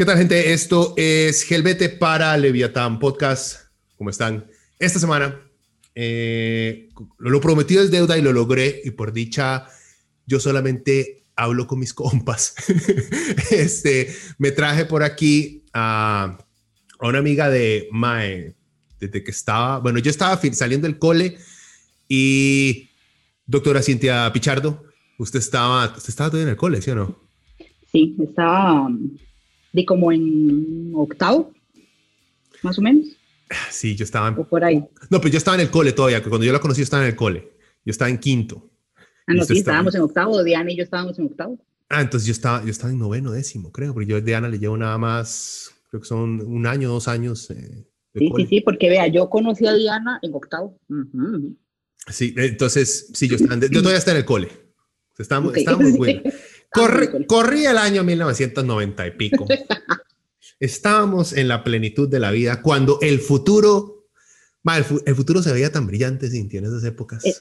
¿Qué 0.00 0.06
tal, 0.06 0.16
gente? 0.16 0.54
Esto 0.54 0.94
es 0.96 1.42
Gelbete 1.42 1.90
para 1.90 2.34
Leviatán 2.38 2.98
Podcast. 2.98 3.66
¿Cómo 3.98 4.08
están? 4.08 4.46
Esta 4.78 4.98
semana 4.98 5.38
eh, 5.94 6.88
lo 7.18 7.38
prometido 7.42 7.82
es 7.82 7.90
deuda 7.90 8.16
y 8.16 8.22
lo 8.22 8.32
logré. 8.32 8.80
Y 8.82 8.92
por 8.92 9.12
dicha, 9.12 9.66
yo 10.26 10.40
solamente 10.40 11.26
hablo 11.36 11.66
con 11.66 11.80
mis 11.80 11.92
compas. 11.92 12.54
este, 13.50 14.08
me 14.38 14.52
traje 14.52 14.86
por 14.86 15.02
aquí 15.02 15.66
a, 15.74 16.38
a 16.98 17.06
una 17.06 17.18
amiga 17.18 17.50
de 17.50 17.86
Mae, 17.92 18.54
desde 18.98 19.22
que 19.22 19.30
estaba, 19.30 19.80
bueno, 19.80 19.98
yo 19.98 20.10
estaba 20.10 20.40
saliendo 20.54 20.86
del 20.86 20.98
cole 20.98 21.36
y 22.08 22.88
doctora 23.44 23.82
Cintia 23.82 24.32
Pichardo, 24.32 24.82
usted 25.18 25.40
estaba, 25.40 25.94
usted 25.94 26.08
estaba 26.08 26.30
todavía 26.30 26.44
en 26.44 26.52
el 26.52 26.56
cole, 26.56 26.80
¿sí 26.80 26.90
o 26.90 26.94
no? 26.94 27.18
Sí, 27.92 28.16
estaba 28.18 28.88
de 29.72 29.84
como 29.84 30.12
en 30.12 30.92
octavo, 30.94 31.52
más 32.62 32.78
o 32.78 32.82
menos. 32.82 33.06
Sí, 33.70 33.96
yo 33.96 34.04
estaba 34.04 34.28
en... 34.28 34.34
O 34.34 34.44
por 34.44 34.64
ahí. 34.64 34.84
No, 35.08 35.20
pues 35.20 35.32
yo 35.32 35.38
estaba 35.38 35.56
en 35.56 35.62
el 35.62 35.70
cole 35.70 35.92
todavía, 35.92 36.22
que 36.22 36.28
cuando 36.28 36.46
yo 36.46 36.52
la 36.52 36.60
conocí 36.60 36.82
estaba 36.82 37.02
en 37.02 37.10
el 37.10 37.16
cole. 37.16 37.50
Yo 37.84 37.90
estaba 37.90 38.08
en 38.10 38.18
quinto. 38.18 38.70
Ah, 39.26 39.34
no, 39.34 39.44
sí, 39.44 39.58
estábamos 39.58 39.94
en 39.94 40.02
octavo, 40.02 40.42
Diana 40.42 40.70
y 40.72 40.76
yo 40.76 40.84
estábamos 40.84 41.18
en 41.18 41.26
octavo. 41.26 41.58
Ah, 41.88 42.00
entonces 42.00 42.26
yo 42.26 42.32
estaba, 42.32 42.62
yo 42.64 42.70
estaba 42.70 42.92
en 42.92 42.98
noveno, 42.98 43.32
décimo, 43.32 43.72
creo, 43.72 43.92
porque 43.92 44.08
yo 44.08 44.16
a 44.16 44.20
Diana 44.20 44.48
le 44.48 44.58
llevo 44.58 44.76
nada 44.76 44.96
más, 44.98 45.72
creo 45.88 46.00
que 46.00 46.06
son 46.06 46.40
un 46.40 46.66
año, 46.66 46.88
dos 46.88 47.08
años. 47.08 47.50
Eh, 47.50 47.86
sí, 48.14 48.32
sí, 48.36 48.46
sí, 48.46 48.60
porque 48.60 48.88
vea, 48.88 49.08
yo 49.08 49.28
conocí 49.28 49.66
a 49.66 49.74
Diana 49.74 50.20
en 50.22 50.34
octavo. 50.34 50.78
Sí, 52.08 52.34
entonces, 52.36 53.10
sí, 53.12 53.28
yo, 53.28 53.36
estaba, 53.36 53.60
yo 53.60 53.80
todavía 53.80 53.98
estaba 53.98 54.16
en 54.16 54.20
el 54.20 54.26
cole. 54.26 54.48
Estábamos, 55.18 55.50
okay. 55.50 55.62
estábamos 55.62 55.90
muy 55.92 56.22
Corre, 56.72 57.26
corría 57.26 57.72
el 57.72 57.78
año 57.78 58.04
1990 58.04 59.06
y 59.06 59.10
pico. 59.12 59.46
Estábamos 60.60 61.32
en 61.32 61.48
la 61.48 61.64
plenitud 61.64 62.08
de 62.08 62.20
la 62.20 62.30
vida 62.30 62.62
cuando 62.62 62.98
el 63.00 63.18
futuro, 63.20 64.08
el, 65.06 65.14
futuro 65.14 65.42
se 65.42 65.52
veía 65.52 65.72
tan 65.72 65.86
brillante, 65.86 66.28
Cintia, 66.28 66.58
en 66.58 66.66
esas 66.66 66.84
épocas. 66.84 67.24
Eh, 67.24 67.34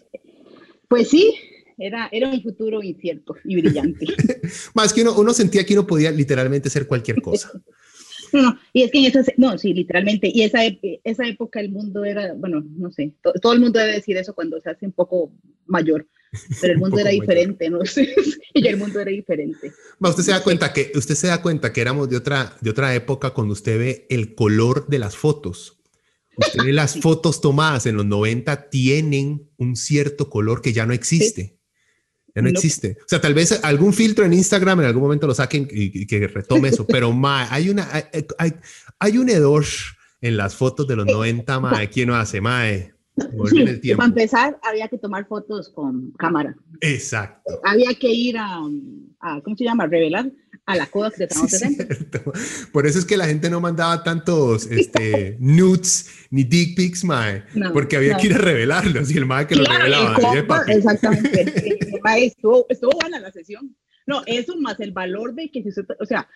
pues 0.87 1.09
sí, 1.09 1.35
era, 1.77 2.09
era 2.11 2.29
un 2.29 2.41
futuro 2.41 2.81
incierto 2.81 3.35
y 3.43 3.61
brillante. 3.61 4.05
Más 4.73 4.93
que 4.93 5.01
uno, 5.01 5.17
uno 5.17 5.33
sentía 5.33 5.65
que 5.65 5.73
uno 5.73 5.85
podía 5.85 6.11
literalmente 6.11 6.69
ser 6.69 6.87
cualquier 6.87 7.21
cosa. 7.21 7.51
No, 8.31 8.59
y 8.73 8.83
es 8.83 8.91
que 8.91 8.99
en 8.99 9.05
esa, 9.05 9.23
no, 9.37 9.57
sí, 9.57 9.73
literalmente, 9.73 10.29
y 10.31 10.43
esa, 10.43 10.59
esa 11.03 11.27
época 11.27 11.59
el 11.59 11.71
mundo 11.71 12.05
era, 12.05 12.33
bueno, 12.35 12.63
no 12.77 12.91
sé, 12.91 13.13
todo 13.41 13.53
el 13.53 13.59
mundo 13.59 13.79
debe 13.79 13.93
decir 13.93 14.17
eso 14.17 14.35
cuando 14.35 14.61
se 14.61 14.69
hace 14.69 14.85
un 14.85 14.91
poco 14.91 15.31
mayor, 15.65 16.07
pero 16.61 16.73
el 16.73 16.79
mundo 16.79 16.99
era 16.99 17.09
diferente, 17.09 17.69
¿no? 17.69 17.79
y 18.53 18.67
el 18.67 18.77
mundo 18.77 18.99
era 18.99 19.11
diferente. 19.11 19.73
usted 19.99 20.23
se 20.23 20.31
da 20.31 20.43
cuenta 20.43 20.73
que 20.73 20.91
usted 20.95 21.15
se 21.15 21.27
da 21.27 21.41
cuenta 21.41 21.73
que 21.73 21.81
éramos 21.81 22.09
de 22.09 22.17
otra 22.17 22.55
de 22.61 22.69
otra 22.69 22.93
época 22.95 23.31
cuando 23.31 23.53
usted 23.53 23.79
ve 23.79 24.07
el 24.09 24.35
color 24.35 24.87
de 24.87 24.99
las 24.99 25.15
fotos. 25.15 25.77
Usted 26.35 26.63
ve 26.63 26.73
las 26.73 26.99
fotos 27.01 27.41
tomadas 27.41 27.85
en 27.85 27.97
los 27.97 28.05
90 28.05 28.69
tienen 28.69 29.49
un 29.57 29.75
cierto 29.75 30.29
color 30.29 30.61
que 30.61 30.73
ya 30.73 30.85
no 30.85 30.93
existe. 30.93 31.57
Ya 32.35 32.43
no, 32.43 32.49
existe. 32.49 32.97
O 33.01 33.09
sea, 33.09 33.19
tal 33.19 33.33
vez 33.33 33.59
algún 33.63 33.91
filtro 33.91 34.23
en 34.23 34.33
Instagram 34.33 34.79
en 34.79 34.85
algún 34.85 35.01
momento 35.01 35.25
lo 35.25 35.33
saquen 35.33 35.67
y, 35.69 36.05
que 36.05 36.27
retome 36.27 36.69
eso, 36.69 36.85
pero 36.85 37.11
ma, 37.11 37.51
hay 37.51 37.69
una 37.69 37.89
hay, 38.37 38.53
hay, 38.99 39.17
un 39.17 39.29
hedor 39.29 39.65
en 40.21 40.37
las 40.37 40.55
fotos 40.55 40.87
de 40.87 40.95
los 40.95 41.07
90, 41.07 41.59
ma, 41.59 41.87
¿quién 41.87 42.07
no 42.07 42.15
hace, 42.15 42.39
mae? 42.39 42.93
Para 43.97 44.07
empezar, 44.07 44.59
había 44.63 44.87
que 44.87 44.97
tomar 44.97 45.27
fotos 45.27 45.69
con 45.69 46.11
cámara. 46.11 46.55
Exacto. 46.81 47.59
Había 47.63 47.93
que 47.93 48.09
ir 48.09 48.37
a, 48.37 48.59
¿cómo 49.43 49.55
se 49.55 49.63
llama? 49.63 49.85
revelar 49.87 50.31
a 50.65 50.75
la 50.75 50.85
Kodak 50.85 51.17
de 51.17 51.27
sí, 51.29 51.77
Por 52.71 52.85
eso 52.85 52.99
es 52.99 53.05
que 53.05 53.17
la 53.17 53.25
gente 53.25 53.49
no 53.49 53.59
mandaba 53.59 54.03
tantos 54.03 54.67
este, 54.67 55.35
nudes 55.39 56.27
ni 56.29 56.43
dick 56.43 56.75
pics, 56.75 57.03
mae, 57.03 57.43
porque 57.73 57.97
había 57.97 58.17
que 58.17 58.27
ir 58.27 58.35
a 58.35 58.37
revelarlos 58.37 59.09
y 59.11 59.17
el 59.17 59.25
mae 59.25 59.47
que 59.47 59.55
lo 59.55 59.63
revelaba. 59.63 60.15
exactamente. 60.67 61.79
estuvo, 62.17 62.67
estuvo 62.69 62.91
buena 63.01 63.19
la 63.19 63.31
sesión. 63.31 63.75
No, 64.05 64.21
eso 64.25 64.57
más 64.57 64.79
el 64.79 64.91
valor 64.91 65.33
de 65.33 65.49
que 65.51 65.61
si 65.63 65.69
usted, 65.69 65.85
o 65.99 66.05
sea, 66.05 66.27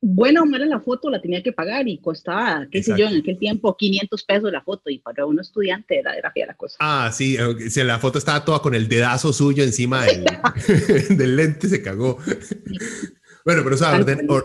buena 0.00 0.42
o 0.42 0.46
mala 0.46 0.66
la 0.66 0.80
foto 0.80 1.10
la 1.10 1.20
tenía 1.20 1.42
que 1.42 1.52
pagar 1.52 1.88
y 1.88 1.98
costaba, 1.98 2.66
qué 2.70 2.82
sé 2.82 2.94
yo, 2.96 3.06
en 3.06 3.16
aquel 3.16 3.38
tiempo 3.38 3.76
500 3.76 4.24
pesos 4.24 4.52
la 4.52 4.62
foto 4.62 4.90
y 4.90 4.98
para 4.98 5.26
un 5.26 5.40
estudiante 5.40 5.98
era, 5.98 6.14
era 6.14 6.32
la 6.46 6.54
cosa. 6.54 6.76
Ah, 6.80 7.10
sí, 7.12 7.36
la 7.76 7.98
foto 7.98 8.18
estaba 8.18 8.44
toda 8.44 8.60
con 8.60 8.74
el 8.74 8.88
dedazo 8.88 9.32
suyo 9.32 9.64
encima 9.64 10.04
del, 10.04 10.24
del 11.16 11.36
lente, 11.36 11.68
se 11.68 11.82
cagó. 11.82 12.18
bueno, 13.44 13.62
pero 13.64 13.74
o 13.74 13.78
sea, 13.78 13.98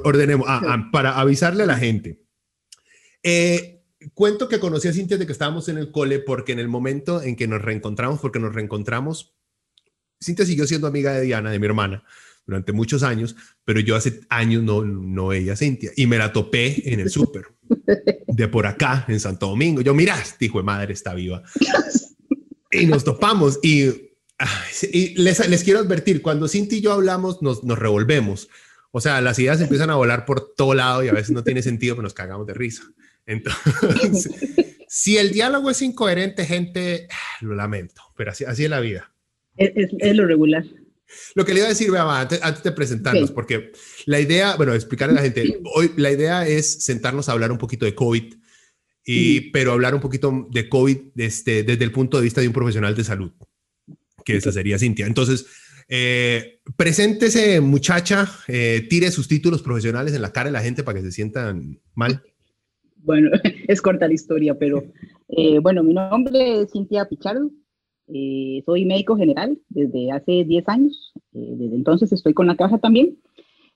ordenemos, 0.04 0.48
ah, 0.50 0.62
ah, 0.66 0.90
para 0.92 1.20
avisarle 1.20 1.64
a 1.64 1.68
la 1.68 1.78
gente. 1.78 2.22
Eh, 3.24 3.84
cuento 4.14 4.48
que 4.48 4.60
conocí 4.60 4.88
a 4.88 4.94
Cintia 4.94 5.18
de 5.18 5.26
que 5.26 5.32
estábamos 5.32 5.70
en 5.70 5.78
el 5.78 5.92
cole 5.92 6.20
porque 6.20 6.54
en 6.54 6.60
el 6.60 6.68
momento 6.68 7.22
en 7.22 7.36
que 7.36 7.48
nos 7.48 7.62
reencontramos, 7.62 8.20
porque 8.20 8.40
nos 8.40 8.56
reencontramos, 8.56 9.36
Cintia 10.24 10.46
siguió 10.46 10.66
siendo 10.66 10.88
amiga 10.88 11.14
de 11.14 11.22
Diana, 11.22 11.52
de 11.52 11.60
mi 11.60 11.66
hermana 11.66 12.04
durante 12.46 12.72
muchos 12.72 13.04
años, 13.04 13.36
pero 13.64 13.80
yo 13.80 13.96
hace 13.96 14.22
años 14.30 14.64
no, 14.64 14.84
no 14.84 15.28
veía 15.28 15.54
a 15.54 15.56
Cintia 15.56 15.92
y 15.96 16.08
me 16.08 16.18
la 16.18 16.34
topé 16.34 16.92
en 16.92 17.00
el 17.00 17.10
súper 17.10 17.46
de 18.28 18.48
por 18.48 18.66
acá, 18.66 19.06
en 19.08 19.20
Santo 19.20 19.48
Domingo. 19.48 19.82
Yo, 19.82 19.94
mira, 19.94 20.22
hijo 20.40 20.58
de 20.60 20.64
madre 20.64 20.94
está 20.94 21.14
viva. 21.14 21.44
Y 22.72 22.86
nos 22.86 23.04
topamos 23.04 23.60
y, 23.62 23.92
les, 25.16 25.48
les, 25.48 25.64
quiero 25.64 25.80
advertir, 25.80 26.22
cuando 26.22 26.48
Cintia 26.48 26.78
y 26.78 26.82
yo 26.82 26.94
hablamos, 26.94 27.42
nos, 27.42 27.64
nos 27.64 27.78
revolvemos. 27.78 28.50
O 28.92 29.00
sea, 29.00 29.22
las 29.22 29.40
ideas 29.40 29.62
empiezan 29.62 29.90
a 29.90 29.96
volar 29.96 30.26
por 30.26 30.54
todo 30.56 30.74
lado 30.74 31.04
y 31.04 31.08
a 31.08 31.14
veces 31.14 31.32
no 31.32 31.44
tiene 31.44 31.62
sentido, 31.62 31.96
pero 31.96 32.04
nos 32.04 32.14
cagamos 32.14 32.48
de 32.48 32.54
risa. 32.54 32.84
Entonces, 33.26 34.30
si 34.88 35.18
el 35.18 35.32
diálogo 35.32 35.70
es 35.70 35.82
incoherente, 35.82 36.46
gente, 36.46 37.08
lo 37.42 37.56
lamento, 37.56 38.02
pero 38.18 38.32
así, 38.32 38.44
así 38.44 38.64
es 38.64 38.70
la 38.70 38.80
vida. 38.80 39.14
Es, 39.58 39.90
es 40.00 40.16
lo 40.16 40.26
regular. 40.26 40.66
Lo 41.36 41.46
que 41.46 41.54
le 41.54 41.60
iba 41.60 41.68
a 41.68 41.70
decir, 41.70 41.90
antes, 41.96 42.40
antes 42.42 42.64
de 42.64 42.72
presentarnos, 42.72 43.32
porque 43.32 43.72
la 44.06 44.20
idea, 44.20 44.56
bueno, 44.56 44.74
explicarle 44.74 45.14
a 45.14 45.16
la 45.16 45.22
gente, 45.22 45.60
hoy 45.76 45.92
la 45.98 46.12
idea 46.12 46.48
es 46.48 46.84
sentarnos 46.84 47.30
a 47.30 47.34
hablar 47.34 47.52
un 47.52 47.58
poquito 47.58 47.86
de 47.86 47.96
COVID, 47.96 48.36
y, 49.04 49.52
pero 49.52 49.72
hablar 49.72 49.96
un 49.96 50.02
poquito 50.02 50.48
de 50.52 50.70
COVID 50.70 50.98
desde, 51.16 51.64
desde 51.64 51.84
el 51.84 51.92
punto 51.92 52.18
de 52.18 52.24
vista 52.24 52.40
de 52.40 52.48
un 52.48 52.54
profesional 52.54 52.96
de 52.96 53.04
salud, 53.04 53.32
que 54.24 54.36
esa 54.36 54.52
sería 54.52 54.78
Cintia. 54.78 55.08
Entonces, 55.08 55.46
eh, 55.94 56.62
preséntese, 56.78 57.60
muchacha, 57.60 58.30
eh, 58.48 58.88
tire 58.90 59.12
sus 59.12 59.28
títulos 59.28 59.62
profesionales 59.62 60.14
en 60.14 60.22
la 60.22 60.32
cara 60.32 60.48
de 60.48 60.54
la 60.54 60.62
gente 60.62 60.84
para 60.84 61.00
que 61.00 61.06
se 61.06 61.12
sientan 61.12 61.80
mal. 61.96 62.24
Bueno, 62.98 63.30
es 63.68 63.82
corta 63.82 64.08
la 64.08 64.14
historia, 64.14 64.58
pero 64.58 64.86
eh, 65.30 65.60
bueno, 65.60 65.84
mi 65.84 65.94
nombre 65.94 66.62
es 66.62 66.72
Cintia 66.72 67.10
Pichardo, 67.10 67.52
eh, 68.14 68.62
soy 68.66 68.86
médico 68.86 69.16
general 69.16 69.58
desde 69.70 70.12
hace 70.12 70.44
10 70.44 70.70
años, 70.70 71.14
eh, 71.34 71.54
desde 71.58 71.76
entonces 71.76 72.12
estoy 72.12 72.34
con 72.34 72.48
la 72.48 72.56
caja 72.56 72.78
también 72.78 73.18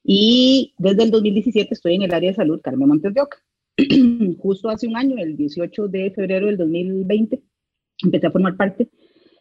y 0.03 0.73
desde 0.77 1.03
el 1.03 1.11
2017 1.11 1.73
estoy 1.73 1.95
en 1.95 2.03
el 2.03 2.13
área 2.13 2.29
de 2.29 2.35
salud 2.35 2.61
Carmen 2.61 2.87
Montes 2.87 3.13
de 3.13 3.21
Oca. 3.21 3.37
Justo 4.39 4.69
hace 4.69 4.87
un 4.87 4.95
año, 4.95 5.17
el 5.17 5.35
18 5.35 5.87
de 5.87 6.11
febrero 6.11 6.45
del 6.45 6.57
2020, 6.57 7.41
empecé 8.03 8.27
a 8.27 8.31
formar 8.31 8.55
parte 8.55 8.89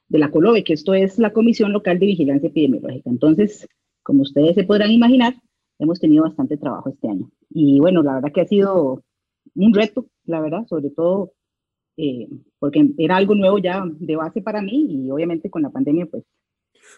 de 0.09 0.19
la 0.19 0.31
COLOVE, 0.31 0.65
que 0.65 0.73
esto 0.73 0.95
es 0.95 1.19
la 1.19 1.33
Comisión 1.33 1.73
Local 1.73 1.99
de 1.99 2.07
Vigilancia 2.07 2.49
Epidemiológica. 2.49 3.11
Entonces, 3.11 3.69
como 4.03 4.23
ustedes 4.23 4.55
se 4.55 4.65
podrán 4.65 4.91
imaginar, 4.91 5.35
hemos 5.79 6.01
tenido 6.01 6.25
bastante 6.25 6.57
trabajo 6.57 6.89
este 6.89 7.09
año. 7.09 7.31
Y 7.51 7.81
bueno, 7.81 8.03
la 8.03 8.15
verdad 8.15 8.33
que 8.33 8.41
ha 8.41 8.47
sido 8.47 9.03
un 9.55 9.75
reto, 9.75 10.07
la 10.25 10.41
verdad, 10.41 10.67
sobre 10.67 10.91
todo 10.91 11.33
eh, 11.97 12.29
porque 12.59 12.87
era 12.99 13.17
algo 13.17 13.35
nuevo 13.35 13.59
ya 13.59 13.83
de 13.87 14.17
base 14.17 14.41
para 14.43 14.61
mí 14.63 14.87
y 14.91 15.11
obviamente 15.11 15.51
con 15.51 15.63
la 15.63 15.71
pandemia 15.71 16.07
pues... 16.07 16.25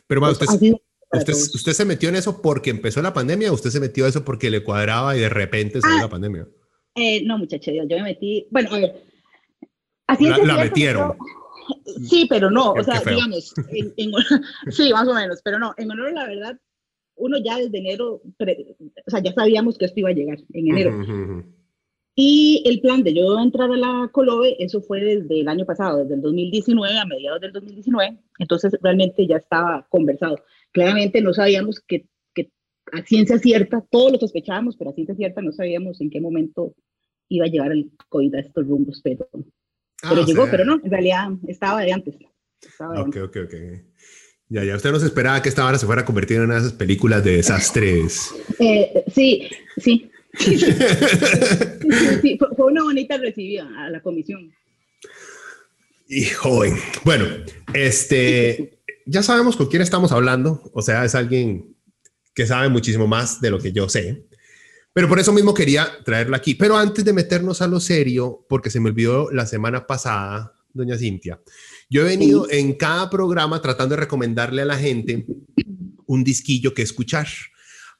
Pero 0.07 0.21
pues, 0.21 0.33
usted, 0.43 0.73
¿Usted, 1.13 1.33
¿Usted 1.55 1.73
se 1.73 1.85
metió 1.85 2.09
en 2.09 2.17
eso 2.17 2.43
porque 2.43 2.71
empezó 2.71 3.01
la 3.01 3.13
pandemia 3.15 3.51
o 3.51 3.55
usted 3.55 3.71
se 3.71 3.81
metió 3.81 4.05
en 4.05 4.11
eso 4.11 4.25
porque 4.25 4.51
le 4.51 4.63
cuadraba 4.65 5.17
y 5.17 5.21
de 5.21 5.29
repente 5.29 5.81
salió 5.81 5.99
Ah, 5.99 6.03
la 6.03 6.09
pandemia? 6.09 6.49
Eh, 6.97 7.23
no, 7.25 7.39
muchacha, 7.39 7.71
yo 7.73 7.85
yo 7.85 7.97
me 7.99 8.03
metí, 8.05 8.47
bueno, 8.51 8.71
a 8.73 8.79
ver. 8.79 9.03
Así 10.09 10.25
La- 10.27 10.37
es 10.37 10.45
la 10.47 10.57
metieron. 10.57 11.13
yo- 11.13 11.17
Sí, 12.09 12.27
pero 12.29 12.51
no, 12.51 12.73
o 12.73 12.83
sea, 12.85 13.01
digamos, 13.05 13.53
en- 13.71 13.93
en- 13.97 14.13
sí, 14.71 14.93
más 14.93 15.07
o 15.09 15.15
menos, 15.15 15.41
pero 15.45 15.59
no, 15.59 15.75
en 15.77 15.91
honor 15.91 16.09
a 16.09 16.13
la 16.13 16.27
verdad, 16.27 16.61
uno 17.17 17.39
ya 17.43 17.59
desde 17.59 17.79
enero, 17.79 18.21
pre- 18.37 18.77
o 19.07 19.11
sea, 19.11 19.21
ya 19.21 19.33
sabíamos 19.33 19.79
que 19.79 19.87
esto 19.87 20.01
iba 20.01 20.11
a 20.11 20.13
llegar 20.13 20.39
en 20.53 20.69
enero. 20.69 20.91
Ujú, 20.91 21.03
ujú, 21.13 21.23
ujú. 21.33 21.45
Y 22.19 22.63
el 22.65 22.81
plan 22.81 23.03
de 23.03 23.13
yo 23.13 23.39
entrar 23.39 23.71
a 23.71 23.77
la 23.77 24.09
Colobe, 24.11 24.57
eso 24.59 24.81
fue 24.81 25.01
desde 25.01 25.41
el 25.41 25.49
año 25.49 25.67
pasado, 25.67 25.99
desde 25.99 26.15
el 26.15 26.23
2019, 26.23 26.99
a 26.99 27.05
mediados 27.05 27.43
del 27.43 27.53
2019, 27.53 28.19
entonces 28.39 28.73
realmente 28.81 29.27
ya 29.27 29.37
estaba 29.37 29.87
conversado. 29.91 30.43
Claramente 30.73 31.21
no 31.21 31.35
sabíamos 31.35 31.79
que, 31.87 32.07
que 32.35 32.51
a 32.91 33.03
ciencia 33.03 33.39
cierta, 33.39 33.85
todos 33.91 34.13
lo 34.13 34.19
sospechábamos, 34.19 34.77
pero 34.79 34.91
a 34.91 34.95
ciencia 34.95 35.15
cierta 35.15 35.43
no 35.43 35.53
sabíamos 35.53 36.01
en 36.01 36.09
qué 36.09 36.21
momento 36.23 36.75
iba 37.29 37.45
a 37.45 37.49
llegar 37.49 37.71
el 37.71 37.91
COVID 38.09 38.35
a 38.35 38.41
estos 38.41 38.67
rumbos, 38.67 39.01
pero, 39.05 39.29
Ah, 40.03 40.11
pero 40.11 40.25
llegó, 40.27 40.43
sea, 40.43 40.51
pero 40.51 40.65
no, 40.65 40.81
en 40.83 40.91
realidad 40.91 41.29
estaba 41.49 41.83
de 41.83 41.93
antes. 41.93 42.15
Estaba 42.67 42.95
de 42.95 43.01
Ok, 43.01 43.07
antes. 43.07 43.23
ok, 43.25 43.37
ok. 43.45 43.55
Ya, 44.49 44.65
ya. 44.65 44.77
Usted 44.77 44.93
no 44.93 45.01
se 45.01 45.07
esperaba 45.07 45.43
que 45.43 45.49
esta 45.49 45.65
vara 45.65 45.79
se 45.79 45.87
fuera 45.87 46.03
a 46.03 46.05
convertir 46.05 46.37
en 46.37 46.45
una 46.45 46.55
de 46.55 46.61
esas 46.61 46.73
películas 46.73 47.25
de 47.25 47.37
desastres. 47.37 48.33
Eh, 48.59 49.05
sí, 49.09 49.49
sí. 49.77 50.11
Sí, 50.39 50.59
sí, 52.23 52.39
fue 52.39 52.67
una 52.67 52.83
bonita 52.83 53.17
recibida 53.19 53.69
a 53.79 53.91
la 53.91 54.01
comisión. 54.01 54.53
Y 56.09 56.25
joven. 56.27 56.77
Bueno, 57.05 57.27
este, 57.75 58.79
ya 59.07 59.23
sabemos 59.23 59.57
con 59.57 59.67
quién 59.67 59.83
estamos 59.83 60.13
hablando. 60.13 60.63
O 60.73 60.83
sea, 60.83 61.05
es 61.05 61.15
alguien 61.15 61.77
que 62.35 62.47
sabe 62.47 62.69
muchísimo 62.69 63.07
más 63.07 63.41
de 63.41 63.51
lo 63.51 63.59
que 63.59 63.73
yo 63.73 63.89
sé. 63.89 64.27
Pero 64.93 65.09
por 65.09 65.19
eso 65.19 65.33
mismo 65.33 65.53
quería 65.53 65.89
traerla 66.05 66.37
aquí. 66.37 66.55
Pero 66.55 66.77
antes 66.77 67.05
de 67.05 67.13
meternos 67.13 67.61
a 67.61 67.67
lo 67.67 67.81
serio, 67.81 68.47
porque 68.49 68.71
se 68.71 68.81
me 68.81 68.91
olvidó 68.91 69.31
la 69.31 69.47
semana 69.47 69.87
pasada, 69.87 70.55
doña 70.73 70.97
Cintia, 70.97 71.41
yo 71.91 72.03
he 72.03 72.05
venido 72.05 72.47
en 72.51 72.75
cada 72.75 73.11
programa 73.11 73.61
tratando 73.61 73.95
de 73.95 74.03
recomendarle 74.03 74.63
a 74.63 74.67
la 74.67 74.79
gente 74.79 75.27
un 76.07 76.25
disquillo 76.25 76.73
que 76.73 76.83
escuchar. 76.83 77.27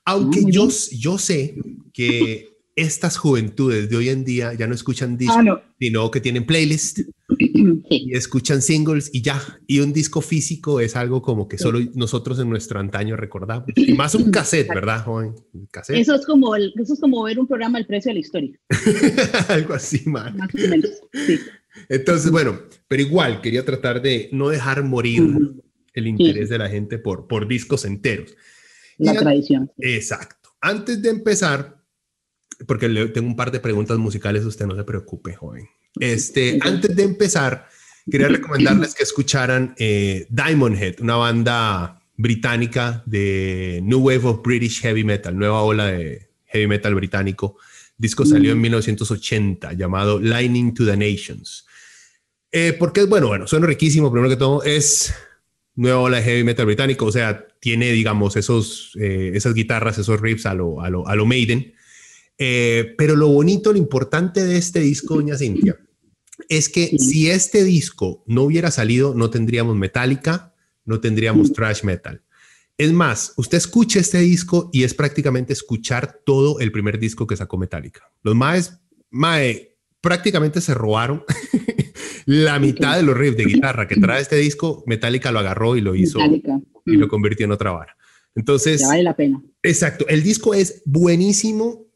Aunque 0.07 0.45
yo, 0.51 0.71
sé 1.19 1.57
que 1.93 2.57
estas 2.77 3.17
juventudes 3.17 3.89
de 3.89 3.97
hoy 3.97 4.09
en 4.11 4.25
día 4.25 4.53
ya 4.55 4.67
no 4.67 4.75
escuchan 4.75 5.17
discos, 5.17 5.37
Ah, 5.39 5.43
no. 5.43 5.61
sino 5.81 6.11
que 6.11 6.21
tienen 6.21 6.45
playlist 6.47 6.99
Sí. 7.39 7.53
y 7.91 8.15
escuchan 8.17 8.61
singles 8.63 9.11
y 9.13 9.23
ya. 9.23 9.43
Y 9.67 9.81
un 9.81 9.93
disco 9.93 10.21
físico 10.21 10.79
es 10.81 10.95
algo 10.95 11.23
como 11.23 11.49
que 11.49 11.57
Sí. 11.59 11.63
solo 11.65 11.81
nosotros 11.95 12.39
en 12.39 12.49
nuestro 12.51 12.79
antaño 12.79 13.17
recordamos. 13.17 13.67
Y 13.75 13.95
más 13.95 14.15
un 14.15 14.31
cassette, 14.31 14.69
¿verdad, 14.69 15.05
joven? 15.05 15.35
Cassette. 15.71 15.97
Eso 15.99 16.15
es 16.15 16.25
como 16.27 16.55
el- 16.55 16.73
eso 16.81 16.93
es 16.95 17.01
como 17.01 17.23
ver 17.25 17.39
un 17.39 17.47
programa 17.47 17.79
El 17.79 17.87
precio 17.87 18.11
de 18.11 18.15
la 18.15 18.21
historia, 18.21 18.59
algo 19.49 19.75
así, 19.75 20.03
man. 20.07 20.37
más 20.37 20.51
o 20.55 20.59
menos. 20.69 20.91
Sí. 21.27 21.39
Entonces, 21.89 22.31
bueno, 22.31 22.61
pero 22.89 23.03
igual 23.03 23.41
quería 23.41 23.65
tratar 23.65 24.01
de 24.03 24.29
no 24.33 24.49
dejar 24.51 24.83
morir 24.85 25.23
el 25.95 26.07
interés 26.07 26.49
de 26.51 26.59
la 26.59 26.69
gente 26.69 26.99
por, 26.99 27.27
por 27.27 27.49
discos 27.49 27.85
enteros. 27.85 28.35
La 28.99 29.15
Y 29.15 29.17
tradición. 29.19 29.71
Exacto. 29.79 30.51
Antes 30.61 31.01
de 31.03 31.11
empezar, 31.11 31.83
porque 32.67 32.89
le 32.89 33.09
tengo 33.09 33.27
un 33.29 33.37
par 33.37 33.51
de 33.51 33.61
preguntas 33.61 33.99
musicales, 33.99 34.45
usted 34.45 34.67
no 34.67 34.75
se 34.77 34.85
preocupe, 34.85 35.35
joven. 35.35 35.69
Este, 36.01 36.59
antes 36.63 36.95
de 36.95 37.03
empezar, 37.03 37.69
quería 38.11 38.29
recomendarles 38.29 38.95
que 38.95 39.03
escucharan 39.03 39.75
eh, 39.79 40.27
Diamond 40.31 40.77
Head, 40.77 41.01
una 41.01 41.17
banda 41.17 42.03
británica 42.17 43.03
de 43.07 43.81
New 43.83 44.01
Wave 44.01 44.25
of 44.25 44.43
British 44.43 44.81
Heavy 44.81 45.05
Metal, 45.05 45.37
nueva 45.37 45.63
ola 45.63 45.87
de 45.87 46.31
heavy 46.47 46.67
metal 46.67 46.95
británico. 46.95 47.57
El 47.99 48.03
disco 48.03 48.25
salió 48.25 48.53
en 48.53 48.59
Mm. 48.59 48.63
1980, 48.63 49.73
llamado 49.75 50.21
Lightning 50.21 50.73
to 50.75 50.85
the 50.87 50.97
Nations. 50.97 51.67
Eh, 52.53 52.75
porque 52.79 53.01
es 53.01 53.09
bueno, 53.09 53.27
bueno, 53.29 53.47
suena 53.47 53.67
riquísimo, 53.67 54.11
primero 54.11 54.31
que 54.31 54.37
todo, 54.37 54.63
es 54.63 55.13
nueva 55.77 56.01
ola 56.01 56.17
de 56.17 56.25
heavy 56.25 56.45
metal 56.45 56.67
británico, 56.67 57.07
o 57.07 57.13
sea, 57.13 57.47
tiene, 57.61 57.93
digamos, 57.93 58.37
esos, 58.37 58.93
eh, 58.99 59.33
esas 59.35 59.55
guitarras, 59.55 59.99
esos 59.99 60.21
riffs 60.21 60.47
a 60.47 60.55
lo, 60.55 60.81
a 60.81 60.91
lo, 60.91 61.07
a 61.07 61.15
lo 61.15 61.27
Maiden. 61.27 61.75
Eh, 62.39 62.95
pero 62.99 63.15
lo 63.15 63.29
bonito, 63.29 63.73
lo 63.73 63.79
importante 63.79 64.45
de 64.45 64.57
este 64.57 64.81
disco, 64.81 65.15
doña 65.15 65.37
Cintia, 65.37 65.79
es 66.49 66.69
que 66.69 66.97
si 66.99 67.31
este 67.31 67.65
disco 67.65 68.25
no 68.27 68.43
hubiera 68.43 68.71
salido, 68.71 69.15
no 69.15 69.31
tendríamos 69.31 69.77
Metallica, 69.77 70.55
no 70.85 71.01
tendríamos 71.01 71.53
thrash 71.53 71.83
metal. 71.83 72.23
Es 72.79 72.93
más, 72.93 73.33
usted 73.37 73.57
escucha 73.59 74.01
este 74.01 74.19
disco 74.19 74.71
y 74.73 74.85
es 74.85 74.93
prácticamente 74.93 75.53
escuchar 75.53 76.21
todo 76.25 76.61
el 76.61 76.73
primer 76.73 76.99
disco 76.99 77.27
que 77.27 77.37
sacó 77.37 77.57
Metallica. 77.57 78.11
Los 78.23 78.35
maes, 78.35 78.79
mae, 79.11 79.77
prácticamente 80.01 80.61
se 80.61 80.75
robaron 80.75 81.25
la 82.27 82.59
mitad 82.59 82.97
de 82.97 83.03
los 83.03 83.17
riffs 83.17 83.37
de 83.39 83.45
guitarra 83.47 83.89
que 83.89 83.97
trae 83.97 84.21
este 84.23 84.37
disco. 84.37 84.85
Metallica 84.87 85.33
lo 85.33 85.39
agarró 85.39 85.77
y 85.77 85.81
lo 85.81 85.95
hizo 85.95 86.19
Metallica. 86.19 86.61
y 86.85 86.93
lo 86.97 87.09
convirtió 87.09 87.45
en 87.47 87.53
otra 87.53 87.71
vara. 87.73 87.97
Entonces, 88.35 88.83
Ya 88.83 88.89
vale 88.89 89.03
la 89.03 89.17
pena. 89.17 89.43
exacto, 89.63 90.07
el 90.09 90.23
disco 90.23 90.53
es 90.53 90.83
buenísimo 90.85 91.87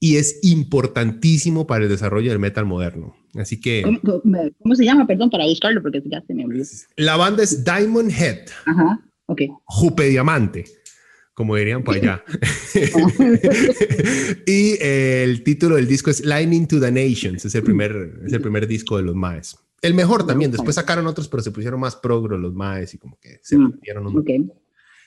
y 0.00 0.16
es 0.16 0.38
importantísimo 0.42 1.66
para 1.66 1.84
el 1.84 1.90
desarrollo 1.90 2.30
del 2.30 2.38
metal 2.38 2.66
moderno. 2.66 3.16
Así 3.34 3.58
que 3.60 3.82
¿Cómo, 3.82 4.00
cómo- 4.00 4.50
cómo 4.62 4.74
se 4.74 4.84
llama? 4.84 5.06
Perdón, 5.06 5.30
para 5.30 5.44
buscarlo 5.46 5.80
porque 5.82 6.02
ya 6.06 6.22
se 6.26 6.34
me 6.34 6.44
olvidó. 6.44 6.64
la 6.96 7.16
banda 7.16 7.42
es 7.42 7.64
Diamond 7.64 8.10
Head, 8.10 8.48
Ajá, 8.66 9.00
ok. 9.26 9.40
Jupe 9.64 10.08
Diamante, 10.08 10.64
como 11.34 11.56
dirían 11.56 11.82
por 11.82 11.94
allá. 11.96 12.22
y 14.46 14.72
eh, 14.80 15.22
el 15.24 15.42
título 15.42 15.76
del 15.76 15.86
disco 15.86 16.10
es 16.10 16.24
Lightning 16.24 16.66
to 16.66 16.80
the 16.80 16.90
Nations, 16.92 17.44
es 17.44 17.54
el 17.54 17.62
primer, 17.62 18.20
es 18.26 18.32
el 18.32 18.40
primer 18.40 18.66
disco 18.66 18.96
de 18.96 19.02
los 19.04 19.14
Maes. 19.14 19.56
El 19.80 19.94
mejor 19.94 20.26
también, 20.26 20.50
después 20.50 20.74
sacaron 20.74 21.06
otros, 21.06 21.28
pero 21.28 21.42
se 21.42 21.50
pusieron 21.52 21.78
más 21.80 21.94
progro 21.96 22.36
los 22.36 22.52
Maes 22.54 22.94
y 22.94 22.98
como 22.98 23.18
que 23.20 23.38
se, 23.42 23.56
Mm, 23.56 23.78
un- 24.06 24.52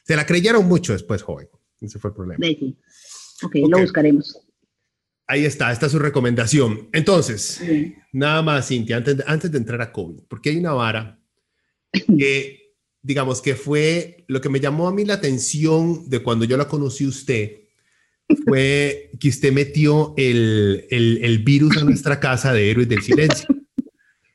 se 0.04 0.16
la 0.16 0.26
creyeron 0.26 0.66
mucho 0.66 0.94
después, 0.94 1.22
joven. 1.22 1.48
Ese 1.82 2.00
fue 2.00 2.10
el 2.12 2.16
problema. 2.16 2.46
sí. 2.46 2.78
Ok. 3.44 3.56
lo 3.70 3.80
buscaremos. 3.80 4.40
Ahí 5.28 5.46
está, 5.46 5.72
esta 5.72 5.86
es 5.88 5.92
su 5.92 6.00
recomendación. 6.00 6.90
Entonces, 6.94 7.62
nada 8.12 8.42
más, 8.42 8.68
Cintia, 8.68 8.98
antes 8.98 9.18
de, 9.18 9.24
antes 9.28 9.52
de 9.52 9.58
entrar 9.58 9.82
a 9.82 9.92
COVID, 9.92 10.24
porque 10.28 10.50
hay 10.52 10.58
una 10.58 10.74
vara 10.74 11.20
que, 12.18 12.76
digamos, 13.02 13.42
que 13.42 13.56
fue 13.56 14.26
lo 14.28 14.42
que 14.42 14.50
me 14.50 14.60
llamó 14.60 14.88
a 14.88 14.94
mí 14.94 15.06
la 15.06 15.16
atención 15.16 16.10
de 16.10 16.20
cuando 16.22 16.46
yo 16.46 16.56
la 16.58 16.68
conocí 16.68 17.06
usted, 17.08 17.62
fue 18.46 19.12
que 19.20 19.30
usted 19.30 19.52
metió 19.52 20.14
el, 20.18 20.86
el, 20.90 21.20
el 21.24 21.40
virus 21.40 21.78
a 21.78 21.84
nuestra 21.84 22.20
casa 22.20 22.54
de 22.54 22.70
Héroes 22.72 22.88
del 22.90 23.02
Silencio. 23.02 23.48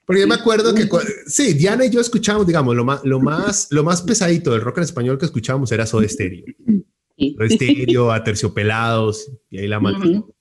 Porque 0.07 0.21
yo 0.21 0.29
me 0.29 0.37
acuerdo 0.37 0.73
que, 0.73 0.89
sí, 1.27 1.53
Diana 1.55 1.85
y 1.85 1.91
yo 1.91 2.01
escuchábamos, 2.01 2.47
digamos, 2.47 2.77
lo 2.77 2.85
más, 2.85 3.01
lo 3.05 3.19
más, 3.21 3.67
lo 3.71 3.83
más 3.83 4.03
pesadito 4.03 4.53
del 4.53 4.61
rock 4.61 4.79
en 4.79 4.85
español 4.85 5.19
que 5.19 5.25
escuchábamos 5.27 5.73
era 5.73 5.85
Soda 5.85 6.09
Stereo. 6.09 6.45
Soda 7.19 7.49
Stereo, 7.49 8.13
a 8.13 8.23
Terciopelados, 8.23 9.29
y 9.51 9.59
ahí 9.59 9.67
la 9.67 9.81
mantuvo. 9.81 10.19
Ujú. 10.19 10.35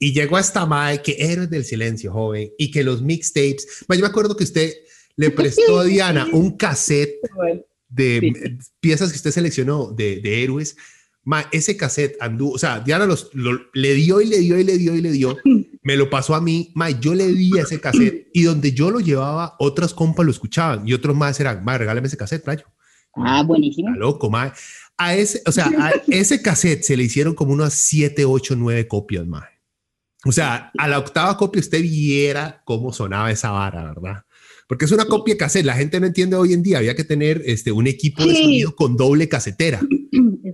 Y 0.00 0.12
llegó 0.12 0.36
hasta 0.36 0.66
Mae, 0.66 1.02
que 1.02 1.16
Héroes 1.18 1.48
del 1.50 1.64
Silencio, 1.64 2.12
joven, 2.12 2.50
y 2.58 2.70
que 2.70 2.82
los 2.82 3.00
mixtapes. 3.00 3.84
Yo 3.88 4.00
me 4.00 4.06
acuerdo 4.06 4.36
que 4.36 4.44
usted 4.44 4.72
le 5.14 5.30
prestó 5.30 5.78
a 5.78 5.84
Diana 5.84 6.26
un 6.32 6.56
cassette 6.56 7.14
de 7.88 8.18
Sí. 8.20 8.70
piezas 8.80 9.10
que 9.10 9.16
usted 9.16 9.30
seleccionó 9.30 9.92
de, 9.92 10.20
de 10.20 10.42
héroes. 10.42 10.76
Mae, 11.26 11.44
ese 11.52 11.76
cassette 11.76 12.16
anduvo, 12.20 12.52
o 12.52 12.58
sea, 12.58 12.80
Diana 12.80 13.04
los, 13.04 13.30
lo- 13.34 13.60
le 13.74 13.94
dio 13.94 14.20
y 14.20 14.26
le 14.26 14.38
dio 14.38 14.58
y 14.58 14.64
le 14.64 14.78
dio 14.78 14.94
y 14.94 15.00
le 15.02 15.10
dio. 15.12 15.36
Me 15.82 15.96
lo 15.96 16.08
pasó 16.08 16.34
a 16.34 16.40
mí, 16.40 16.70
Mae, 16.74 16.96
yo 17.00 17.14
le 17.14 17.26
di 17.26 17.50
ese 17.58 17.80
cassette 17.80 18.28
y 18.32 18.44
donde 18.44 18.72
yo 18.72 18.90
lo 18.90 19.00
llevaba, 19.00 19.56
otras 19.58 19.92
compas 19.92 20.24
lo 20.24 20.30
escuchaban 20.32 20.86
y 20.88 20.92
otros 20.94 21.14
más 21.16 21.38
eran, 21.40 21.64
Mae, 21.64 21.78
regálame 21.78 22.06
ese 22.06 22.16
cassette, 22.16 22.42
playo. 22.44 22.64
Ah, 23.14 23.42
buenísimo. 23.42 23.88
Está 23.88 23.98
loco, 23.98 24.30
Mae. 24.30 24.52
A 24.98 25.14
ese, 25.16 25.42
o 25.46 25.52
sea, 25.52 25.66
a 25.78 25.92
ese 26.08 26.40
cassette 26.40 26.82
se 26.84 26.96
le 26.96 27.02
hicieron 27.04 27.34
como 27.34 27.52
unas 27.52 27.74
7, 27.74 28.24
8, 28.24 28.54
9 28.56 28.86
copias, 28.88 29.26
Mae. 29.26 29.48
O 30.24 30.32
sea, 30.32 30.70
a 30.78 30.88
la 30.88 30.98
octava 30.98 31.36
copia 31.36 31.60
usted 31.60 31.82
viera 31.82 32.62
cómo 32.64 32.92
sonaba 32.92 33.30
esa 33.30 33.50
vara, 33.50 33.84
¿verdad? 33.84 34.22
Porque 34.68 34.84
es 34.86 34.90
una 34.92 35.04
copia 35.04 35.36
cassette, 35.36 35.64
la 35.64 35.74
gente 35.76 36.00
no 36.00 36.06
entiende 36.06 36.34
hoy 36.34 36.52
en 36.52 36.62
día, 36.62 36.78
había 36.78 36.96
que 36.96 37.04
tener 37.04 37.40
este, 37.46 37.70
un 37.70 37.86
equipo 37.86 38.24
de 38.26 38.34
sonido 38.34 38.74
con 38.74 38.96
doble 38.96 39.28
casetera. 39.28 39.80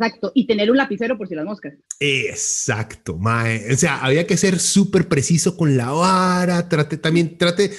Exacto. 0.04 0.32
Y 0.34 0.46
tener 0.46 0.70
un 0.70 0.76
lapicero 0.76 1.16
por 1.16 1.28
si 1.28 1.34
las 1.34 1.44
moscas. 1.44 1.74
Exacto, 2.00 3.16
mae. 3.18 3.72
O 3.72 3.76
sea, 3.76 3.98
había 4.04 4.26
que 4.26 4.36
ser 4.36 4.58
súper 4.58 5.08
preciso 5.08 5.56
con 5.56 5.76
la 5.76 5.90
vara, 5.90 6.68
trate 6.68 6.96
también, 6.96 7.36
trate, 7.38 7.70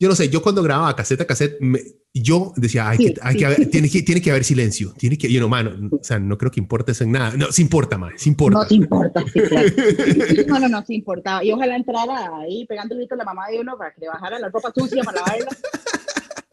yo 0.00 0.08
no 0.08 0.14
sé, 0.14 0.28
yo 0.28 0.42
cuando 0.42 0.62
grababa 0.62 0.94
cassette 0.96 1.20
a 1.22 1.26
cassette, 1.26 1.56
me- 1.60 1.80
yo 2.14 2.52
decía, 2.56 2.88
hay 2.88 2.96
Sí, 2.96 3.04
que, 3.14 3.20
hay 3.22 3.32
sí. 3.34 3.38
que 3.38 3.46
haber- 3.46 3.66
tiene, 3.70 3.90
que, 3.90 4.02
tiene 4.02 4.20
que 4.22 4.30
haber 4.30 4.42
silencio, 4.44 4.92
tiene 4.98 5.18
que, 5.18 5.30
yo 5.30 5.40
no, 5.40 5.48
mano, 5.48 5.72
o 5.92 6.02
sea, 6.02 6.18
no 6.18 6.36
creo 6.38 6.50
que 6.50 6.58
importe 6.58 6.92
eso 6.92 7.04
en 7.04 7.12
nada. 7.12 7.32
No, 7.36 7.52
sí 7.52 7.62
importa, 7.62 7.98
mae, 7.98 8.12
sí 8.16 8.30
importa. 8.30 8.58
No 8.60 8.66
te 8.66 8.74
importa, 8.74 9.22
sí, 9.32 9.40
claro. 9.40 9.68
No, 10.48 10.58
no, 10.60 10.68
no, 10.68 10.84
sí 10.86 10.94
importaba. 10.94 11.44
Y 11.44 11.52
ojalá 11.52 11.76
entrara 11.76 12.30
ahí 12.40 12.66
pegando 12.66 12.96
gritos 12.96 13.14
a 13.14 13.18
la 13.18 13.24
mamá 13.24 13.48
de 13.48 13.60
uno 13.60 13.76
para 13.76 13.92
que 13.92 14.00
le 14.00 14.08
bajara 14.08 14.38
la 14.38 14.48
ropa 14.48 14.72
sucia 14.74 15.02
para 15.04 15.20
lavarla. 15.20 15.48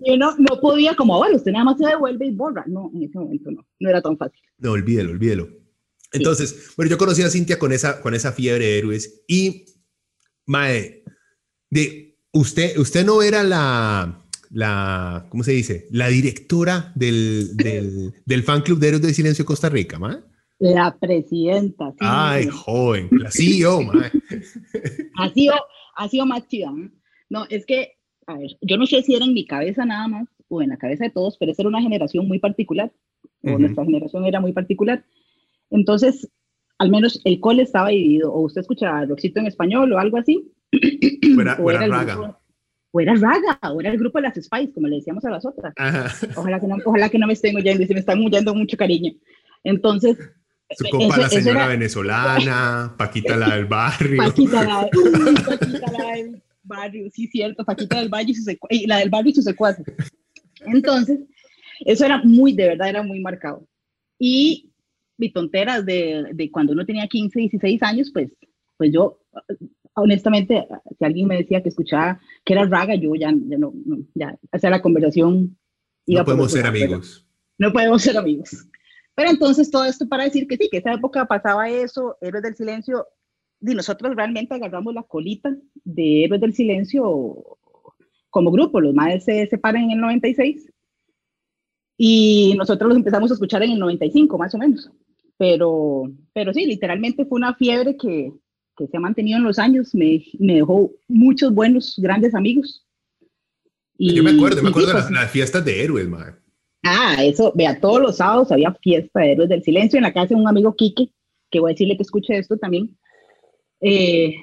y 0.06 0.18
no, 0.18 0.36
no 0.38 0.62
podía, 0.62 0.96
como, 0.96 1.18
bueno, 1.18 1.38
usted 1.38 1.52
nada 1.52 1.66
más 1.66 1.78
se 1.78 1.88
devuelve 1.88 2.28
y 2.28 2.32
borra. 2.32 2.64
No, 2.68 2.92
en 2.94 3.04
ese 3.04 3.18
momento 3.18 3.50
no, 3.50 3.66
no 3.80 3.90
era 3.90 4.02
tan 4.02 4.18
fácil. 4.18 4.40
No, 4.60 4.72
olvídelo, 4.72 5.12
olvídelo. 5.12 5.50
Entonces, 6.14 6.74
bueno, 6.78 6.92
yo 6.92 6.98
conocí 6.98 7.24
a 7.24 7.30
Cintia 7.30 7.58
con 7.58 7.74
esa, 7.74 8.02
con 8.02 8.14
esa 8.14 8.32
fiebre 8.32 8.66
de 8.66 8.78
héroes 8.78 9.24
y, 9.28 9.66
mae, 10.46 11.04
de, 11.72 12.18
usted, 12.32 12.78
usted 12.78 13.04
no 13.04 13.24
era 13.24 13.44
la, 13.44 14.26
la, 14.52 15.26
¿cómo 15.30 15.44
se 15.44 15.54
dice? 15.54 15.88
La 15.90 16.08
directora 16.08 16.92
del, 16.96 17.58
del, 17.58 18.14
del 18.26 18.44
fan 18.44 18.62
club 18.62 18.80
de 18.80 18.90
héroes 18.90 19.02
del 19.02 19.16
silencio 19.16 19.44
Costa 19.44 19.70
Rica, 19.70 19.98
mae. 19.98 20.20
La 20.60 20.98
presidenta. 20.98 21.92
Sí, 21.92 21.98
Ay, 22.00 22.48
joven, 22.48 23.10
la 23.12 23.32
CEO, 23.32 23.82
mae. 23.82 24.12
Ha 25.18 25.34
sido, 25.34 25.56
ha 25.96 26.08
sido 26.08 26.26
más 26.26 26.48
chida. 26.48 26.72
¿no? 26.72 26.92
no, 27.30 27.46
es 27.50 27.66
que, 27.66 27.95
a 28.28 28.38
ver, 28.38 28.58
yo 28.62 28.78
no 28.78 28.86
sé 28.86 29.02
si 29.04 29.16
era 29.16 29.26
en 29.26 29.34
mi 29.34 29.46
cabeza 29.46 29.86
nada 29.86 30.08
más 30.08 30.28
o 30.48 30.62
en 30.62 30.70
la 30.70 30.78
cabeza 30.78 31.04
de 31.04 31.10
todos, 31.12 31.38
pero 31.38 31.52
esa 31.52 31.62
era 31.62 31.70
una 31.70 31.82
generación 31.82 32.28
muy 32.28 32.40
particular, 32.40 32.92
o 33.44 33.50
Ujú. 33.52 33.60
nuestra 33.60 33.86
generación 33.86 34.26
era 34.26 34.40
muy 34.40 34.52
particular. 34.54 35.04
Entonces, 35.70 36.30
al 36.78 36.90
menos 36.92 37.22
el 37.24 37.40
cole 37.40 37.64
estaba 37.64 37.90
dividido, 37.90 38.32
o 38.34 38.42
usted 38.42 38.62
escuchaba 38.62 39.06
Roxito 39.06 39.40
en 39.40 39.48
español 39.48 39.92
o 39.94 39.98
algo 40.00 40.18
así, 40.18 40.52
Fuera, 41.34 41.58
o 41.60 41.72
el 41.72 41.92
raga. 41.92 42.16
grupo- 42.16 42.38
o 42.92 43.00
era 43.02 43.14
Raga, 43.16 43.60
o 43.74 43.82
era 43.82 43.92
el 43.92 43.98
grupo 43.98 44.20
de 44.20 44.22
las 44.24 44.36
Spice, 44.36 44.72
como 44.74 44.88
le 44.88 44.96
decíamos 44.98 45.26
a 45.26 45.30
las 45.30 45.46
otras. 45.46 45.74
Ajá. 45.76 46.14
Ojalá 46.38 46.62
que 46.62 46.68
no, 46.68 46.78
ojalá 46.86 47.10
que 47.10 47.20
no 47.20 47.28
me 47.28 47.34
estén 47.34 47.54
oyendo 47.58 47.84
y 47.84 47.88
se 47.88 47.94
me 47.94 48.00
están 48.00 48.24
huyendo 48.24 48.56
mucho 48.56 48.78
cariño. 48.78 49.12
Entonces, 49.66 50.18
Su 50.78 50.86
compa, 50.90 51.08
eso- 51.16 51.22
la 51.22 51.30
señora 51.30 51.60
era- 51.62 51.68
venezolana, 51.68 52.96
Paquita, 52.98 53.36
la 53.36 53.54
del 53.56 53.66
barrio. 53.66 54.18
Paquita 54.24 54.64
la, 54.64 54.84
uy, 54.96 55.36
Paquita 55.46 55.92
la 55.92 56.12
del 56.16 56.42
barrio, 56.66 57.10
sí, 57.12 57.28
cierto, 57.28 57.64
Paquita 57.64 58.00
del 58.00 58.10
Valle 58.10 58.32
y, 58.32 58.36
secua- 58.36 58.68
y 58.70 58.86
la 58.88 58.98
del 58.98 59.10
barrio 59.10 59.32
y 59.32 59.36
sus 59.36 59.46
secuaces. 59.46 59.86
Entonces, 60.66 61.20
eso 61.82 62.06
era 62.06 62.22
muy, 62.24 62.54
de 62.54 62.68
verdad, 62.70 62.90
era 62.90 63.04
muy 63.04 63.20
marcado. 63.20 63.68
Y 64.20 64.72
mi 65.18 65.32
tonteras 65.32 65.86
de, 65.86 66.26
de 66.34 66.52
cuando 66.52 66.74
uno 66.74 66.86
tenía 66.86 67.08
15, 67.08 67.40
16 67.40 67.84
años, 67.84 68.12
pues, 68.14 68.32
pues 68.78 68.92
yo, 68.92 69.22
honestamente, 69.94 70.68
si 70.98 71.06
alguien 71.06 71.28
me 71.28 71.38
decía 71.38 71.62
que 71.62 71.70
escuchaba 71.70 72.20
que 72.44 72.54
era 72.54 72.66
raga, 72.66 72.96
yo 72.96 73.16
ya, 73.16 73.32
ya 73.32 73.58
no, 73.58 73.74
ya, 74.14 74.38
sea, 74.60 74.70
la 74.70 74.82
conversación 74.82 75.58
iba 76.06 76.22
No 76.22 76.26
podemos 76.26 76.52
ser 76.52 76.66
amigos. 76.66 77.26
no 77.58 77.72
podemos 77.72 78.02
ser 78.02 78.18
amigos. 78.18 78.68
Pero 79.16 79.30
entonces 79.30 79.72
todo 79.72 79.86
esto 79.86 80.08
para 80.10 80.26
decir 80.26 80.46
que 80.48 80.58
sí, 80.58 80.68
que 80.70 80.78
esa 80.80 80.92
época 80.94 81.26
pasaba 81.26 81.70
eso, 81.70 82.18
Héroes 82.20 82.44
del 82.44 82.56
Silencio, 82.56 83.08
y 83.72 83.76
nosotros 83.76 84.16
realmente 84.16 84.54
agarramos 84.54 84.94
la 84.94 85.04
colita 85.04 85.56
de 85.84 86.24
Héroes 86.24 86.42
del 86.42 86.54
Silencio 86.54 87.58
como 88.30 88.52
grupo, 88.52 88.82
los 88.82 88.94
madres 88.94 89.24
se 89.24 89.48
separan 89.48 89.84
en 89.84 89.92
el 89.92 90.02
96 90.02 90.70
y 91.98 92.54
nosotros 92.58 92.90
los 92.90 92.98
empezamos 92.98 93.32
a 93.32 93.36
escuchar 93.36 93.64
en 93.64 93.72
el 93.72 93.80
95 93.80 94.38
más 94.38 94.54
o 94.54 94.58
menos. 94.58 94.92
Pero, 95.38 96.12
pero 96.34 96.54
sí, 96.54 96.66
literalmente 96.66 97.26
fue 97.26 97.38
una 97.38 97.56
fiebre 97.56 97.96
que, 97.98 98.32
que 98.76 98.88
se 98.88 98.98
ha 98.98 99.00
mantenido 99.00 99.38
en 99.38 99.44
los 99.44 99.60
años, 99.60 99.96
me, 99.96 100.24
me 100.40 100.56
dejó 100.56 100.92
muchos 101.08 101.54
buenos, 101.54 101.96
grandes 101.98 102.36
amigos. 102.36 102.86
Y, 103.98 104.14
Yo 104.16 104.24
me 104.24 104.32
acuerdo, 104.32 104.62
me 104.62 104.70
y 104.70 104.74
sí, 104.74 104.80
acuerdo 104.80 104.88
de 104.90 104.94
pues, 104.94 105.04
las, 105.06 105.12
las 105.12 105.32
fiestas 105.32 105.64
de 105.64 105.84
héroes, 105.84 106.08
mae. 106.08 106.34
Ah, 106.84 107.16
eso, 107.24 107.52
vea, 107.56 107.80
todos 107.80 108.00
los 108.00 108.18
sábados 108.18 108.52
había 108.52 108.72
fiesta 108.76 109.22
de 109.22 109.32
Héroes 109.32 109.50
del 109.50 109.64
Silencio 109.64 109.98
en 109.98 110.04
la 110.04 110.14
casa 110.14 110.28
de 110.28 110.36
un 110.36 110.48
amigo 110.48 110.76
Quique, 110.76 111.10
que 111.50 111.60
voy 111.60 111.72
a 111.72 111.74
decirle 111.74 111.98
que 111.98 112.04
escuche 112.04 112.38
esto 112.38 112.58
también, 112.58 112.96
eh, 113.82 114.34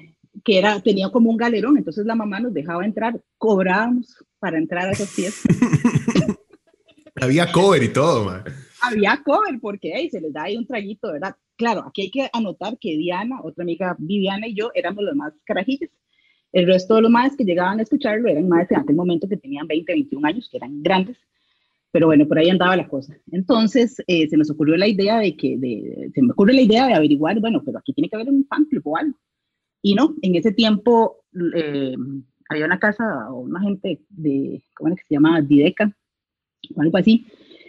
que 0.45 0.59
era, 0.59 0.81
tenía 0.81 1.11
como 1.11 1.31
un 1.31 1.37
galerón, 1.37 1.77
entonces 1.77 2.07
la 2.07 2.15
mamá 2.15 2.41
nos 2.41 2.55
dejaba 2.55 2.85
entrar, 2.85 3.21
cobrábamos 3.39 4.25
para 4.39 4.59
entrar 4.59 4.89
a 4.89 4.93
esas 4.93 5.11
fiestas. 5.11 5.57
Había 7.21 7.53
cover 7.53 7.83
y 7.83 7.93
todo, 7.93 8.25
mae. 8.25 8.41
había 8.81 9.21
cover 9.23 9.61
porque 9.61 9.93
hey, 9.95 10.09
se 10.11 10.21
les 10.21 10.33
da 10.33 10.45
ahí 10.45 10.57
un 10.57 10.67
traguito, 10.67 11.13
¿verdad? 11.13 11.37
Claro, 11.57 11.85
aquí 11.87 12.03
hay 12.03 12.11
que 12.11 12.29
anotar 12.33 12.79
que 12.79 12.97
Diana, 12.97 13.41
otra 13.43 13.63
amiga 13.63 13.95
Viviana 13.99 14.49
y 14.49 14.55
yo 14.55 14.71
éramos 14.75 15.05
los 15.05 15.15
más 15.15 15.35
carajillos. 15.45 15.91
El 16.53 16.67
resto 16.67 16.97
de 16.97 17.03
los 17.03 17.11
más 17.11 17.37
que 17.37 17.45
llegaban 17.45 17.79
a 17.79 17.83
escucharlo 17.83 18.29
eran 18.29 18.49
más 18.49 18.71
en 18.71 18.79
aquel 18.79 18.97
momento 18.97 19.29
que 19.29 19.37
tenían 19.37 19.67
20, 19.67 19.93
21 19.93 20.27
años, 20.27 20.49
que 20.51 20.57
eran 20.57 20.83
grandes. 20.83 21.19
Pero 21.93 22.07
bueno, 22.07 22.27
por 22.27 22.39
ahí 22.39 22.49
andaba 22.49 22.77
la 22.77 22.89
cosa. 22.89 23.17
Entonces 23.31 24.03
eh, 24.07 24.27
se 24.29 24.37
nos 24.37 24.51
ocurrió 24.51 24.77
la 24.77 24.89
idea 24.89 25.19
de 25.19 25.37
que, 25.37 25.59
de, 25.59 26.11
se 26.15 26.23
me 26.23 26.33
ocurre 26.33 26.55
la 26.55 26.63
idea 26.63 26.87
de 26.87 26.95
averiguar, 26.95 27.39
bueno, 27.39 27.63
pero 27.65 27.79
aquí 27.79 27.93
tiene 27.93 28.09
que 28.09 28.17
haber 28.17 28.31
un 28.31 28.47
fan 28.47 28.65
club 28.65 28.83
o 28.87 28.97
algo. 28.97 29.19
Y 29.83 29.95
no, 29.95 30.15
en 30.23 30.35
ese 30.35 30.53
tiempo 30.53 31.25
eh, 31.55 31.95
había 32.49 32.65
una 32.65 32.79
casa 32.79 33.31
o 33.31 33.41
una 33.41 33.61
gente 33.61 34.01
de, 34.09 34.63
¿cómo 34.75 34.95
es 34.95 35.01
que 35.01 35.07
se 35.09 35.15
llama? 35.15 35.43
Dideca, 35.43 35.95
o 36.75 36.81
algo 36.81 36.97
así. 36.97 37.27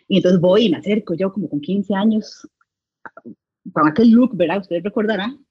Y 0.07 0.17
entonces 0.17 0.39
voy 0.39 0.65
y 0.65 0.69
me 0.69 0.77
acerco 0.77 1.15
yo 1.15 1.33
como 1.33 1.49
con 1.49 1.59
15 1.59 1.93
años, 1.93 2.47
con 3.73 3.87
aquel 3.87 4.11
look, 4.11 4.35
¿verdad? 4.37 4.61
Ustedes 4.61 4.83
recordarán. 4.83 5.45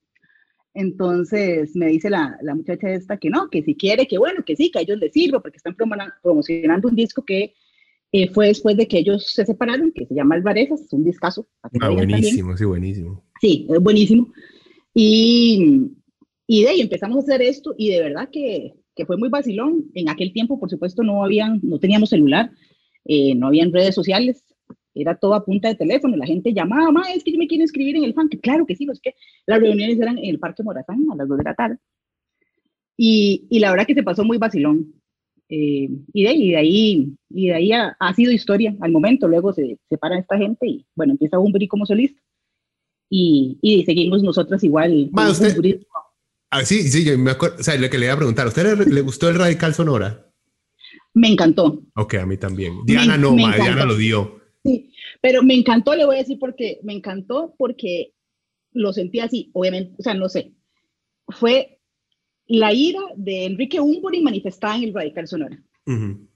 Entonces 0.74 1.76
me 1.76 1.88
dice 1.88 2.08
la, 2.08 2.38
la 2.40 2.54
muchacha 2.54 2.90
esta 2.90 3.18
que 3.18 3.28
no, 3.28 3.50
que 3.50 3.62
si 3.62 3.74
quiere, 3.74 4.06
que 4.06 4.16
bueno, 4.16 4.42
que 4.44 4.56
sí, 4.56 4.70
que 4.70 4.78
a 4.78 4.82
ellos 4.82 4.98
les 4.98 5.12
sirva, 5.12 5.40
porque 5.40 5.58
están 5.58 5.76
promocionando 5.76 6.88
un 6.88 6.96
disco 6.96 7.22
que 7.22 7.54
eh, 8.12 8.28
fue 8.28 8.48
después 8.48 8.76
de 8.76 8.86
que 8.86 8.98
ellos 8.98 9.26
se 9.26 9.46
separaron, 9.46 9.90
que 9.90 10.06
se 10.06 10.14
llama 10.14 10.34
Alvarezas, 10.34 10.82
es 10.82 10.92
un 10.92 11.02
discazo. 11.02 11.48
Ah, 11.62 11.68
oigan 11.72 11.96
también. 11.96 12.20
buenísimo, 12.20 12.56
sí, 12.56 12.64
buenísimo. 12.66 13.24
Sí, 13.40 13.66
es 13.70 13.80
buenísimo. 13.80 14.32
Y, 14.94 15.90
y 16.46 16.62
de 16.62 16.68
ahí 16.68 16.80
empezamos 16.82 17.16
a 17.16 17.20
hacer 17.20 17.40
esto 17.40 17.74
y 17.78 17.88
de 17.88 18.02
verdad 18.02 18.28
que, 18.30 18.74
que 18.94 19.06
fue 19.06 19.16
muy 19.16 19.30
vacilón. 19.30 19.90
En 19.94 20.10
aquel 20.10 20.32
tiempo, 20.34 20.60
por 20.60 20.68
supuesto, 20.68 21.02
no, 21.02 21.24
habían, 21.24 21.60
no 21.62 21.78
teníamos 21.78 22.10
celular, 22.10 22.50
eh, 23.06 23.34
no 23.34 23.46
habían 23.46 23.72
redes 23.72 23.94
sociales, 23.94 24.44
era 24.94 25.16
todo 25.16 25.34
a 25.34 25.46
punta 25.46 25.68
de 25.68 25.76
teléfono. 25.76 26.14
La 26.14 26.26
gente 26.26 26.52
llamaba, 26.52 26.92
mamá, 26.92 27.10
es 27.14 27.24
que 27.24 27.32
yo 27.32 27.38
me 27.38 27.46
quiero 27.46 27.62
inscribir 27.62 27.96
en 27.96 28.04
el 28.04 28.12
fan. 28.12 28.28
Que 28.28 28.40
claro 28.40 28.66
que 28.66 28.76
sí, 28.76 28.84
no 28.84 28.92
es 28.92 29.00
que 29.00 29.14
las 29.46 29.58
reuniones 29.58 29.98
eran 29.98 30.18
en 30.18 30.26
el 30.26 30.38
Parque 30.38 30.62
Morazán 30.62 31.06
a 31.10 31.16
las 31.16 31.28
2 31.28 31.38
de 31.38 31.44
la 31.44 31.54
tarde. 31.54 31.78
Y, 32.96 33.46
y 33.48 33.58
la 33.58 33.70
verdad 33.70 33.86
que 33.86 33.94
se 33.94 34.02
pasó 34.02 34.22
muy 34.22 34.36
vacilón. 34.36 35.01
Eh, 35.54 35.90
y, 36.14 36.22
de, 36.22 36.28
ahí- 36.30 36.50
de 36.50 36.56
ahí, 36.56 37.14
y 37.28 37.48
de 37.48 37.54
ahí 37.54 37.72
ha, 37.72 37.94
ha 38.00 38.14
sido 38.14 38.32
historia 38.32 38.74
al 38.80 38.90
momento. 38.90 39.28
Luego 39.28 39.52
se 39.52 39.78
separa 39.90 40.18
esta 40.18 40.38
gente 40.38 40.66
y 40.66 40.86
bueno, 40.94 41.12
empieza 41.12 41.36
Bumburi 41.36 41.68
como 41.68 41.84
solista. 41.84 42.18
Y, 43.10 43.58
y 43.60 43.84
seguimos 43.84 44.22
nosotros 44.22 44.64
igual. 44.64 45.10
Con 45.12 45.26
usted-. 45.28 45.82
Ah, 46.50 46.64
sí, 46.64 46.82
sí, 46.88 47.04
yo 47.04 47.18
me 47.18 47.32
acuerdo, 47.32 47.56
o 47.60 47.62
sea, 47.62 47.76
lo 47.76 47.90
que 47.90 47.98
le 47.98 48.06
iba 48.06 48.14
a 48.14 48.16
preguntar, 48.16 48.46
¿a 48.46 48.48
usted 48.48 48.78
le, 48.78 48.86
le 48.86 49.00
gustó 49.02 49.28
el 49.28 49.38
Radical 49.38 49.74
Sonora? 49.74 50.26
Me 51.12 51.28
encantó. 51.28 51.82
Ok, 51.96 52.14
a 52.14 52.24
mí 52.26 52.38
también. 52.38 52.72
Diana 52.86 53.18
no, 53.18 53.34
me 53.34 53.42
ma, 53.42 53.54
Diana 53.54 53.84
lo 53.84 53.96
dio. 53.96 54.40
Sí, 54.64 54.90
pero 55.20 55.42
me 55.42 55.54
encantó, 55.54 55.94
le 55.94 56.06
voy 56.06 56.16
a 56.16 56.20
decir 56.20 56.38
porque 56.38 56.78
me 56.82 56.94
encantó 56.94 57.54
porque 57.58 58.14
lo 58.72 58.94
sentí 58.94 59.20
así, 59.20 59.50
obviamente, 59.52 59.94
o 59.98 60.02
sea, 60.02 60.14
no 60.14 60.30
sé. 60.30 60.54
Fue 61.28 61.78
la 62.46 62.72
ira 62.72 63.00
de 63.16 63.46
Enrique 63.46 63.80
Umburi 63.80 64.20
manifestada 64.20 64.76
en 64.76 64.84
el 64.84 64.94
Radical 64.94 65.26
Sonora. 65.26 65.62
Ujú. 65.86 66.28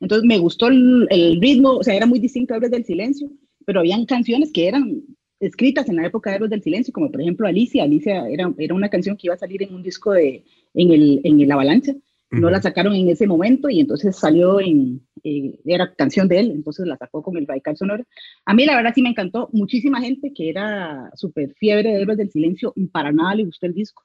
Entonces 0.00 0.26
me 0.26 0.38
gustó 0.38 0.68
el, 0.68 1.06
el 1.10 1.40
ritmo, 1.40 1.76
o 1.76 1.82
sea, 1.82 1.94
era 1.94 2.06
muy 2.06 2.18
distinto 2.18 2.54
a 2.54 2.56
Héroes 2.56 2.70
del 2.70 2.84
Silencio, 2.84 3.30
pero 3.66 3.80
habían 3.80 4.06
canciones 4.06 4.52
que 4.52 4.68
eran 4.68 5.02
escritas 5.40 5.88
en 5.88 5.96
la 5.96 6.06
época 6.06 6.30
de 6.30 6.36
Héroes 6.36 6.50
del 6.50 6.62
Silencio, 6.62 6.92
como 6.92 7.10
por 7.10 7.20
ejemplo 7.20 7.46
Alicia. 7.46 7.84
Alicia 7.84 8.28
era, 8.28 8.52
era 8.58 8.74
una 8.74 8.88
canción 8.88 9.16
que 9.16 9.26
iba 9.26 9.34
a 9.34 9.38
salir 9.38 9.62
en 9.62 9.74
un 9.74 9.82
disco 9.82 10.12
de, 10.12 10.44
en, 10.74 10.90
el, 10.92 11.20
en 11.24 11.40
el 11.40 11.50
Avalancha. 11.50 11.94
No 12.30 12.40
Ujú. 12.40 12.50
la 12.50 12.60
sacaron 12.60 12.94
en 12.94 13.08
ese 13.08 13.26
momento 13.26 13.70
y 13.70 13.80
entonces 13.80 14.14
salió 14.14 14.60
en, 14.60 15.00
eh, 15.24 15.58
era 15.64 15.94
canción 15.94 16.28
de 16.28 16.40
él, 16.40 16.50
entonces 16.50 16.86
la 16.86 16.98
sacó 16.98 17.22
con 17.22 17.38
el 17.38 17.46
Radical 17.46 17.76
Sonora. 17.76 18.04
A 18.44 18.52
mí 18.52 18.66
la 18.66 18.76
verdad 18.76 18.92
sí 18.94 19.00
me 19.00 19.08
encantó, 19.08 19.48
muchísima 19.52 20.00
gente 20.00 20.32
que 20.34 20.50
era 20.50 21.10
súper 21.14 21.54
fiebre 21.54 21.90
de 21.90 22.02
Héroes 22.02 22.18
del 22.18 22.30
Silencio, 22.30 22.74
para 22.92 23.12
nada 23.12 23.34
le 23.34 23.46
gustó 23.46 23.64
el 23.64 23.72
disco. 23.72 24.02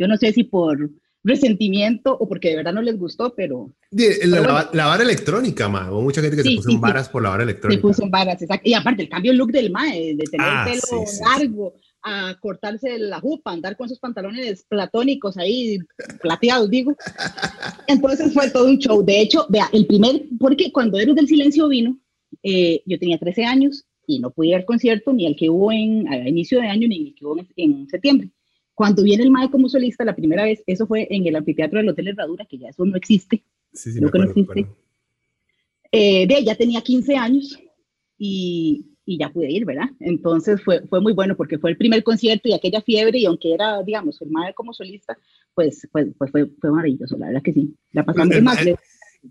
Yo 0.00 0.08
no 0.08 0.16
sé 0.16 0.32
si 0.32 0.44
por 0.44 0.90
resentimiento 1.22 2.16
o 2.18 2.26
porque 2.26 2.48
de 2.48 2.56
verdad 2.56 2.72
no 2.72 2.80
les 2.80 2.96
gustó, 2.98 3.34
pero 3.36 3.70
De- 3.90 4.18
la, 4.26 4.38
Pero 4.38 4.52
bueno. 4.52 4.52
la- 4.54 4.70
la 4.72 4.86
vara 4.86 5.02
electrónica, 5.02 5.68
ma. 5.68 5.90
Hubo 5.92 6.00
mucha 6.00 6.22
gente 6.22 6.36
que 6.38 6.42
Sí, 6.42 6.50
se 6.52 6.56
puso 6.56 6.68
sí, 6.70 6.74
en 6.74 6.78
sí. 6.78 6.82
varas 6.82 7.08
por 7.10 7.22
la 7.22 7.28
vara 7.28 7.44
se 7.44 7.50
electrónica. 7.50 7.82
puso 7.82 8.02
en 8.04 8.10
varas, 8.10 8.40
exacto. 8.40 8.68
Y 8.68 8.72
aparte, 8.72 9.02
el 9.02 9.08
cambio 9.10 9.32
de 9.32 9.36
look 9.38 9.52
del 9.52 9.70
mae, 9.70 10.14
de 10.16 10.24
tener 10.24 10.46
Ah, 10.48 10.64
el 10.66 10.70
pelo 10.80 11.04
sí, 11.06 11.16
sí, 11.16 11.22
largo, 11.22 11.74
a 12.02 12.34
cortarse 12.40 12.98
la 12.98 13.20
jupa, 13.20 13.52
andar 13.52 13.76
con 13.76 13.84
esos 13.84 13.98
pantalones 13.98 14.64
platónicos 14.66 15.36
ahí, 15.36 15.78
plateados, 16.22 16.70
digo. 16.70 16.96
Entonces 17.86 18.32
fue 18.32 18.50
todo 18.50 18.66
un 18.66 18.78
show. 18.78 19.04
De 19.04 19.20
hecho, 19.20 19.46
vea, 19.50 19.68
el 19.72 19.86
primer, 19.86 20.22
porque 20.38 20.72
cuando 20.72 20.98
Héroes 20.98 21.16
del 21.16 21.28
Silencio 21.28 21.68
vino, 21.68 21.98
eh, 22.42 22.82
yo 22.86 22.98
tenía 22.98 23.18
13 23.18 23.44
años 23.44 23.84
y 24.06 24.18
no 24.20 24.30
pude 24.30 24.48
ir 24.48 24.54
al 24.54 24.64
concierto 24.64 25.12
ni 25.12 25.26
al 25.26 25.36
que 25.36 25.50
hubo 25.50 25.70
en, 25.72 26.08
a 26.08 26.26
inicio 26.28 26.60
de 26.60 26.68
año 26.68 26.88
ni 26.88 27.08
el 27.08 27.14
que 27.14 27.26
hubo 27.26 27.38
en, 27.38 27.48
en 27.56 27.88
septiembre. 27.88 28.30
Cuando 28.80 29.02
viene 29.02 29.22
el 29.24 29.30
mae 29.30 29.50
como 29.50 29.68
solista 29.68 30.04
la 30.04 30.16
primera 30.16 30.44
vez, 30.44 30.62
eso 30.66 30.86
fue 30.86 31.06
en 31.10 31.26
el 31.26 31.36
anfiteatro 31.36 31.78
del 31.78 31.88
Hotel 31.90 32.08
Herradura, 32.08 32.46
que 32.46 32.58
ya 32.58 32.68
eso 32.68 32.84
no 32.84 32.96
existe. 32.96 33.42
Sí, 33.72 33.92
sí, 33.92 33.98
Creo 33.98 34.06
me 34.06 34.12
que 34.12 34.18
no 34.18 34.24
acuerdo, 34.24 34.30
existe. 34.40 34.60
acuerdo. 34.60 34.76
Eh, 35.92 36.26
de 36.26 36.44
ya 36.44 36.54
tenía 36.54 36.80
15 36.80 37.16
años 37.16 37.58
y, 38.16 38.86
y 39.04 39.18
ya 39.18 39.30
pude 39.30 39.50
ir, 39.50 39.64
¿verdad? 39.64 39.88
Entonces 40.00 40.62
fue, 40.62 40.80
fue 40.88 41.00
muy 41.00 41.12
bueno 41.12 41.36
porque 41.36 41.58
fue 41.58 41.70
el 41.70 41.76
primer 41.76 42.02
concierto 42.04 42.48
y 42.48 42.52
aquella 42.52 42.80
fiebre 42.80 43.18
y 43.18 43.26
aunque 43.26 43.52
era, 43.52 43.82
digamos, 43.82 44.20
el 44.22 44.30
madre 44.30 44.54
como 44.54 44.72
solista, 44.72 45.16
pues, 45.54 45.86
pues, 45.92 46.08
pues 46.16 46.30
fue, 46.30 46.46
fue 46.60 46.70
maravilloso, 46.70 47.16
la 47.18 47.26
verdad 47.26 47.42
que 47.42 47.52
sí. 47.52 47.74
La 47.92 48.04
pasamos 48.04 48.34
El 48.36 48.42
más. 48.42 48.64
le- 48.64 48.76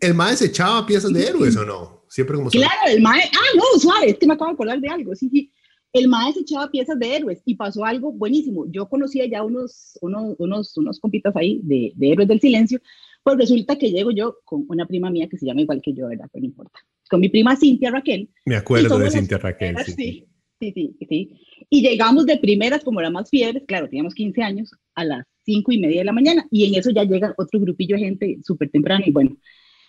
¿El 0.01 0.13
mae 0.13 0.35
se 0.35 0.45
echaba 0.45 0.85
piezas 0.85 1.11
de 1.11 1.25
héroes 1.25 1.55
o 1.57 1.65
no? 1.65 2.03
Siempre 2.09 2.35
como... 2.35 2.49
Claro, 2.51 2.73
el 2.89 3.01
mae... 3.01 3.21
Ah, 3.33 3.57
no, 3.57 3.79
suave, 3.79 4.11
es 4.11 4.17
que 4.19 4.27
me 4.27 4.33
acabo 4.33 4.51
de 4.51 4.53
acordar 4.53 4.79
de 4.79 4.87
algo. 4.87 5.15
Sí, 5.15 5.29
sí. 5.29 5.51
El 5.91 6.07
mae 6.07 6.33
se 6.33 6.41
echaba 6.41 6.69
piezas 6.69 6.99
de 6.99 7.15
héroes 7.15 7.41
y 7.45 7.55
pasó 7.55 7.83
algo 7.83 8.11
buenísimo. 8.11 8.65
Yo 8.71 8.87
conocía 8.87 9.25
ya 9.25 9.43
unos, 9.43 9.97
unos, 10.01 10.35
unos, 10.37 10.77
unos 10.77 10.99
compitas 10.99 11.35
ahí 11.35 11.59
de, 11.63 11.93
de 11.95 12.11
héroes 12.11 12.27
del 12.27 12.39
silencio, 12.39 12.79
pues 13.23 13.37
resulta 13.37 13.77
que 13.77 13.91
llego 13.91 14.11
yo 14.11 14.37
con 14.45 14.65
una 14.69 14.85
prima 14.85 15.09
mía 15.09 15.27
que 15.29 15.37
se 15.37 15.45
llama 15.45 15.61
igual 15.61 15.81
que 15.81 15.93
yo, 15.93 16.07
¿verdad? 16.07 16.27
Pero 16.31 16.41
no 16.41 16.47
importa. 16.47 16.79
Con 17.09 17.19
mi 17.19 17.29
prima 17.29 17.55
Cintia 17.55 17.91
Raquel. 17.91 18.29
Me 18.45 18.55
acuerdo 18.55 18.97
de 18.99 19.11
Cintia 19.11 19.37
Raquel. 19.37 19.75
Sí, 19.85 20.27
sí, 20.59 20.71
sí, 20.73 21.05
sí. 21.07 21.41
Y 21.69 21.81
llegamos 21.81 22.25
de 22.25 22.37
primeras, 22.37 22.83
como 22.83 23.01
las 23.01 23.11
más 23.11 23.29
fieles, 23.29 23.63
claro, 23.67 23.87
teníamos 23.87 24.13
15 24.13 24.41
años, 24.43 24.71
a 24.95 25.05
las 25.05 25.25
5 25.45 25.71
y 25.71 25.79
media 25.79 25.99
de 25.99 26.05
la 26.05 26.11
mañana. 26.11 26.47
Y 26.51 26.65
en 26.65 26.75
eso 26.75 26.91
ya 26.91 27.03
llega 27.03 27.33
otro 27.37 27.59
grupillo 27.59 27.95
de 27.95 28.03
gente 28.03 28.39
súper 28.43 28.69
temprano. 28.69 29.03
Y 29.05 29.11
bueno, 29.11 29.37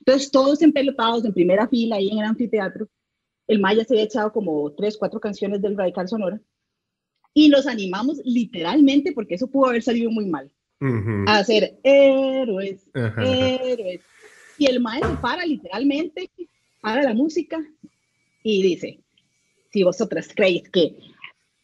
entonces 0.01 0.31
todos 0.31 0.63
empelotados 0.63 1.25
en 1.25 1.33
primera 1.33 1.69
fila 1.69 1.97
ahí 1.97 2.09
en 2.11 2.19
el 2.19 2.25
anfiteatro. 2.25 2.89
El 3.51 3.59
Maya 3.59 3.83
se 3.85 3.95
había 3.95 4.05
echado 4.05 4.33
como 4.33 4.71
tres, 4.75 4.97
cuatro 4.97 5.19
canciones 5.19 5.61
del 5.61 5.77
Radical 5.77 6.07
Sonora. 6.07 6.41
Y 7.35 7.49
nos 7.49 7.67
animamos 7.67 8.21
literalmente, 8.25 9.11
porque 9.11 9.35
eso 9.35 9.49
pudo 9.49 9.71
haber 9.71 9.83
salido 9.83 10.09
muy 10.09 10.27
mal, 10.27 10.53
a 11.27 11.39
hacer 11.39 11.77
héroes, 11.83 12.89
héroes. 12.95 14.03
Y 14.57 14.67
el 14.67 14.79
maestro 14.79 15.21
para 15.21 15.45
literalmente, 15.45 16.31
para 16.81 17.03
la 17.03 17.13
música 17.13 17.59
y 18.45 18.63
dice, 18.63 19.01
si 19.73 19.83
vosotras 19.83 20.29
creéis 20.33 20.71
que 20.71 20.97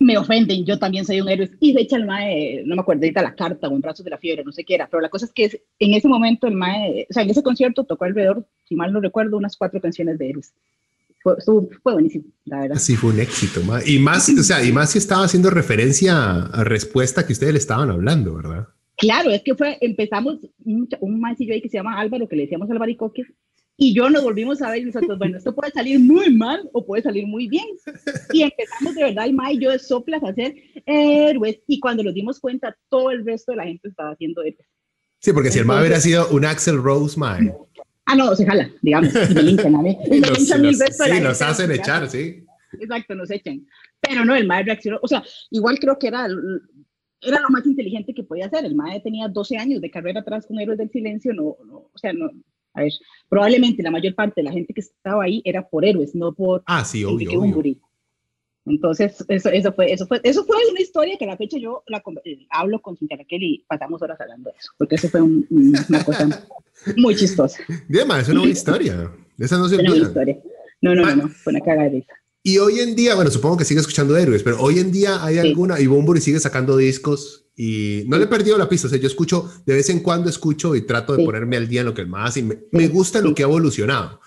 me 0.00 0.18
ofenden, 0.18 0.64
yo 0.64 0.80
también 0.80 1.04
soy 1.04 1.20
un 1.20 1.28
héroe. 1.28 1.52
Y 1.60 1.72
se 1.72 1.82
echa 1.82 1.98
el 1.98 2.06
mae, 2.06 2.64
no 2.66 2.74
me 2.74 2.82
acuerdo 2.82 3.02
ahorita 3.02 3.22
la 3.22 3.36
carta 3.36 3.68
o 3.68 3.72
en 3.72 3.80
brazos 3.80 4.04
de 4.04 4.10
la 4.10 4.18
fiebre, 4.18 4.42
no 4.42 4.50
sé 4.50 4.64
qué 4.64 4.74
era, 4.74 4.88
pero 4.88 5.00
la 5.00 5.08
cosa 5.08 5.26
es 5.26 5.32
que 5.32 5.62
en 5.78 5.94
ese 5.94 6.08
momento 6.08 6.48
el 6.48 6.54
mae, 6.54 7.06
o 7.08 7.12
sea, 7.12 7.22
en 7.22 7.30
ese 7.30 7.44
concierto 7.44 7.84
tocó 7.84 8.06
alrededor, 8.06 8.44
si 8.64 8.74
mal 8.74 8.92
no 8.92 9.00
recuerdo, 9.00 9.36
unas 9.36 9.56
cuatro 9.56 9.80
canciones 9.80 10.18
de 10.18 10.30
héroes. 10.30 10.52
Fue, 11.34 11.66
fue 11.82 11.92
buenísimo, 11.92 12.24
la 12.44 12.60
verdad. 12.60 12.76
Sí, 12.76 12.94
fue 12.94 13.10
un 13.10 13.18
éxito. 13.18 13.60
Y 13.84 13.98
más, 13.98 14.28
o 14.28 14.42
sea, 14.42 14.64
y 14.64 14.70
más 14.70 14.92
si 14.92 14.98
estaba 14.98 15.24
haciendo 15.24 15.50
referencia 15.50 16.42
a 16.42 16.62
respuesta 16.62 17.26
que 17.26 17.32
ustedes 17.32 17.52
le 17.52 17.58
estaban 17.58 17.90
hablando, 17.90 18.34
¿verdad? 18.36 18.68
Claro, 18.96 19.30
es 19.30 19.42
que 19.42 19.54
fue, 19.54 19.76
empezamos 19.80 20.38
un, 20.64 20.88
un 21.00 21.20
maecillo 21.20 21.52
ahí 21.52 21.60
que 21.60 21.68
se 21.68 21.78
llama 21.78 21.98
Álvaro, 21.98 22.28
que 22.28 22.36
le 22.36 22.42
decíamos 22.42 22.70
Albaricoque, 22.70 23.24
y 23.76 23.94
yo 23.94 24.08
nos 24.08 24.22
volvimos 24.22 24.62
a 24.62 24.70
ver 24.70 24.82
y 24.82 24.84
nosotros, 24.86 25.18
bueno, 25.18 25.36
esto 25.36 25.54
puede 25.54 25.70
salir 25.70 26.00
muy 26.00 26.32
mal 26.32 26.68
o 26.72 26.86
puede 26.86 27.02
salir 27.02 27.26
muy 27.26 27.46
bien. 27.46 27.66
Y 28.32 28.42
empezamos 28.42 28.94
de 28.94 29.02
verdad, 29.02 29.26
el 29.26 29.34
Mae 29.34 29.54
y 29.54 29.60
yo 29.60 29.70
de 29.70 29.78
soplas 29.78 30.22
a 30.22 30.28
hacer 30.28 30.54
héroes. 30.86 31.58
Y 31.66 31.78
cuando 31.78 32.02
nos 32.02 32.14
dimos 32.14 32.40
cuenta, 32.40 32.74
todo 32.88 33.10
el 33.10 33.26
resto 33.26 33.52
de 33.52 33.56
la 33.56 33.64
gente 33.64 33.88
estaba 33.88 34.12
haciendo 34.12 34.42
héroes. 34.42 34.66
Sí, 35.20 35.32
porque 35.32 35.50
si 35.50 35.58
el 35.58 35.66
Mae 35.66 35.80
hubiera 35.80 36.00
sido 36.00 36.28
un 36.30 36.46
Axel 36.46 36.82
Rose 36.82 37.18
Mae. 37.18 37.52
Ah, 38.06 38.16
no, 38.16 38.34
se 38.34 38.46
jala, 38.46 38.70
digamos. 38.82 39.12
Y 39.30 39.34
me 39.34 39.42
linchan 39.42 39.74
a 39.74 39.82
mí. 39.82 39.98
Y 40.10 40.20
nos, 40.20 40.38
sí, 40.38 41.20
nos 41.20 41.42
hacen 41.42 41.70
echar, 41.72 42.08
sí. 42.08 42.44
Exacto, 42.80 43.14
nos 43.14 43.30
echan. 43.30 43.66
Pero 44.00 44.24
no, 44.24 44.34
el 44.34 44.46
Mae 44.46 44.62
reaccionó. 44.62 44.98
O 45.02 45.08
sea, 45.08 45.22
igual 45.50 45.78
creo 45.78 45.98
que 45.98 46.08
era 46.08 46.26
era 47.20 47.40
lo 47.40 47.48
más 47.50 47.66
inteligente 47.66 48.14
que 48.14 48.22
podía 48.22 48.46
hacer. 48.46 48.64
El 48.64 48.74
MAE 48.74 49.00
tenía 49.00 49.28
12 49.28 49.56
años 49.56 49.80
de 49.80 49.90
carrera 49.90 50.20
atrás 50.20 50.46
con 50.46 50.60
Héroes 50.60 50.78
del 50.78 50.90
Silencio, 50.90 51.32
no, 51.32 51.56
no, 51.64 51.90
o 51.92 51.98
sea, 51.98 52.12
no, 52.12 52.30
a 52.74 52.82
ver, 52.82 52.92
probablemente 53.28 53.82
la 53.82 53.90
mayor 53.90 54.14
parte 54.14 54.34
de 54.36 54.44
la 54.44 54.52
gente 54.52 54.74
que 54.74 54.82
estaba 54.82 55.24
ahí 55.24 55.40
era 55.44 55.66
por 55.66 55.84
héroes, 55.84 56.14
no 56.14 56.34
por... 56.34 56.62
Ah, 56.66 56.84
sí, 56.84 57.04
obvio, 57.04 57.40
obvio. 57.40 57.76
Entonces, 58.66 59.24
eso, 59.28 59.48
eso, 59.48 59.72
fue, 59.72 59.92
eso, 59.92 60.06
fue, 60.06 60.20
eso 60.24 60.44
fue 60.44 60.56
una 60.70 60.80
historia 60.80 61.16
que 61.16 61.24
a 61.24 61.28
la 61.28 61.36
fecha 61.36 61.56
yo 61.58 61.84
la, 61.86 62.02
eh, 62.24 62.46
hablo 62.50 62.80
con 62.82 62.96
Cintia 62.96 63.16
Raquel 63.16 63.42
y 63.42 63.64
pasamos 63.68 64.02
horas 64.02 64.20
hablando 64.20 64.50
de 64.50 64.56
eso, 64.58 64.72
porque 64.76 64.96
eso 64.96 65.08
fue 65.08 65.22
una 65.22 66.04
cosa 66.04 66.48
muy 66.96 67.14
chistosa. 67.14 67.58
Bien, 67.88 68.10
es 68.10 68.28
una 68.28 68.40
buena 68.40 68.52
historia. 68.52 69.12
Esa 69.38 69.56
no 69.58 69.68
se 69.68 69.76
olvida. 69.76 69.96
historia. 69.96 70.38
No, 70.80 70.94
no, 70.94 71.02
no, 71.04 71.16
no, 71.16 71.28
fue 71.28 71.52
una 71.52 71.60
cagada 71.60 71.88
de 71.88 71.98
esa. 71.98 72.12
Y 72.42 72.58
hoy 72.58 72.80
en 72.80 72.94
día, 72.94 73.14
bueno, 73.14 73.30
supongo 73.30 73.56
que 73.56 73.64
sigue 73.64 73.80
escuchando 73.80 74.16
héroes, 74.16 74.42
pero 74.42 74.60
hoy 74.60 74.78
en 74.78 74.90
día 74.92 75.24
hay 75.24 75.38
alguna, 75.38 75.80
y 75.80 75.86
Bumburi 75.86 76.20
sigue 76.20 76.38
sacando 76.38 76.76
discos 76.76 77.46
y 77.56 78.04
no 78.06 78.18
le 78.18 78.24
he 78.24 78.28
perdido 78.28 78.58
la 78.58 78.68
pista, 78.68 78.86
o 78.86 78.90
sea, 78.90 79.00
yo 79.00 79.08
escucho, 79.08 79.50
de 79.64 79.74
vez 79.74 79.90
en 79.90 80.00
cuando 80.00 80.28
escucho 80.28 80.76
y 80.76 80.82
trato 80.82 81.16
de 81.16 81.24
ponerme 81.24 81.56
al 81.56 81.68
día 81.68 81.80
en 81.80 81.86
lo 81.86 81.94
que 81.94 82.04
más, 82.04 82.36
y 82.36 82.42
me, 82.42 82.58
me 82.70 82.88
gusta 82.88 83.20
lo 83.20 83.34
que 83.34 83.42
ha 83.42 83.46
evolucionado. 83.46 84.20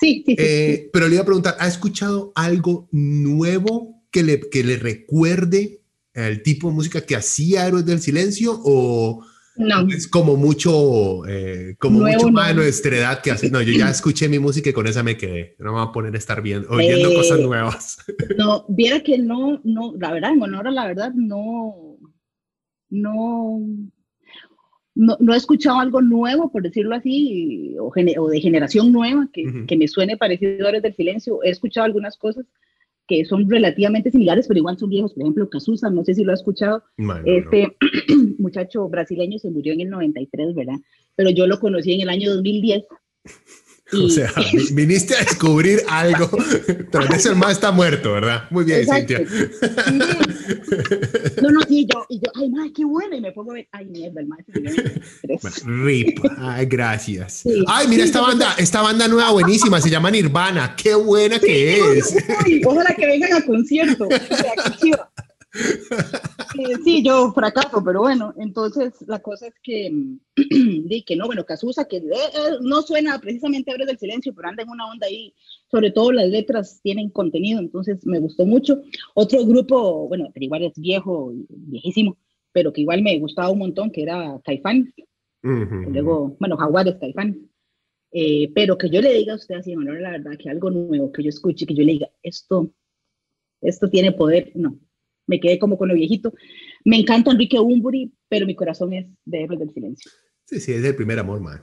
Sí, 0.00 0.24
sí, 0.26 0.34
eh, 0.38 0.88
Pero 0.92 1.08
le 1.08 1.14
iba 1.14 1.22
a 1.22 1.26
preguntar, 1.26 1.56
¿ha 1.60 1.68
escuchado 1.68 2.32
algo 2.34 2.88
nuevo 2.90 4.02
que 4.10 4.22
le, 4.22 4.40
que 4.40 4.64
le 4.64 4.76
recuerde 4.76 5.82
el 6.14 6.42
tipo 6.42 6.68
de 6.68 6.74
música 6.74 7.02
que 7.02 7.16
hacía 7.16 7.66
Héroes 7.66 7.86
del 7.86 8.00
Silencio 8.00 8.58
o 8.64 9.24
no. 9.56 9.86
Es 9.88 10.08
como 10.08 10.36
mucho, 10.36 11.26
eh, 11.26 11.76
como 11.78 12.00
mucho 12.00 12.28
más 12.30 12.48
de 12.48 12.54
nuestra 12.54 12.96
edad 12.96 13.20
que 13.20 13.30
hace. 13.30 13.50
No, 13.50 13.60
yo 13.60 13.72
ya 13.72 13.90
escuché 13.90 14.28
mi 14.28 14.38
música 14.38 14.70
y 14.70 14.72
con 14.72 14.86
esa 14.86 15.02
me 15.02 15.16
quedé. 15.16 15.56
No 15.58 15.72
me 15.72 15.80
voy 15.80 15.88
a 15.88 15.92
poner 15.92 16.14
a 16.14 16.18
estar 16.18 16.40
viendo, 16.40 16.68
oyendo 16.70 17.12
cosas 17.12 17.40
nuevas. 17.40 17.98
No, 18.36 18.64
viera 18.68 19.00
que 19.00 19.18
no, 19.18 19.60
no, 19.64 19.94
la 19.98 20.12
verdad, 20.12 20.32
en 20.32 20.42
honor 20.42 20.68
a 20.68 20.70
la 20.70 20.86
verdad, 20.86 21.12
no, 21.14 21.98
no, 22.88 23.60
no, 24.94 25.16
no, 25.20 25.34
he 25.34 25.36
escuchado 25.36 25.78
algo 25.78 26.02
nuevo, 26.02 26.50
por 26.50 26.62
decirlo 26.62 26.94
así, 26.94 27.76
o, 27.78 27.92
o 28.18 28.28
de 28.28 28.40
generación 28.40 28.92
nueva 28.92 29.28
que, 29.32 29.64
que 29.66 29.76
me 29.76 29.88
suene 29.88 30.16
parecido 30.16 30.66
a 30.68 30.72
del 30.72 30.94
Silencio. 30.94 31.42
He 31.42 31.50
escuchado 31.50 31.84
algunas 31.84 32.16
cosas, 32.16 32.46
que 33.06 33.24
son 33.24 33.48
relativamente 33.48 34.10
similares, 34.10 34.46
pero 34.46 34.58
igual 34.58 34.78
son 34.78 34.90
viejos. 34.90 35.14
Por 35.14 35.22
ejemplo, 35.22 35.48
Cazuza, 35.48 35.90
no 35.90 36.04
sé 36.04 36.14
si 36.14 36.24
lo 36.24 36.32
ha 36.32 36.34
escuchado. 36.34 36.84
este 37.24 37.76
muchacho 38.38 38.88
brasileño 38.88 39.38
se 39.38 39.50
murió 39.50 39.72
en 39.72 39.80
el 39.80 39.90
93, 39.90 40.54
¿verdad? 40.54 40.76
Pero 41.16 41.30
yo 41.30 41.46
lo 41.46 41.58
conocí 41.60 41.92
en 41.92 42.02
el 42.02 42.08
año 42.08 42.32
2010. 42.34 42.84
O 44.04 44.08
sea, 44.08 44.32
viniste 44.72 45.14
a 45.16 45.20
descubrir 45.20 45.82
algo. 45.88 46.30
Tal 46.90 47.08
vez 47.08 47.26
el 47.26 47.36
más 47.36 47.52
está 47.52 47.72
muerto, 47.72 48.12
¿verdad? 48.12 48.44
Muy 48.50 48.64
bien, 48.64 48.86
Cintia. 48.86 49.20
No, 51.42 51.50
no, 51.50 51.60
sí, 51.62 51.86
yo, 51.92 52.06
y 52.08 52.20
yo, 52.20 52.30
ay, 52.34 52.50
madre, 52.50 52.72
qué 52.72 52.84
bueno. 52.84 53.16
Y 53.16 53.20
me 53.20 53.32
pongo 53.32 53.52
a 53.52 53.54
ver, 53.54 53.68
ay, 53.72 53.86
mierda, 53.86 54.20
el 54.20 54.28
más. 54.28 54.40
Rip, 55.64 56.18
ay, 56.38 56.66
gracias. 56.66 57.44
Ay, 57.66 57.88
mira 57.88 58.04
esta 58.04 58.20
banda, 58.20 58.54
esta 58.58 58.82
banda 58.82 59.08
nueva 59.08 59.32
buenísima, 59.32 59.80
se 59.80 59.90
llama 59.90 60.10
Nirvana. 60.10 60.74
Qué 60.76 60.94
buena 60.94 61.38
que 61.38 61.98
es. 61.98 62.14
ojalá 62.64 62.94
que 62.94 63.06
vengan 63.06 63.32
al 63.32 63.44
concierto. 63.44 64.06
O 64.06 64.36
sea, 64.36 64.52
qué 64.80 64.92
sí, 66.84 67.02
yo 67.02 67.32
fracaso, 67.32 67.82
pero 67.84 68.00
bueno, 68.00 68.32
entonces 68.38 68.94
la 69.06 69.18
cosa 69.20 69.48
es 69.48 69.54
que, 69.62 69.90
di 70.36 71.02
que 71.02 71.16
no, 71.16 71.26
bueno, 71.26 71.44
Casusa, 71.44 71.86
que 71.88 71.96
eh, 71.96 72.02
eh, 72.02 72.58
no 72.60 72.82
suena 72.82 73.18
precisamente 73.18 73.72
a 73.72 73.76
del 73.76 73.98
silencio, 73.98 74.34
pero 74.34 74.48
anda 74.48 74.62
en 74.62 74.70
una 74.70 74.86
onda 74.86 75.06
ahí, 75.06 75.34
sobre 75.70 75.90
todo 75.90 76.12
las 76.12 76.28
letras 76.28 76.80
tienen 76.82 77.10
contenido, 77.10 77.58
entonces 77.58 78.04
me 78.06 78.18
gustó 78.18 78.46
mucho. 78.46 78.82
Otro 79.14 79.44
grupo, 79.44 80.08
bueno, 80.08 80.30
pero 80.32 80.44
igual 80.44 80.64
es 80.64 80.78
viejo, 80.78 81.32
viejísimo, 81.48 82.16
pero 82.52 82.72
que 82.72 82.82
igual 82.82 83.02
me 83.02 83.18
gustaba 83.18 83.50
un 83.50 83.58
montón, 83.58 83.90
que 83.90 84.02
era 84.02 84.40
Caifán. 84.44 84.92
Luego, 85.42 86.36
bueno, 86.38 86.56
Jaguares, 86.56 86.96
Caifán. 87.00 87.50
Eh, 88.12 88.50
pero 88.54 88.76
que 88.76 88.90
yo 88.90 89.00
le 89.00 89.14
diga 89.14 89.34
a 89.34 89.36
usted 89.36 89.54
así, 89.54 89.74
bueno, 89.74 89.94
la 89.94 90.10
verdad, 90.10 90.32
que 90.36 90.50
algo 90.50 90.70
nuevo, 90.70 91.12
que 91.12 91.22
yo 91.22 91.28
escuche, 91.28 91.64
que 91.64 91.74
yo 91.74 91.84
le 91.84 91.92
diga, 91.92 92.10
esto, 92.22 92.72
esto 93.60 93.88
tiene 93.88 94.10
poder, 94.10 94.50
no, 94.56 94.78
me 95.30 95.40
quedé 95.40 95.58
como 95.58 95.78
con 95.78 95.88
lo 95.88 95.94
viejito. 95.94 96.34
Me 96.84 96.98
encanta 96.98 97.30
Enrique 97.30 97.58
Umburi, 97.58 98.12
pero 98.28 98.46
mi 98.46 98.56
corazón 98.56 98.92
es 98.92 99.06
de 99.24 99.44
Héroes 99.44 99.60
del 99.60 99.72
Silencio. 99.72 100.10
Sí, 100.44 100.60
sí, 100.60 100.72
es 100.72 100.84
el 100.84 100.96
primer 100.96 101.20
amor, 101.20 101.40
man. 101.40 101.62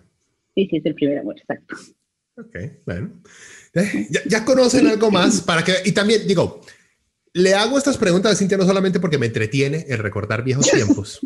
Sí, 0.55 0.67
sí, 0.69 0.77
es 0.77 0.85
el 0.85 0.95
primer 0.95 1.19
amor, 1.19 1.35
exacto. 1.37 1.75
Ok, 2.37 2.55
bueno. 2.85 3.21
Eh, 3.73 4.07
ya, 4.09 4.21
ya 4.25 4.45
conocen 4.45 4.87
algo 4.87 5.11
más 5.11 5.41
para 5.41 5.63
que, 5.63 5.73
y 5.85 5.91
también 5.91 6.25
digo, 6.25 6.61
le 7.33 7.53
hago 7.53 7.77
estas 7.77 7.97
preguntas 7.97 8.31
a 8.31 8.35
Cintia 8.35 8.57
no 8.57 8.65
solamente 8.65 8.99
porque 8.99 9.17
me 9.17 9.25
entretiene 9.25 9.85
el 9.89 9.99
recordar 9.99 10.43
viejos 10.43 10.71
tiempos, 10.71 11.19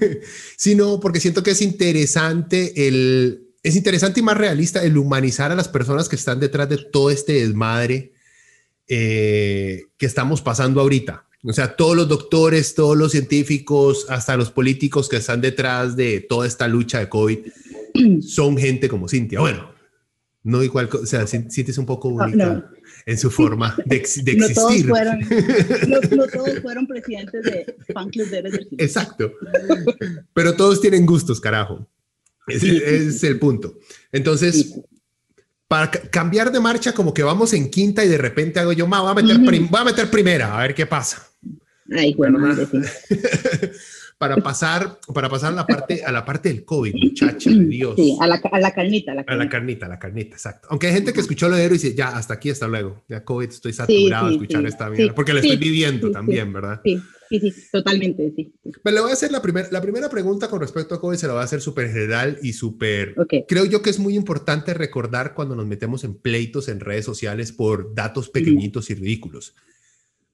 sino 0.56 1.00
porque 1.00 1.20
siento 1.20 1.42
que 1.42 1.50
es 1.50 1.60
interesante 1.60 2.86
el, 2.86 3.48
es 3.62 3.76
interesante 3.76 4.20
y 4.20 4.22
más 4.22 4.38
realista 4.38 4.82
el 4.84 4.96
humanizar 4.96 5.50
a 5.50 5.56
las 5.56 5.68
personas 5.68 6.08
que 6.08 6.16
están 6.16 6.38
detrás 6.38 6.68
de 6.68 6.78
todo 6.78 7.10
este 7.10 7.34
desmadre 7.34 8.12
eh, 8.86 9.82
que 9.98 10.06
estamos 10.06 10.40
pasando 10.40 10.80
ahorita. 10.80 11.27
O 11.44 11.52
sea, 11.52 11.76
todos 11.76 11.96
los 11.96 12.08
doctores, 12.08 12.74
todos 12.74 12.96
los 12.96 13.12
científicos, 13.12 14.06
hasta 14.08 14.36
los 14.36 14.50
políticos 14.50 15.08
que 15.08 15.16
están 15.16 15.40
detrás 15.40 15.94
de 15.94 16.20
toda 16.20 16.46
esta 16.46 16.66
lucha 16.66 16.98
de 16.98 17.08
COVID, 17.08 17.38
son 18.22 18.56
gente 18.56 18.88
como 18.88 19.08
Cintia. 19.08 19.40
Bueno, 19.40 19.70
no 20.42 20.62
igual, 20.64 20.88
o 20.92 21.06
sea, 21.06 21.26
Cintia 21.26 21.64
es 21.68 21.78
un 21.78 21.86
poco 21.86 22.08
única 22.08 22.68
en 23.06 23.18
su 23.18 23.30
forma 23.30 23.76
de, 23.86 23.96
existir. 23.96 24.36
No 24.38 24.48
todos, 24.48 24.82
fueron, 24.82 25.18
no, 26.16 26.26
todos 26.26 26.60
fueron 26.60 26.86
presidentes 26.86 27.42
de 27.44 27.76
fan 27.92 28.10
club 28.10 28.28
de 28.28 28.66
Exacto. 28.78 29.32
Pero 30.34 30.56
todos 30.56 30.80
tienen 30.80 31.06
gustos, 31.06 31.40
carajo. 31.40 31.88
Ese, 32.48 33.06
es 33.08 33.22
el 33.24 33.38
punto. 33.38 33.78
Entonces, 34.10 34.74
para 35.68 35.90
cambiar 35.90 36.50
de 36.50 36.60
marcha, 36.60 36.92
como 36.92 37.14
que 37.14 37.22
vamos 37.22 37.52
en 37.52 37.70
quinta 37.70 38.04
y 38.04 38.08
de 38.08 38.18
repente 38.18 38.58
hago 38.58 38.72
yo, 38.72 38.86
voy 38.86 39.10
a 39.10 39.14
meter, 39.14 39.38
voy 39.38 39.80
a 39.80 39.84
meter 39.84 40.10
primera, 40.10 40.58
a 40.58 40.62
ver 40.62 40.74
qué 40.74 40.86
pasa. 40.86 41.27
Ay, 41.90 42.14
bueno, 42.14 42.38
para 44.18 44.36
pasar, 44.38 44.98
para 45.14 45.28
pasar 45.28 45.52
a 45.52 45.56
la 45.56 45.66
parte, 45.66 46.04
a 46.04 46.10
la 46.10 46.24
parte 46.24 46.48
del 46.48 46.64
COVID, 46.64 46.92
muchacha 46.94 47.50
de 47.50 47.64
Dios. 47.64 47.94
Sí, 47.96 48.16
a 48.20 48.26
la, 48.26 48.40
a 48.50 48.58
la 48.58 48.74
carnita, 48.74 49.12
a 49.12 49.14
la 49.14 49.24
carnita. 49.24 49.42
A 49.42 49.44
la 49.44 49.50
carnita, 49.50 49.86
a 49.86 49.88
la 49.88 49.98
carnita, 49.98 50.34
exacto. 50.34 50.68
Aunque 50.70 50.88
hay 50.88 50.94
gente 50.94 51.12
que 51.12 51.20
escuchó 51.20 51.48
lo 51.48 51.56
de 51.56 51.64
y 51.64 51.68
dice, 51.68 51.94
ya, 51.94 52.08
hasta 52.08 52.34
aquí, 52.34 52.50
hasta 52.50 52.66
luego. 52.66 53.04
Ya 53.08 53.24
COVID, 53.24 53.48
estoy 53.48 53.72
saturado 53.72 54.26
de 54.26 54.32
escuchar 54.32 54.66
esta 54.66 54.90
mierda. 54.90 55.14
porque 55.14 55.32
lo 55.32 55.38
estoy 55.38 55.56
viviendo 55.56 56.10
también, 56.10 56.52
¿verdad? 56.52 56.80
Sí, 56.84 57.00
sí, 57.30 57.40
sí, 57.40 57.54
totalmente, 57.70 58.32
sí. 58.34 58.52
Pero 58.82 58.94
le 58.94 59.00
voy 59.02 59.10
a 59.10 59.14
hacer 59.14 59.30
la, 59.30 59.40
primera 59.40 59.68
la 59.70 59.80
primera 59.80 60.10
pregunta 60.10 60.48
con 60.48 60.60
respecto 60.60 60.96
a 60.96 61.00
COVID, 61.00 61.16
se 61.16 61.28
la 61.28 61.34
voy 61.34 61.42
a 61.42 61.44
hacer 61.44 61.60
súper 61.60 61.88
general 61.88 62.38
y 62.42 62.54
súper... 62.54 63.14
Creo 63.46 63.64
yo 63.66 63.82
que 63.82 63.90
es 63.90 64.00
muy 64.00 64.16
importante 64.16 64.74
recordar 64.74 65.32
cuando 65.34 65.54
nos 65.54 65.66
metemos 65.66 66.02
en 66.02 66.14
pleitos 66.14 66.68
en 66.68 66.80
redes 66.80 67.04
sociales 67.04 67.52
por 67.52 67.94
datos 67.94 68.28
pequeñitos 68.30 68.90
y 68.90 68.94
ridículos. 68.94 69.54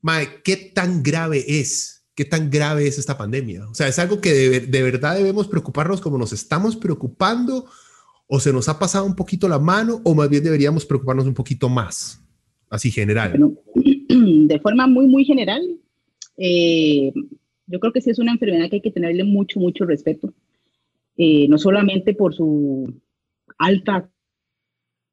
Mae, 0.05 0.43
¿qué 0.45 0.57
tan 0.57 1.03
grave 1.03 1.43
es? 1.49 2.05
¿Qué 2.15 2.27
tan 2.27 2.51
grave 2.51 2.87
es 2.87 2.99
esta 2.99 3.17
pandemia? 3.17 3.67
O 3.71 3.75
sea, 3.75 3.89
¿es 3.89 3.99
algo 3.99 4.21
que 4.21 4.35
de, 4.35 4.61
de 4.61 4.83
verdad 4.83 5.17
debemos 5.17 5.49
preocuparnos 5.49 6.03
como 6.03 6.19
nos 6.19 6.35
estamos 6.35 6.77
preocupando? 6.77 7.65
¿O 8.27 8.39
se 8.39 8.53
nos 8.53 8.69
ha 8.69 8.79
pasado 8.79 9.07
un 9.07 9.17
poquito 9.17 9.49
la 9.49 9.59
mano? 9.59 10.03
¿O 10.05 10.15
más 10.15 10.29
bien 10.29 10.45
deberíamos 10.45 10.85
preocuparnos 10.85 11.25
un 11.25 11.33
poquito 11.33 11.71
más? 11.71 12.23
Así 12.69 12.91
general. 12.91 13.31
Bueno, 13.31 13.55
de 14.47 14.61
forma 14.61 14.87
muy, 14.87 15.07
muy 15.07 15.25
general, 15.25 15.63
eh, 16.37 17.11
yo 17.67 17.81
creo 17.81 17.95
que 17.95 18.03
sí 18.03 18.11
es 18.11 18.19
una 18.19 18.33
enfermedad 18.33 18.69
que 18.69 18.77
hay 18.77 18.83
que 18.83 18.91
tenerle 18.91 19.25
mucho, 19.25 19.59
mucho 19.59 19.87
respeto, 19.87 20.35
eh, 21.17 21.49
no 21.49 21.57
solamente 21.57 22.13
por 22.13 22.35
su 22.35 22.93
alta 23.57 24.11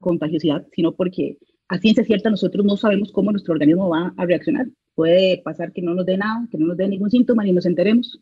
contagiosidad, 0.01 0.67
sino 0.75 0.93
porque 0.95 1.37
a 1.71 1.77
ciencia 1.77 2.03
cierta 2.03 2.29
nosotros 2.29 2.65
no 2.65 2.75
sabemos 2.75 3.13
cómo 3.13 3.31
nuestro 3.31 3.53
organismo 3.53 3.87
va 3.87 4.13
a 4.17 4.25
reaccionar. 4.25 4.67
Puede 4.93 5.37
pasar 5.37 5.71
que 5.71 5.81
no 5.81 5.93
nos 5.93 6.05
dé 6.05 6.17
nada, 6.17 6.45
que 6.51 6.57
no 6.57 6.67
nos 6.67 6.75
dé 6.75 6.85
ningún 6.85 7.09
síntoma 7.09 7.45
ni 7.45 7.53
nos 7.53 7.65
enteremos. 7.65 8.19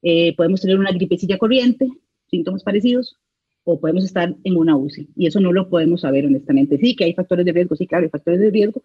Eh, 0.00 0.34
podemos 0.36 0.62
tener 0.62 0.78
una 0.78 0.90
gripecilla 0.90 1.36
corriente, 1.36 1.86
síntomas 2.30 2.62
parecidos, 2.62 3.18
o 3.64 3.78
podemos 3.78 4.04
estar 4.04 4.34
en 4.42 4.56
una 4.56 4.74
UCI. 4.74 5.10
Y 5.14 5.26
eso 5.26 5.38
no 5.38 5.52
lo 5.52 5.68
podemos 5.68 6.00
saber 6.00 6.24
honestamente. 6.24 6.78
Sí, 6.78 6.96
que 6.96 7.04
hay 7.04 7.12
factores 7.12 7.44
de 7.44 7.52
riesgo, 7.52 7.76
sí, 7.76 7.86
claro, 7.86 8.04
hay 8.04 8.10
factores 8.10 8.40
de 8.40 8.50
riesgo, 8.50 8.82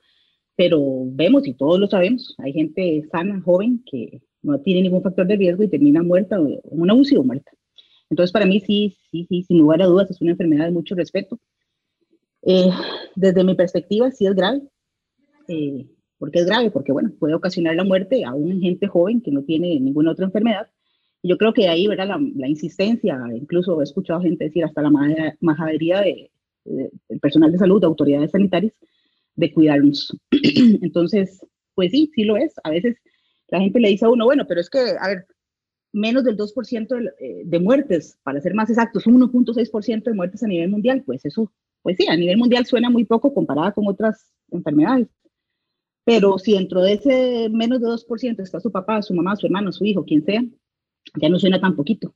pero 0.58 1.06
vemos 1.06 1.48
y 1.48 1.54
todos 1.54 1.80
lo 1.80 1.88
sabemos, 1.88 2.36
hay 2.40 2.52
gente 2.52 3.08
sana, 3.10 3.40
joven, 3.40 3.86
que 3.90 4.22
no 4.42 4.60
tiene 4.60 4.82
ningún 4.82 5.02
factor 5.02 5.26
de 5.28 5.38
riesgo 5.38 5.64
y 5.64 5.70
termina 5.70 6.04
muerta 6.04 6.36
en 6.36 6.60
una 6.72 6.94
UCI 6.94 7.16
o 7.16 7.24
muerta. 7.24 7.52
Entonces, 8.10 8.34
para 8.34 8.46
mí 8.46 8.60
sí, 8.60 8.98
sí, 9.12 9.26
sí, 9.30 9.44
sin 9.44 9.60
lugar 9.60 9.82
a 9.82 9.86
dudas, 9.86 10.12
es 10.12 10.20
una 10.20 10.32
enfermedad 10.32 10.66
de 10.66 10.72
mucho 10.72 10.94
respeto. 10.94 11.40
Eh, 12.50 12.70
desde 13.16 13.44
mi 13.44 13.56
perspectiva, 13.56 14.10
sí 14.10 14.26
es 14.26 14.34
grave. 14.34 14.62
Eh, 15.50 15.86
¿Por 16.18 16.32
qué 16.32 16.40
es 16.40 16.46
grave? 16.46 16.72
Porque, 16.72 16.94
bueno, 16.94 17.12
puede 17.20 17.34
ocasionar 17.34 17.76
la 17.76 17.84
muerte 17.84 18.24
a 18.24 18.34
un 18.34 18.62
gente 18.62 18.88
joven 18.88 19.22
que 19.22 19.32
no 19.32 19.44
tiene 19.44 19.78
ninguna 19.82 20.12
otra 20.12 20.26
enfermedad. 20.26 20.70
yo 21.24 21.38
creo 21.38 21.54
que 21.54 21.68
ahí, 21.68 21.88
¿verdad? 21.88 22.08
La, 22.08 22.20
la, 22.36 22.48
insistencia, 22.48 23.20
incluso 23.36 23.82
he 23.82 23.84
escuchado 23.84 24.22
gente 24.22 24.46
decir 24.46 24.64
hasta 24.64 24.82
la 24.82 24.92
majadería 25.42 26.00
de, 26.00 26.32
del 26.64 27.20
personal 27.20 27.52
de 27.52 27.58
salud, 27.58 27.82
de 27.82 27.88
autoridades 27.88 28.32
sanitarias, 28.32 28.74
de 29.36 29.52
cuidarnos. 29.54 30.16
Entonces, 30.82 31.46
pues 31.76 31.92
sí, 31.92 32.10
sí 32.16 32.24
lo 32.24 32.38
es. 32.38 32.54
A 32.64 32.70
veces 32.70 32.96
la 33.50 33.60
gente 33.60 33.82
le 33.82 33.90
dice 33.90 34.06
a 34.06 34.10
uno, 34.10 34.24
bueno, 34.24 34.46
pero 34.48 34.62
es 34.62 34.70
que, 34.70 34.80
a 34.80 35.08
ver, 35.10 35.28
menos 35.92 36.24
del 36.24 36.38
2% 36.38 36.88
de, 36.88 37.12
eh, 37.20 37.42
de, 37.44 37.60
muertes, 37.60 38.18
para 38.24 38.40
ser 38.40 38.54
más 38.54 38.70
exactos, 38.70 39.06
1.6% 39.06 40.04
de 40.04 40.14
muertes 40.14 40.44
a 40.44 40.48
nivel 40.48 40.70
mundial, 40.70 41.04
pues 41.06 41.26
eso, 41.26 41.52
pues 41.88 41.96
sí, 41.96 42.06
a 42.10 42.18
nivel 42.18 42.36
mundial 42.36 42.66
suena 42.66 42.90
muy 42.90 43.06
poco 43.06 43.34
comparada 43.34 43.72
con 43.72 43.88
otras 43.88 44.30
enfermedades. 44.52 45.08
Pero 46.04 46.38
si 46.38 46.52
dentro 46.52 46.82
de 46.82 46.92
ese 46.96 47.48
menos 47.50 47.80
de 47.80 47.88
2% 47.88 48.42
está 48.42 48.60
su 48.60 48.74
papá, 48.74 49.02
su 49.02 49.14
mamá, 49.14 49.38
su 49.38 49.46
hermano, 49.46 49.72
su 49.72 49.86
hijo, 49.86 50.04
quien 50.04 50.22
sea, 50.26 50.44
ya 51.16 51.30
no 51.30 51.40
suena 51.40 51.62
tan 51.62 51.78
poquito. 51.78 52.14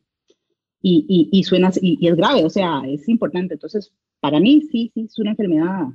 Y, 0.82 1.06
y, 1.08 1.40
y 1.40 1.44
suena, 1.46 1.72
y, 1.82 1.98
y, 2.02 2.10
es 2.10 2.18
grave, 2.18 2.44
o 2.44 2.50
sea, 2.50 2.82
es 2.86 3.08
importante. 3.08 3.54
Entonces, 3.54 3.94
para 4.20 4.42
mí 4.42 4.62
sí, 4.70 4.92
sí, 4.94 5.06
es 5.06 5.18
una 5.20 5.32
enfermedad 5.32 5.86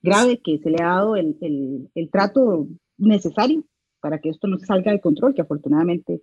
grave 0.00 0.40
que 0.42 0.56
se 0.56 0.70
le 0.70 0.82
ha 0.82 0.86
dado 0.86 1.14
el, 1.14 1.36
el, 1.42 1.90
el 1.94 2.08
trato 2.08 2.66
necesario 2.96 3.62
para 4.00 4.20
que 4.20 4.30
esto 4.30 4.48
no 4.48 4.56
se 4.58 4.64
salga 4.64 4.90
de 4.90 5.02
control, 5.02 5.34
que 5.34 5.42
afortunadamente 5.42 6.22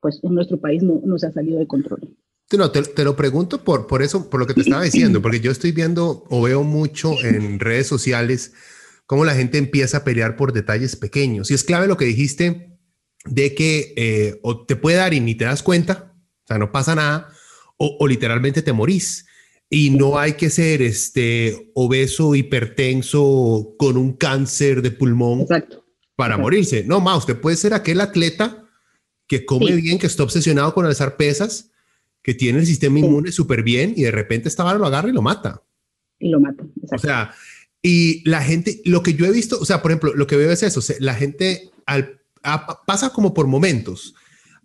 pues 0.00 0.22
en 0.22 0.34
nuestro 0.34 0.60
país 0.60 0.82
no, 0.82 1.00
no 1.02 1.16
se 1.16 1.28
ha 1.28 1.32
salido 1.32 1.58
de 1.58 1.66
control. 1.66 2.14
No, 2.52 2.70
te, 2.70 2.82
te, 2.82 3.04
lo 3.04 3.16
pregunto 3.16 3.64
por, 3.64 3.86
por 3.86 4.02
eso, 4.02 4.28
por 4.28 4.38
lo 4.38 4.46
que 4.46 4.54
te 4.54 4.60
estaba 4.60 4.82
diciendo, 4.82 5.22
porque 5.22 5.40
yo 5.40 5.50
estoy 5.50 5.72
viendo 5.72 6.24
o 6.28 6.42
veo 6.42 6.62
mucho 6.62 7.14
en 7.24 7.58
redes 7.58 7.86
sociales 7.86 8.52
cómo 9.06 9.24
la 9.24 9.34
gente 9.34 9.56
empieza 9.56 9.98
a 9.98 10.04
pelear 10.04 10.36
por 10.36 10.52
detalles 10.52 10.96
pequeños. 10.96 11.50
Y 11.50 11.54
es 11.54 11.64
clave 11.64 11.86
lo 11.86 11.96
que 11.96 12.04
dijiste 12.04 12.78
de 13.24 13.54
que 13.54 13.94
eh, 13.96 14.38
o 14.42 14.66
te 14.66 14.76
puede 14.76 14.98
dar 14.98 15.14
y 15.14 15.20
ni 15.20 15.34
te 15.34 15.46
das 15.46 15.62
cuenta, 15.62 16.14
o 16.44 16.46
sea, 16.46 16.58
no 16.58 16.72
pasa 16.72 16.94
nada, 16.94 17.32
o, 17.78 17.96
o 17.98 18.06
literalmente 18.06 18.60
te 18.60 18.72
morís 18.72 19.24
y 19.72 19.88
no 19.88 20.18
hay 20.18 20.34
que 20.34 20.50
ser 20.50 20.82
este 20.82 21.70
obeso, 21.74 22.34
hipertenso, 22.34 23.74
con 23.78 23.96
un 23.96 24.12
cáncer 24.12 24.82
de 24.82 24.90
pulmón 24.90 25.46
para 26.14 26.36
morirse. 26.36 26.84
No, 26.84 27.00
más, 27.00 27.16
usted 27.18 27.40
puede 27.40 27.56
ser 27.56 27.72
aquel 27.72 28.02
atleta 28.02 28.68
que 29.26 29.46
come 29.46 29.74
bien, 29.76 29.98
que 29.98 30.06
está 30.06 30.24
obsesionado 30.24 30.74
con 30.74 30.84
alzar 30.84 31.16
pesas, 31.16 31.70
que 32.22 32.34
tiene 32.34 32.60
el 32.60 32.66
sistema 32.66 32.98
inmune 32.98 33.32
súper 33.32 33.62
bien 33.62 33.94
y 33.96 34.02
de 34.02 34.10
repente 34.10 34.48
esta 34.48 34.64
vara 34.64 34.78
lo 34.78 34.86
agarra 34.86 35.08
y 35.08 35.12
lo 35.12 35.22
mata. 35.22 35.62
Y 36.18 36.28
lo 36.28 36.40
mata. 36.40 36.64
O 36.92 36.98
sea, 36.98 37.32
y 37.82 38.28
la 38.28 38.42
gente, 38.42 38.80
lo 38.84 39.02
que 39.02 39.14
yo 39.14 39.26
he 39.26 39.32
visto, 39.32 39.58
o 39.60 39.64
sea, 39.64 39.82
por 39.82 39.90
ejemplo, 39.90 40.14
lo 40.14 40.26
que 40.26 40.36
veo 40.36 40.52
es 40.52 40.62
eso, 40.62 40.80
la 41.00 41.14
gente 41.14 41.70
al, 41.86 42.20
pasa 42.86 43.10
como 43.10 43.34
por 43.34 43.46
momentos. 43.46 44.14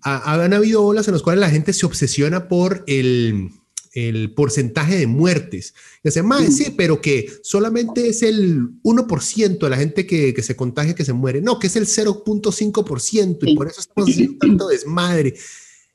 han 0.02 0.54
habido 0.54 0.84
olas 0.84 1.08
en 1.08 1.14
las 1.14 1.24
cuales 1.24 1.42
la 1.42 1.50
gente 1.50 1.74
se 1.74 1.86
obsesiona 1.86 2.48
por 2.48 2.84
el 2.88 3.50
el 3.98 4.32
porcentaje 4.32 4.96
de 4.96 5.08
muertes. 5.08 5.74
Y 6.04 6.10
dice, 6.10 6.22
más 6.22 6.56
sí, 6.56 6.74
pero 6.78 7.02
que 7.02 7.32
solamente 7.42 8.08
es 8.08 8.22
el 8.22 8.80
1% 8.84 9.58
de 9.58 9.70
la 9.70 9.78
gente 9.78 10.06
que, 10.06 10.36
que, 10.36 10.44
se 10.44 10.56
contagia 10.56 10.94
que 10.94 11.04
se 11.04 11.14
muere. 11.14 11.42
No, 11.42 11.58
que 11.58 11.66
es 11.66 11.76
el 11.76 11.88
0.5% 11.88 13.40
y 13.42 13.56
por 13.56 13.68
eso 13.68 13.82
estamos 13.82 14.12
haciendo 14.12 14.38
tanto 14.38 14.68
desmadre. 14.68 15.34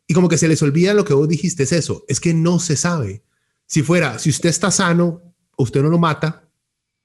Y 0.07 0.15
como 0.15 0.29
que 0.29 0.38
se 0.38 0.49
les 0.49 0.62
olvida 0.62 0.95
lo 0.95 1.05
que 1.05 1.15
vos 1.15 1.29
dijiste, 1.29 1.62
es 1.62 1.73
eso, 1.73 2.05
es 2.09 2.21
que 2.21 2.35
no 2.35 2.59
se 2.59 2.77
sabe. 2.77 3.23
Si 3.67 3.83
fuera, 3.83 4.19
si 4.19 4.31
usted 4.31 4.49
está 4.49 4.71
sano, 4.71 5.23
usted 5.57 5.83
no 5.83 5.88
lo 5.88 5.99
mata, 5.99 6.49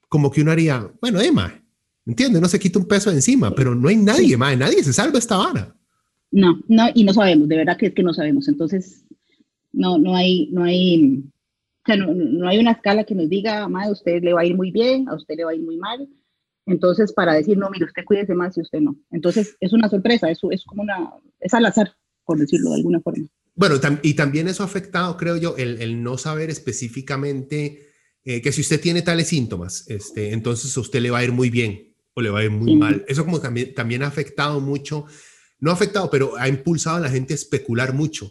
como 0.08 0.30
que 0.30 0.42
uno 0.42 0.50
haría, 0.50 0.90
bueno, 1.00 1.20
Emma, 1.20 1.52
eh, 1.54 1.62
¿entiende? 2.06 2.40
No 2.40 2.48
se 2.48 2.58
quita 2.58 2.78
un 2.78 2.88
peso 2.88 3.10
de 3.10 3.16
encima, 3.16 3.54
pero 3.54 3.74
no 3.74 3.88
hay 3.88 3.96
nadie, 3.96 4.36
más, 4.36 4.56
nadie 4.56 4.82
se 4.82 4.92
salva 4.92 5.18
esta 5.18 5.36
vara. 5.36 5.74
No, 6.30 6.60
no, 6.68 6.88
y 6.94 7.04
no 7.04 7.12
sabemos, 7.12 7.48
de 7.48 7.56
verdad 7.56 7.76
que 7.76 7.86
es 7.86 7.94
que 7.94 8.02
no 8.02 8.12
sabemos. 8.12 8.48
Entonces, 8.48 9.04
no, 9.72 9.98
no 9.98 10.14
hay, 10.14 10.48
no 10.52 10.64
hay, 10.64 11.22
o 11.24 11.86
sea, 11.86 11.96
no, 11.96 12.12
no 12.12 12.48
hay 12.48 12.58
una 12.58 12.72
escala 12.72 13.04
que 13.04 13.14
nos 13.14 13.28
diga, 13.28 13.64
a 13.64 13.90
usted 13.90 14.22
le 14.22 14.32
va 14.32 14.42
a 14.42 14.44
ir 14.44 14.56
muy 14.56 14.70
bien, 14.70 15.08
a 15.08 15.14
usted 15.14 15.36
le 15.36 15.44
va 15.44 15.52
a 15.52 15.54
ir 15.54 15.62
muy 15.62 15.76
mal. 15.76 16.08
Entonces, 16.66 17.12
para 17.12 17.32
decir, 17.32 17.56
no, 17.56 17.70
mire, 17.70 17.86
usted 17.86 18.04
cuídese 18.04 18.34
más 18.34 18.56
y 18.58 18.60
usted 18.60 18.80
no. 18.80 18.96
Entonces, 19.10 19.56
es 19.60 19.72
una 19.72 19.88
sorpresa, 19.88 20.30
eso 20.30 20.50
es 20.50 20.64
como 20.64 20.82
una, 20.82 21.12
es 21.40 21.54
al 21.54 21.64
azar, 21.64 21.94
por 22.28 22.38
decirlo 22.38 22.68
de 22.70 22.76
alguna 22.76 23.00
forma. 23.00 23.26
Bueno, 23.54 23.76
y 24.02 24.12
también 24.12 24.48
eso 24.48 24.62
ha 24.62 24.66
afectado, 24.66 25.16
creo 25.16 25.38
yo, 25.38 25.56
el, 25.56 25.80
el 25.80 26.02
no 26.02 26.18
saber 26.18 26.50
específicamente 26.50 27.88
eh, 28.22 28.42
que 28.42 28.52
si 28.52 28.60
usted 28.60 28.78
tiene 28.78 29.00
tales 29.00 29.28
síntomas, 29.28 29.84
este, 29.88 30.34
entonces 30.34 30.76
a 30.76 30.80
usted 30.80 31.00
le 31.00 31.10
va 31.10 31.18
a 31.18 31.24
ir 31.24 31.32
muy 31.32 31.48
bien 31.48 31.96
o 32.12 32.20
le 32.20 32.28
va 32.28 32.40
a 32.40 32.44
ir 32.44 32.50
muy 32.50 32.76
mal. 32.76 33.02
Eso 33.08 33.24
como 33.24 33.40
también, 33.40 33.72
también 33.72 34.02
ha 34.02 34.08
afectado 34.08 34.60
mucho, 34.60 35.06
no 35.58 35.70
ha 35.70 35.74
afectado, 35.74 36.10
pero 36.10 36.36
ha 36.36 36.48
impulsado 36.48 36.98
a 36.98 37.00
la 37.00 37.08
gente 37.08 37.32
a 37.32 37.36
especular 37.36 37.94
mucho. 37.94 38.30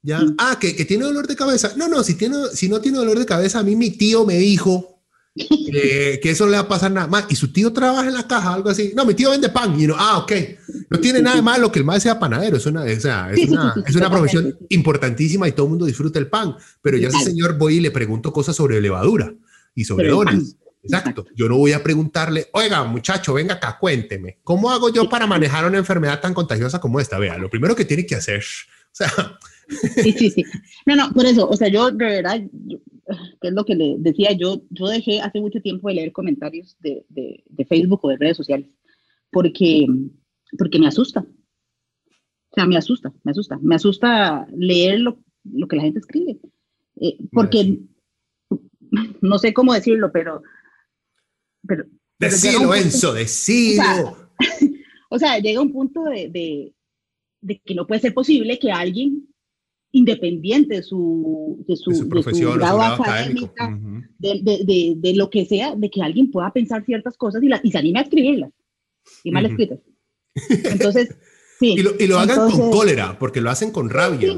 ¿Ya? 0.00 0.22
Ah, 0.38 0.56
que, 0.58 0.74
que, 0.74 0.86
tiene 0.86 1.04
dolor 1.04 1.26
de 1.26 1.36
cabeza. 1.36 1.74
No, 1.76 1.88
no, 1.88 2.02
si, 2.02 2.14
tiene, 2.14 2.36
si 2.54 2.70
no 2.70 2.80
tiene 2.80 2.96
dolor 2.96 3.18
de 3.18 3.26
cabeza, 3.26 3.58
a 3.58 3.62
mí 3.62 3.76
mi 3.76 3.90
tío 3.90 4.24
me 4.24 4.38
dijo 4.38 4.95
que, 5.36 6.20
que 6.22 6.30
eso 6.30 6.46
le 6.46 6.52
va 6.52 6.60
a 6.60 6.68
pasar 6.68 6.90
nada 6.90 7.06
más. 7.06 7.26
Y 7.28 7.36
su 7.36 7.52
tío 7.52 7.72
trabaja 7.72 8.08
en 8.08 8.14
la 8.14 8.26
caja, 8.26 8.54
algo 8.54 8.70
así. 8.70 8.92
No, 8.96 9.04
mi 9.04 9.14
tío 9.14 9.30
vende 9.30 9.48
pan. 9.48 9.78
Y 9.78 9.86
no, 9.86 9.94
ah, 9.98 10.18
ok. 10.18 10.32
No 10.90 10.98
tiene 10.98 11.20
nada 11.20 11.36
de 11.36 11.42
malo 11.42 11.70
que 11.70 11.78
el 11.78 11.84
más 11.84 12.02
sea 12.02 12.18
panadero. 12.18 12.56
Es 12.56 12.66
una, 12.66 12.82
o 12.82 13.00
sea, 13.00 13.30
es 13.32 13.48
una, 13.48 13.74
es 13.86 13.94
una 13.94 14.10
profesión 14.10 14.56
importantísima 14.70 15.48
y 15.48 15.52
todo 15.52 15.66
el 15.66 15.70
mundo 15.70 15.86
disfruta 15.86 16.18
el 16.18 16.28
pan. 16.28 16.56
Pero 16.82 16.96
yo 16.96 17.08
a 17.08 17.10
ese 17.10 17.24
señor 17.24 17.58
voy 17.58 17.76
y 17.76 17.80
le 17.80 17.90
pregunto 17.90 18.32
cosas 18.32 18.56
sobre 18.56 18.80
levadura 18.80 19.34
y 19.74 19.84
sobre 19.84 20.08
dones. 20.08 20.56
Exacto. 20.86 21.26
Yo 21.34 21.48
no 21.48 21.56
voy 21.56 21.72
a 21.72 21.82
preguntarle, 21.82 22.48
oiga, 22.52 22.84
muchacho, 22.84 23.34
venga 23.34 23.54
acá, 23.54 23.76
cuénteme, 23.78 24.38
¿cómo 24.44 24.70
hago 24.70 24.88
yo 24.88 25.08
para 25.08 25.26
manejar 25.26 25.66
una 25.66 25.78
enfermedad 25.78 26.20
tan 26.20 26.32
contagiosa 26.32 26.80
como 26.80 27.00
esta? 27.00 27.18
Vea, 27.18 27.36
lo 27.38 27.50
primero 27.50 27.74
que 27.74 27.84
tiene 27.84 28.06
que 28.06 28.14
hacer, 28.14 28.40
o 28.40 28.92
sea, 28.92 29.12
Sí, 29.68 30.12
sí, 30.12 30.30
sí. 30.30 30.44
No, 30.86 30.96
no, 30.96 31.12
por 31.12 31.26
eso, 31.26 31.48
o 31.48 31.56
sea, 31.56 31.68
yo 31.68 31.90
de 31.90 32.04
verdad, 32.04 32.40
que 33.40 33.48
es 33.48 33.52
lo 33.52 33.64
que 33.64 33.74
le 33.74 33.96
decía, 33.98 34.32
yo, 34.32 34.62
yo 34.70 34.86
dejé 34.86 35.20
hace 35.20 35.40
mucho 35.40 35.60
tiempo 35.60 35.88
de 35.88 35.94
leer 35.94 36.12
comentarios 36.12 36.76
de, 36.80 37.04
de, 37.08 37.42
de 37.46 37.64
Facebook 37.64 38.00
o 38.02 38.08
de 38.08 38.16
redes 38.16 38.36
sociales, 38.36 38.68
porque, 39.30 39.86
porque 40.58 40.78
me 40.78 40.86
asusta. 40.86 41.20
O 41.20 42.54
sea, 42.54 42.66
me 42.66 42.76
asusta, 42.76 43.12
me 43.22 43.32
asusta. 43.32 43.58
Me 43.60 43.74
asusta 43.74 44.46
leer 44.56 45.00
lo, 45.00 45.18
lo 45.44 45.68
que 45.68 45.76
la 45.76 45.82
gente 45.82 45.98
escribe. 45.98 46.38
Eh, 47.00 47.18
porque, 47.32 47.80
no 49.20 49.38
sé 49.38 49.52
cómo 49.52 49.74
decirlo, 49.74 50.10
pero... 50.12 50.42
pero 51.66 51.84
decilo, 52.18 52.74
Enzo, 52.74 53.12
decilo. 53.12 53.82
O 53.82 53.84
sea, 53.84 54.14
o 55.10 55.18
sea, 55.18 55.38
llega 55.38 55.60
un 55.60 55.72
punto 55.72 56.04
de, 56.04 56.30
de 56.30 56.76
de 57.46 57.60
que 57.64 57.74
no 57.74 57.86
puede 57.86 58.00
ser 58.00 58.12
posible 58.12 58.58
que 58.58 58.72
alguien 58.72 59.28
independiente 59.96 60.76
de 60.76 60.82
su, 60.82 61.64
de 61.66 61.74
su, 61.74 61.90
de 61.90 62.34
su, 62.34 62.52
grado, 62.52 62.82
académico, 62.82 63.54
de, 64.18 64.40
de, 64.42 64.94
de, 64.94 65.14
lo 65.14 65.30
que 65.30 65.46
sea, 65.46 65.74
de 65.74 65.88
que 65.88 66.02
alguien 66.02 66.30
pueda 66.30 66.52
pensar 66.52 66.84
ciertas 66.84 67.16
cosas 67.16 67.42
y, 67.42 67.48
la, 67.48 67.60
y 67.62 67.72
se 67.72 67.78
anime 67.78 68.00
a 68.00 68.02
escribirlas, 68.02 68.52
y 69.24 69.30
mal 69.30 69.46
escritas. 69.46 69.78
Entonces, 70.64 71.16
sí. 71.58 71.76
y 71.78 71.82
lo, 71.82 71.92
y 71.98 72.06
lo 72.08 72.18
hagan 72.18 72.50
con 72.50 72.70
cólera, 72.70 73.18
porque 73.18 73.40
lo 73.40 73.48
hacen 73.48 73.70
con 73.70 73.88
rabia. 73.88 74.34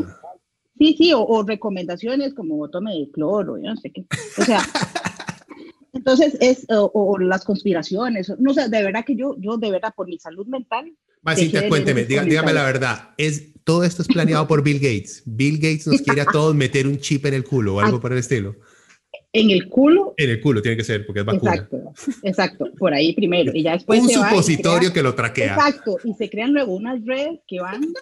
Sí, 0.78 0.94
sí, 0.96 1.12
o, 1.12 1.24
o, 1.24 1.42
recomendaciones 1.42 2.34
como 2.34 2.70
tome 2.70 2.94
de 2.94 3.10
cloro, 3.10 3.58
yo 3.58 3.70
no 3.70 3.76
sé 3.76 3.90
qué. 3.90 4.06
O 4.38 4.44
sea, 4.44 4.60
entonces 5.92 6.38
es, 6.40 6.66
o, 6.70 6.88
o, 6.94 7.18
las 7.18 7.44
conspiraciones, 7.44 8.32
no 8.38 8.54
sé, 8.54 8.68
de 8.68 8.82
verdad 8.84 9.04
que 9.04 9.16
yo, 9.16 9.34
yo 9.40 9.56
de 9.56 9.72
verdad 9.72 9.92
por 9.96 10.06
mi 10.06 10.20
salud 10.20 10.46
mental. 10.46 10.94
Más 11.22 11.40
cuénteme, 11.68 12.04
dígame 12.04 12.52
la 12.52 12.62
verdad, 12.62 13.10
es 13.16 13.57
todo 13.68 13.84
esto 13.84 14.00
es 14.00 14.08
planeado 14.08 14.48
por 14.48 14.62
Bill 14.62 14.78
Gates. 14.78 15.22
Bill 15.26 15.56
Gates 15.56 15.86
nos 15.86 16.00
quiere 16.00 16.22
a 16.22 16.24
todos 16.24 16.54
meter 16.54 16.86
un 16.86 16.98
chip 16.98 17.26
en 17.26 17.34
el 17.34 17.44
culo 17.44 17.74
o 17.74 17.80
algo 17.80 18.00
por 18.00 18.10
el 18.12 18.18
estilo. 18.18 18.56
En 19.30 19.50
el 19.50 19.68
culo. 19.68 20.14
En 20.16 20.30
el 20.30 20.40
culo 20.40 20.62
tiene 20.62 20.74
que 20.74 20.84
ser, 20.84 21.04
porque 21.04 21.20
es 21.20 21.26
vacuna. 21.26 21.52
Exacto, 21.52 21.92
exacto, 22.22 22.72
por 22.78 22.94
ahí 22.94 23.12
primero. 23.12 23.52
Y 23.54 23.64
ya 23.64 23.72
después 23.72 24.00
un 24.00 24.08
supositorio 24.08 24.90
que 24.90 25.02
lo 25.02 25.14
traquea. 25.14 25.52
Exacto, 25.52 25.98
y 26.02 26.14
se 26.14 26.30
crean 26.30 26.54
luego 26.54 26.74
unas 26.74 27.04
redes 27.04 27.40
que 27.46 27.60
van. 27.60 27.92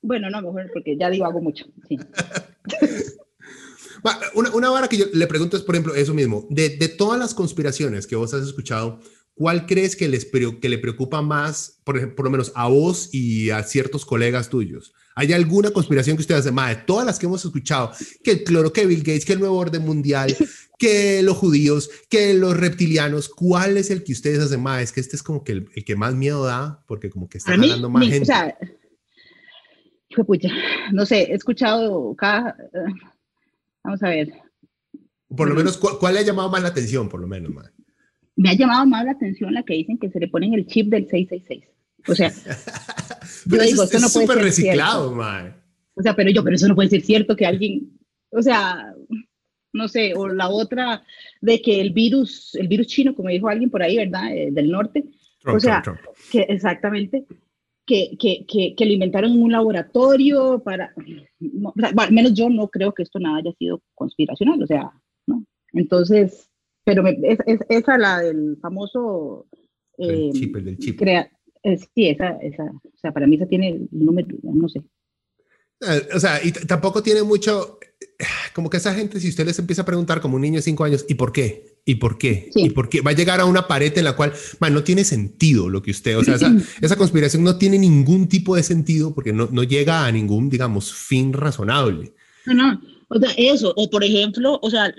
Bueno, 0.00 0.30
no, 0.30 0.42
mejor 0.42 0.70
porque 0.72 0.96
ya 0.96 1.10
digo 1.10 1.26
algo 1.26 1.40
mucho. 1.40 1.64
Sí. 1.88 1.98
Una, 4.34 4.50
una 4.54 4.70
vara 4.70 4.86
que 4.86 4.96
yo 4.96 5.06
le 5.12 5.26
pregunto 5.26 5.56
es, 5.56 5.64
por 5.64 5.74
ejemplo, 5.74 5.92
eso 5.96 6.14
mismo. 6.14 6.46
De, 6.50 6.76
de 6.76 6.86
todas 6.86 7.18
las 7.18 7.34
conspiraciones 7.34 8.06
que 8.06 8.14
vos 8.14 8.32
has 8.32 8.46
escuchado, 8.46 9.00
¿cuál 9.40 9.64
crees 9.64 9.96
que, 9.96 10.06
les, 10.06 10.26
que 10.26 10.68
le 10.68 10.76
preocupa 10.76 11.22
más, 11.22 11.80
por, 11.84 11.96
lo 12.22 12.30
menos 12.30 12.52
a 12.54 12.68
vos 12.68 13.08
y 13.10 13.48
a 13.48 13.62
ciertos 13.62 14.04
colegas 14.04 14.50
tuyos? 14.50 14.92
¿Hay 15.14 15.32
alguna 15.32 15.70
conspiración 15.70 16.18
que 16.18 16.20
ustedes 16.20 16.40
hacen? 16.40 16.54
de 16.54 16.76
todas 16.86 17.06
las 17.06 17.18
que 17.18 17.24
hemos 17.24 17.42
escuchado, 17.42 17.90
que 18.22 18.32
el 18.32 18.44
cloro, 18.44 18.70
que 18.70 18.84
Bill 18.84 18.98
Gates, 18.98 19.24
que 19.24 19.32
el 19.32 19.40
nuevo 19.40 19.56
orden 19.56 19.80
mundial, 19.80 20.36
que 20.78 21.22
los 21.22 21.38
judíos, 21.38 21.88
que 22.10 22.34
los 22.34 22.54
reptilianos, 22.54 23.30
¿cuál 23.30 23.78
es 23.78 23.90
el 23.90 24.04
que 24.04 24.12
ustedes 24.12 24.40
hacen 24.40 24.62
más? 24.62 24.82
Es 24.82 24.92
que 24.92 25.00
este 25.00 25.16
es 25.16 25.22
como 25.22 25.42
que 25.42 25.52
el, 25.52 25.70
el 25.74 25.86
que 25.86 25.96
más 25.96 26.14
miedo 26.14 26.44
da, 26.44 26.84
porque 26.86 27.08
como 27.08 27.26
que 27.26 27.38
está 27.38 27.56
ganando 27.56 27.88
más 27.88 28.06
gente. 28.06 28.20
O 28.20 28.26
sea, 28.26 28.58
no 30.92 31.06
sé, 31.06 31.22
he 31.22 31.34
escuchado 31.34 32.14
cada... 32.14 32.56
Uh, 32.74 32.92
vamos 33.84 34.02
a 34.02 34.10
ver. 34.10 34.34
Por 35.34 35.48
lo 35.48 35.54
menos, 35.54 35.78
¿cuál, 35.78 35.96
¿cuál, 35.98 36.12
le 36.12 36.20
ha 36.20 36.24
llamado 36.24 36.50
más 36.50 36.60
la 36.60 36.68
atención, 36.68 37.08
por 37.08 37.22
lo 37.22 37.26
menos, 37.26 37.50
man? 37.54 37.72
Me 38.40 38.48
ha 38.48 38.54
llamado 38.54 38.86
más 38.86 39.04
la 39.04 39.10
atención 39.10 39.52
la 39.52 39.62
que 39.62 39.74
dicen 39.74 39.98
que 39.98 40.08
se 40.08 40.18
le 40.18 40.26
ponen 40.26 40.54
el 40.54 40.66
chip 40.66 40.88
del 40.88 41.06
666. 41.06 41.64
O 42.08 42.14
sea, 42.14 42.30
pero 43.50 43.62
yo 43.64 43.68
digo, 43.68 43.82
es, 43.82 43.92
no 43.92 44.08
puede 44.08 44.26
súper 44.26 44.38
reciclado, 44.38 45.14
mae. 45.14 45.52
O 45.94 46.02
sea, 46.02 46.16
pero 46.16 46.30
yo, 46.30 46.42
pero 46.42 46.56
eso 46.56 46.66
no 46.66 46.74
puede 46.74 46.88
ser 46.88 47.02
cierto 47.02 47.36
que 47.36 47.44
alguien, 47.44 47.98
o 48.30 48.40
sea, 48.40 48.94
no 49.74 49.88
sé, 49.88 50.14
o 50.16 50.26
la 50.26 50.48
otra 50.48 51.04
de 51.42 51.60
que 51.60 51.82
el 51.82 51.90
virus, 51.90 52.54
el 52.54 52.68
virus 52.68 52.86
chino, 52.86 53.14
como 53.14 53.28
dijo 53.28 53.46
alguien 53.46 53.68
por 53.68 53.82
ahí, 53.82 53.98
¿verdad? 53.98 54.34
Eh, 54.34 54.48
del 54.50 54.70
norte. 54.70 55.04
o 55.44 55.60
sea, 55.60 55.82
que 56.32 56.40
exactamente, 56.48 57.26
que, 57.84 58.16
que, 58.18 58.46
que, 58.46 58.74
que, 58.74 58.86
lo 58.86 58.92
inventaron 58.92 59.32
en 59.32 59.42
un 59.42 59.52
laboratorio 59.52 60.62
para, 60.64 60.94
no, 61.40 61.74
al 61.76 62.12
menos 62.12 62.32
yo 62.32 62.48
no 62.48 62.68
creo 62.68 62.94
que 62.94 63.02
esto 63.02 63.18
nada 63.18 63.36
haya 63.36 63.52
sido 63.58 63.82
conspiracional, 63.94 64.62
o 64.62 64.66
sea, 64.66 64.90
¿no? 65.26 65.44
Entonces, 65.74 66.49
pero 66.90 67.04
me, 67.04 67.16
es, 67.22 67.38
es, 67.46 67.60
esa 67.68 67.96
la 67.96 68.18
del 68.18 68.58
famoso... 68.60 69.46
Eh, 69.96 70.26
el 70.26 70.32
chip, 70.32 70.56
el 70.56 70.64
del 70.64 70.78
chip. 70.78 70.98
Crea, 70.98 71.30
sí, 71.62 72.08
esa, 72.08 72.30
esa, 72.42 72.64
o 72.64 72.98
sea, 73.00 73.12
para 73.12 73.28
mí 73.28 73.36
esa 73.36 73.46
tiene 73.46 73.68
el 73.68 73.88
número, 73.92 74.26
no 74.42 74.68
sé. 74.68 74.80
Eh, 75.86 76.08
o 76.12 76.18
sea, 76.18 76.44
y 76.44 76.50
tampoco 76.50 77.00
tiene 77.00 77.22
mucho, 77.22 77.78
como 78.54 78.68
que 78.68 78.78
esa 78.78 78.92
gente, 78.92 79.20
si 79.20 79.28
usted 79.28 79.46
les 79.46 79.60
empieza 79.60 79.82
a 79.82 79.84
preguntar 79.84 80.20
como 80.20 80.34
un 80.34 80.42
niño 80.42 80.56
de 80.56 80.62
cinco 80.62 80.82
años, 80.82 81.06
¿y 81.08 81.14
por 81.14 81.32
qué? 81.32 81.78
¿Y 81.84 81.94
por 81.94 82.18
qué? 82.18 82.50
Sí. 82.52 82.62
¿Y 82.62 82.70
por 82.70 82.88
qué? 82.88 83.02
Va 83.02 83.12
a 83.12 83.14
llegar 83.14 83.38
a 83.38 83.44
una 83.44 83.68
pared 83.68 83.96
en 83.96 84.04
la 84.04 84.16
cual, 84.16 84.32
man, 84.58 84.74
no 84.74 84.82
tiene 84.82 85.04
sentido 85.04 85.68
lo 85.68 85.82
que 85.82 85.92
usted, 85.92 86.18
o 86.18 86.24
sea, 86.24 86.34
esa, 86.34 86.52
esa 86.80 86.96
conspiración 86.96 87.44
no 87.44 87.56
tiene 87.56 87.78
ningún 87.78 88.28
tipo 88.28 88.56
de 88.56 88.64
sentido 88.64 89.14
porque 89.14 89.32
no, 89.32 89.48
no 89.52 89.62
llega 89.62 90.06
a 90.06 90.10
ningún, 90.10 90.50
digamos, 90.50 90.92
fin 90.92 91.32
razonable. 91.32 92.14
No, 92.46 92.54
no, 92.54 92.80
o 93.06 93.18
sea, 93.20 93.30
eso, 93.36 93.72
o 93.76 93.88
por 93.88 94.02
ejemplo, 94.02 94.58
o 94.62 94.70
sea, 94.70 94.92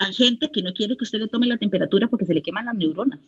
hay 0.00 0.12
gente 0.12 0.50
que 0.52 0.62
no 0.62 0.72
quiere 0.72 0.96
que 0.96 1.04
usted 1.04 1.18
le 1.18 1.28
tome 1.28 1.46
la 1.46 1.58
temperatura 1.58 2.08
porque 2.08 2.26
se 2.26 2.34
le 2.34 2.42
queman 2.42 2.66
las 2.66 2.74
neuronas. 2.74 3.20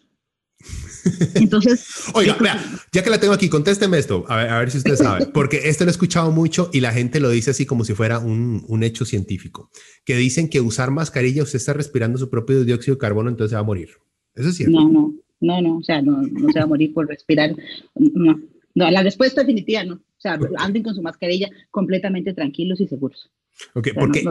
Entonces, 1.34 2.04
oiga, 2.14 2.36
vea, 2.40 2.60
ya 2.92 3.02
que 3.02 3.10
la 3.10 3.20
tengo 3.20 3.32
aquí, 3.32 3.48
contésteme 3.48 3.98
esto, 3.98 4.24
a 4.28 4.36
ver, 4.36 4.50
a 4.50 4.58
ver, 4.58 4.70
si 4.70 4.78
usted 4.78 4.96
sabe, 4.96 5.26
porque 5.26 5.68
esto 5.68 5.84
lo 5.84 5.90
he 5.90 5.92
escuchado 5.92 6.32
mucho 6.32 6.70
y 6.72 6.80
la 6.80 6.92
gente 6.92 7.20
lo 7.20 7.30
dice 7.30 7.52
así 7.52 7.64
como 7.64 7.84
si 7.84 7.94
fuera 7.94 8.18
un, 8.18 8.64
un, 8.66 8.82
hecho 8.82 9.04
científico, 9.04 9.70
que 10.04 10.16
dicen 10.16 10.48
que 10.48 10.60
usar 10.60 10.90
mascarilla 10.90 11.44
usted 11.44 11.58
está 11.58 11.72
respirando 11.72 12.18
su 12.18 12.28
propio 12.28 12.64
dióxido 12.64 12.96
de 12.96 13.00
carbono, 13.00 13.30
entonces 13.30 13.50
se 13.50 13.56
va 13.56 13.60
a 13.60 13.64
morir. 13.64 13.90
¿Eso 14.34 14.48
es 14.48 14.56
cierto? 14.56 14.80
No, 14.80 14.88
no, 14.88 15.14
no, 15.40 15.62
no, 15.62 15.76
o 15.78 15.82
sea, 15.82 16.02
no, 16.02 16.22
no 16.22 16.52
se 16.52 16.58
va 16.58 16.64
a 16.64 16.68
morir 16.68 16.92
por 16.92 17.06
respirar, 17.06 17.54
no, 17.94 18.40
no, 18.74 18.90
la 18.90 19.02
respuesta 19.02 19.42
definitiva 19.42 19.84
no, 19.84 19.94
o 19.94 20.20
sea, 20.20 20.38
anden 20.58 20.82
con 20.82 20.94
su 20.94 21.02
mascarilla 21.02 21.48
completamente 21.70 22.34
tranquilos 22.34 22.80
y 22.80 22.88
seguros. 22.88 23.30
Ok, 23.74 23.88
porque, 23.94 24.24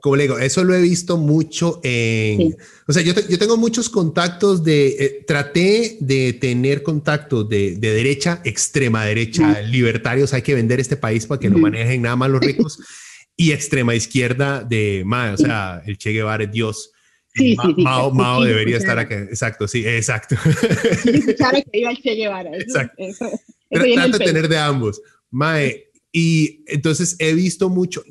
como 0.00 0.16
le 0.16 0.24
digo, 0.24 0.38
eso 0.38 0.64
lo 0.64 0.74
he 0.74 0.80
visto 0.80 1.16
mucho 1.16 1.80
en, 1.82 2.38
sí. 2.38 2.56
o 2.86 2.92
sea, 2.92 3.02
yo, 3.02 3.14
te, 3.14 3.24
yo, 3.28 3.38
tengo 3.38 3.56
muchos 3.56 3.90
contactos 3.90 4.64
de, 4.64 4.88
eh, 4.98 5.24
traté 5.26 5.98
de 6.00 6.32
tener 6.32 6.82
contactos 6.82 7.48
de, 7.48 7.76
de 7.76 7.94
derecha, 7.94 8.40
extrema 8.44 9.04
derecha, 9.04 9.62
mm. 9.62 9.70
libertarios, 9.70 10.32
hay 10.32 10.42
que 10.42 10.54
vender 10.54 10.80
este 10.80 10.96
país 10.96 11.26
para 11.26 11.38
que 11.38 11.50
mm. 11.50 11.52
lo 11.52 11.58
manejen 11.58 12.02
nada 12.02 12.16
más 12.16 12.30
los 12.30 12.40
ricos, 12.40 12.78
y 13.36 13.52
extrema 13.52 13.94
izquierda 13.94 14.64
de, 14.64 15.02
ma, 15.04 15.32
o 15.32 15.36
sea, 15.36 15.82
el 15.86 15.98
Che 15.98 16.10
Guevara 16.10 16.44
es 16.44 16.52
Dios. 16.52 16.92
Sí, 17.34 17.54
Ma, 17.56 17.64
sí, 17.64 17.74
sí, 17.76 17.82
Mao, 17.82 18.10
Mao 18.10 18.42
debería 18.42 18.76
estar 18.76 18.98
acá, 18.98 19.18
exacto, 19.18 19.66
sí, 19.66 19.86
exacto. 19.86 20.34
Escuchar 21.04 21.64
que 21.64 21.78
iba 21.78 21.90
el 21.90 21.96
Che 22.02 22.14
Guevara. 22.14 22.50
Eso, 22.50 22.60
exacto. 22.60 22.94
Eso, 22.98 23.26
eso 23.70 23.94
Trato 23.94 24.18
de 24.18 24.24
tener 24.24 24.48
de 24.48 24.58
ambos. 24.58 25.00
Mae, 25.30 25.90
y 26.12 26.62
entonces 26.66 27.16
he 27.18 27.32
visto 27.32 27.70
mucho, 27.70 28.04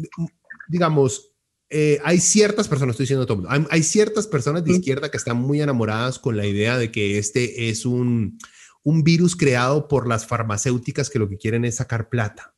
digamos, 0.72 1.34
eh, 1.70 2.00
hay 2.04 2.20
ciertas 2.20 2.68
personas, 2.68 2.94
estoy 2.94 3.04
diciendo 3.04 3.26
todo 3.26 3.46
hay, 3.48 3.84
ciertas 3.84 4.26
personas 4.28 4.64
de 4.64 4.72
izquierda 4.72 5.12
que 5.12 5.18
están 5.18 5.38
muy 5.38 5.62
enamoradas 5.62 6.18
con 6.18 6.38
la 6.38 6.46
idea 6.46 6.78
de 6.78 6.92
que 6.92 7.18
este 7.18 7.70
es 7.70 7.86
un, 7.86 8.38
un 8.84 9.04
virus 9.04 9.36
creado 9.36 9.88
por 9.88 10.08
las 10.08 10.26
farmacéuticas 10.26 11.10
que 11.10 11.20
lo 11.20 11.30
que 11.30 11.38
quieren 11.38 11.66
es 11.66 11.76
sacar 11.76 12.10
plata. 12.10 12.54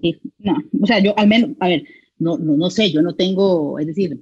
Sí, 0.00 0.18
no, 0.38 0.56
o 0.80 0.86
sea, 0.86 0.98
yo 1.00 1.18
al 1.18 1.28
menos, 1.28 1.50
a 1.60 1.68
ver, 1.68 1.84
no, 2.18 2.38
no, 2.38 2.56
no 2.56 2.70
sé, 2.70 2.90
yo 2.90 3.02
no 3.02 3.14
tengo, 3.14 3.78
es 3.78 3.86
decir, 3.86 4.18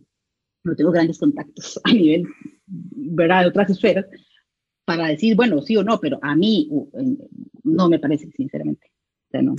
no 0.64 0.74
tengo 0.74 0.90
grandes 0.90 1.18
contactos 1.18 1.80
a 1.84 1.92
nivel, 1.92 2.26
¿verdad?, 2.66 3.42
de 3.42 3.48
otras 3.48 3.70
esferas 3.70 4.06
para 4.84 5.08
decir, 5.08 5.36
bueno, 5.36 5.62
sí 5.62 5.76
o 5.76 5.84
no, 5.84 6.00
pero 6.00 6.18
a 6.22 6.34
mí 6.34 6.68
no 7.64 7.88
me 7.88 7.98
parece, 7.98 8.30
sinceramente. 8.36 8.86
O 9.28 9.30
sea, 9.30 9.42
no. 9.42 9.56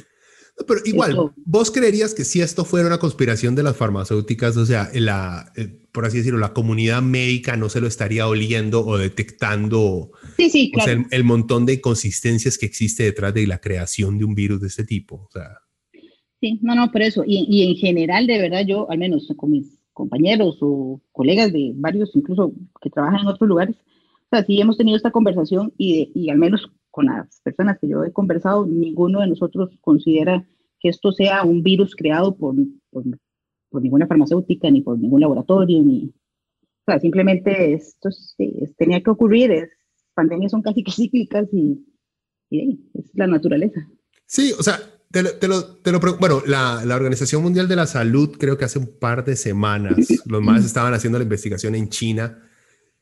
Pero 0.65 0.79
igual, 0.85 1.11
esto, 1.11 1.33
vos 1.45 1.69
creerías 1.69 2.15
que 2.15 2.23
si 2.23 2.41
esto 2.41 2.65
fuera 2.65 2.87
una 2.87 2.97
conspiración 2.97 3.53
de 3.53 3.63
las 3.63 3.77
farmacéuticas, 3.77 4.57
o 4.57 4.65
sea, 4.65 4.89
la, 4.95 5.51
por 5.91 6.05
así 6.05 6.17
decirlo, 6.17 6.39
la 6.39 6.53
comunidad 6.53 7.01
médica 7.01 7.55
no 7.55 7.69
se 7.69 7.79
lo 7.79 7.87
estaría 7.87 8.27
oliendo 8.27 8.85
o 8.85 8.97
detectando 8.97 10.11
sí, 10.35 10.49
sí, 10.49 10.71
claro. 10.71 10.83
o 10.83 10.85
sea, 10.85 11.05
el, 11.05 11.05
el, 11.11 11.23
montón 11.23 11.65
de 11.65 11.73
inconsistencias 11.73 12.57
que 12.57 12.65
existe 12.65 13.03
detrás 13.03 13.33
de 13.35 13.45
la 13.45 13.59
creación 13.59 14.17
de 14.17 14.25
un 14.25 14.33
virus 14.33 14.59
de 14.61 14.67
este 14.67 14.83
tipo. 14.83 15.27
O 15.27 15.29
sea. 15.31 15.59
Sí, 16.41 16.59
no, 16.63 16.73
no, 16.73 16.91
por 16.91 17.01
eso. 17.03 17.23
Y, 17.25 17.45
y 17.49 17.69
en 17.69 17.75
general, 17.75 18.25
de 18.25 18.41
verdad, 18.41 18.65
yo, 18.65 18.89
al 18.89 18.97
menos 18.97 19.31
con 19.37 19.51
mis 19.51 19.77
compañeros 19.93 20.57
o 20.61 21.01
colegas 21.11 21.51
de 21.53 21.71
varios, 21.75 22.15
incluso 22.15 22.53
que 22.81 22.89
trabajan 22.89 23.21
en 23.21 23.27
otros 23.27 23.47
lugares, 23.47 23.75
o 23.75 24.35
sea, 24.35 24.45
sí 24.45 24.59
hemos 24.59 24.77
tenido 24.77 24.97
esta 24.97 25.11
conversación 25.11 25.73
y, 25.77 25.97
de, 25.97 26.11
y 26.13 26.29
al 26.29 26.37
menos 26.37 26.69
con 26.97 27.05
las 27.05 27.41
personas 27.41 27.77
que 27.79 27.87
yo 27.87 28.03
he 28.03 28.11
conversado, 28.11 28.65
ninguno 28.65 29.19
de 29.21 29.27
nosotros 29.27 29.69
considera 29.81 30.43
que 30.79 30.89
esto 30.89 31.11
sea 31.11 31.43
un 31.43 31.61
virus 31.61 31.95
creado 31.95 32.35
por, 32.35 32.55
por, 32.89 33.03
por 33.69 33.83
ninguna 33.83 34.07
farmacéutica, 34.07 34.71
ni 34.71 34.81
por 34.81 34.97
ningún 34.97 35.21
laboratorio, 35.21 35.83
ni... 35.83 36.05
O 36.07 36.83
sea, 36.87 36.99
simplemente 36.99 37.73
esto 37.73 38.09
sí, 38.09 38.51
es, 38.61 38.75
tenía 38.77 39.03
que 39.03 39.11
ocurrir, 39.11 39.51
es, 39.51 39.69
pandemias 40.15 40.49
son 40.49 40.63
casi 40.63 40.83
que 40.83 40.91
cíclicas 40.91 41.47
y, 41.53 41.85
y 42.49 42.79
es 42.95 43.11
la 43.13 43.27
naturaleza. 43.27 43.87
Sí, 44.25 44.51
o 44.57 44.63
sea, 44.63 44.79
te 45.11 45.21
lo, 45.21 45.33
te 45.33 45.47
lo, 45.47 45.75
te 45.75 45.91
lo 45.91 45.99
bueno, 45.99 46.41
la, 46.47 46.83
la, 46.83 46.95
Organización 46.95 47.43
Mundial 47.43 47.67
de 47.67 47.75
la 47.75 47.85
Salud 47.85 48.35
creo 48.39 48.57
que 48.57 48.65
hace 48.65 48.79
un 48.79 48.97
par 48.97 49.23
de 49.23 49.35
semanas 49.35 49.97
los 50.25 50.41
más 50.41 50.65
estaban 50.65 50.95
haciendo 50.95 51.19
la 51.19 51.25
investigación 51.25 51.75
en 51.75 51.89
China 51.89 52.41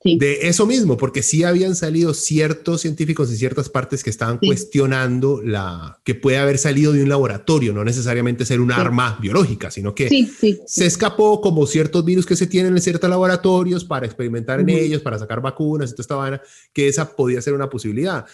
Sí. 0.05 0.19
De 0.19 0.47
eso 0.47 0.67
mismo, 0.67 0.97
porque 0.97 1.23
sí 1.23 1.43
habían 1.43 1.75
salido 1.75 2.13
ciertos 2.13 2.81
científicos 2.81 3.31
en 3.31 3.37
ciertas 3.37 3.69
partes 3.69 4.03
que 4.03 4.11
estaban 4.11 4.37
sí. 4.39 4.45
cuestionando 4.45 5.41
la 5.41 5.99
que 6.03 6.13
puede 6.13 6.37
haber 6.37 6.59
salido 6.59 6.93
de 6.93 7.01
un 7.01 7.09
laboratorio, 7.09 7.73
no 7.73 7.83
necesariamente 7.83 8.45
ser 8.45 8.61
un 8.61 8.69
sí. 8.69 8.75
arma 8.79 9.17
biológica, 9.19 9.71
sino 9.71 9.95
que 9.95 10.27
se 10.67 10.85
escapó 10.85 11.41
como 11.41 11.65
ciertos 11.65 12.05
virus 12.05 12.27
que 12.27 12.35
se 12.35 12.45
tienen 12.45 12.75
en 12.75 12.81
ciertos 12.81 13.09
laboratorios 13.09 13.83
para 13.83 14.05
experimentar 14.05 14.59
uh 14.59 14.63
-huh. 14.63 14.71
en 14.71 14.77
ellos, 14.77 15.01
para 15.01 15.17
sacar 15.17 15.41
vacunas 15.41 15.89
y 15.89 15.93
toda 15.93 16.01
esta 16.03 16.15
vaina, 16.15 16.41
que 16.71 16.87
esa 16.87 17.15
podía 17.15 17.41
ser 17.41 17.55
una 17.55 17.69
posibilidad. 17.69 18.27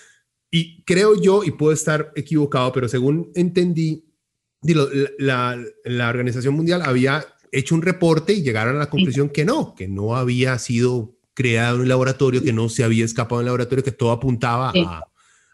y 0.54 0.84
creo 0.84 1.16
yo, 1.16 1.46
y 1.46 1.52
puedo 1.52 1.72
estar 1.72 2.12
equivocado, 2.14 2.74
pero 2.74 2.90
según 2.90 3.32
entendí, 3.36 4.04
la, 5.18 5.58
la, 5.86 6.10
Organización 6.10 6.54
Mundial 6.54 6.82
había 6.84 7.26
hecho 7.52 7.76
un 7.76 7.82
reporte 7.82 8.34
y 8.34 8.44
llegaron 8.44 8.76
a 8.76 8.80
la 8.80 8.90
conclusión 8.90 9.30
que 9.30 9.46
no, 9.46 9.76
que 9.76 9.88
no 9.88 10.16
había 10.16 10.58
sido 10.60 11.16
creado 11.42 11.76
en 11.76 11.82
un 11.82 11.90
laboratorio, 11.90 12.44
que 12.44 12.54
no 12.54 12.70
se 12.70 12.84
había 12.84 13.04
escapado 13.04 13.42
en 13.42 13.46
un 13.46 13.48
laboratorio, 13.48 13.84
que 13.84 13.92
todo 13.92 14.12
apuntaba 14.12 14.70
a, 14.70 15.04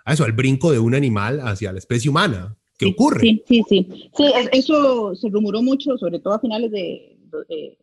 a, 0.05 0.13
eso, 0.13 0.25
al 0.25 0.33
brinco 0.33 0.71
de 0.71 0.79
un 0.79 0.93
animal 0.93 1.39
hacia 1.39 1.71
la 1.71 1.79
especie 1.79 2.09
humana. 2.09 2.55
¿Qué 2.77 2.87
ocurre? 2.87 3.21
Sí, 3.21 3.43
sí, 3.47 3.63
sí. 3.67 3.87
Sí, 4.15 4.23
eso 4.51 5.15
se 5.15 5.29
rumoró 5.29 5.61
mucho, 5.61 5.97
sobre 5.97 6.19
todo 6.19 6.33
a 6.33 6.39
finales 6.39 6.71
de, 6.71 7.17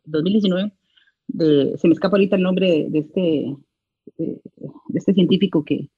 2019. 0.04 0.72
De, 1.26 1.76
se 1.78 1.88
me 1.88 1.94
escapa 1.94 2.16
ahorita 2.16 2.36
el 2.36 2.42
nombre 2.42 2.86
de, 2.90 2.98
este, 2.98 3.56
de, 4.18 4.40
este 4.94 5.14
científico 5.14 5.64
que, 5.64 5.88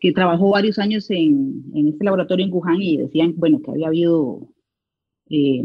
que 0.00 0.12
trabajó 0.12 0.50
varios 0.50 0.78
años 0.78 1.08
en, 1.10 1.64
en, 1.74 1.88
este 1.88 2.04
laboratorio 2.04 2.44
en 2.44 2.52
Wuhan 2.52 2.82
y 2.82 2.96
decían, 2.96 3.34
bueno, 3.36 3.60
que 3.62 3.70
había 3.70 3.86
habido 3.86 4.48
eh, 5.30 5.64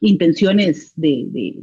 intenciones 0.00 0.92
de, 0.96 1.26
de, 1.28 1.54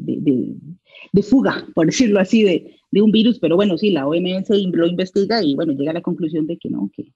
de, 1.14 1.24
fuga, 1.24 1.68
por 1.74 1.86
decirlo 1.88 2.20
así, 2.20 2.44
de, 2.44 3.02
un 3.02 3.12
virus, 3.12 3.40
pero 3.40 3.56
bueno, 3.56 3.78
sí, 3.78 3.90
la 3.90 4.06
OMS 4.06 4.50
lo 4.50 4.88
investiga 4.88 5.42
y 5.44 5.56
bueno, 5.56 5.74
llega 5.74 5.92
a 5.92 5.96
la 5.96 6.02
conclusión 6.02 6.46
de 6.46 6.58
que 6.58 6.70
no, 6.70 6.92
que, 6.94 7.14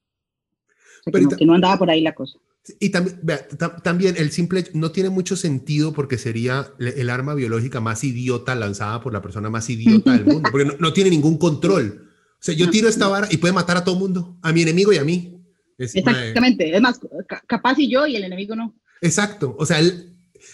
que, 1.38 1.46
no, 1.46 1.54
andaba 1.54 1.78
por 1.78 1.90
ahí 1.90 2.02
la 2.02 2.16
cosa. 2.16 2.40
Y 2.80 2.90
también, 2.90 3.20
también 3.84 4.16
el 4.18 4.32
simple, 4.32 4.64
no 4.74 4.92
tiene 4.92 5.10
mucho 5.10 5.36
sentido 5.36 5.94
porque 5.94 6.18
sería 6.18 6.68
el 6.80 7.10
arma 7.10 7.36
biológica 7.36 7.80
más 7.82 8.04
idiota 8.04 8.56
lanzada 8.56 9.02
por 9.02 9.14
la 9.14 9.22
persona 9.22 9.50
más 9.50 9.70
idiota 9.70 10.14
del 10.14 10.26
mundo, 10.26 10.50
porque 10.52 10.66
no, 10.66 10.74
no 10.80 10.94
tiene 10.94 11.10
ningún 11.10 11.38
control 11.38 12.06
sea, 12.46 12.56
yo 12.56 12.70
tiro 12.70 12.88
esta 12.88 13.08
vara 13.08 13.28
y 13.32 13.38
puede 13.38 13.54
matar 13.54 13.78
a 13.78 13.84
todo 13.84 13.96
mundo, 13.96 14.38
a 14.42 14.54
mi 14.54 14.62
enemigo 14.62 14.94
y 14.94 14.98
a 14.98 15.04
mí. 15.04 15.42
Exactamente, 15.78 16.76
es 16.76 16.82
más, 16.82 17.00
capaz 17.48 17.80
y 17.80 17.90
yo 17.90 18.06
y 18.06 18.16
el 18.16 18.24
enemigo 18.24 18.56
no. 18.56 18.76
Exacto, 19.02 19.56
o 19.58 19.66
sea, 19.66 19.80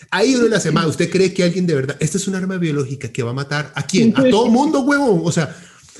ahí 0.09 0.35
uno 0.35 0.47
le 0.47 0.55
hace 0.55 0.71
más, 0.71 0.87
¿usted 0.87 1.09
cree 1.09 1.33
que 1.33 1.43
alguien 1.43 1.67
de 1.67 1.75
verdad, 1.75 1.97
esta 1.99 2.17
es 2.17 2.27
un 2.27 2.35
arma 2.35 2.57
biológica 2.57 3.09
que 3.09 3.23
va 3.23 3.31
a 3.31 3.35
matar 3.35 3.71
a 3.75 3.85
quién? 3.85 4.13
A 4.15 4.29
todo 4.29 4.47
mundo, 4.47 4.81
huevo, 4.81 5.23
o 5.23 5.31
sea, 5.31 5.55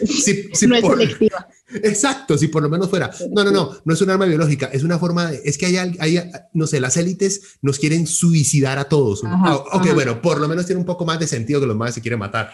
si, 0.06 0.50
no 0.68 0.76
es 0.76 0.86
selectiva. 0.86 1.48
Exacto, 1.84 2.38
si 2.38 2.48
por 2.48 2.64
lo 2.64 2.70
menos 2.70 2.90
fuera. 2.90 3.12
No, 3.32 3.44
no, 3.44 3.52
no, 3.52 3.78
no 3.86 3.94
es 3.94 4.02
un 4.02 4.10
arma 4.10 4.26
biológica, 4.26 4.68
es 4.68 4.84
una 4.84 5.00
forma 5.00 5.32
de, 5.32 5.42
es 5.46 5.58
que 5.58 5.68
hay, 5.68 5.96
hay 6.00 6.32
no 6.54 6.68
sé, 6.68 6.80
las 6.80 6.98
élites 6.98 7.58
nos 7.62 7.80
quieren 7.80 8.08
suicidar 8.08 8.78
a 8.78 8.86
todos. 8.86 9.22
Ah, 9.26 9.64
ok, 9.74 9.94
bueno, 9.94 10.22
por 10.22 10.40
lo 10.40 10.48
menos 10.48 10.66
tiene 10.66 10.80
un 10.80 10.86
poco 10.86 11.06
más 11.06 11.20
de 11.20 11.28
sentido 11.28 11.62
que 11.62 11.68
los 11.68 11.78
más 11.78 11.94
se 11.94 12.02
quieren 12.02 12.20
matar. 12.20 12.52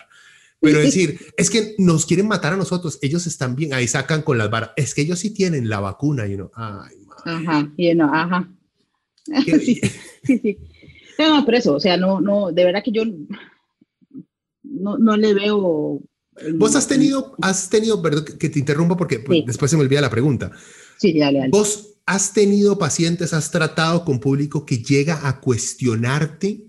Pero 0.59 0.79
decir, 0.79 1.19
es 1.37 1.49
que 1.49 1.75
nos 1.77 2.05
quieren 2.05 2.27
matar 2.27 2.53
a 2.53 2.57
nosotros, 2.57 2.97
ellos 3.01 3.27
están 3.27 3.55
bien, 3.55 3.73
ahí 3.73 3.87
sacan 3.87 4.23
con 4.23 4.37
las 4.37 4.49
varas, 4.49 4.71
es 4.75 4.95
que 4.95 5.01
ellos 5.01 5.19
sí 5.19 5.29
tienen 5.29 5.69
la 5.69 5.79
vacuna, 5.79 6.25
y 6.25 6.33
ay, 6.55 6.95
Ajá, 7.25 7.71
y 7.77 7.93
no, 7.93 8.13
ajá. 8.13 8.49
sí, 9.45 9.81
sí, 10.23 10.39
sí. 10.39 10.57
No, 11.17 11.45
por 11.45 11.55
eso, 11.55 11.75
o 11.75 11.79
sea, 11.79 11.97
no, 11.97 12.21
no, 12.21 12.51
de 12.51 12.65
verdad 12.65 12.83
que 12.83 12.91
yo 12.91 13.03
no, 14.63 14.97
no 14.97 15.17
le 15.17 15.33
veo. 15.33 16.01
Vos 16.55 16.75
has 16.75 16.87
tenido, 16.87 17.35
has 17.41 17.69
tenido, 17.69 18.01
perdón 18.01 18.25
que 18.39 18.49
te 18.49 18.59
interrumpa 18.59 18.95
porque 18.95 19.19
pues, 19.19 19.45
después 19.45 19.71
se 19.71 19.77
me 19.77 19.83
olvida 19.83 20.01
la 20.01 20.09
pregunta. 20.09 20.51
Sí, 20.97 21.17
dale, 21.17 21.39
dale. 21.39 21.51
Vos 21.51 21.95
has 22.05 22.33
tenido 22.33 22.77
pacientes, 22.77 23.33
has 23.33 23.51
tratado 23.51 24.05
con 24.05 24.19
público 24.19 24.65
que 24.65 24.77
llega 24.77 25.27
a 25.27 25.41
cuestionarte 25.41 26.66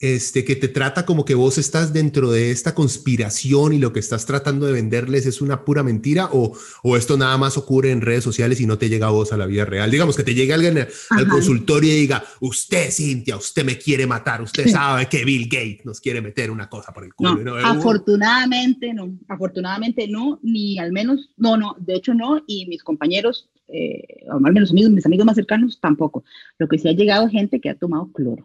este, 0.00 0.46
que 0.46 0.56
te 0.56 0.68
trata 0.68 1.04
como 1.04 1.26
que 1.26 1.34
vos 1.34 1.58
estás 1.58 1.92
dentro 1.92 2.30
de 2.30 2.50
esta 2.50 2.74
conspiración 2.74 3.74
y 3.74 3.78
lo 3.78 3.92
que 3.92 4.00
estás 4.00 4.24
tratando 4.24 4.64
de 4.64 4.72
venderles 4.72 5.26
es 5.26 5.42
una 5.42 5.62
pura 5.66 5.82
mentira 5.82 6.30
o, 6.32 6.56
o 6.82 6.96
esto 6.96 7.18
nada 7.18 7.36
más 7.36 7.58
ocurre 7.58 7.90
en 7.90 8.00
redes 8.00 8.24
sociales 8.24 8.62
y 8.62 8.66
no 8.66 8.78
te 8.78 8.88
llega 8.88 9.08
a 9.08 9.10
vos 9.10 9.30
a 9.34 9.36
la 9.36 9.44
vida 9.44 9.66
real. 9.66 9.90
Digamos 9.90 10.16
que 10.16 10.24
te 10.24 10.34
llegue 10.34 10.54
alguien 10.54 10.88
al 11.10 11.28
consultorio 11.28 11.92
y 11.92 12.00
diga, 12.00 12.24
usted, 12.40 12.90
Cintia, 12.90 13.36
usted 13.36 13.62
me 13.62 13.76
quiere 13.76 14.06
matar, 14.06 14.40
usted 14.40 14.68
sabe 14.68 15.06
que 15.06 15.22
Bill 15.22 15.44
Gates 15.44 15.84
nos 15.84 16.00
quiere 16.00 16.22
meter 16.22 16.50
una 16.50 16.70
cosa 16.70 16.92
por 16.94 17.04
el 17.04 17.14
culo. 17.14 17.36
No, 17.36 17.56
afortunadamente 17.56 18.94
no, 18.94 19.18
afortunadamente 19.28 20.08
no, 20.08 20.40
ni 20.42 20.78
al 20.78 20.92
menos, 20.92 21.30
no, 21.36 21.58
no, 21.58 21.76
de 21.78 21.96
hecho 21.96 22.14
no, 22.14 22.42
y 22.46 22.64
mis 22.66 22.82
compañeros, 22.82 23.50
eh, 23.68 24.24
al 24.30 24.40
menos 24.40 24.70
amigos, 24.70 24.92
mis 24.92 25.04
amigos 25.04 25.26
más 25.26 25.36
cercanos 25.36 25.78
tampoco. 25.78 26.24
Lo 26.58 26.68
que 26.68 26.78
sí 26.78 26.88
ha 26.88 26.92
llegado 26.92 27.28
gente 27.28 27.60
que 27.60 27.68
ha 27.68 27.74
tomado 27.74 28.10
cloro 28.12 28.44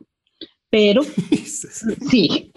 pero 0.75 1.03
sí, 2.09 2.51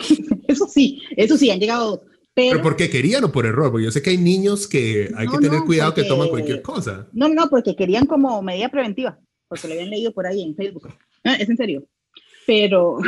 eso 0.48 0.66
sí, 0.66 1.02
eso 1.16 1.36
sí, 1.36 1.52
han 1.52 1.60
llegado. 1.60 2.02
Pero, 2.34 2.50
¿Pero 2.50 2.62
porque 2.62 2.90
querían 2.90 3.22
o 3.22 3.30
por 3.30 3.46
error? 3.46 3.70
Porque 3.70 3.84
yo 3.84 3.92
sé 3.92 4.02
que 4.02 4.10
hay 4.10 4.18
niños 4.18 4.66
que 4.66 5.08
hay 5.16 5.28
que 5.28 5.38
tener 5.38 5.60
cuidado 5.60 5.94
que 5.94 6.02
toman 6.02 6.28
cualquier 6.28 6.60
cosa. 6.60 7.06
No, 7.12 7.28
no, 7.28 7.48
porque 7.48 7.76
querían 7.76 8.06
como 8.06 8.42
medida 8.42 8.70
preventiva, 8.70 9.20
porque 9.46 9.68
lo 9.68 9.74
habían 9.74 9.90
leído 9.90 10.12
por 10.12 10.26
ahí 10.26 10.42
en 10.42 10.56
Facebook. 10.56 10.88
es 11.22 11.48
en 11.48 11.56
serio. 11.56 11.84
Pero, 12.44 12.98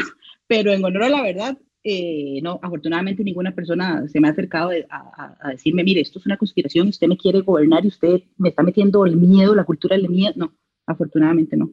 pero 0.47 0.73
en 0.73 0.85
honor 0.85 1.03
a 1.03 1.09
la 1.09 1.23
verdad, 1.23 1.59
eh, 1.83 2.39
no, 2.41 2.61
afortunadamente 2.63 3.25
ninguna 3.25 3.53
persona 3.53 4.07
se 4.07 4.21
me 4.21 4.29
ha 4.29 4.31
acercado 4.31 4.71
a, 4.91 5.37
a, 5.41 5.51
decirme, 5.51 5.83
mire, 5.83 6.03
esto 6.03 6.21
es 6.21 6.27
una 6.27 6.37
conspiración, 6.37 6.87
usted 6.87 7.09
me 7.09 7.17
quiere 7.17 7.41
gobernar 7.41 7.85
y 7.85 7.89
usted 7.89 8.23
me 8.37 8.51
está 8.51 8.63
metiendo 8.63 9.05
el 9.05 9.17
miedo, 9.17 9.57
la 9.57 9.65
cultura 9.65 9.97
del 9.97 10.09
miedo. 10.09 10.35
No, 10.37 10.55
afortunadamente 10.87 11.57
no. 11.57 11.73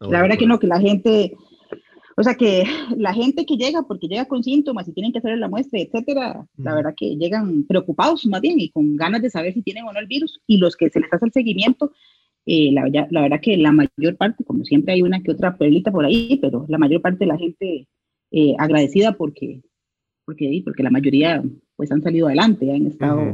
Ah, 0.00 0.08
la 0.10 0.22
verdad 0.22 0.34
que 0.34 0.40
pues. 0.40 0.48
no, 0.48 0.58
que 0.58 0.66
la 0.66 0.80
gente, 0.80 1.36
o 2.18 2.22
sea 2.24 2.34
que 2.34 2.64
la 2.96 3.14
gente 3.14 3.46
que 3.46 3.56
llega, 3.56 3.82
porque 3.82 4.08
llega 4.08 4.26
con 4.26 4.42
síntomas 4.42 4.88
y 4.88 4.92
tienen 4.92 5.12
que 5.12 5.18
hacerle 5.18 5.36
la 5.36 5.48
muestra, 5.48 5.78
etcétera, 5.78 6.44
la 6.56 6.74
verdad 6.74 6.94
que 6.96 7.16
llegan 7.16 7.64
preocupados 7.64 8.26
más 8.26 8.40
bien 8.40 8.58
y 8.58 8.70
con 8.70 8.96
ganas 8.96 9.22
de 9.22 9.30
saber 9.30 9.54
si 9.54 9.62
tienen 9.62 9.84
o 9.84 9.92
no 9.92 10.00
el 10.00 10.08
virus. 10.08 10.40
Y 10.46 10.58
los 10.58 10.76
que 10.76 10.90
se 10.90 10.98
les 10.98 11.12
hace 11.12 11.26
el 11.26 11.32
seguimiento, 11.32 11.92
eh, 12.44 12.72
la, 12.72 12.88
la, 13.10 13.22
verdad 13.22 13.40
que 13.40 13.56
la 13.56 13.70
mayor 13.70 14.16
parte, 14.16 14.42
como 14.42 14.64
siempre 14.64 14.94
hay 14.94 15.02
una 15.02 15.22
que 15.22 15.30
otra 15.30 15.56
perlita 15.56 15.92
por 15.92 16.04
ahí, 16.04 16.38
pero 16.42 16.66
la 16.68 16.78
mayor 16.78 17.00
parte 17.02 17.20
de 17.20 17.26
la 17.26 17.38
gente 17.38 17.86
eh, 18.32 18.54
agradecida 18.58 19.12
porque, 19.12 19.62
porque, 20.24 20.60
porque 20.64 20.82
la 20.82 20.90
mayoría 20.90 21.42
pues 21.76 21.92
han 21.92 22.02
salido 22.02 22.26
adelante, 22.26 22.72
han 22.72 22.86
estado 22.88 23.32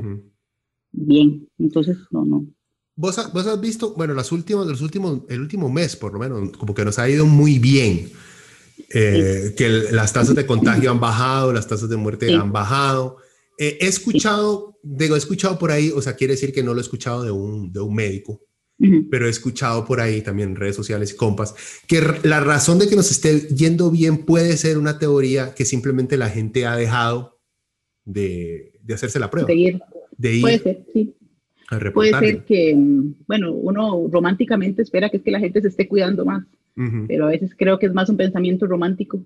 bien. 0.92 1.48
Entonces, 1.58 1.96
no, 2.10 2.26
no. 2.26 2.44
¿Vos, 2.96 3.32
vos 3.32 3.46
has 3.46 3.60
visto, 3.60 3.94
bueno, 3.96 4.12
las 4.12 4.30
últimas, 4.30 4.66
los 4.66 4.82
últimos, 4.82 5.22
el 5.30 5.40
último 5.40 5.70
mes 5.70 5.96
por 5.96 6.12
lo 6.12 6.18
menos, 6.18 6.50
como 6.58 6.74
que 6.74 6.84
nos 6.84 6.98
ha 6.98 7.08
ido 7.08 7.24
muy 7.24 7.58
bien 7.58 8.10
eh, 8.90 9.54
que 9.56 9.68
las 9.68 10.12
tasas 10.12 10.34
de 10.34 10.46
contagio 10.46 10.90
han 10.90 11.00
bajado, 11.00 11.52
las 11.52 11.66
tasas 11.66 11.88
de 11.88 11.96
muerte 11.96 12.32
han 12.34 12.52
bajado. 12.52 13.18
Eh, 13.58 13.78
he 13.80 13.86
escuchado, 13.86 14.78
digo, 14.82 15.14
he 15.14 15.18
escuchado 15.18 15.58
por 15.58 15.70
ahí, 15.70 15.90
o 15.94 16.02
sea, 16.02 16.14
quiere 16.14 16.34
decir 16.34 16.52
que 16.52 16.62
no 16.62 16.74
lo 16.74 16.80
he 16.80 16.82
escuchado 16.82 17.22
de 17.22 17.30
un, 17.30 17.72
de 17.72 17.80
un 17.80 17.94
médico, 17.94 18.40
pero 19.10 19.26
he 19.26 19.30
escuchado 19.30 19.84
por 19.84 20.00
ahí 20.00 20.20
también 20.20 20.50
en 20.50 20.56
redes 20.56 20.76
sociales 20.76 21.12
y 21.12 21.16
compas, 21.16 21.54
que 21.86 22.02
la 22.24 22.40
razón 22.40 22.78
de 22.78 22.88
que 22.88 22.96
nos 22.96 23.10
esté 23.10 23.48
yendo 23.48 23.90
bien 23.90 24.24
puede 24.24 24.56
ser 24.56 24.78
una 24.78 24.98
teoría 24.98 25.54
que 25.54 25.64
simplemente 25.64 26.16
la 26.16 26.28
gente 26.28 26.66
ha 26.66 26.76
dejado 26.76 27.40
de, 28.04 28.72
de 28.82 28.94
hacerse 28.94 29.18
la 29.18 29.30
prueba. 29.30 29.46
De 29.46 29.54
ir. 29.54 29.80
De 30.16 30.34
ir 30.34 30.42
puede 30.42 30.58
ser, 30.58 30.86
sí. 30.92 31.16
Puede 31.92 32.18
ser 32.18 32.44
que, 32.44 32.74
bueno, 33.26 33.52
uno 33.52 34.06
románticamente 34.10 34.82
espera 34.82 35.08
que 35.08 35.16
es 35.16 35.22
que 35.22 35.30
la 35.30 35.40
gente 35.40 35.60
se 35.60 35.68
esté 35.68 35.88
cuidando 35.88 36.24
más 36.24 36.44
pero 37.06 37.26
a 37.26 37.30
veces 37.30 37.54
creo 37.56 37.78
que 37.78 37.86
es 37.86 37.94
más 37.94 38.08
un 38.08 38.16
pensamiento 38.16 38.66
romántico 38.66 39.22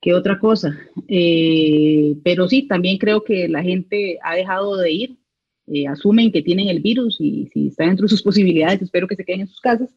que 0.00 0.14
otra 0.14 0.38
cosa. 0.38 0.78
Eh, 1.08 2.16
pero 2.22 2.48
sí, 2.48 2.68
también 2.68 2.98
creo 2.98 3.24
que 3.24 3.48
la 3.48 3.62
gente 3.62 4.18
ha 4.22 4.36
dejado 4.36 4.76
de 4.76 4.92
ir, 4.92 5.18
eh, 5.66 5.88
asumen 5.88 6.30
que 6.30 6.42
tienen 6.42 6.68
el 6.68 6.80
virus 6.80 7.20
y 7.20 7.48
si 7.52 7.68
está 7.68 7.86
dentro 7.86 8.04
de 8.04 8.10
sus 8.10 8.22
posibilidades, 8.22 8.82
espero 8.82 9.08
que 9.08 9.16
se 9.16 9.24
queden 9.24 9.42
en 9.42 9.48
sus 9.48 9.60
casas. 9.60 9.94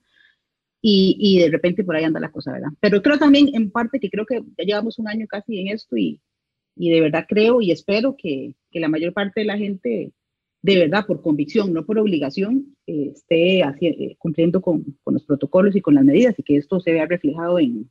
Y, 0.82 1.18
y, 1.20 1.40
de 1.40 1.50
repente 1.50 1.84
por 1.84 1.96
ahí 1.96 2.04
anda 2.04 2.20
la 2.20 2.32
cosa, 2.32 2.52
¿verdad? 2.52 2.70
Pero 2.80 3.02
creo 3.02 3.18
también 3.18 3.50
en 3.54 3.72
parte 3.72 4.00
que 4.00 4.10
creo 4.10 4.26
que 4.26 4.44
ya 4.58 4.64
llevamos 4.64 5.00
un 5.00 5.08
año 5.08 5.26
casi 5.28 5.60
en 5.60 5.70
esto 5.70 5.98
y, 5.98 6.22
y 6.76 6.92
de 6.92 7.02
verdad 7.02 7.26
creo 7.28 7.62
y 7.62 7.72
espero 7.72 8.16
que, 8.16 8.54
que 8.72 8.80
la 8.80 8.88
mayor 8.88 9.12
parte 9.12 9.42
de 9.42 9.48
la 9.48 9.58
gente 9.58 10.14
de 10.62 10.78
verdad 10.78 11.06
por 11.06 11.22
convicción, 11.22 11.74
no 11.74 11.86
por 11.86 12.00
obligación, 12.00 12.76
eh, 12.88 13.12
esté 13.13 13.60
eh, 13.62 14.15
cumpliendo 14.17 14.62
con, 14.62 14.84
con, 15.04 15.13
los 15.13 15.24
protocolos 15.24 15.76
y 15.76 15.82
con 15.82 15.96
las 15.96 16.04
medidas 16.04 16.38
y 16.38 16.43
que 16.43 16.58
esto 16.58 16.80
se 16.80 16.91
vea 16.91 17.06
reflejado 17.06 17.60
en... 17.60 17.89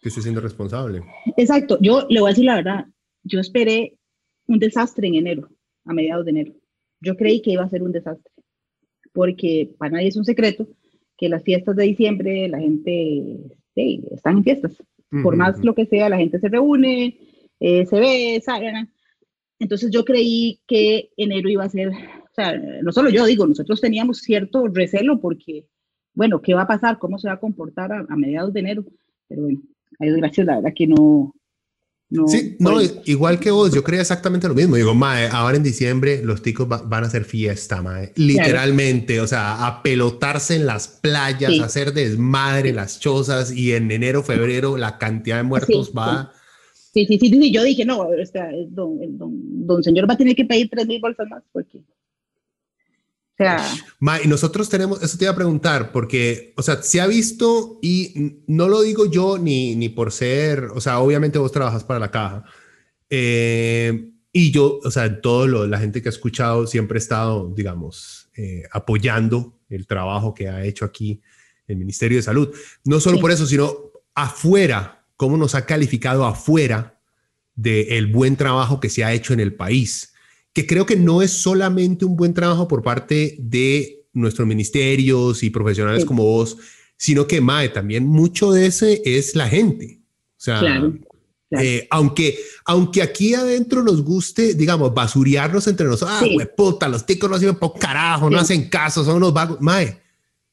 Que 0.00 0.08
esté 0.08 0.22
siendo 0.22 0.40
responsable. 0.40 1.02
Exacto. 1.36 1.78
Yo 1.80 2.06
le 2.08 2.20
voy 2.20 2.28
a 2.28 2.32
decir 2.32 2.44
la 2.44 2.56
verdad, 2.56 2.86
yo 3.24 3.40
esperé 3.40 3.98
un 4.46 4.58
desastre 4.58 5.08
en 5.08 5.16
enero, 5.16 5.48
a 5.84 5.92
mediados 5.92 6.24
de 6.24 6.30
enero. 6.30 6.52
Yo 7.00 7.16
creí 7.16 7.42
que 7.42 7.52
iba 7.52 7.64
a 7.64 7.68
ser 7.68 7.82
un 7.82 7.92
desastre, 7.92 8.32
porque 9.12 9.70
para 9.78 9.92
nadie 9.92 10.08
es 10.08 10.16
un 10.16 10.24
secreto 10.24 10.66
que 11.16 11.28
las 11.28 11.42
fiestas 11.42 11.76
de 11.76 11.84
diciembre, 11.84 12.48
la 12.48 12.60
gente 12.60 13.38
sí, 13.74 14.04
están 14.10 14.38
en 14.38 14.44
fiestas. 14.44 14.76
Por 15.22 15.36
más 15.36 15.64
lo 15.64 15.74
que 15.74 15.86
sea, 15.86 16.08
la 16.08 16.18
gente 16.18 16.38
se 16.38 16.48
reúne, 16.48 17.18
eh, 17.60 17.86
se 17.86 17.98
ve, 17.98 18.40
salen 18.44 18.88
entonces 19.58 19.90
yo 19.90 20.04
creí 20.04 20.60
que 20.66 21.10
enero 21.16 21.48
iba 21.48 21.64
a 21.64 21.68
ser, 21.68 21.88
o 21.88 22.34
sea, 22.34 22.56
no 22.56 22.92
solo 22.92 23.10
yo 23.10 23.26
digo, 23.26 23.46
nosotros 23.46 23.80
teníamos 23.80 24.18
cierto 24.18 24.66
recelo 24.68 25.20
porque, 25.20 25.66
bueno, 26.14 26.40
¿qué 26.40 26.54
va 26.54 26.62
a 26.62 26.68
pasar? 26.68 26.98
¿Cómo 26.98 27.18
se 27.18 27.28
va 27.28 27.34
a 27.34 27.40
comportar 27.40 27.92
a, 27.92 28.16
mediados 28.16 28.52
de 28.52 28.60
enero? 28.60 28.84
Pero 29.26 29.42
bueno, 29.42 29.60
hay 29.98 30.10
gracias, 30.12 30.46
la 30.46 30.56
verdad 30.56 30.72
que 30.76 30.86
no, 30.86 31.34
sí, 32.28 32.56
no, 32.60 32.80
igual 33.04 33.40
que 33.40 33.50
vos, 33.50 33.74
yo 33.74 33.82
creía 33.82 34.02
exactamente 34.02 34.46
lo 34.46 34.54
mismo. 34.54 34.76
Digo, 34.76 34.94
mae, 34.94 35.28
ahora 35.28 35.56
en 35.56 35.64
diciembre 35.64 36.22
los 36.24 36.40
ticos 36.40 36.68
van 36.68 37.04
a 37.04 37.08
hacer 37.08 37.24
fiesta, 37.24 37.82
mae. 37.82 38.12
Literalmente, 38.14 39.20
o 39.20 39.26
sea, 39.26 39.66
a 39.66 39.82
pelotarse 39.82 40.54
en 40.54 40.66
las 40.66 40.86
playas, 40.86 41.58
a 41.60 41.64
hacer 41.64 41.92
desmadre 41.92 42.72
las 42.72 43.00
chozas 43.00 43.50
y 43.50 43.72
en 43.74 43.90
enero, 43.90 44.22
febrero 44.22 44.76
la 44.76 44.98
cantidad 44.98 45.38
de 45.38 45.42
muertos 45.42 45.92
va... 45.96 46.32
Sí, 47.06 47.18
sí, 47.18 47.30
sí, 47.30 47.52
yo 47.52 47.62
dije, 47.62 47.84
no, 47.84 48.08
don, 48.70 49.18
don, 49.18 49.66
don, 49.66 49.82
señor 49.82 50.08
va 50.08 50.14
a 50.14 50.16
tener 50.16 50.34
que 50.34 50.44
pedir 50.44 50.68
tres 50.70 50.86
mil 50.86 51.00
bolsas 51.00 51.28
más 51.28 51.42
porque 51.52 51.82
y 54.24 54.28
nosotros 54.28 54.68
tenemos, 54.68 55.00
eso 55.02 55.16
te 55.16 55.24
iba 55.24 55.32
a 55.32 55.36
preguntar, 55.36 55.92
porque, 55.92 56.52
o 56.56 56.62
sea, 56.62 56.82
se 56.82 57.00
ha 57.00 57.06
visto, 57.06 57.78
y 57.80 58.42
no 58.48 58.68
lo 58.68 58.82
digo 58.82 59.08
yo 59.08 59.38
ni, 59.38 59.76
ni 59.76 59.88
por 59.88 60.10
ser, 60.10 60.64
o 60.74 60.80
sea, 60.80 60.98
obviamente 60.98 61.38
vos 61.38 61.52
trabajas 61.52 61.84
para 61.84 62.00
la 62.00 62.10
caja, 62.10 62.44
eh, 63.08 64.10
y 64.32 64.50
yo, 64.50 64.80
o 64.82 64.90
sea, 64.90 65.20
todo 65.20 65.46
lo, 65.46 65.66
la 65.68 65.78
gente 65.78 66.02
que 66.02 66.08
ha 66.08 66.10
escuchado 66.10 66.66
siempre 66.66 66.98
he 66.98 67.00
estado, 67.00 67.52
digamos, 67.54 68.28
eh, 68.36 68.64
apoyando 68.72 69.56
el 69.68 69.86
trabajo 69.86 70.34
que 70.34 70.48
ha 70.48 70.64
hecho 70.64 70.84
aquí 70.84 71.20
el 71.68 71.76
Ministerio 71.76 72.18
de 72.18 72.22
Salud. 72.22 72.54
No 72.84 73.00
solo 73.00 73.20
por 73.20 73.30
eso, 73.30 73.46
sino 73.46 73.72
afuera, 74.14 74.97
cómo 75.18 75.36
nos 75.36 75.54
ha 75.54 75.66
calificado 75.66 76.24
afuera 76.24 76.98
del 77.54 78.06
buen 78.06 78.36
trabajo 78.36 78.80
que 78.80 78.88
se 78.88 79.04
ha 79.04 79.12
hecho 79.12 79.34
en 79.34 79.40
el 79.40 79.54
país 79.54 80.14
que 80.58 80.66
creo 80.66 80.86
que 80.86 80.96
no 80.96 81.22
es 81.22 81.30
solamente 81.30 82.04
un 82.04 82.16
buen 82.16 82.34
trabajo 82.34 82.66
por 82.66 82.82
parte 82.82 83.36
de 83.38 84.06
nuestros 84.12 84.48
ministerios 84.48 85.44
y 85.44 85.50
profesionales 85.50 86.04
como 86.04 86.24
vos, 86.24 86.56
sino 86.96 87.28
que, 87.28 87.40
Mae, 87.40 87.68
también 87.68 88.04
mucho 88.04 88.50
de 88.50 88.66
ese 88.66 89.00
es 89.04 89.36
la 89.36 89.48
gente. 89.48 90.00
O 90.36 90.40
sea, 90.40 90.82
eh, 91.52 91.86
aunque, 91.90 92.36
aunque 92.64 93.02
aquí 93.02 93.34
adentro 93.34 93.84
nos 93.84 94.02
guste, 94.02 94.54
digamos, 94.54 94.92
basuriarnos 94.92 95.68
entre 95.68 95.86
nosotros, 95.86 96.18
ah, 96.20 96.26
güey, 96.34 96.48
puta, 96.56 96.88
los 96.88 97.06
ticos 97.06 97.30
no 97.30 97.38
sirven 97.38 97.54
por 97.54 97.78
carajo, 97.78 98.28
no 98.28 98.40
hacen 98.40 98.68
caso, 98.68 99.04
son 99.04 99.18
unos 99.18 99.32
vagos. 99.32 99.60
Mae, 99.60 100.00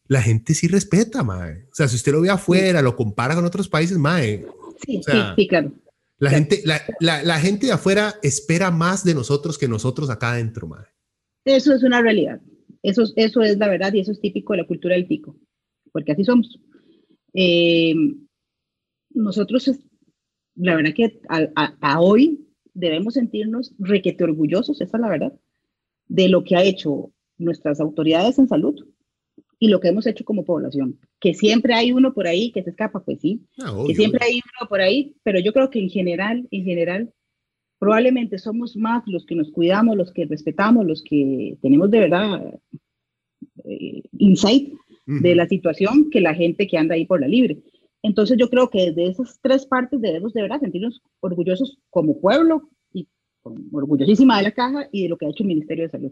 la 0.08 0.22
gente 0.22 0.54
sí 0.54 0.68
respeta, 0.68 1.24
Mae. 1.24 1.66
O 1.72 1.76
sea, 1.76 1.88
si 1.88 1.96
usted 1.96 2.12
lo 2.12 2.22
ve 2.22 2.30
afuera, 2.30 2.82
lo 2.82 2.96
compara 2.96 3.36
con 3.36 3.46
otros 3.46 3.68
países, 3.68 3.98
Mae. 3.98 4.46
Sí, 4.86 5.02
sí, 5.36 5.48
claro. 5.48 5.72
La, 6.18 6.30
gente, 6.30 6.64
la, 7.00 7.40
gente 7.40 7.68
de 7.68 7.74
afuera 7.74 8.16
espera 8.24 8.72
más 8.72 9.04
de 9.04 9.14
nosotros 9.14 9.58
que 9.58 9.68
nosotros 9.68 10.10
acá 10.10 10.32
adentro, 10.32 10.68
madre. 10.68 10.90
Eso 11.44 11.74
es 11.74 11.84
una 11.84 12.02
realidad. 12.02 12.42
Eso, 12.82 13.04
eso 13.16 13.42
es 13.42 13.58
la 13.58 13.68
verdad 13.68 13.94
y 13.94 14.00
eso 14.00 14.12
es 14.12 14.22
típico 14.22 14.54
de 14.54 14.60
la 14.60 14.68
cultura 14.68 14.96
del 14.96 15.08
tico, 15.08 15.36
porque 15.92 16.14
así 16.14 16.24
somos. 16.24 16.60
Eh, 17.34 17.96
nosotros, 19.10 19.72
la 20.56 20.76
verdad 20.76 20.94
que 20.96 21.20
a, 21.28 22.00
hoy 22.00 22.48
debemos 22.74 23.16
sentirnos 23.16 23.74
requete 23.80 24.24
orgullosos, 24.24 24.82
esa 24.82 24.98
es 24.98 25.02
la 25.02 25.10
verdad, 25.10 25.34
de 26.08 26.30
lo 26.30 26.44
que 26.44 26.56
ha 26.56 26.64
hecho 26.64 27.12
nuestras 27.38 27.80
autoridades 27.80 28.40
en 28.40 28.48
salud 28.48 28.86
y 29.60 29.68
lo 29.70 29.80
que 29.80 29.90
hemos 29.90 30.06
hecho 30.08 30.26
como 30.26 30.46
población. 30.46 31.00
Que 31.20 31.34
siempre 31.34 31.74
hay 31.74 31.92
uno 31.92 32.14
por 32.14 32.28
ahí 32.28 32.52
que 32.52 32.64
se 32.64 32.72
escapa, 32.72 33.04
pues 33.04 33.20
sí. 33.22 33.42
Ah, 33.60 33.84
que 33.88 33.96
siempre 33.96 34.26
hay 34.26 34.36
uno 34.36 34.70
por 34.70 34.82
ahí, 34.82 35.16
pero 35.24 35.40
yo 35.40 35.54
creo 35.54 35.70
que 35.70 35.80
en 35.80 35.90
general, 35.90 36.48
en 36.52 36.64
general, 36.64 37.14
probablemente 37.80 38.38
somos 38.38 38.76
más 38.76 39.04
los 39.08 39.26
que 39.26 39.36
nos 39.36 39.52
cuidamos, 39.52 39.98
los 39.98 40.12
que 40.12 40.26
respetamos, 40.26 40.86
los 40.86 41.04
que 41.04 41.58
tenemos 41.62 41.92
de 41.92 42.00
verdad 42.00 42.60
eh, 43.64 44.04
insight 44.18 44.74
de 45.06 45.36
la 45.36 45.48
situación 45.48 46.10
que 46.10 46.20
la 46.20 46.34
gente 46.34 46.68
que 46.68 46.78
anda 46.78 46.96
ahí 46.96 47.06
por 47.06 47.22
la 47.22 47.28
libre. 47.28 47.60
Entonces 48.02 48.38
yo 48.38 48.50
creo 48.50 48.70
que 48.70 48.92
de 48.92 49.08
esas 49.08 49.40
tres 49.42 49.66
partes 49.66 50.02
debemos 50.02 50.34
de 50.34 50.42
verdad 50.42 50.60
sentirnos 50.60 51.02
orgullosos 51.20 51.78
como 51.90 52.20
pueblo 52.20 52.70
y 52.94 53.08
orgullosísima 53.72 54.38
de 54.38 54.44
la 54.44 54.52
caja 54.52 54.88
y 54.92 55.04
de 55.04 55.10
lo 55.10 55.18
que 55.18 55.26
ha 55.26 55.30
hecho 55.30 55.44
el 55.44 55.48
Ministerio 55.48 55.86
de 55.86 55.90
Salud. 55.90 56.12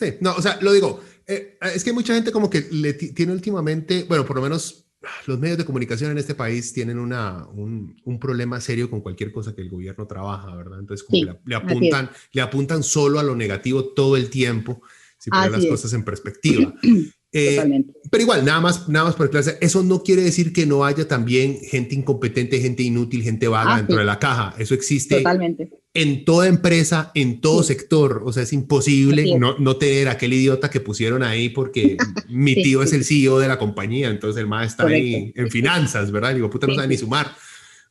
Sí, 0.00 0.14
no, 0.20 0.34
o 0.34 0.40
sea, 0.40 0.58
lo 0.62 0.72
digo, 0.72 0.98
eh, 1.26 1.58
es 1.74 1.84
que 1.84 1.92
mucha 1.92 2.14
gente 2.14 2.32
como 2.32 2.48
que 2.48 2.66
le 2.70 2.94
tiene 2.94 3.32
últimamente, 3.32 4.04
bueno, 4.04 4.24
por 4.24 4.36
lo 4.36 4.40
menos 4.40 4.86
los 5.26 5.38
medios 5.38 5.58
de 5.58 5.66
comunicación 5.66 6.10
en 6.10 6.16
este 6.16 6.34
país 6.34 6.72
tienen 6.72 6.98
una, 6.98 7.46
un, 7.48 8.00
un 8.04 8.18
problema 8.18 8.62
serio 8.62 8.88
con 8.88 9.02
cualquier 9.02 9.30
cosa 9.30 9.54
que 9.54 9.60
el 9.60 9.68
gobierno 9.68 10.06
trabaja, 10.06 10.56
¿verdad? 10.56 10.78
Entonces, 10.78 11.06
como 11.06 11.38
le, 11.44 11.54
apuntan, 11.54 12.10
le 12.32 12.40
apuntan 12.40 12.82
solo 12.82 13.20
a 13.20 13.22
lo 13.22 13.36
negativo 13.36 13.92
todo 13.92 14.16
el 14.16 14.30
tiempo, 14.30 14.80
si 15.18 15.28
ponen 15.28 15.52
las 15.52 15.66
cosas 15.66 15.92
en 15.92 16.02
perspectiva. 16.02 16.74
Eh, 17.32 17.84
pero 18.10 18.22
igual, 18.24 18.44
nada 18.44 18.60
más, 18.60 18.88
nada 18.88 19.04
más 19.04 19.14
por 19.14 19.30
clase, 19.30 19.56
eso 19.60 19.84
no 19.84 20.02
quiere 20.02 20.22
decir 20.22 20.52
que 20.52 20.66
no 20.66 20.84
haya 20.84 21.06
también 21.06 21.58
gente 21.60 21.94
incompetente, 21.94 22.60
gente 22.60 22.82
inútil, 22.82 23.22
gente 23.22 23.46
vaga 23.46 23.74
ah, 23.74 23.76
dentro 23.76 23.98
de 23.98 24.04
la 24.04 24.18
caja. 24.18 24.54
Eso 24.58 24.74
existe 24.74 25.18
Totalmente. 25.18 25.70
en 25.94 26.24
toda 26.24 26.48
empresa, 26.48 27.12
en 27.14 27.40
todo 27.40 27.62
sector. 27.62 28.22
O 28.24 28.32
sea, 28.32 28.42
es 28.42 28.52
imposible 28.52 29.38
no, 29.38 29.56
no 29.58 29.76
tener 29.76 30.08
aquel 30.08 30.32
idiota 30.32 30.70
que 30.70 30.80
pusieron 30.80 31.22
ahí 31.22 31.50
porque 31.50 31.96
mi 32.28 32.56
tío 32.56 32.82
es 32.82 32.92
el 32.92 33.04
CEO 33.04 33.38
de 33.38 33.46
la 33.46 33.58
compañía, 33.58 34.08
entonces 34.08 34.40
el 34.40 34.48
más 34.48 34.66
está 34.66 34.86
ahí 34.86 35.32
en 35.36 35.50
finanzas, 35.50 36.10
¿verdad? 36.10 36.34
Digo, 36.34 36.50
puta, 36.50 36.66
no 36.66 36.74
sabe 36.74 36.88
ni 36.88 36.96
sumar. 36.96 37.30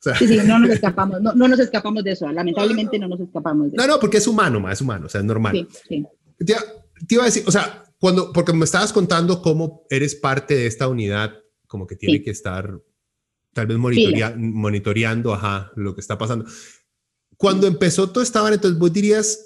sí, 0.02 0.28
sí, 0.28 0.38
no 0.46 0.60
nos 0.60 0.72
escapamos, 0.72 1.22
no, 1.22 1.34
no, 1.34 1.48
nos 1.48 1.60
escapamos 1.60 2.04
de 2.04 2.12
eso, 2.12 2.30
lamentablemente 2.30 3.00
no 3.00 3.08
nos 3.08 3.22
escapamos 3.22 3.72
de 3.72 3.78
eso. 3.78 3.88
No, 3.88 3.94
no, 3.94 4.00
porque 4.02 4.18
es 4.18 4.28
humano, 4.28 4.60
más 4.60 4.74
es 4.74 4.82
humano, 4.82 5.06
o 5.06 5.10
sea, 5.10 5.22
es 5.22 5.26
normal. 5.26 5.54
Sí, 5.54 5.68
sí. 5.88 6.06
Te, 6.46 6.56
te 7.08 7.16
iba 7.16 7.24
a 7.24 7.26
decir, 7.26 7.44
o 7.46 7.52
sea, 7.52 7.84
cuando, 8.00 8.32
porque 8.32 8.54
me 8.54 8.66
estabas 8.66 8.94
contando 8.94 9.42
cómo 9.42 9.86
eres 9.90 10.16
parte 10.16 10.56
de 10.56 10.68
esta 10.68 10.88
unidad, 10.88 11.34
como 11.68 11.86
que 11.86 11.96
tiene 11.96 12.24
que 12.24 12.32
estar 12.32 12.82
tal 13.54 13.68
vez 13.68 13.78
monitoreando 13.78 15.34
ajá, 15.34 15.72
lo 15.76 15.94
que 15.96 16.02
está 16.02 16.18
pasando. 16.18 16.46
Cuando 17.38 17.68
empezó 17.68 18.10
todo 18.10 18.24
esta 18.24 18.40
entonces 18.54 18.80
vos 18.80 18.92
dirías, 18.92 19.40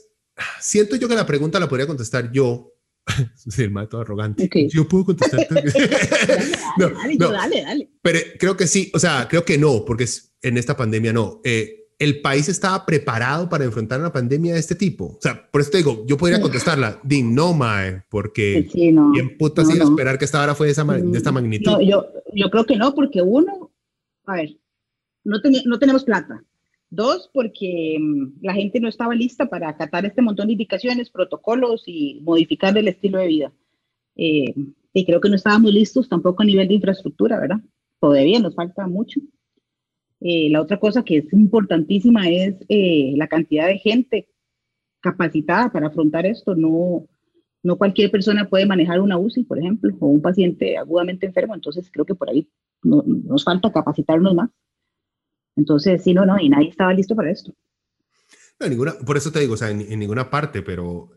siento 0.59 0.95
yo 0.95 1.07
que 1.07 1.15
la 1.15 1.25
pregunta 1.25 1.59
la 1.59 1.69
podría 1.69 1.87
contestar 1.87 2.31
yo. 2.31 2.69
el 3.57 3.71
mato 3.71 3.99
arrogante. 3.99 4.49
Yo 4.69 4.87
puedo 4.87 5.05
contestar. 5.05 5.39
no, 6.77 6.89
dale, 6.89 7.17
dale, 7.17 7.61
dale. 7.61 7.91
Pero 8.01 8.19
creo 8.39 8.55
que 8.55 8.67
sí, 8.67 8.91
o 8.93 8.99
sea, 8.99 9.27
creo 9.27 9.43
que 9.43 9.57
no, 9.57 9.83
porque 9.83 10.07
en 10.41 10.57
esta 10.57 10.77
pandemia 10.77 11.11
no. 11.11 11.41
Eh, 11.43 11.82
el 12.03 12.21
país 12.21 12.49
estaba 12.49 12.85
preparado 12.85 13.49
para 13.49 13.63
enfrentar 13.63 13.99
una 13.99 14.11
pandemia 14.11 14.53
de 14.53 14.59
este 14.59 14.75
tipo? 14.75 15.05
O 15.05 15.19
sea, 15.21 15.49
por 15.51 15.61
eso 15.61 15.71
te 15.71 15.77
digo, 15.77 16.03
yo 16.05 16.17
podría 16.17 16.41
contestarla, 16.41 16.99
no, 17.23 17.53
mae, 17.53 18.03
porque 18.09 18.67
sí, 18.71 18.91
no, 18.91 19.11
bien 19.11 19.37
puta 19.37 19.63
no, 19.63 19.71
esperar 19.71 20.17
que 20.17 20.25
esta 20.25 20.41
hora 20.41 20.55
fue 20.55 20.67
de, 20.67 20.71
esa, 20.73 20.83
de 20.83 21.17
esta 21.17 21.31
magnitud. 21.31 21.79
yo, 21.81 22.05
yo 22.33 22.49
creo 22.49 22.65
que 22.65 22.75
no, 22.75 22.93
porque 22.93 23.21
uno, 23.21 23.71
a 24.25 24.35
ver, 24.35 24.57
no, 25.23 25.37
no 25.65 25.79
tenemos 25.79 26.03
plata. 26.03 26.43
Dos, 26.89 27.29
porque 27.33 27.97
mm, 27.99 28.43
la 28.43 28.53
gente 28.53 28.79
no 28.79 28.87
estaba 28.87 29.15
lista 29.15 29.49
para 29.49 29.69
acatar 29.69 30.05
este 30.05 30.21
montón 30.21 30.47
de 30.47 30.53
indicaciones, 30.53 31.09
protocolos 31.09 31.83
y 31.87 32.21
modificar 32.23 32.77
el 32.77 32.87
estilo 32.87 33.17
de 33.17 33.27
vida. 33.27 33.53
Eh, 34.15 34.53
y 34.93 35.05
creo 35.05 35.19
que 35.19 35.29
no 35.29 35.35
estábamos 35.35 35.73
listos 35.73 36.07
tampoco 36.07 36.43
a 36.43 36.45
nivel 36.45 36.67
de 36.67 36.75
infraestructura, 36.75 37.39
¿verdad? 37.39 37.57
Todavía 37.99 38.39
nos 38.39 38.53
falta 38.53 38.85
mucho. 38.85 39.19
Eh, 40.25 40.49
la 40.49 40.61
otra 40.61 40.79
cosa 40.79 41.03
que 41.03 41.17
es 41.17 41.33
importantísima 41.33 42.29
es 42.29 42.55
eh, 42.69 43.13
la 43.17 43.27
cantidad 43.27 43.67
de 43.67 43.77
gente 43.77 44.29
capacitada 45.01 45.69
para 45.69 45.87
afrontar 45.87 46.25
esto. 46.25 46.55
No, 46.55 47.05
no 47.61 47.77
cualquier 47.77 48.09
persona 48.09 48.47
puede 48.47 48.65
manejar 48.65 49.01
una 49.01 49.17
UCI, 49.17 49.43
por 49.43 49.59
ejemplo, 49.59 49.93
o 49.99 50.07
un 50.07 50.21
paciente 50.21 50.77
agudamente 50.77 51.25
enfermo. 51.25 51.53
Entonces 51.53 51.89
creo 51.91 52.05
que 52.05 52.15
por 52.15 52.29
ahí 52.29 52.47
nos 52.83 53.43
falta 53.43 53.71
capacitarnos 53.71 54.33
más. 54.33 54.49
Entonces, 55.57 56.01
sí, 56.01 56.13
no, 56.13 56.25
no, 56.25 56.39
y 56.39 56.47
nadie 56.47 56.69
estaba 56.69 56.93
listo 56.93 57.15
para 57.15 57.29
esto. 57.29 57.53
No, 58.59 58.67
ninguna, 58.67 58.93
por 59.05 59.17
eso 59.17 59.31
te 59.31 59.41
digo, 59.41 59.53
o 59.55 59.57
sea, 59.57 59.69
en 59.69 59.99
ninguna 59.99 60.29
parte, 60.29 60.61
pero 60.61 61.11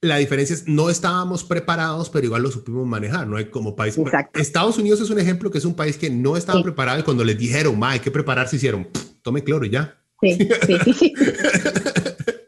la 0.00 0.18
diferencia 0.18 0.54
es, 0.54 0.68
no 0.68 0.90
estábamos 0.90 1.44
preparados, 1.44 2.10
pero 2.10 2.26
igual 2.26 2.42
lo 2.42 2.50
supimos 2.50 2.86
manejar, 2.86 3.26
¿no? 3.26 3.36
Hay 3.36 3.46
como 3.46 3.74
país. 3.74 3.98
Estados 4.34 4.78
Unidos 4.78 5.00
es 5.00 5.10
un 5.10 5.18
ejemplo 5.18 5.50
que 5.50 5.58
es 5.58 5.64
un 5.64 5.74
país 5.74 5.96
que 5.96 6.10
no 6.10 6.36
estaba 6.36 6.62
preparado 6.62 7.00
y 7.00 7.02
cuando 7.02 7.24
les 7.24 7.38
dijeron, 7.38 7.78
ma, 7.78 7.92
hay 7.92 8.00
que 8.00 8.10
prepararse, 8.10 8.56
hicieron, 8.56 8.88
tome 9.22 9.42
cloro 9.42 9.64
y 9.64 9.70
ya. 9.70 9.98
Sí, 10.20 10.36
sí, 10.36 10.92
sí. 10.92 11.14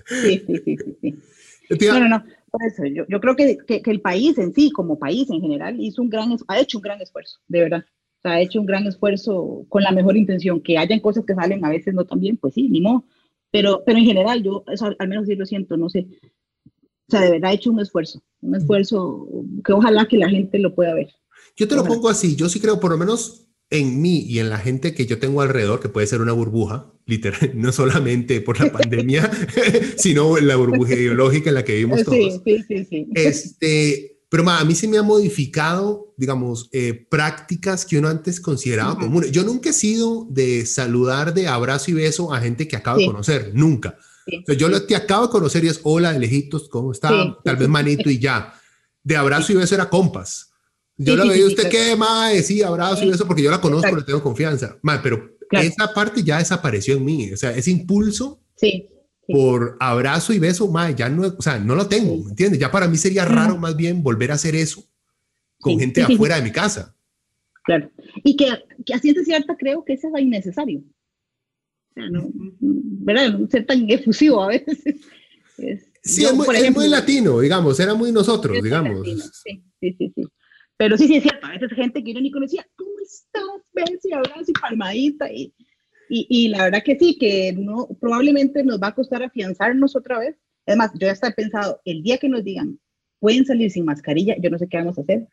sí, 0.06 0.44
sí, 0.46 0.62
sí, 0.64 0.98
sí. 1.00 1.14
No, 1.88 2.00
no, 2.00 2.08
no. 2.08 2.24
Por 2.50 2.64
eso, 2.64 2.84
yo, 2.86 3.04
yo 3.08 3.20
creo 3.20 3.36
que, 3.36 3.58
que, 3.66 3.82
el 3.90 4.00
país 4.00 4.38
en 4.38 4.54
sí, 4.54 4.70
como 4.70 4.98
país 4.98 5.28
en 5.30 5.40
general, 5.40 5.76
hizo 5.80 6.00
un 6.00 6.08
gran, 6.08 6.34
ha 6.48 6.60
hecho 6.60 6.78
un 6.78 6.82
gran 6.82 7.00
esfuerzo, 7.00 7.38
de 7.48 7.60
verdad. 7.60 7.84
O 8.18 8.22
sea, 8.22 8.32
ha 8.32 8.40
hecho 8.40 8.60
un 8.60 8.66
gran 8.66 8.86
esfuerzo 8.86 9.66
con 9.68 9.82
la 9.82 9.92
mejor 9.92 10.16
intención. 10.16 10.60
Que 10.60 10.78
hayan 10.78 11.00
cosas 11.00 11.24
que 11.26 11.34
salen 11.34 11.64
a 11.64 11.70
veces 11.70 11.92
no 11.92 12.04
tan 12.04 12.20
bien, 12.20 12.36
pues 12.36 12.54
sí, 12.54 12.68
ni 12.68 12.80
modo. 12.80 13.04
Pero, 13.50 13.82
pero 13.84 13.98
en 13.98 14.04
general, 14.04 14.42
yo 14.42 14.64
eso, 14.72 14.94
al 14.98 15.08
menos 15.08 15.26
sí 15.26 15.34
lo 15.34 15.44
siento, 15.44 15.76
no 15.76 15.88
sé. 15.88 16.06
O 17.08 17.10
sea, 17.10 17.20
de 17.20 17.30
verdad 17.30 17.50
ha 17.50 17.54
hecho 17.54 17.70
un 17.70 17.80
esfuerzo, 17.80 18.22
un 18.40 18.56
esfuerzo 18.56 19.28
que 19.64 19.72
ojalá 19.72 20.06
que 20.06 20.18
la 20.18 20.28
gente 20.28 20.58
lo 20.58 20.74
pueda 20.74 20.94
ver. 20.94 21.08
Yo 21.56 21.68
te 21.68 21.76
lo 21.76 21.84
pongo 21.84 22.08
así, 22.08 22.36
yo 22.36 22.48
sí 22.48 22.60
creo 22.60 22.80
por 22.80 22.90
lo 22.90 22.98
menos 22.98 23.46
en 23.70 24.00
mí 24.00 24.24
y 24.28 24.38
en 24.38 24.50
la 24.50 24.58
gente 24.58 24.94
que 24.94 25.06
yo 25.06 25.18
tengo 25.18 25.40
alrededor, 25.40 25.80
que 25.80 25.88
puede 25.88 26.06
ser 26.06 26.20
una 26.20 26.32
burbuja, 26.32 26.92
literal, 27.04 27.52
no 27.54 27.72
solamente 27.72 28.40
por 28.40 28.60
la 28.60 28.72
pandemia, 28.72 29.30
sino 29.96 30.38
la 30.38 30.56
burbuja 30.56 30.94
ideológica 30.94 31.50
en 31.50 31.54
la 31.54 31.64
que 31.64 31.74
vivimos 31.74 32.04
todos. 32.04 32.40
Sí, 32.44 32.64
sí, 32.66 32.84
sí, 32.84 33.08
Este, 33.14 34.18
pero 34.28 34.44
ma, 34.44 34.60
a 34.60 34.64
mí 34.64 34.74
se 34.74 34.88
me 34.88 34.98
ha 34.98 35.02
modificado, 35.02 36.14
digamos, 36.16 36.68
eh, 36.72 37.06
prácticas 37.08 37.84
que 37.84 37.98
uno 37.98 38.08
antes 38.08 38.40
consideraba 38.40 38.98
comunes. 38.98 39.32
Yo 39.32 39.44
nunca 39.44 39.70
he 39.70 39.72
sido 39.72 40.26
de 40.30 40.66
saludar 40.66 41.34
de 41.34 41.48
abrazo 41.48 41.90
y 41.90 41.94
beso 41.94 42.32
a 42.34 42.40
gente 42.40 42.68
que 42.68 42.76
acabo 42.76 42.98
de 42.98 43.06
conocer, 43.06 43.52
nunca. 43.54 43.96
Yo 44.56 44.68
lo, 44.68 44.82
te 44.82 44.96
acabo 44.96 45.26
de 45.26 45.32
conocer 45.32 45.64
y 45.64 45.68
es 45.68 45.80
hola, 45.82 46.12
de 46.12 46.18
lejitos, 46.18 46.68
¿cómo 46.68 46.92
está? 46.92 47.10
Tal 47.44 47.56
vez 47.56 47.68
manito 47.68 48.10
y 48.10 48.18
ya. 48.18 48.52
De 49.02 49.16
abrazo 49.16 49.52
y 49.52 49.56
beso 49.56 49.74
era 49.74 49.88
compas. 49.88 50.52
Yo 50.96 51.14
lo 51.14 51.28
veía 51.28 51.46
usted 51.46 51.68
qué, 51.68 51.94
ma, 51.94 52.30
sí, 52.42 52.62
abrazo 52.62 53.04
y 53.04 53.10
beso 53.10 53.26
porque 53.26 53.42
yo 53.42 53.50
la 53.50 53.60
conozco, 53.60 53.94
le 53.94 54.02
tengo 54.02 54.22
confianza. 54.22 54.78
Ma, 54.82 55.00
pero 55.02 55.36
esa 55.50 55.92
parte 55.92 56.22
ya 56.22 56.38
desapareció 56.38 56.96
en 56.96 57.04
mí, 57.04 57.32
o 57.32 57.36
sea, 57.36 57.50
ese 57.50 57.70
impulso. 57.70 58.40
Sí 58.56 58.88
por 59.26 59.76
abrazo 59.80 60.32
y 60.32 60.38
beso, 60.38 60.68
ma, 60.68 60.90
ya 60.90 61.08
no, 61.08 61.26
o 61.26 61.42
sea, 61.42 61.58
no 61.58 61.74
lo 61.74 61.88
tengo, 61.88 62.16
¿me 62.16 62.30
entiendes? 62.30 62.60
Ya 62.60 62.70
para 62.70 62.88
mí 62.88 62.96
sería 62.96 63.24
raro 63.24 63.56
más 63.56 63.76
bien 63.76 64.02
volver 64.02 64.30
a 64.30 64.34
hacer 64.34 64.54
eso 64.54 64.84
con 65.60 65.78
gente 65.78 66.02
afuera 66.02 66.36
de 66.36 66.42
mi 66.42 66.52
casa. 66.52 66.96
Claro. 67.64 67.90
Y 68.22 68.36
que, 68.36 68.46
que 68.84 68.94
a 68.94 68.98
cierta 69.00 69.56
creo 69.56 69.84
que 69.84 69.94
eso 69.94 70.08
es 70.14 70.22
innecesario. 70.22 70.82
O 71.96 72.00
sea, 72.00 72.10
no, 72.10 72.30
¿verdad? 72.60 73.38
No 73.38 73.48
ser 73.48 73.64
tan 73.64 73.90
efusivo 73.90 74.42
a 74.42 74.48
veces. 74.48 74.78
sí, 76.02 76.24
es, 76.24 76.34
muy, 76.34 76.46
ejemplo, 76.54 76.82
muy, 76.82 76.90
latino, 76.90 77.40
digamos, 77.40 77.80
era 77.80 77.94
muy 77.94 78.12
nosotros, 78.12 78.62
digamos. 78.62 79.06
sí, 79.06 79.62
sí, 79.80 79.96
sí, 79.98 80.12
sí. 80.14 80.24
Pero 80.76 80.98
sí, 80.98 81.06
sí 81.06 81.16
es 81.16 81.22
cierto, 81.22 81.46
a 81.46 81.52
veces 81.52 81.72
gente 81.72 82.04
que 82.04 82.12
yo 82.12 82.20
ni 82.20 82.30
conocía, 82.30 82.66
¿cómo 82.76 82.90
estás? 83.02 83.42
Beso 83.72 84.08
y 84.08 84.12
abrazo 84.12 84.44
y 84.46 84.52
palmadita 84.52 85.32
y 85.32 85.54
y, 86.08 86.26
y, 86.28 86.48
la 86.48 86.64
verdad 86.64 86.82
que 86.84 86.96
sí, 86.98 87.18
que 87.18 87.52
no, 87.52 87.88
probablemente 88.00 88.62
nos 88.62 88.80
va 88.80 88.88
a 88.88 88.94
costar 88.94 89.22
afianzarnos 89.22 89.96
otra 89.96 90.18
vez. 90.18 90.36
Además, 90.66 90.90
yo 90.94 91.06
ya 91.06 91.12
estaba 91.12 91.34
pensado, 91.34 91.80
el 91.84 92.02
día 92.02 92.18
que 92.18 92.28
nos 92.28 92.44
digan, 92.44 92.78
pueden 93.18 93.44
salir 93.44 93.70
sin 93.70 93.84
mascarilla, 93.84 94.36
yo 94.40 94.50
no 94.50 94.58
sé 94.58 94.68
qué 94.68 94.78
vamos 94.78 94.98
a 94.98 95.02
hacer. 95.02 95.26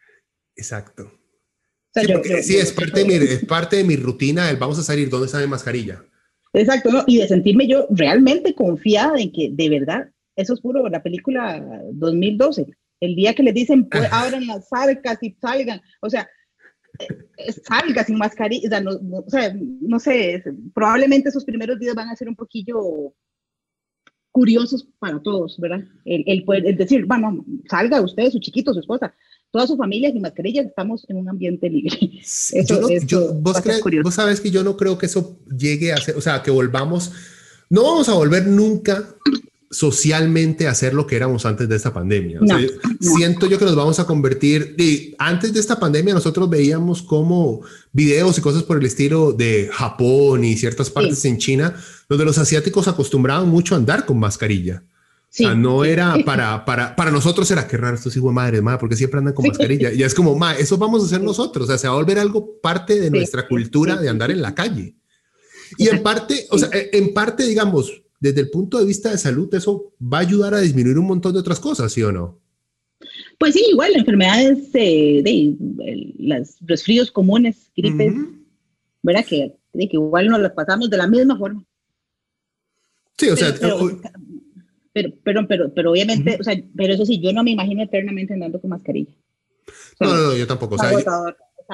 Exacto. 0.55 1.11
sí, 2.41 2.55
es, 2.57 2.72
parte 2.72 3.03
de 3.03 3.05
mi, 3.05 3.14
es 3.14 3.45
parte 3.45 3.78
de 3.78 3.84
mi 3.84 3.95
rutina 3.95 4.49
el 4.49 4.57
vamos 4.57 4.80
a 4.80 4.84
salir, 4.84 5.09
¿dónde 5.09 5.28
está 5.28 5.39
mi 5.39 5.47
mascarilla? 5.47 6.03
Exacto, 6.53 6.91
¿no? 6.91 7.03
y 7.07 7.17
de 7.17 7.27
sentirme 7.27 7.67
yo 7.67 7.87
realmente 7.89 8.53
confiada 8.53 9.19
en 9.19 9.31
que 9.31 9.49
de 9.51 9.69
verdad, 9.69 10.09
eso 10.35 10.53
es 10.53 10.61
puro 10.61 10.87
la 10.87 11.01
película 11.01 11.81
2012, 11.93 12.67
el 12.99 13.15
día 13.15 13.33
que 13.33 13.43
les 13.43 13.53
dicen, 13.53 13.89
pues, 13.89 14.07
abran 14.11 14.47
las 14.47 14.71
arcas 14.71 15.17
y 15.21 15.31
salgan, 15.41 15.81
o 16.01 16.09
sea, 16.09 16.29
salga 17.63 18.03
sin 18.03 18.17
mascarilla, 18.17 18.79
no, 18.79 18.91
o 19.25 19.29
sea, 19.29 19.53
no 19.53 19.99
sé, 19.99 20.43
probablemente 20.73 21.29
esos 21.29 21.43
primeros 21.43 21.79
días 21.79 21.95
van 21.95 22.09
a 22.09 22.15
ser 22.15 22.29
un 22.29 22.35
poquillo 22.35 23.13
curiosos 24.31 24.87
para 24.99 25.21
todos, 25.21 25.59
¿verdad? 25.59 25.83
El, 26.05 26.23
el, 26.27 26.43
poder, 26.43 26.75
decir, 26.75 27.05
bueno, 27.05 27.45
salga 27.69 28.01
usted, 28.01 28.29
su 28.29 28.39
chiquito, 28.39 28.73
su 28.73 28.79
esposa, 28.79 29.13
toda 29.53 29.67
su 29.67 29.77
familia 29.77 30.11
sin 30.11 30.23
mascarilla, 30.23 30.63
estamos 30.63 31.05
en 31.07 31.17
un 31.17 31.29
ambiente 31.29 31.69
libre. 31.69 31.95
Eso, 32.21 32.89
yo, 33.05 33.35
vos, 33.35 33.61
vos 34.03 34.13
sabes 34.15 34.41
que 34.41 34.49
yo 34.49 34.63
no 34.63 34.75
creo 34.75 34.97
que 34.97 35.05
eso 35.05 35.37
llegue 35.55 35.93
a 35.93 35.97
ser, 35.97 36.17
o 36.17 36.21
sea, 36.21 36.41
que 36.41 36.49
volvamos, 36.49 37.11
no 37.69 37.83
vamos 37.83 38.09
a 38.09 38.13
volver 38.13 38.47
nunca 38.47 39.07
socialmente 39.69 40.67
hacer 40.67 40.95
lo 40.95 41.05
que 41.05 41.15
éramos 41.15 41.45
antes 41.45 41.69
de 41.69 41.75
esta 41.75 41.93
pandemia. 41.93 42.39
Siento 42.99 43.45
yo 43.45 43.59
que 43.59 43.65
nos 43.65 43.75
vamos 43.75 43.99
a 43.99 44.07
convertir, 44.07 44.75
y 44.79 45.13
antes 45.19 45.53
de 45.53 45.59
esta 45.59 45.79
pandemia 45.79 46.15
nosotros 46.15 46.49
veíamos 46.49 47.03
como 47.03 47.61
videos 47.91 48.39
y 48.39 48.41
cosas 48.41 48.63
por 48.63 48.77
el 48.77 48.85
estilo 48.85 49.33
de 49.33 49.69
Japón 49.71 50.43
y 50.43 50.55
ciertas 50.57 50.89
partes 50.89 51.23
en 51.25 51.37
China, 51.37 51.75
donde 52.09 52.25
los 52.25 52.39
asiáticos 52.39 52.87
acostumbraban 52.87 53.49
mucho 53.49 53.75
a 53.75 53.77
andar 53.77 54.05
con 54.07 54.17
mascarilla. 54.17 54.81
O 55.34 55.36
sea, 55.36 55.55
no 55.55 55.84
era 55.84 56.15
para, 56.25 56.63
para, 56.63 56.95
para 56.95 57.09
nosotros 57.09 57.49
era 57.49 57.67
que 57.67 57.75
raro 57.75 57.95
estos 57.95 58.15
hijos 58.15 58.29
de 58.29 58.36
madre, 58.36 58.61
madre, 58.61 58.79
porque 58.79 58.95
siempre 58.95 59.17
andan 59.17 59.34
con 59.34 59.47
mascarilla. 59.47 59.91
Y 59.91 60.03
es 60.03 60.13
como, 60.13 60.36
ma, 60.36 60.53
eso 60.53 60.77
vamos 60.77 61.01
a 61.01 61.05
hacer 61.07 61.21
nosotros. 61.21 61.63
O 61.63 61.67
sea, 61.67 61.77
se 61.79 61.88
va 61.88 61.95
a 61.95 61.97
volver 61.97 62.19
algo 62.19 62.61
parte 62.61 62.99
de 62.99 63.09
nuestra 63.09 63.47
cultura 63.47 63.95
de 63.95 64.09
andar 64.09 64.29
en 64.29 64.43
la 64.43 64.53
calle. 64.53 64.95
Y 65.79 65.89
en 65.89 66.03
parte, 66.03 66.45
o 66.51 66.57
sea, 66.59 66.69
en 66.71 67.13
parte, 67.15 67.47
digamos, 67.47 68.03
desde 68.19 68.41
el 68.41 68.51
punto 68.51 68.77
de 68.77 68.86
vista 68.86 69.09
de 69.09 69.17
salud, 69.17 69.53
eso 69.55 69.91
va 70.01 70.19
a 70.19 70.21
ayudar 70.21 70.53
a 70.53 70.59
disminuir 70.59 70.99
un 70.99 71.07
montón 71.07 71.34
de 71.34 71.39
otras 71.39 71.59
cosas, 71.59 71.91
¿sí 71.91 72.03
o 72.03 72.11
no? 72.11 72.39
Pues 73.39 73.55
sí, 73.55 73.65
igual, 73.71 73.91
enfermedades 73.95 74.69
eh, 74.75 75.21
de, 75.23 76.13
los 76.19 76.55
resfríos 76.61 77.09
comunes, 77.09 77.71
gripes, 77.75 78.13
¿verdad? 79.01 79.25
Que, 79.25 79.55
que 79.73 79.89
igual 79.91 80.27
nos 80.27 80.41
las 80.41 80.51
pasamos 80.51 80.91
de 80.91 80.97
la 80.97 81.07
misma 81.07 81.38
forma. 81.38 81.65
Sí, 83.17 83.29
o 83.29 83.36
sea, 83.36 83.53
pero, 83.59 83.99
pero, 84.93 85.47
pero, 85.47 85.73
pero, 85.73 85.91
obviamente, 85.91 86.37
o 86.39 86.43
sea, 86.43 86.55
pero 86.75 86.93
eso 86.93 87.05
sí, 87.05 87.19
yo 87.19 87.33
no 87.33 87.43
me 87.43 87.51
imagino 87.51 87.83
eternamente 87.83 88.33
andando 88.33 88.61
con 88.61 88.69
mascarilla. 88.69 89.11
no, 89.99 90.15
no, 90.15 90.35
yo 90.35 90.47
tampoco. 90.47 90.75
O 90.75 90.77
sea, 90.77 90.91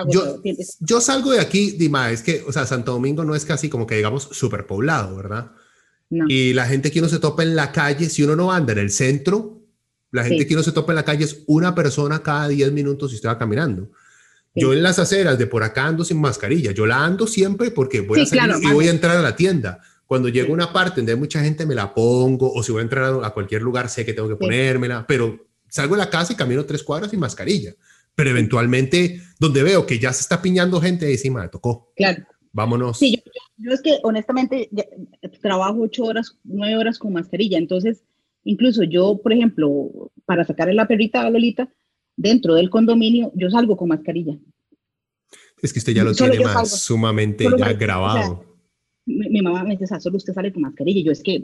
yo, 0.08 0.42
yo, 0.80 1.02
salgo 1.02 1.32
de 1.32 1.42
aquí, 1.42 1.72
Dima, 1.72 2.12
es 2.12 2.22
que, 2.22 2.44
o 2.48 2.52
sea, 2.52 2.66
Santo 2.66 2.94
Domingo 2.94 3.24
no 3.26 3.36
es 3.36 3.44
casi 3.44 3.70
como 3.70 3.86
que 3.86 3.96
digamos 3.96 4.30
superpoblado, 4.32 5.16
¿verdad? 5.16 5.52
Y 6.10 6.54
la 6.54 6.66
gente 6.66 6.92
que 6.92 7.00
uno 7.00 7.10
se 7.10 7.20
topa 7.20 7.44
en 7.44 7.56
la 7.56 7.72
calle, 7.72 8.10
si 8.10 8.24
uno 8.24 8.36
no 8.36 8.52
anda 8.52 8.74
en 8.74 8.80
el 8.80 8.90
centro, 8.90 9.62
la 10.12 10.24
gente 10.24 10.48
que 10.48 10.56
uno 10.56 10.64
se 10.64 10.72
topa 10.72 10.92
en 10.92 10.96
la 10.96 11.06
calle 11.06 11.26
es 11.26 11.44
una 11.46 11.76
persona 11.76 12.24
cada 12.24 12.48
10 12.48 12.72
minutos 12.72 13.12
si 13.12 13.18
usted 13.18 13.30
va 13.30 13.38
caminando. 13.38 13.92
Yo 14.56 14.74
en 14.74 14.82
las 14.82 14.98
aceras 14.98 15.38
de 15.38 15.46
por 15.46 15.64
acá 15.64 15.86
ando 15.86 16.04
sin 16.04 16.20
mascarilla. 16.20 16.72
Yo 16.72 16.86
la 16.86 17.06
ando 17.06 17.28
siempre 17.28 17.70
porque 17.72 18.02
voy 18.02 18.22
a 18.22 18.26
salir 18.26 18.56
y 18.62 18.72
voy 18.72 18.88
a 18.88 18.92
entrar 18.92 19.18
a 19.18 19.22
la 19.22 19.36
tienda. 19.36 19.82
Cuando 20.10 20.28
llego 20.28 20.50
a 20.50 20.54
una 20.56 20.74
parte 20.74 21.02
donde 21.02 21.12
hay 21.12 21.20
mucha 21.20 21.40
gente, 21.44 21.68
me 21.68 21.76
la 21.76 21.94
pongo. 21.94 22.52
O 22.52 22.64
si 22.64 22.72
voy 22.72 22.80
a 22.80 22.82
entrar 22.82 23.24
a 23.24 23.30
cualquier 23.30 23.62
lugar, 23.62 23.90
sé 23.90 24.04
que 24.08 24.14
tengo 24.14 24.28
que 24.28 24.38
ponérmela. 24.38 25.06
Pero 25.08 25.46
salgo 25.68 25.94
de 25.94 26.00
la 26.00 26.10
casa 26.10 26.34
y 26.34 26.36
camino 26.36 26.66
tres 26.66 26.82
cuadras 26.82 27.12
sin 27.12 27.20
mascarilla. 27.20 27.76
Pero 28.16 28.32
eventualmente, 28.32 29.22
donde 29.40 29.62
veo 29.62 29.86
que 29.86 30.00
ya 30.00 30.12
se 30.12 30.22
está 30.22 30.42
piñando 30.42 30.82
gente, 30.82 31.12
encima 31.12 31.44
me 31.44 31.50
tocó. 31.50 31.94
Claro. 31.96 32.24
Vámonos. 32.52 32.98
Sí, 32.98 33.22
yo, 33.58 33.72
es 33.72 33.84
que 33.84 34.00
honestamente 34.02 34.72
trabajo 35.44 35.82
ocho 35.82 36.06
horas, 36.06 36.40
nueve 36.44 36.76
horas 36.76 36.98
con 36.98 37.14
mascarilla. 37.14 37.60
Entonces, 37.60 38.02
incluso 38.46 38.82
yo, 38.82 39.20
por 39.22 39.32
ejemplo, 39.32 40.10
para 40.26 40.44
sacar 40.44 40.74
la 40.74 40.88
perrita 40.88 41.22
a 41.22 41.30
Lolita, 41.30 41.72
dentro 42.18 42.56
del 42.56 42.72
condominio, 42.72 43.32
yo 43.36 43.52
salgo 43.52 43.78
con 43.78 43.90
mascarilla. 43.90 44.36
Es 45.62 45.72
que 45.72 45.78
usted 45.78 45.94
ya 45.94 46.04
lo 46.04 46.16
tiene 46.16 46.40
más 46.40 46.82
sumamente 46.82 47.46
ya 47.60 47.74
grabado. 47.74 48.49
Mi, 49.10 49.42
mamá 49.42 49.64
me 49.64 49.76
dice, 49.76 50.00
solo 50.00 50.18
usted 50.18 50.34
sale 50.34 50.54
con 50.54 50.64
mascarilla. 50.64 51.00
Y 51.00 51.04
yo 51.04 51.12
es 51.12 51.24
que 51.24 51.44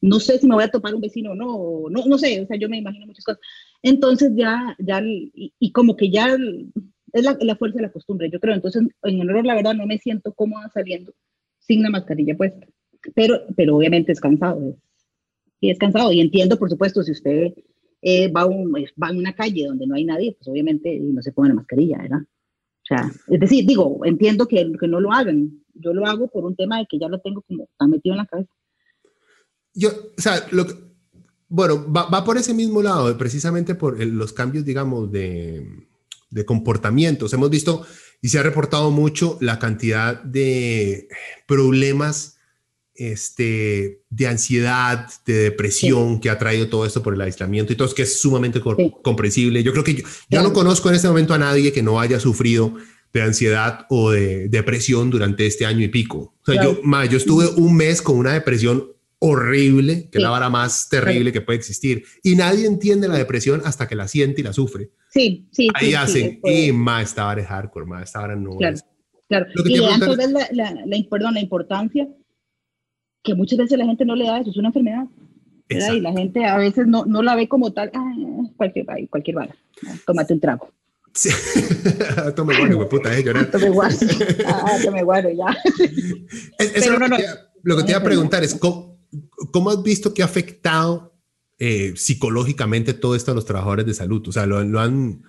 no 0.00 0.20
sé 0.20 0.38
si 0.38 0.46
me 0.46 0.54
voy 0.54 0.64
a 0.64 0.70
topar 0.70 0.94
un 0.94 1.00
vecino 1.00 1.32
o 1.32 1.34
no, 1.34 1.90
no, 1.90 2.06
no 2.06 2.18
sé, 2.18 2.40
o 2.40 2.46
sea, 2.46 2.56
yo 2.56 2.68
me 2.68 2.78
imagino 2.78 3.06
muchas 3.06 3.24
cosas. 3.24 3.40
Entonces 3.82 4.32
ya, 4.34 4.76
ya, 4.78 5.02
y 5.04 5.72
como 5.72 5.96
que 5.96 6.10
ya 6.10 6.36
es 7.12 7.24
la, 7.24 7.56
fuerza 7.56 7.76
de 7.76 7.82
la 7.82 7.92
costumbre, 7.92 8.30
yo 8.30 8.40
creo. 8.40 8.54
Entonces, 8.54 8.82
en 9.02 9.20
honor 9.20 9.44
la 9.44 9.54
verdad, 9.54 9.74
no 9.74 9.86
me 9.86 9.98
siento 9.98 10.32
cómoda 10.32 10.70
saliendo 10.72 11.12
sin 11.58 11.82
la 11.82 11.90
mascarilla 11.90 12.36
puesta. 12.36 12.66
Pero, 13.14 13.40
pero 13.56 13.76
obviamente 13.76 14.12
es 14.12 14.20
cansado. 14.20 14.76
y 15.60 15.70
es 15.70 15.78
cansado. 15.78 16.12
Y 16.12 16.20
entiendo, 16.20 16.58
por 16.58 16.70
supuesto, 16.70 17.02
si 17.02 17.12
usted 17.12 17.54
eh, 18.02 18.30
va, 18.30 18.46
un, 18.46 18.72
va 18.72 19.08
a 19.08 19.12
una 19.12 19.34
calle 19.34 19.66
donde 19.66 19.86
no 19.86 19.94
hay 19.94 20.04
nadie, 20.04 20.32
pues 20.32 20.48
obviamente 20.48 20.98
no 21.00 21.22
se 21.22 21.32
pone 21.32 21.50
la 21.50 21.56
mascarilla, 21.56 21.98
¿verdad? 21.98 22.20
Sea, 22.90 23.08
es 23.28 23.38
decir, 23.38 23.64
digo, 23.66 24.00
entiendo 24.04 24.48
que, 24.48 24.72
que 24.80 24.88
no 24.88 24.98
lo 24.98 25.12
hagan. 25.12 25.62
Yo 25.74 25.94
lo 25.94 26.04
hago 26.06 26.26
por 26.26 26.44
un 26.44 26.56
tema 26.56 26.78
de 26.78 26.86
que 26.90 26.98
ya 26.98 27.08
lo 27.08 27.20
tengo 27.20 27.40
como 27.42 27.68
tan 27.78 27.90
metido 27.90 28.14
en 28.14 28.18
la 28.18 28.26
cabeza. 28.26 28.50
Yo, 29.72 29.90
o 29.90 30.20
sea, 30.20 30.44
lo 30.50 30.66
bueno, 31.48 31.92
va, 31.92 32.08
va, 32.08 32.24
por 32.24 32.36
ese 32.36 32.52
mismo 32.52 32.82
lado, 32.82 33.16
precisamente 33.16 33.76
por 33.76 34.04
los 34.04 34.32
cambios, 34.32 34.64
digamos, 34.64 35.10
de, 35.12 35.68
de 36.30 36.44
comportamientos. 36.44 37.32
Hemos 37.32 37.50
visto 37.50 37.86
y 38.20 38.28
se 38.28 38.40
ha 38.40 38.42
reportado 38.42 38.90
mucho 38.90 39.38
la 39.40 39.60
cantidad 39.60 40.20
de 40.22 41.08
problemas 41.46 42.39
este, 43.00 44.02
de 44.10 44.26
ansiedad, 44.26 45.08
de 45.24 45.32
depresión 45.32 46.20
que 46.20 46.28
ha 46.28 46.36
traído 46.36 46.68
todo 46.68 46.84
esto 46.84 47.02
por 47.02 47.14
el 47.14 47.20
aislamiento 47.22 47.72
y 47.72 47.76
todo, 47.76 47.92
que 47.94 48.02
es 48.02 48.20
sumamente 48.20 48.60
comprensible. 49.02 49.62
Yo 49.62 49.72
creo 49.72 49.82
que 49.82 50.04
yo, 50.28 50.42
no 50.42 50.52
conozco 50.52 50.90
en 50.90 50.96
este 50.96 51.08
momento 51.08 51.32
a 51.32 51.38
nadie 51.38 51.72
que 51.72 51.82
no 51.82 51.98
haya 51.98 52.20
sufrido 52.20 52.74
de 53.14 53.22
ansiedad 53.22 53.86
o 53.88 54.10
de 54.10 54.50
depresión 54.50 55.08
durante 55.08 55.46
este 55.46 55.64
año 55.64 55.82
y 55.82 55.88
pico. 55.88 56.34
O 56.42 56.44
sea, 56.44 56.62
yo, 56.62 56.78
yo 56.82 57.16
estuve 57.16 57.46
un 57.56 57.74
mes 57.74 58.02
con 58.02 58.18
una 58.18 58.34
depresión 58.34 58.92
horrible, 59.18 60.10
que 60.10 60.18
es 60.18 60.22
la 60.22 60.30
vara 60.30 60.50
más 60.50 60.90
terrible 60.90 61.32
que 61.32 61.40
puede 61.40 61.58
existir. 61.58 62.04
Y 62.22 62.36
nadie 62.36 62.66
entiende 62.66 63.08
la 63.08 63.16
depresión 63.16 63.62
hasta 63.64 63.88
que 63.88 63.94
la 63.94 64.08
siente 64.08 64.42
y 64.42 64.44
la 64.44 64.52
sufre. 64.52 64.90
Sí, 65.08 65.48
sí. 65.52 65.68
Ahí 65.72 65.94
hacen, 65.94 66.38
y 66.44 66.70
más 66.72 67.04
esta 67.04 67.24
vara 67.24 67.40
es 67.40 67.48
hardcore, 67.48 67.86
más 67.86 68.02
esta 68.04 68.20
vara 68.20 68.36
no 68.36 68.56
claro, 68.58 68.76
Claro, 69.26 69.46
y 69.64 69.84
antes 69.84 70.18
la, 70.18 70.48
la, 70.50 70.72
la, 70.84 70.96
perdón, 71.08 71.34
la 71.34 71.40
importancia 71.40 72.08
que 73.22 73.34
muchas 73.34 73.58
veces 73.58 73.78
la 73.78 73.86
gente 73.86 74.04
no 74.04 74.16
le 74.16 74.26
da 74.26 74.40
eso, 74.40 74.50
es 74.50 74.56
una 74.56 74.68
enfermedad. 74.68 75.04
Y 75.68 76.00
la 76.00 76.12
gente 76.12 76.44
a 76.44 76.56
veces 76.58 76.88
no, 76.88 77.04
no 77.04 77.22
la 77.22 77.36
ve 77.36 77.48
como 77.48 77.72
tal, 77.72 77.92
ah, 77.94 78.12
cualquier, 78.56 78.86
cualquier 79.08 79.36
vara, 79.36 79.54
tómate 80.04 80.34
un 80.34 80.40
trago. 80.40 80.68
Sí. 81.12 81.30
tome 82.36 82.56
guaro, 82.56 82.88
puta, 82.88 83.16
eh, 83.16 83.22
llorar. 83.22 83.46
Tome 83.50 83.70
guaro. 83.70 83.96
Ah, 84.46 84.78
tome 84.82 85.02
guaro, 85.02 85.30
ya. 85.30 85.56
Eso 86.58 86.72
Pero 86.74 86.98
no, 86.98 87.08
no, 87.08 87.16
lo 87.62 87.76
que 87.76 87.82
te 87.82 87.90
iba 87.90 88.00
a 88.00 88.04
preguntar 88.04 88.44
es, 88.44 88.54
¿cómo, 88.54 89.00
¿cómo 89.52 89.70
has 89.70 89.82
visto 89.82 90.14
que 90.14 90.22
ha 90.22 90.26
afectado 90.26 91.14
eh, 91.58 91.94
psicológicamente 91.96 92.94
todo 92.94 93.14
esto 93.14 93.32
a 93.32 93.34
los 93.34 93.44
trabajadores 93.44 93.86
de 93.86 93.94
salud? 93.94 94.26
O 94.28 94.32
sea, 94.32 94.46
lo, 94.46 94.80
han... 94.80 95.22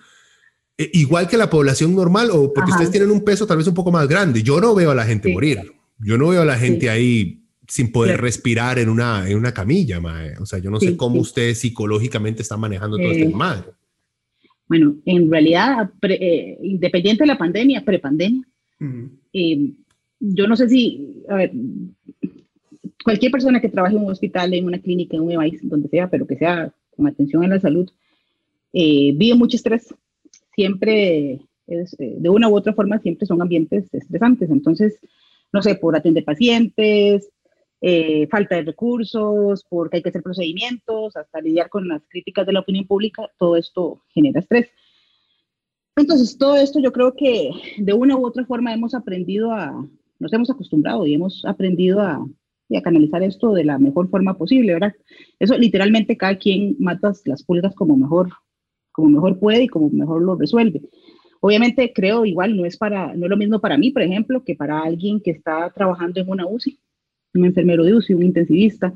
Eh, 0.78 0.90
igual 0.94 1.28
que 1.28 1.38
la 1.38 1.50
población 1.50 1.96
normal 1.96 2.30
o 2.32 2.54
porque 2.54 2.72
ustedes 2.72 2.92
tienen 2.92 3.12
un 3.12 3.24
peso 3.24 3.48
tal 3.48 3.58
vez 3.58 3.68
un 3.68 3.74
poco 3.74 3.92
más 3.92 4.08
grande. 4.08 4.44
Yo 4.44 4.62
no 4.62 4.74
veo 4.76 4.92
a 4.92 4.96
la 4.96 5.06
gente 5.06 5.34
morir. 5.34 5.74
Yo 6.00 6.18
no 6.18 6.30
veo 6.30 6.42
a 6.42 6.46
la 6.46 6.58
gente 6.58 6.90
ahí 6.90 7.41
sin 7.72 7.90
poder 7.90 8.20
respirar 8.20 8.80
en 8.80 8.90
una, 8.90 9.30
en 9.30 9.38
una 9.38 9.54
camilla, 9.54 10.02
mae. 10.02 10.34
O 10.42 10.46
sea, 10.46 10.60
yo 10.60 10.70
no 10.70 10.78
sé 10.78 10.98
cómo 10.98 11.22
ustedes 11.22 11.60
psicológicamente 11.60 12.42
están 12.42 12.60
manejando 12.60 12.98
todo 12.98 13.10
este 13.10 13.30
mal. 13.30 13.64
Bueno, 14.68 14.98
en 15.06 15.32
realidad, 15.32 15.90
independiente 16.62 17.24
de 17.24 17.28
la 17.28 17.38
pandemia, 17.38 17.86
prepandemia, 17.86 18.46
yo 20.20 20.48
no 20.48 20.58
sé 20.58 20.68
si, 20.68 21.24
a 21.30 21.36
ver, 21.36 21.54
cualquier 23.06 23.32
persona 23.32 23.62
que 23.62 23.70
trabaje 23.70 23.96
en 23.96 24.04
un 24.04 24.12
hospital, 24.12 24.54
en 24.54 24.66
una 24.66 24.80
clínica, 24.80 25.16
en 25.16 25.24
un 25.24 25.36
país, 25.36 25.62
donde 25.64 25.88
sea, 25.88 26.10
pero 26.10 26.28
que 26.28 26.36
sea 26.36 26.74
con 26.98 27.08
atención 27.08 27.42
a 27.46 27.48
la 27.48 27.62
salud, 27.62 27.90
eh, 28.74 29.14
vive 29.16 29.36
mucho 29.36 29.56
estrés. 29.56 29.96
Siempre, 30.56 31.40
es, 31.68 31.96
eh, 32.00 32.16
de 32.20 32.30
una 32.30 32.50
u 32.50 32.56
otra 32.58 32.74
forma, 32.74 33.00
siempre 33.00 33.26
son 33.26 33.42
ambientes 33.42 33.94
estresantes. 33.94 34.50
Entonces, 34.50 35.00
no 35.54 35.62
sé, 35.62 35.76
por 35.76 35.96
atender 35.96 36.26
pacientes, 36.26 37.30
eh, 37.82 38.28
falta 38.28 38.56
de 38.56 38.62
recursos, 38.62 39.66
porque 39.68 39.98
hay 39.98 40.04
que 40.04 40.10
hacer 40.10 40.22
procedimientos, 40.22 41.18
hasta 41.18 41.42
lidiar 41.42 41.70
con 41.70 41.88
las 41.88 42.04
críticas 42.08 42.46
de 42.46 42.54
la 42.54 42.60
opinión 42.60 42.86
pública, 42.86 43.24
todo 43.38 43.56
esto 43.56 44.04
genera 44.14 44.40
estrés. 44.40 44.70
Entonces, 45.96 46.38
todo 46.38 46.56
esto 46.56 46.80
yo 46.80 46.92
creo 46.92 47.14
que 47.16 47.50
de 47.78 47.94
una 47.94 48.16
u 48.16 48.26
otra 48.26 48.46
forma 48.46 48.74
hemos 48.74 48.94
aprendido 48.94 49.52
a, 49.52 49.86
nos 50.20 50.32
hemos 50.32 50.50
acostumbrado 50.50 51.06
y 51.06 51.16
hemos 51.16 51.44
aprendido 51.46 52.00
a, 52.02 52.26
canalizar 52.84 53.22
esto 53.22 53.52
de 53.52 53.66
la 53.66 53.78
mejor 53.78 54.10
forma 54.10 54.38
posible, 54.38 54.72
¿verdad? 54.72 54.94
Eso 55.40 55.58
literalmente 55.58 56.16
cada 56.16 56.38
quien 56.38 56.78
mata 56.80 57.12
las 57.26 57.44
pulgas 57.44 57.76
como 57.76 57.98
mejor, 57.98 58.30
como 58.94 59.10
mejor 59.10 59.40
puede 59.40 59.64
y 59.64 59.68
como 59.68 59.90
mejor 59.90 60.22
lo 60.22 60.36
resuelve. 60.38 60.82
Obviamente 61.42 61.92
creo 61.94 62.24
igual 62.26 62.56
no 62.56 62.64
es 62.64 62.78
para 62.78 63.14
no 63.14 63.26
es 63.26 63.30
lo 63.30 63.36
mismo 63.36 63.60
para 63.60 63.78
mí, 63.78 63.92
por 63.92 64.04
ejemplo, 64.04 64.46
que 64.46 64.56
para 64.56 64.84
alguien 64.84 65.20
que 65.20 65.32
está 65.32 65.70
trabajando 65.72 66.22
en 66.22 66.30
una 66.30 66.48
UCI, 66.48 66.80
un 67.34 67.46
enfermero 67.46 67.84
de 67.84 67.96
UCI, 67.96 68.14
un 68.14 68.24
intensivista. 68.24 68.94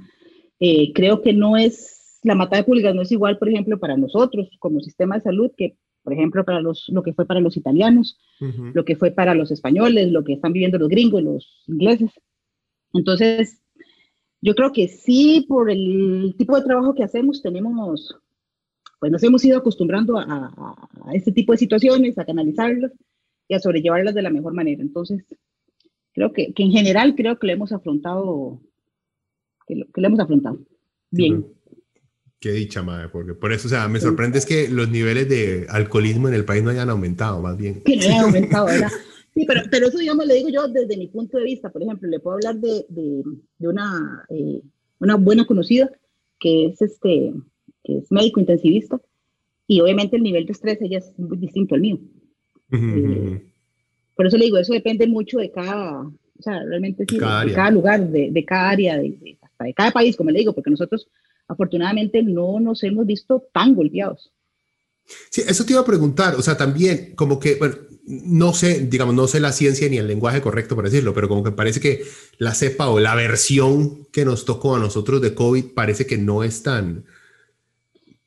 Eh, 0.60 0.94
creo 0.94 1.22
que 1.22 1.34
no 1.34 1.58
es 1.58 2.20
la 2.24 2.34
mata 2.34 2.58
de 2.58 2.64
pulgas 2.64 2.96
no 2.96 3.04
es 3.04 3.12
igual, 3.12 3.38
por 3.38 3.50
ejemplo, 3.50 3.80
para 3.80 3.98
nosotros 3.98 4.50
como 4.60 4.80
sistema 4.80 5.16
de 5.16 5.22
salud 5.22 5.52
que 5.56 5.78
por 6.06 6.14
ejemplo, 6.14 6.46
para 6.46 6.62
los, 6.62 6.88
lo 6.90 7.02
que 7.02 7.14
fue 7.14 7.26
para 7.26 7.40
los 7.40 7.58
italianos, 7.58 8.20
lo 8.74 8.86
que 8.86 8.96
fue 8.96 9.10
para 9.10 9.34
los 9.34 9.50
españoles, 9.50 10.12
lo 10.12 10.24
que 10.24 10.34
están 10.34 10.54
viviendo 10.54 10.78
los 10.78 10.88
gringos, 10.88 11.24
los 11.24 11.64
ingleses. 11.66 12.12
Entonces, 12.94 13.64
yo 14.40 14.54
creo 14.54 14.72
que 14.72 14.88
sí, 14.88 15.48
por 15.50 15.72
el 15.72 16.36
tipo 16.38 16.56
de 16.56 16.64
trabajo 16.64 16.94
que 16.94 17.04
hacemos, 17.04 17.42
tenemos, 17.42 18.16
pues 19.00 19.12
nos 19.12 19.24
hemos 19.24 19.44
ido 19.46 19.58
acostumbrando 19.58 20.20
a, 20.20 20.86
este 21.12 21.32
tipo 21.32 21.54
de 21.54 21.58
situaciones, 21.58 22.20
a 22.20 22.26
canalizarlas 22.26 22.92
y 23.48 23.56
a 23.56 23.60
sobrellevarlas 23.60 24.14
de 24.14 24.22
la 24.22 24.30
mejor 24.30 24.54
manera. 24.54 24.84
Entonces, 24.84 25.26
creo 26.16 26.34
que, 26.34 26.54
que 26.54 26.64
en 26.64 26.72
general 26.72 27.14
creo 27.16 27.38
que 27.38 27.48
lo 27.48 27.54
hemos 27.54 27.72
afrontado, 27.72 28.60
que 29.68 29.76
lo, 29.76 29.86
que 29.92 30.02
lo 30.02 30.08
hemos 30.08 30.20
afrontado 30.20 30.60
bien. 31.12 31.46
Qué 32.40 32.52
dicha, 32.52 32.82
madre, 32.84 33.10
porque 33.10 33.34
por 33.34 33.52
eso, 33.52 33.68
o 33.68 33.70
sea, 33.70 33.88
me 33.88 34.00
sorprende 34.00 34.38
es 34.38 34.46
que 34.46 34.70
los 34.70 34.90
niveles 34.90 35.28
de 35.30 35.68
alcoholismo 35.70 36.28
en 36.28 36.36
el 36.36 36.46
país 36.46 36.64
no 36.64 36.70
hayan 36.70 36.90
aumentado, 36.90 37.42
más 37.42 37.58
bien. 37.58 37.82
Que 37.84 37.96
no 37.96 38.04
hayan 38.04 38.20
aumentado, 38.26 38.66
¿verdad? 38.68 38.92
Sí, 39.34 39.46
pero, 39.46 39.62
pero 39.70 39.88
eso, 39.88 39.98
digamos, 39.98 40.26
le 40.26 40.36
digo 40.36 40.50
yo 40.50 40.68
desde 40.68 40.98
mi 40.98 41.08
punto 41.08 41.38
de 41.38 41.44
vista. 41.44 41.72
Por 41.72 41.84
ejemplo, 41.84 42.08
le 42.08 42.20
puedo 42.20 42.36
hablar 42.36 42.56
de, 42.56 42.86
de, 42.88 43.24
de 43.58 43.68
una, 43.68 44.26
eh, 44.30 44.62
una 45.00 45.16
buena 45.16 45.46
conocida 45.46 45.92
que 46.40 46.68
es, 46.68 46.82
este, 46.82 47.34
que 47.84 47.98
es 47.98 48.12
médico 48.12 48.40
intensivista 48.40 49.02
y 49.68 49.82
obviamente 49.82 50.16
el 50.16 50.24
nivel 50.24 50.46
de 50.46 50.52
estrés 50.52 50.82
ella 50.82 51.00
es 51.00 51.12
muy 51.18 51.38
distinto 51.38 51.76
al 51.76 51.82
mío. 51.82 52.00
Eh, 52.72 53.42
por 54.16 54.28
eso 54.28 54.38
le 54.38 54.46
digo, 54.46 54.58
eso 54.58 54.74
depende 54.74 55.08
mucho 55.08 55.40
de 55.40 55.52
cada, 55.52 56.02
o 56.02 56.42
sea, 56.42 56.64
realmente 56.64 57.06
sí, 57.08 57.18
cada 57.18 57.46
de, 57.46 57.54
cada 57.54 57.72
lugar, 57.72 58.08
de, 58.08 58.32
de 58.32 58.46
cada 58.46 58.70
área, 58.70 58.98
de, 58.98 59.38
hasta 59.42 59.66
de 59.66 59.74
cada 59.74 59.92
país, 59.92 60.16
como 60.16 60.32
le 60.32 60.40
digo, 60.40 60.54
porque 60.54 60.70
nosotros 60.70 61.08
afortunadamente 61.48 62.24
no 62.24 62.60
nos 62.60 62.84
hemos 62.84 63.06
visto 63.06 63.48
tan 63.54 63.76
golpeados. 63.76 64.32
Sí, 65.30 65.44
eso 65.48 65.66
te 65.66 65.74
iba 65.74 65.82
a 65.82 65.86
preguntar, 65.86 66.36
o 66.36 66.42
sea, 66.42 66.58
también 66.58 67.14
como 67.16 67.40
que, 67.40 67.56
bueno, 67.56 67.76
no 68.08 68.54
sé, 68.54 68.80
digamos, 68.88 69.16
no 69.16 69.28
sé 69.28 69.40
la 69.40 69.52
ciencia 69.52 69.90
ni 69.90 69.98
el 69.98 70.08
lenguaje 70.08 70.42
correcto 70.42 70.76
para 70.76 70.90
decirlo, 70.90 71.14
pero 71.14 71.28
como 71.28 71.44
que 71.44 71.52
parece 71.52 71.80
que 71.80 72.04
la 72.38 72.54
cepa 72.54 72.90
o 72.90 73.00
la 73.00 73.16
versión 73.16 74.06
que 74.12 74.26
nos 74.26 74.46
tocó 74.46 74.76
a 74.76 74.80
nosotros 74.80 75.22
de 75.22 75.34
COVID 75.34 75.74
parece 75.74 76.06
que 76.06 76.18
no 76.18 76.44
es 76.44 76.64
tan, 76.64 77.06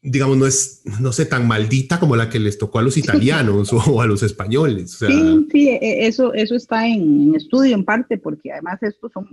digamos, 0.02 0.36
no 0.36 0.46
es, 0.46 0.82
no 1.00 1.12
sé, 1.12 1.26
tan 1.26 1.48
maldita 1.48 1.98
como 1.98 2.16
la 2.16 2.28
que 2.28 2.38
les 2.38 2.58
tocó 2.58 2.78
a 2.78 2.82
los 2.82 2.96
italianos 2.98 3.72
o 3.72 4.00
a 4.00 4.06
los 4.06 4.22
españoles. 4.22 4.92
Sí, 4.92 5.46
sí, 5.50 5.68
e, 5.68 6.06
eso, 6.06 6.32
eso 6.34 6.54
está 6.54 6.86
en, 6.86 7.34
estudio 7.34 7.74
en 7.74 7.84
parte, 7.84 8.18
porque 8.18 8.52
además 8.52 8.82
estos 8.82 9.12
son, 9.12 9.28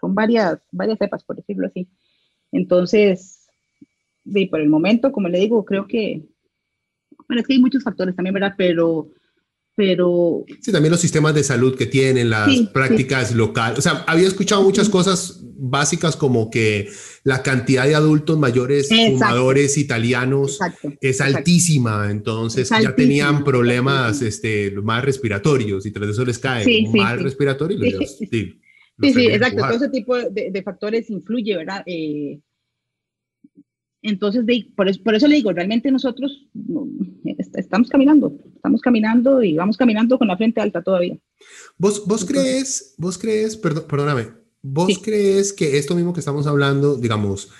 son 0.00 0.14
varias, 0.14 0.58
varias 0.70 0.98
cepas, 0.98 1.24
por 1.24 1.36
decirlo 1.36 1.66
así. 1.66 1.88
Entonces, 2.50 3.46
sí, 4.30 4.46
por 4.46 4.60
el 4.60 4.68
momento, 4.68 5.12
como 5.12 5.28
le 5.28 5.38
digo, 5.38 5.64
creo 5.64 5.86
que, 5.86 6.22
bueno, 7.28 7.40
es 7.40 7.46
que 7.46 7.54
hay 7.54 7.60
muchos 7.60 7.82
factores 7.82 8.14
también, 8.14 8.34
¿verdad? 8.34 8.54
Pero, 8.56 9.08
pero... 9.74 10.44
Sí, 10.60 10.72
también 10.72 10.90
los 10.90 11.00
sistemas 11.00 11.34
de 11.34 11.44
salud 11.44 11.76
que 11.76 11.86
tienen, 11.86 12.30
las 12.30 12.48
prácticas 12.72 13.34
locales. 13.34 13.78
O 13.78 13.82
sea, 13.82 14.04
había 14.06 14.28
escuchado 14.28 14.62
muchas 14.62 14.88
cosas 14.88 15.40
básicas 15.64 16.16
como 16.16 16.50
que 16.50 16.88
la 17.24 17.42
cantidad 17.42 17.86
de 17.86 17.94
adultos 17.94 18.38
mayores 18.38 18.88
fumadores 18.88 19.78
italianos 19.78 20.58
es 21.00 21.20
altísima, 21.20 22.10
entonces 22.10 22.68
ya 22.68 22.94
tenían 22.96 23.44
problemas 23.44 24.22
este, 24.22 24.72
más 24.82 25.04
respiratorios 25.04 25.86
y 25.86 25.92
tras 25.92 26.10
eso 26.10 26.24
les 26.24 26.38
cae 26.38 26.88
mal 26.92 27.20
respiratorio 27.20 27.78
y 27.84 27.90
los, 27.92 28.18
Sí, 29.00 29.12
sí, 29.14 29.26
exacto. 29.26 29.62
Todo 29.62 29.76
ese 29.76 29.88
tipo 29.88 30.16
de, 30.16 30.62
factores 30.62 31.10
influye, 31.10 31.56
¿verdad? 31.56 31.82
Eh, 31.86 32.40
entonces, 34.02 34.44
por, 34.74 34.88
eso, 34.88 35.00
por, 35.02 35.14
eso, 35.14 35.28
le 35.28 35.36
digo, 35.36 35.52
realmente 35.52 35.90
nosotros 35.92 36.48
estamos 37.54 37.88
caminando, 37.88 38.36
estamos 38.54 38.80
caminando 38.80 39.42
y 39.42 39.54
vamos 39.54 39.76
caminando 39.76 40.18
con 40.18 40.26
la 40.26 40.36
frente 40.36 40.60
alta 40.60 40.82
todavía. 40.82 41.16
¿Vos, 41.78 42.04
vos 42.06 42.24
crees, 42.24 42.94
vos 42.98 43.16
crees, 43.16 43.56
perdóname, 43.56 44.28
vos 44.60 44.98
crees 45.00 45.52
que 45.52 45.78
esto 45.78 45.94
mismo 45.94 46.12
que 46.12 46.20
estamos 46.20 46.48
hablando, 46.48 46.96
digamos, 46.96 47.50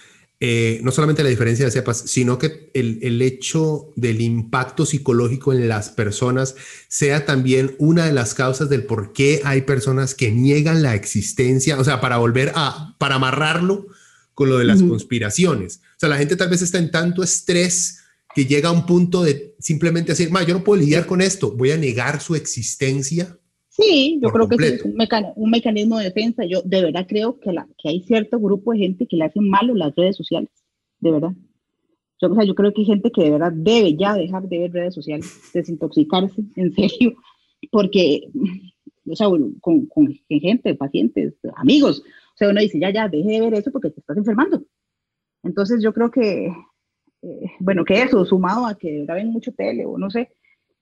eh, 0.45 0.81
no 0.83 0.91
solamente 0.91 1.23
la 1.23 1.29
diferencia 1.29 1.65
de 1.65 1.71
cepas, 1.71 1.99
sino 1.99 2.37
que 2.37 2.71
el, 2.75 2.99
el, 3.03 3.23
hecho 3.23 3.93
del 3.95 4.21
impacto 4.21 4.85
psicológico 4.85 5.53
en 5.53 5.69
las 5.69 5.91
personas 5.91 6.57
sea 6.89 7.25
también 7.25 7.77
una 7.79 8.07
de 8.07 8.13
las 8.13 8.35
causas 8.35 8.69
del 8.69 8.85
por 8.85 9.13
qué 9.13 9.41
hay 9.45 9.63
personas 9.63 10.17
que 10.17 10.33
niegan 10.33 10.83
la 10.83 10.97
existencia, 10.97 11.79
o 11.79 11.85
sea, 11.85 12.01
para 12.01 12.17
volver 12.17 12.51
a, 12.57 12.97
para 12.99 13.15
amarrarlo 13.15 13.87
con 14.35 14.49
lo 14.49 14.59
de 14.59 14.65
las 14.65 14.83
conspiraciones. 14.83 15.81
O 15.97 16.01
sea, 16.01 16.09
la 16.09 16.19
gente 16.19 16.37
tal 16.37 16.49
vez 16.49 16.63
está 16.63 16.79
en 16.79 16.91
tanto 16.91 17.23
estrés 17.23 17.99
que 18.35 18.47
llega 18.47 18.71
a 18.71 18.73
un 18.73 18.87
punto 18.87 19.23
de 19.23 19.55
simplemente 19.59 20.13
decir, 20.13 20.31
yo 20.47 20.55
no 20.55 20.65
puedo 20.65 20.81
lidiar 20.81 21.07
con 21.07 21.21
esto, 21.21 21.53
voy 21.53 21.71
a 21.71 21.77
negar 21.77 22.21
su 22.21 22.35
existencia 22.35 23.39
Sí, 23.75 24.21
yo 24.23 24.29
creo 24.29 24.49
que 24.49 24.57
es 24.57 24.85
un, 24.85 25.51
mecanismo 25.51 25.97
de 25.97 26.05
defensa. 26.05 26.45
Yo 26.45 26.61
de 26.63 26.83
verdad 26.83 27.07
creo 27.09 27.41
que, 27.41 27.53
la, 27.53 27.67
que 27.79 27.89
hay 27.89 28.03
cierto 28.03 28.39
grupo 28.39 28.73
de 28.73 28.81
gente 28.81 29.07
que 29.07 29.17
le 29.17 29.25
hacen 29.25 29.49
malo 29.49 29.75
las 29.75 29.97
redes 29.97 30.15
sociales, 30.15 30.51
de 31.01 31.11
verdad. 31.11 31.33
Yo, 32.21 32.31
o 32.31 32.35
sea, 32.35 32.45
yo 32.45 32.55
creo 32.55 32.75
que 32.75 32.83
hay 32.83 32.87
gente 32.87 33.11
que 33.11 33.23
de 33.23 33.31
verdad 33.31 33.51
debe 33.51 33.97
ya 33.97 34.15
dejar 34.15 34.47
de 34.47 34.59
ver 34.59 34.73
redes 34.73 34.95
sociales, 34.95 35.27
desintoxicarse, 35.55 36.43
en 36.57 36.75
serio, 36.75 37.15
porque, 37.71 38.29
o 39.07 39.17
sea, 39.17 39.29
con, 39.29 39.87
con 39.87 40.21
gente, 40.29 40.75
pacientes, 40.75 41.33
amigos, 41.57 42.03
o 42.35 42.37
sea, 42.37 42.51
uno 42.51 42.61
dice, 42.61 42.79
ya, 42.79 42.91
ya, 42.91 43.09
deje 43.09 43.31
de 43.31 43.41
ver 43.41 43.55
eso 43.55 43.71
porque 43.71 43.91
te 43.91 44.01
estás 44.01 44.17
enfermando. 44.17 44.65
Entonces 45.43 45.83
yo 45.83 45.93
creo 45.93 46.11
que, 46.11 46.47
eh, 47.23 47.51
bueno, 47.61 47.85
que 47.85 48.03
eso, 48.03 48.25
sumado 48.25 48.67
a 48.67 48.77
que 48.77 49.05
graben 49.05 49.29
mucho 49.29 49.53
tele 49.53 49.85
o 49.87 49.99
no 49.99 50.11
sé, 50.11 50.33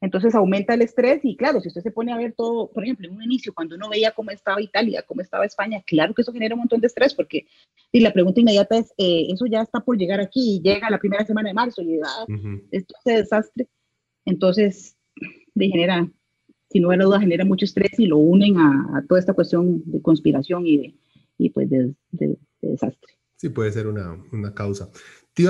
entonces 0.02 0.34
aumenta 0.34 0.72
el 0.72 0.82
estrés 0.82 1.20
y 1.24 1.36
claro, 1.36 1.60
si 1.60 1.68
usted 1.68 1.82
se 1.82 1.90
pone 1.90 2.12
a 2.12 2.16
ver 2.16 2.32
todo, 2.32 2.70
por 2.70 2.84
ejemplo, 2.84 3.06
en 3.06 3.14
un 3.14 3.22
inicio, 3.22 3.52
cuando 3.52 3.74
uno 3.74 3.90
veía 3.90 4.12
cómo 4.12 4.30
estaba 4.30 4.62
Italia, 4.62 5.04
cómo 5.06 5.20
estaba 5.20 5.44
España, 5.44 5.82
claro 5.86 6.14
que 6.14 6.22
eso 6.22 6.32
genera 6.32 6.54
un 6.54 6.60
montón 6.60 6.80
de 6.80 6.86
estrés 6.86 7.14
porque 7.14 7.46
y 7.92 8.00
la 8.00 8.12
pregunta 8.12 8.40
inmediata 8.40 8.78
es, 8.78 8.92
eh, 8.96 9.26
eso 9.30 9.46
ya 9.46 9.60
está 9.60 9.80
por 9.80 9.98
llegar 9.98 10.20
aquí 10.20 10.56
y 10.56 10.62
llega 10.62 10.88
la 10.88 10.98
primera 10.98 11.24
semana 11.26 11.48
de 11.48 11.54
marzo 11.54 11.82
y 11.82 11.98
ah, 12.02 12.26
esto 12.70 12.94
es 13.04 13.16
desastre. 13.16 13.68
Entonces, 14.24 14.96
de 15.54 15.68
genera, 15.68 16.08
sin 16.70 16.82
lugar 16.82 17.00
a 17.02 17.04
dudas, 17.04 17.20
genera 17.20 17.44
mucho 17.44 17.64
estrés 17.64 17.98
y 17.98 18.06
lo 18.06 18.18
unen 18.18 18.58
a, 18.58 19.04
toda 19.08 19.18
esta 19.20 19.34
cuestión 19.34 19.82
de 19.84 20.00
conspiración 20.00 20.66
y, 20.66 20.76
de, 20.78 20.94
y 21.40 21.50
pues 21.50 21.68
de, 21.70 21.94
desastre. 22.60 23.14
Sí, 23.36 23.48
puede 23.48 23.72
ser 23.72 23.86
una, 23.86 24.22
una 24.32 24.54
causa. 24.54 24.90
Te 25.32 25.44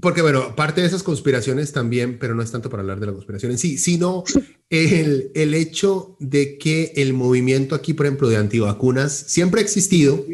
porque 0.00 0.20
bueno, 0.20 0.54
parte 0.54 0.82
de 0.82 0.86
esas 0.86 1.02
conspiraciones 1.02 1.72
también, 1.72 2.18
pero 2.18 2.34
no 2.34 2.42
es 2.42 2.52
tanto 2.52 2.68
para 2.68 2.82
hablar 2.82 3.00
de 3.00 3.06
la 3.06 3.12
conspiración 3.12 3.52
en 3.52 3.58
sí, 3.58 3.78
sino 3.78 4.24
el, 4.70 5.30
el 5.34 5.54
hecho 5.54 6.16
de 6.20 6.58
que 6.58 6.92
el 6.96 7.14
movimiento 7.14 7.74
aquí, 7.74 7.94
por 7.94 8.06
ejemplo, 8.06 8.28
de 8.28 8.36
antivacunas 8.36 9.12
siempre 9.12 9.60
ha 9.60 9.64
existido, 9.64 10.24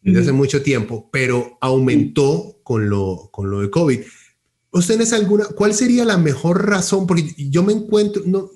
desde 0.00 0.20
hace 0.20 0.32
mucho 0.32 0.62
tiempo, 0.62 1.08
pero 1.12 1.58
aumentó 1.60 2.58
con 2.64 2.88
lo, 2.88 3.28
con 3.30 3.50
lo 3.50 3.60
de 3.60 3.70
COVID. 3.70 4.00
¿Ustedes 4.74 5.12
alguna, 5.12 5.44
cuál 5.54 5.74
sería 5.74 6.06
la 6.06 6.16
mejor 6.16 6.66
razón? 6.66 7.06
Porque 7.06 7.34
yo 7.36 7.62
me 7.62 7.74
encuentro, 7.74 8.22
no, 8.24 8.50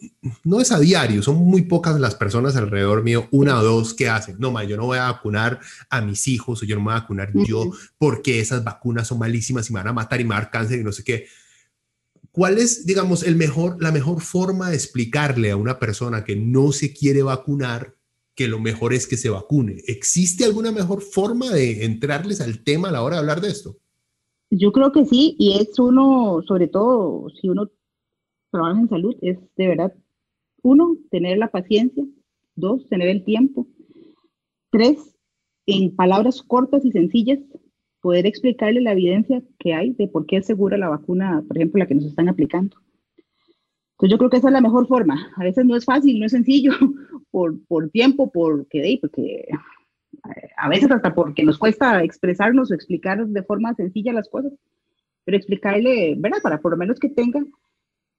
no 0.44 0.62
es 0.62 0.72
a 0.72 0.78
diario, 0.78 1.22
son 1.22 1.36
muy 1.36 1.62
pocas 1.62 2.00
las 2.00 2.14
personas 2.14 2.56
alrededor 2.56 3.02
mío, 3.02 3.28
una 3.32 3.60
o 3.60 3.62
dos 3.62 3.92
que 3.92 4.08
hacen, 4.08 4.36
no, 4.38 4.50
ma, 4.50 4.64
yo 4.64 4.78
no 4.78 4.86
voy 4.86 4.96
a 4.96 5.12
vacunar 5.12 5.60
a 5.90 6.00
mis 6.00 6.26
hijos 6.26 6.62
o 6.62 6.64
yo 6.64 6.74
no 6.74 6.80
me 6.80 6.86
voy 6.86 6.94
a 6.94 7.00
vacunar 7.00 7.32
yo 7.46 7.70
porque 7.98 8.40
esas 8.40 8.64
vacunas 8.64 9.08
son 9.08 9.18
malísimas 9.18 9.68
y 9.68 9.74
me 9.74 9.80
van 9.80 9.88
a 9.88 9.92
matar 9.92 10.18
y 10.18 10.24
me 10.24 10.30
van 10.30 10.38
a 10.38 10.40
dar 10.44 10.50
cáncer 10.50 10.80
y 10.80 10.84
no 10.84 10.90
sé 10.90 11.04
qué. 11.04 11.26
¿Cuál 12.32 12.56
es, 12.56 12.86
digamos, 12.86 13.22
el 13.22 13.36
mejor, 13.36 13.76
la 13.82 13.92
mejor 13.92 14.22
forma 14.22 14.70
de 14.70 14.76
explicarle 14.76 15.50
a 15.50 15.56
una 15.56 15.78
persona 15.78 16.24
que 16.24 16.34
no 16.34 16.72
se 16.72 16.94
quiere 16.94 17.22
vacunar 17.22 17.94
que 18.34 18.48
lo 18.48 18.58
mejor 18.58 18.94
es 18.94 19.06
que 19.06 19.18
se 19.18 19.28
vacune? 19.28 19.82
¿Existe 19.86 20.46
alguna 20.46 20.72
mejor 20.72 21.02
forma 21.02 21.50
de 21.50 21.84
entrarles 21.84 22.40
al 22.40 22.64
tema 22.64 22.88
a 22.88 22.92
la 22.92 23.02
hora 23.02 23.16
de 23.16 23.20
hablar 23.20 23.42
de 23.42 23.50
esto? 23.50 23.78
Yo 24.50 24.72
creo 24.72 24.92
que 24.92 25.04
sí, 25.04 25.34
y 25.38 25.58
es 25.58 25.78
uno, 25.78 26.42
sobre 26.46 26.68
todo 26.68 27.28
si 27.30 27.48
uno 27.48 27.68
trabaja 28.50 28.80
en 28.80 28.88
salud, 28.88 29.16
es 29.20 29.38
de 29.56 29.68
verdad, 29.68 29.94
uno, 30.62 30.96
tener 31.10 31.38
la 31.38 31.50
paciencia, 31.50 32.04
dos, 32.54 32.88
tener 32.88 33.08
el 33.08 33.24
tiempo, 33.24 33.66
tres, 34.70 35.16
en 35.66 35.94
palabras 35.94 36.42
cortas 36.42 36.84
y 36.84 36.92
sencillas, 36.92 37.40
poder 38.00 38.26
explicarle 38.26 38.80
la 38.80 38.92
evidencia 38.92 39.42
que 39.58 39.74
hay 39.74 39.92
de 39.94 40.06
por 40.06 40.26
qué 40.26 40.36
es 40.36 40.46
segura 40.46 40.78
la 40.78 40.88
vacuna, 40.88 41.42
por 41.46 41.56
ejemplo, 41.56 41.80
la 41.80 41.86
que 41.86 41.96
nos 41.96 42.04
están 42.04 42.28
aplicando. 42.28 42.76
Entonces 43.92 44.10
yo 44.12 44.18
creo 44.18 44.30
que 44.30 44.36
esa 44.36 44.48
es 44.48 44.52
la 44.52 44.60
mejor 44.60 44.86
forma. 44.86 45.32
A 45.36 45.42
veces 45.42 45.64
no 45.64 45.74
es 45.74 45.84
fácil, 45.84 46.20
no 46.20 46.26
es 46.26 46.32
sencillo, 46.32 46.70
por, 47.30 47.58
por 47.66 47.90
tiempo, 47.90 48.30
porque, 48.30 48.98
porque 49.00 49.48
a 50.56 50.68
veces 50.68 50.90
hasta 50.90 51.14
porque 51.14 51.42
nos 51.42 51.58
cuesta 51.58 52.02
expresarnos 52.02 52.70
o 52.70 52.74
explicar 52.74 53.26
de 53.26 53.42
forma 53.42 53.74
sencilla 53.74 54.12
las 54.12 54.28
cosas, 54.28 54.52
pero 55.24 55.36
explicarle, 55.36 56.14
¿verdad? 56.16 56.38
Para 56.42 56.60
por 56.60 56.72
lo 56.72 56.76
menos 56.76 56.98
que 56.98 57.08
tenga. 57.08 57.44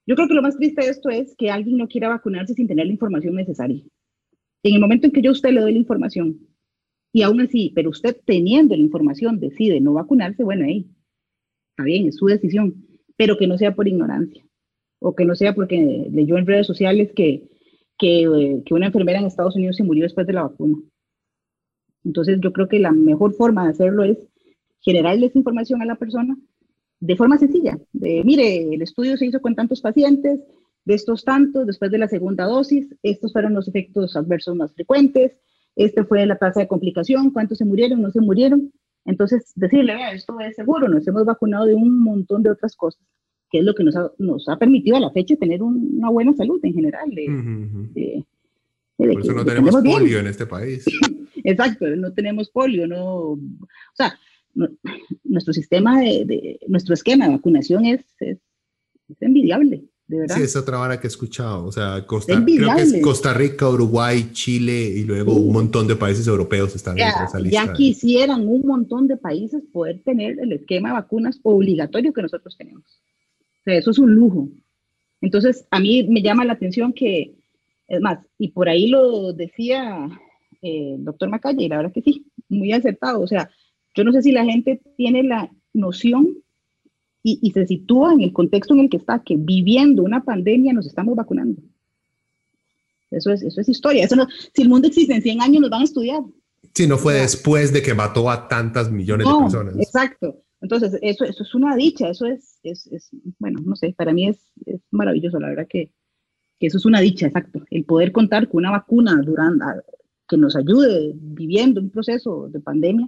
Yo 0.05 0.16
creo 0.16 0.28
que 0.28 0.34
lo 0.34 0.41
más 0.41 0.58
triste 0.58 0.84
de 0.84 0.91
esto 0.91 1.10
es 1.10 1.36
que 1.36 1.49
alguien 1.49 1.78
no 1.78 1.88
quiera 1.88 2.10
vacunarse 2.10 2.53
sin 2.53 2.68
tener 2.68 2.86
la 2.86 2.93
información 2.93 3.36
necesaria. 3.36 3.82
En 4.64 4.74
el 4.74 4.80
momento 4.80 5.08
en 5.08 5.14
que 5.14 5.22
yo 5.22 5.32
a 5.32 5.34
usted 5.34 5.51
le 5.51 5.62
doy 5.62 5.74
la 5.74 5.80
información 5.80 6.39
y 7.14 7.22
aún 7.22 7.41
así, 7.41 7.72
pero 7.74 7.89
usted 7.89 8.18
teniendo 8.26 8.76
la 8.76 8.82
información 8.82 9.39
decide 9.39 9.80
no 9.82 9.93
vacunarse, 9.93 10.43
bueno, 10.43 10.66
ahí 10.66 10.88
está 11.72 11.84
bien, 11.84 12.08
es 12.08 12.18
su 12.18 12.26
decisión, 12.26 12.86
pero 13.16 13.38
que 13.38 13.47
no 13.47 13.58
sea 13.58 13.76
por 13.76 13.88
ignorancia 13.88 14.43
o 14.99 15.16
que 15.16 15.26
no 15.26 15.36
sea 15.36 15.53
porque 15.53 16.08
leyó 16.12 16.38
en 16.38 16.47
redes 16.47 16.68
sociales 16.68 17.12
que, 17.16 17.47
que, 17.97 18.24
eh, 18.24 18.64
que 18.66 18.74
una 18.74 18.88
enfermera 18.88 19.20
en 19.20 19.26
Estados 19.26 19.55
Unidos 19.55 19.78
se 19.78 19.84
murió 19.84 20.03
después 20.03 20.26
de 20.28 20.34
la 20.34 20.43
vacuna. 20.43 20.78
Entonces 22.04 22.39
yo 22.41 22.54
creo 22.54 22.68
que 22.68 22.80
la 22.80 22.91
mejor 22.91 23.34
forma 23.34 23.66
de 23.66 23.72
hacerlo 23.72 24.04
es 24.04 24.18
generarles 24.82 25.36
información 25.36 25.82
a 25.82 25.86
la 25.86 25.95
persona 25.95 26.38
de 27.00 27.16
forma 27.16 27.38
sencilla, 27.38 27.78
de 27.93 28.24
mire, 28.26 28.74
el 28.74 28.82
estudio 28.82 29.18
se 29.18 29.28
hizo 29.28 29.39
con 29.39 29.54
tantos 29.54 29.82
pacientes, 29.82 30.39
de 30.88 30.93
estos 30.93 31.26
tantos, 31.26 31.68
después 31.68 31.91
de 31.91 31.98
la 31.98 32.08
segunda 32.08 32.45
dosis, 32.45 32.95
estos 33.04 33.34
fueron 33.34 33.54
los 33.54 33.68
efectos 33.68 34.16
adversos 34.16 34.56
más 34.56 34.74
frecuentes, 34.74 35.34
este 35.76 36.06
fue 36.06 36.26
la 36.26 36.38
tasa 36.38 36.62
de 36.62 36.68
complicación, 36.68 37.32
cuántos 37.32 37.58
se 37.58 37.66
murieron, 37.66 38.02
no 38.02 38.10
se 38.10 38.22
murieron. 38.22 38.72
Entonces, 39.04 39.52
decirle, 39.56 39.95
vea, 39.95 40.14
esto 40.14 40.39
es 40.39 40.56
seguro, 40.56 40.88
nos 40.88 41.06
hemos 41.08 41.26
vacunado 41.26 41.66
de 41.66 41.76
un 41.76 42.00
montón 42.00 42.41
de 42.41 42.52
otras 42.52 42.76
cosas, 42.76 43.06
que 43.52 43.60
es 43.60 43.66
lo 43.66 43.76
que 43.76 43.84
nos 43.84 43.98
ha, 43.98 44.12
nos 44.18 44.48
ha 44.48 44.58
permitido 44.58 44.95
a 44.95 45.02
la 45.02 45.12
fecha 45.12 45.36
tener 45.36 45.62
una 45.62 46.10
buena 46.10 46.34
salud 46.34 46.60
en 46.64 46.74
general. 46.74 47.12
Por 48.98 49.12
eso 49.12 49.34
no 49.34 49.45
tenemos 49.45 49.76
polio 49.76 50.20
en 50.20 50.28
este 50.28 50.45
país. 50.45 50.86
Exacto, 51.43 51.88
no 51.95 52.12
tenemos 52.14 52.50
polio, 52.50 52.88
no, 52.88 53.32
o 53.32 53.39
sea, 53.93 54.20
nuestro 55.24 55.54
sistema 55.54 56.02
de, 56.02 56.60
nuestro 56.68 56.93
esquema 56.93 57.26
de 57.26 57.34
vacunación 57.34 57.86
es, 57.86 58.02
es, 58.20 58.39
envidiable, 59.22 59.86
de 60.08 60.20
verdad. 60.20 60.36
Sí, 60.36 60.41
es 60.41 60.56
otra 60.56 60.78
vara 60.78 61.00
que 61.00 61.08
he 61.08 61.10
escuchado, 61.10 61.66
o 61.66 61.72
sea, 61.72 62.06
Costa, 62.06 62.43
creo 62.43 62.76
que 62.76 62.82
es 62.82 63.02
Costa 63.02 63.34
Rica, 63.34 63.70
Uruguay, 63.70 64.32
Chile 64.34 64.89
y 64.89 65.04
luego 65.04 65.36
un 65.36 65.54
montón 65.54 65.88
de 65.88 65.95
países 65.95 66.28
europeos 66.28 66.76
están 66.76 66.98
en 66.98 67.08
esa 67.08 67.39
lista. 67.39 67.66
Ya 67.66 67.74
quisieran 67.74 68.48
un 68.48 68.66
montón 68.66 69.08
de 69.08 69.16
países 69.16 69.64
poder 69.72 70.02
tener 70.04 70.39
el 70.39 70.52
esquema 70.54 70.89
de 70.89 70.95
vacunas 70.95 71.39
obligatorio 71.43 72.14
que 72.14 72.24
nosotros 72.24 72.58
tenemos. 72.58 72.84
O 72.84 73.64
sea, 73.64 73.76
eso 73.76 73.91
es 73.91 74.00
un 74.00 74.16
lujo. 74.16 74.50
Entonces, 75.22 75.66
a 75.72 75.80
mí 75.80 76.08
me 76.10 76.22
llama 76.22 76.45
la 76.45 76.54
atención 76.54 76.93
que, 76.93 77.37
es 77.88 78.02
más, 78.02 78.20
y 78.38 78.50
por 78.50 78.70
ahí 78.70 78.88
lo 78.88 79.34
decía 79.34 80.10
eh, 80.62 80.96
doctor 81.00 81.30
Macaya, 81.30 81.62
y 81.62 81.70
la 81.70 81.78
verdad 81.78 81.94
que 81.94 82.02
sí, 82.02 82.26
muy 82.50 82.72
acertado. 82.72 83.22
O 83.22 83.28
sea, 83.28 83.50
yo 83.96 84.04
no 84.04 84.12
sé 84.12 84.22
si 84.22 84.32
la 84.32 84.46
gente 84.46 84.82
tiene 84.96 85.24
la 85.24 85.52
noción 85.74 86.38
y, 87.24 87.52
se 87.52 87.68
sitúa 87.68 88.14
en 88.14 88.22
el 88.22 88.32
contexto 88.32 88.74
en 88.74 88.82
el 88.82 88.90
que 88.90 88.96
está, 88.96 89.22
que 89.22 89.36
viviendo 89.38 90.02
una 90.02 90.24
pandemia 90.24 90.72
nos 90.72 90.88
estamos 90.88 91.14
vacunando. 91.14 91.62
Eso 93.12 93.32
es, 93.32 93.42
eso 93.42 93.60
es 93.60 93.68
historia. 93.68 94.06
Eso 94.06 94.16
no, 94.16 94.28
si 94.54 94.62
el 94.62 94.70
mundo 94.70 94.88
existe 94.88 95.14
en 95.14 95.22
100 95.22 95.42
años, 95.42 95.62
nos 95.62 95.70
van 95.70 95.82
a 95.82 95.86
estudiar. 95.86 96.22
Sí, 96.74 96.88
no 96.88 96.98
fue 96.98 97.16
después 97.16 97.74
de 97.74 97.82
que 97.82 97.94
mató 97.94 98.30
a 98.30 98.48
tantas 98.48 98.90
millones 98.90 99.28
de 99.28 99.34
personas. 99.34 99.76
Exacto. 99.78 100.42
Entonces, 100.62 100.98
eso, 101.02 101.26
eso 101.26 101.44
es 101.44 101.54
una 101.54 101.76
dicha, 101.76 102.10
eso 102.10 102.26
es, 102.26 102.60
es, 102.64 102.88
es 102.88 103.10
bueno, 103.40 103.60
no 103.64 103.76
sé, 103.76 103.94
para 103.96 104.14
mí 104.14 104.30
es, 104.30 104.38
es 104.66 104.82
maravilloso, 104.92 105.40
la 105.40 105.50
verdad 105.50 105.68
que, 105.70 105.92
que, 106.60 106.68
eso 106.68 106.78
es 106.78 106.86
una 106.86 107.01
dicha, 107.01 107.28
exacto. 107.28 107.64
El 107.70 107.86
poder 107.86 108.12
contar 108.12 108.47
con 108.47 108.60
una 108.60 108.72
vacuna 108.72 109.22
durante, 109.24 109.66
que 110.28 110.38
nos 110.38 110.55
ayude 110.55 111.14
viviendo 111.16 111.82
un 111.82 111.89
proceso 111.89 112.49
de 112.49 112.60
pandemia, 112.60 113.08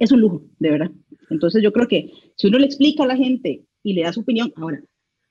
es 0.00 0.12
un 0.12 0.20
lujo, 0.20 0.42
de 0.58 0.70
verdad. 0.70 0.90
Entonces 1.30 1.62
yo 1.62 1.72
creo 1.72 1.88
que 1.88 2.10
si 2.36 2.48
uno 2.48 2.58
le 2.58 2.66
explica 2.66 3.04
a 3.04 3.06
la 3.06 3.16
gente 3.16 3.64
y 3.82 3.94
le 3.94 4.02
da 4.02 4.12
su 4.12 4.20
opinión, 4.20 4.52
ahora, 4.56 4.82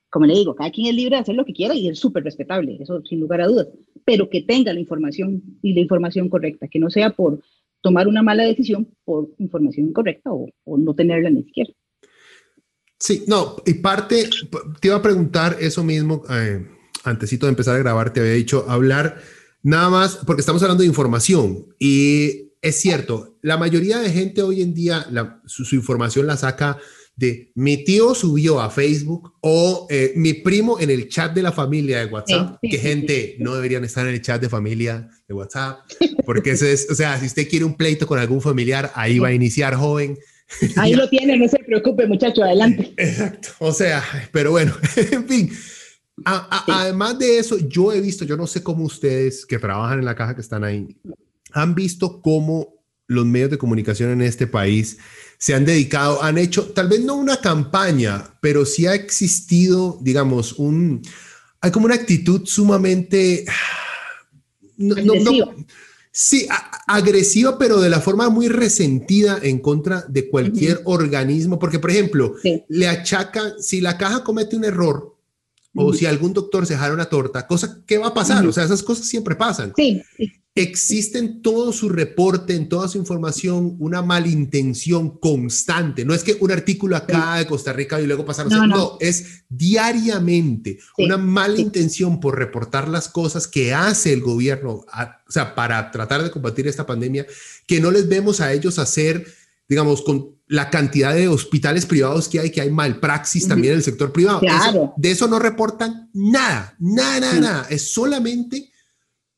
como 0.10 0.26
le 0.26 0.34
digo, 0.34 0.56
cada 0.56 0.72
quien 0.72 0.88
es 0.88 0.95
libre 0.95 1.16
de 1.16 1.22
hacer 1.22 1.36
lo 1.36 1.45
que 1.45 1.54
quiera 1.54 1.76
y 1.76 1.88
es 1.88 1.99
súper 1.99 2.24
respetable, 2.24 2.78
eso 2.80 3.02
sin 3.06 3.20
lugar 3.20 3.41
a 3.41 3.47
dudas, 3.47 3.68
pero 4.06 4.30
que 4.30 4.41
tenga 4.41 4.74
la 4.74 4.80
información 4.80 5.41
y 5.62 5.74
la 5.74 5.82
información 5.82 6.30
correcta, 6.30 6.68
que 6.68 6.80
no 6.80 6.89
sea 6.89 7.12
por 7.12 7.41
tomar 7.82 8.08
una 8.08 8.22
mala 8.22 8.43
decisión 8.43 8.88
por 9.04 9.30
información 9.39 9.88
incorrecta 9.88 10.32
o, 10.32 10.49
no 10.78 10.93
tenerla 10.93 11.30
ni 11.30 11.43
siquiera. 11.43 11.72
Sí, 12.99 13.24
no, 13.28 13.56
y 13.66 13.76
parte, 13.76 14.30
te 14.80 14.88
iba 14.88 14.97
a 14.97 15.02
preguntar 15.02 15.58
eso 15.60 15.84
mismo, 15.84 16.22
eh, 16.30 16.68
antesito 17.04 17.45
de 17.45 17.52
empezar 17.52 17.76
a 17.76 17.80
grabar, 17.80 18.14
te 18.14 18.20
había 18.20 18.34
dicho, 18.34 18.66
hablar 18.68 19.18
Nada 19.64 19.89
más 19.89 20.20
porque 20.26 20.39
estamos 20.39 20.62
hablando 20.64 20.82
de 20.82 20.88
información 20.88 21.68
y 21.78 22.52
es 22.62 22.80
cierto, 22.80 23.38
la 23.41 23.58
mayoría 23.58 23.99
de 23.99 24.10
gente 24.10 24.41
hoy 24.41 24.62
en 24.62 24.74
día 24.74 25.06
su, 25.45 25.76
información 25.76 26.26
la 26.28 26.38
saca 26.38 26.78
de 27.16 27.52
mi 27.54 27.84
tío 27.84 28.16
subió 28.16 28.60
a 28.60 28.72
Facebook 28.72 29.34
o 29.41 29.86
eh, 29.89 30.14
mi 30.16 30.34
primo 30.34 30.80
en 30.80 30.89
el 30.89 31.10
chat 31.10 31.34
de 31.34 31.43
la 31.43 31.52
familia 31.52 31.99
de 31.99 32.06
WhatsApp, 32.06 32.58
que 32.62 32.78
gente 32.78 33.36
no 33.39 33.54
deberían 33.54 33.84
estar 33.84 34.08
en 34.08 34.14
el 34.14 34.22
chat 34.22 34.41
de 34.41 34.49
familia 34.49 35.08
de 35.28 35.34
WhatsApp, 35.34 35.80
porque 36.26 36.52
eso 36.52 36.66
es, 36.66 36.88
o 36.89 36.95
sea, 36.95 37.20
si 37.20 37.28
usted 37.28 37.47
quiere 37.47 37.66
un 37.66 37.76
pleito 37.76 38.08
con 38.08 38.18
algún 38.18 38.41
familiar, 38.41 38.91
ahí 38.95 39.20
va 39.20 39.28
a 39.28 39.34
iniciar 39.34 39.76
joven. 39.76 40.18
Ahí 40.78 40.93
lo 40.95 41.08
tiene, 41.10 41.38
no 41.38 41.47
se 41.47 41.60
preocupe 41.60 42.08
muchacho, 42.08 42.43
adelante. 42.43 42.93
Exacto, 42.97 43.49
o 43.60 43.72
sea, 43.72 44.04
pero 44.32 44.52
bueno, 44.52 44.74
en 44.95 45.28
fin, 45.28 45.52
además 46.26 47.19
de 47.19 47.39
eso, 47.39 47.57
yo 47.57 47.91
he 47.91 48.01
visto, 48.01 48.26
yo 48.26 48.38
no 48.38 48.47
sé 48.47 48.63
cómo 48.63 48.84
ustedes 48.84 49.45
que 49.45 49.59
trabajan 49.59 49.99
en 49.99 50.05
la 50.05 50.15
caja 50.15 50.36
que 50.36 50.41
están 50.41 50.63
ahí, 50.63 50.97
han 51.53 51.76
visto 51.76 52.22
cómo 52.22 52.82
los 53.07 53.26
medios 53.26 53.51
de 53.51 53.57
comunicación 53.57 54.11
en 54.11 54.22
este 54.22 54.47
país 54.47 54.97
se 55.38 55.53
han 55.53 55.65
dedicado, 55.65 56.24
han 56.24 56.38
hecho, 56.38 56.72
tal 56.72 56.88
vez 56.88 57.01
no 57.01 57.15
una 57.15 57.38
campaña, 57.38 58.36
pero 58.41 58.65
sí 58.65 58.86
ha 58.86 58.93
existido, 58.93 59.97
digamos, 60.01 60.53
un, 60.53 61.01
hay 61.59 61.72
como 61.72 61.86
una 61.86 61.95
actitud 61.95 62.45
sumamente... 62.45 63.45
No, 64.78 64.95
agresiva. 64.95 65.53
sí, 66.11 66.47
agresiva, 66.88 67.57
pero 67.59 67.80
de 67.80 67.89
la 67.89 68.01
forma 68.01 68.30
muy 68.30 68.47
resentida 68.47 69.39
en 69.43 69.59
contra 69.59 70.05
de 70.07 70.28
cualquier 70.30 70.82
organismo, 70.86 71.59
porque, 71.59 71.78
por 71.80 71.91
ejemplo, 71.91 72.36
le 72.67 72.88
achacan, 72.88 73.61
si 73.61 73.82
la 73.82 73.97
caja 73.97 74.24
comete 74.24 74.55
un 74.55 74.65
error, 74.65 75.11
o 75.76 75.93
si 75.93 76.05
algún 76.05 76.34
doctor 76.34 76.65
se 76.65 76.78
jala 76.78 76.93
una 76.93 77.05
torta, 77.05 77.47
cosa 77.47 77.82
que 77.86 77.97
va 77.97 78.07
a 78.07 78.13
pasar, 78.13 78.45
o 78.45 78.51
sea, 78.51 78.63
esas 78.63 78.84
cosas 78.84 79.05
siempre 79.05 79.36
pasan. 79.36 79.74
Sí. 79.76 80.01
Existe 80.53 81.17
en 81.17 81.41
todo 81.41 81.72
su 81.72 81.88
reporte, 81.88 82.53
en 82.55 82.67
toda 82.67 82.89
su 82.89 82.97
información, 82.97 83.78
una 83.80 84.01
malintención 84.01 85.17
constante. 85.17 86.03
No 86.03 86.13
es 86.13 86.26
que 86.26 86.36
un 86.41 86.51
artículo 86.51 86.97
acá 86.97 87.36
de 87.36 87.47
Costa 87.47 87.72
Rica 87.72 88.01
y 88.01 88.05
luego 88.05 88.26
pasar, 88.26 88.47
no, 88.47 88.67
no. 88.67 88.97
es 88.99 89.45
diariamente 89.47 90.78
una 90.97 91.17
malintención 91.17 92.19
por 92.19 92.38
reportar 92.38 92.89
las 92.89 93.07
cosas 93.07 93.47
que 93.47 93.74
hace 93.74 94.11
el 94.11 94.19
gobierno, 94.19 94.72
o 94.72 95.32
sea, 95.32 95.55
para 95.55 95.89
tratar 95.89 96.22
de 96.22 96.32
combatir 96.32 96.67
esta 96.67 96.86
pandemia, 96.86 97.26
que 97.65 97.80
no 97.80 97.89
les 97.89 98.09
vemos 98.09 98.41
a 98.41 98.51
ellos 98.51 98.78
hacer 98.78 99.26
digamos, 99.72 100.01
con 100.01 100.36
la 100.47 100.69
cantidad 100.69 101.15
de 101.15 101.30
hospitales 101.30 101.86
privados 101.86 102.28
que 102.28 102.41
hay, 102.41 102.51
que 102.51 102.59
hay 102.59 102.69
malpraxis 102.69 103.47
también 103.47 103.72
en 103.72 103.78
el 103.78 103.84
sector 103.86 104.11
privado. 104.11 104.41
de 104.97 105.11
eso 105.11 105.30
no 105.30 105.39
reportan 105.39 106.09
nada, 106.13 106.76
nada, 106.78 107.19
nada, 107.22 107.39
nada. 107.39 107.67
Es 107.69 107.93
solamente 107.93 108.69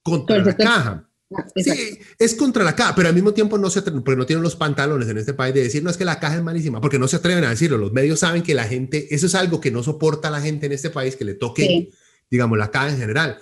contra 0.02 0.44
la 0.44 0.58
caja. 0.58 1.08
sí, 1.56 2.00
es 2.18 2.34
contra 2.34 2.64
la 2.64 2.76
caja, 2.76 2.96
pero 2.96 3.10
al 3.10 3.14
mismo 3.14 3.32
tiempo 3.32 3.60
no 3.60 3.70
se 3.70 3.84
porque 3.84 4.16
no 4.16 4.26
tienen 4.26 4.42
los 4.42 4.56
pantalones 4.56 5.08
en 5.08 5.20
este 5.20 5.36
país 5.36 5.54
de 5.54 5.62
decir, 5.62 5.84
no 5.84 5.92
es 5.92 5.98
que 5.98 6.06
la 6.06 6.20
caja 6.20 6.38
es 6.38 6.44
malísima, 6.44 6.82
porque 6.82 6.98
no 6.98 7.08
se 7.08 7.18
atreven 7.18 7.44
a 7.44 7.52
decirlo. 7.52 7.78
Los 7.78 7.94
medios 7.94 8.22
saben 8.22 8.42
que 8.42 8.56
la 8.56 8.64
gente, 8.64 9.14
eso 9.14 9.28
es 9.28 9.36
algo 9.36 9.62
que 9.62 9.70
no 9.70 9.84
soporta 9.84 10.30
a 10.30 10.32
la 10.32 10.42
gente 10.42 10.66
en 10.66 10.72
este 10.72 10.90
país, 10.90 11.16
que 11.16 11.26
le 11.26 11.36
toque, 11.36 11.92
digamos, 12.32 12.58
la 12.58 12.72
caja 12.72 12.90
en 12.90 12.98
general. 12.98 13.38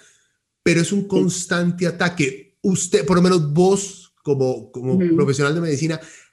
Pero 0.62 0.82
es 0.82 0.92
un 0.92 1.08
constante 1.08 1.88
ataque. 1.88 2.58
Usted, 2.62 3.06
por 3.06 3.16
lo 3.16 3.22
menos 3.22 3.54
vos, 3.54 4.14
como, 4.24 4.74
como 4.74 5.00
profesional 5.16 5.56
de 5.56 5.62
medicina, 5.62 6.02
ah, 6.02 6.06
ah, 6.06 6.31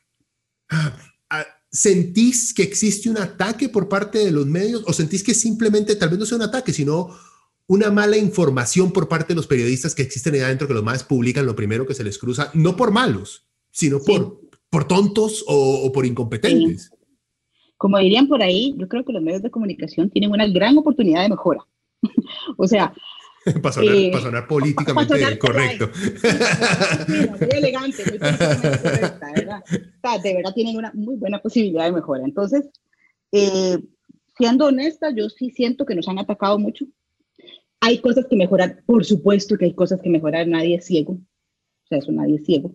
¿sentís 1.71 2.55
que 2.55 2.63
existe 2.63 3.11
un 3.11 3.19
ataque 3.19 3.69
por 3.69 3.89
parte 3.89 4.19
de 4.19 4.31
los 4.31 4.47
medios 4.47 4.85
o 4.87 4.93
sentís 4.93 5.23
que 5.23 5.35
simplemente, 5.35 5.97
tal 5.97 6.09
vez 6.09 6.19
no 6.19 6.27
sea 6.27 6.37
un 6.37 6.43
ataque, 6.43 6.73
sino 6.73 7.11
una 7.67 7.91
mala 7.91 8.17
información 8.17 8.93
por 8.93 9.09
parte 9.09 9.29
de 9.29 9.37
los 9.37 9.47
periodistas 9.47 9.95
que 9.95 10.03
existen 10.03 10.35
ahí 10.35 10.41
adentro, 10.41 10.67
que 10.67 10.75
los 10.75 10.83
más 10.83 11.05
publican 11.05 11.45
lo 11.45 11.55
primero 11.55 11.87
que 11.87 11.95
se 11.95 12.05
les 12.05 12.19
cruza, 12.19 12.51
no 12.55 12.77
por 12.77 12.91
malos, 12.91 13.47
sino 13.71 14.01
por, 14.01 14.41
por 14.71 14.89
tontos 14.89 15.45
o, 15.47 15.93
por 15.93 16.07
incompetentes. 16.07 16.91
Como 17.77 17.99
dirían 17.99 18.27
por 18.27 18.43
ahí, 18.43 18.75
yo 18.79 18.89
creo 18.89 19.05
que 19.05 19.13
los 19.13 19.23
medios 19.23 19.43
de 19.43 19.51
comunicación 19.51 20.11
tienen 20.11 20.31
una 20.31 20.49
gran 20.49 20.77
oportunidad 20.79 21.23
de 21.23 21.29
mejora. 21.29 21.61
o 22.57 22.67
sea... 22.67 22.95
para, 23.63 23.73
sonar, 23.73 23.95
eh, 23.95 24.47
políticamente 24.49 25.39
correcto. 25.39 25.91
muy 27.07 27.49
elegante, 27.51 28.03
muy 28.11 28.19
correcta, 28.19 29.33
¿verdad? 29.35 29.65
de 30.23 30.35
verdad 30.35 30.53
tienen 30.55 30.77
una 30.77 30.93
muy 30.95 31.17
buena 31.17 31.41
posibilidad 31.41 31.85
de 31.85 31.93
mejora. 31.93 32.25
Entonces, 32.25 32.69
eh, 33.33 33.79
siendo 34.37 34.67
honesta, 34.67 35.11
yo 35.15 35.29
sí 35.29 35.51
siento 35.51 35.85
que 35.87 35.95
nos 35.95 36.09
han 36.09 36.19
atacado 36.19 36.59
mucho 36.59 36.87
hay 37.81 37.99
cosas 37.99 38.27
que 38.27 38.37
mejorar, 38.37 38.83
por 38.87 39.05
supuesto 39.05 39.57
que 39.57 39.67
hay 39.67 39.75
cosas 39.75 40.01
que 40.03 40.11
mejorar, 40.11 40.47
nadie 40.49 40.77
es 40.77 40.87
ciego, 40.87 41.13
o 41.13 41.87
sea, 41.89 41.99
eso 41.99 42.13
nadie 42.13 42.37
es 42.37 42.45
ciego, 42.45 42.75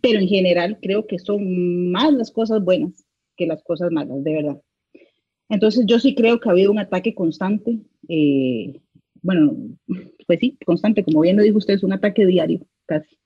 pero 0.00 0.18
en 0.18 0.28
general 0.28 0.78
creo 0.80 1.06
que 1.06 1.18
son 1.18 1.90
más 1.90 2.12
las 2.12 2.30
cosas 2.30 2.62
buenas 2.62 3.04
que 3.36 3.46
las 3.46 3.62
cosas 3.62 3.90
malas, 3.90 4.22
de 4.22 4.32
verdad. 4.32 4.62
Entonces 5.48 5.84
yo 5.86 5.98
sí 5.98 6.14
creo 6.14 6.40
que 6.40 6.48
ha 6.48 6.52
habido 6.52 6.70
un 6.70 6.78
ataque 6.78 7.14
constante, 7.14 7.80
eh, 8.08 8.80
bueno, 9.24 9.56
pues 10.26 10.38
sí, 10.38 10.58
constante, 10.64 11.02
como 11.02 11.22
bien 11.22 11.36
lo 11.36 11.42
dijo 11.42 11.56
usted, 11.56 11.74
es 11.74 11.82
un 11.82 11.94
ataque 11.94 12.26
diario, 12.26 12.60
casi. 12.84 13.18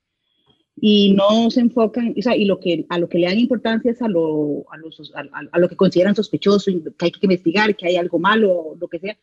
Y 0.81 1.13
no 1.13 1.51
se 1.51 1.59
enfocan, 1.59 2.15
o 2.17 2.21
sea, 2.21 2.37
y 2.37 2.45
lo 2.45 2.61
que, 2.61 2.85
a 2.87 2.97
lo 2.97 3.09
que 3.09 3.19
le 3.19 3.27
dan 3.27 3.37
importancia 3.37 3.91
es 3.91 4.01
a 4.01 4.07
lo, 4.07 4.63
a, 4.71 4.77
los, 4.77 5.11
a, 5.13 5.23
a 5.51 5.59
lo 5.59 5.67
que 5.67 5.75
consideran 5.75 6.15
sospechoso, 6.15 6.71
que 6.97 7.05
hay 7.05 7.11
que 7.11 7.19
investigar, 7.21 7.75
que 7.75 7.87
hay 7.87 7.97
algo 7.97 8.17
malo, 8.17 8.77
lo 8.79 8.87
que 8.87 8.99
sea, 8.99 9.17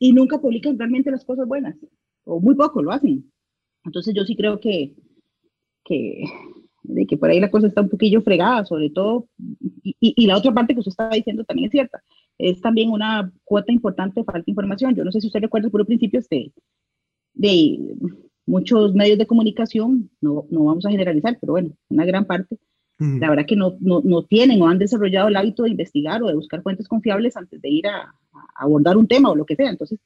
y 0.00 0.12
nunca 0.12 0.40
publican 0.40 0.76
realmente 0.76 1.12
las 1.12 1.24
cosas 1.24 1.46
buenas, 1.46 1.76
o 2.24 2.40
muy 2.40 2.56
poco 2.56 2.82
lo 2.82 2.90
hacen. 2.90 3.30
Entonces 3.84 4.12
yo 4.12 4.24
sí 4.24 4.34
creo 4.34 4.58
que, 4.58 4.96
que, 5.84 6.24
de 6.82 7.06
que 7.06 7.16
por 7.16 7.30
ahí 7.30 7.38
la 7.38 7.52
cosa 7.52 7.68
está 7.68 7.82
un 7.82 7.88
poquillo 7.88 8.20
fregada, 8.22 8.64
sobre 8.64 8.90
todo, 8.90 9.28
y, 9.84 9.94
y, 10.00 10.26
la 10.26 10.36
otra 10.36 10.52
parte 10.52 10.74
que 10.74 10.80
usted 10.80 10.90
estaba 10.90 11.14
diciendo 11.14 11.44
también 11.44 11.66
es 11.66 11.70
cierta, 11.70 12.02
es 12.40 12.60
también 12.60 12.90
una 12.90 13.32
cuota 13.44 13.72
importante 13.72 14.20
de 14.20 14.24
falta 14.24 14.44
de 14.46 14.50
información. 14.50 14.94
Yo 14.94 15.04
no 15.04 15.12
sé 15.12 15.20
si 15.20 15.26
usted 15.26 15.40
recuerda 15.40 15.68
por 15.68 15.84
principio 15.86 16.20
de, 16.30 16.52
de 17.34 17.94
muchos 18.46 18.94
medios 18.94 19.18
de 19.18 19.26
comunicación, 19.26 20.10
no, 20.20 20.46
no 20.50 20.64
vamos 20.64 20.86
a 20.86 20.90
generalizar, 20.90 21.38
pero 21.40 21.52
bueno, 21.52 21.70
una 21.88 22.04
gran 22.04 22.24
parte, 22.24 22.58
la 22.98 23.30
verdad 23.30 23.46
que 23.46 23.56
no, 23.56 23.76
no, 23.80 24.02
no, 24.04 24.24
tienen 24.24 24.60
o 24.60 24.68
han 24.68 24.78
desarrollado 24.78 25.28
el 25.28 25.36
hábito 25.36 25.62
de 25.62 25.70
investigar 25.70 26.22
o 26.22 26.26
de 26.26 26.34
buscar 26.34 26.62
fuentes 26.62 26.86
confiables 26.86 27.34
antes 27.34 27.58
de 27.62 27.70
ir 27.70 27.86
a, 27.86 28.14
abordar 28.56 28.98
un 28.98 29.08
tema 29.08 29.30
o 29.30 29.36
lo 29.36 29.46
que 29.46 29.56
sea. 29.56 29.70
Entonces, 29.70 29.98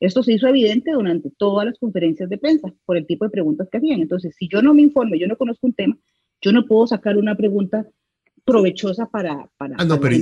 esto 0.00 0.22
se 0.22 0.34
hizo 0.34 0.48
evidente 0.48 0.92
durante 0.92 1.30
todas 1.30 1.66
las 1.66 1.78
conferencias 1.78 2.28
de 2.28 2.36
prensa 2.36 2.72
por 2.84 2.98
el 2.98 3.06
tipo 3.06 3.24
de 3.24 3.30
preguntas 3.30 3.68
que 3.70 3.78
hacían. 3.78 4.02
Entonces, 4.02 4.34
si 4.36 4.48
yo 4.48 4.60
no 4.60 4.74
me 4.74 4.82
informo, 4.82 5.14
yo 5.14 5.26
no 5.26 5.36
conozco 5.36 5.66
un 5.66 5.72
tema, 5.72 5.96
yo 6.42 6.52
no 6.52 6.66
puedo 6.66 6.86
sacar 6.86 7.16
una 7.16 7.36
pregunta 7.36 7.86
provechosa 8.44 9.06
para... 9.06 9.48
para, 9.56 9.76
ah, 9.78 9.84
no, 9.84 10.00
pero 10.00 10.16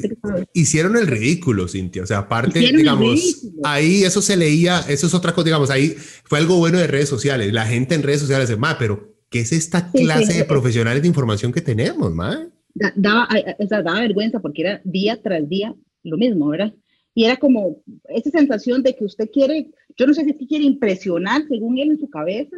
hicieron 0.53 0.97
el 0.97 1.07
ridículo, 1.07 1.69
Cintia. 1.69 2.03
O 2.03 2.07
sea, 2.07 2.19
aparte, 2.19 2.59
digamos, 2.59 3.51
ahí 3.65 4.05
eso 4.05 4.21
se 4.23 4.37
leía, 4.37 4.81
eso 4.89 5.07
es 5.07 5.15
otra 5.15 5.33
cosa, 5.33 5.47
digamos, 5.47 5.71
ahí 5.71 5.91
fue 6.25 6.39
algo 6.39 6.57
bueno 6.59 6.79
de 6.79 6.87
redes 6.87 7.09
sociales. 7.09 7.53
La 7.53 7.67
gente 7.67 7.95
en 7.95 8.03
redes 8.03 8.21
sociales 8.21 8.49
dice, 8.49 8.61
ma, 8.61 8.77
pero 8.79 9.15
¿qué 9.31 9.41
es 9.41 9.53
esta 9.53 9.91
clase 9.91 10.35
de 10.35 10.45
profesionales 10.45 11.03
de 11.03 11.09
información 11.09 11.53
que 11.53 11.61
tenemos, 11.61 12.13
ma? 12.13 12.47
Daba, 12.75 13.29
daba 13.59 14.01
vergüenza 14.01 14.41
porque 14.41 14.63
era 14.63 14.81
día 14.85 15.21
tras 15.21 15.49
día 15.49 15.75
lo 16.03 16.17
mismo, 16.17 16.49
¿verdad? 16.49 16.73
Y 17.15 17.25
era 17.25 17.37
como 17.37 17.83
esa 18.09 18.31
sensación 18.31 18.83
de 18.83 18.95
que 18.95 19.05
usted 19.05 19.29
quiere, 19.31 19.71
yo 19.97 20.07
no 20.07 20.15
sé 20.15 20.25
si 20.25 20.47
quiere 20.47 20.65
impresionar 20.65 21.43
según 21.49 21.79
él 21.79 21.91
en 21.91 21.99
su 21.99 22.09
cabeza, 22.09 22.57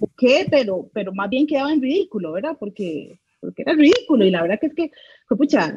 o 0.00 0.10
qué, 0.16 0.46
pero, 0.50 0.90
pero 0.92 1.12
más 1.12 1.30
bien 1.30 1.46
quedaba 1.46 1.72
en 1.72 1.80
ridículo, 1.80 2.32
¿verdad? 2.32 2.56
Porque, 2.58 3.20
porque 3.44 3.62
era 3.62 3.74
ridículo 3.74 4.24
y 4.24 4.30
la 4.30 4.42
verdad 4.42 4.58
que 4.60 4.66
es 4.66 4.74
que, 4.74 4.90
pucha. 5.36 5.72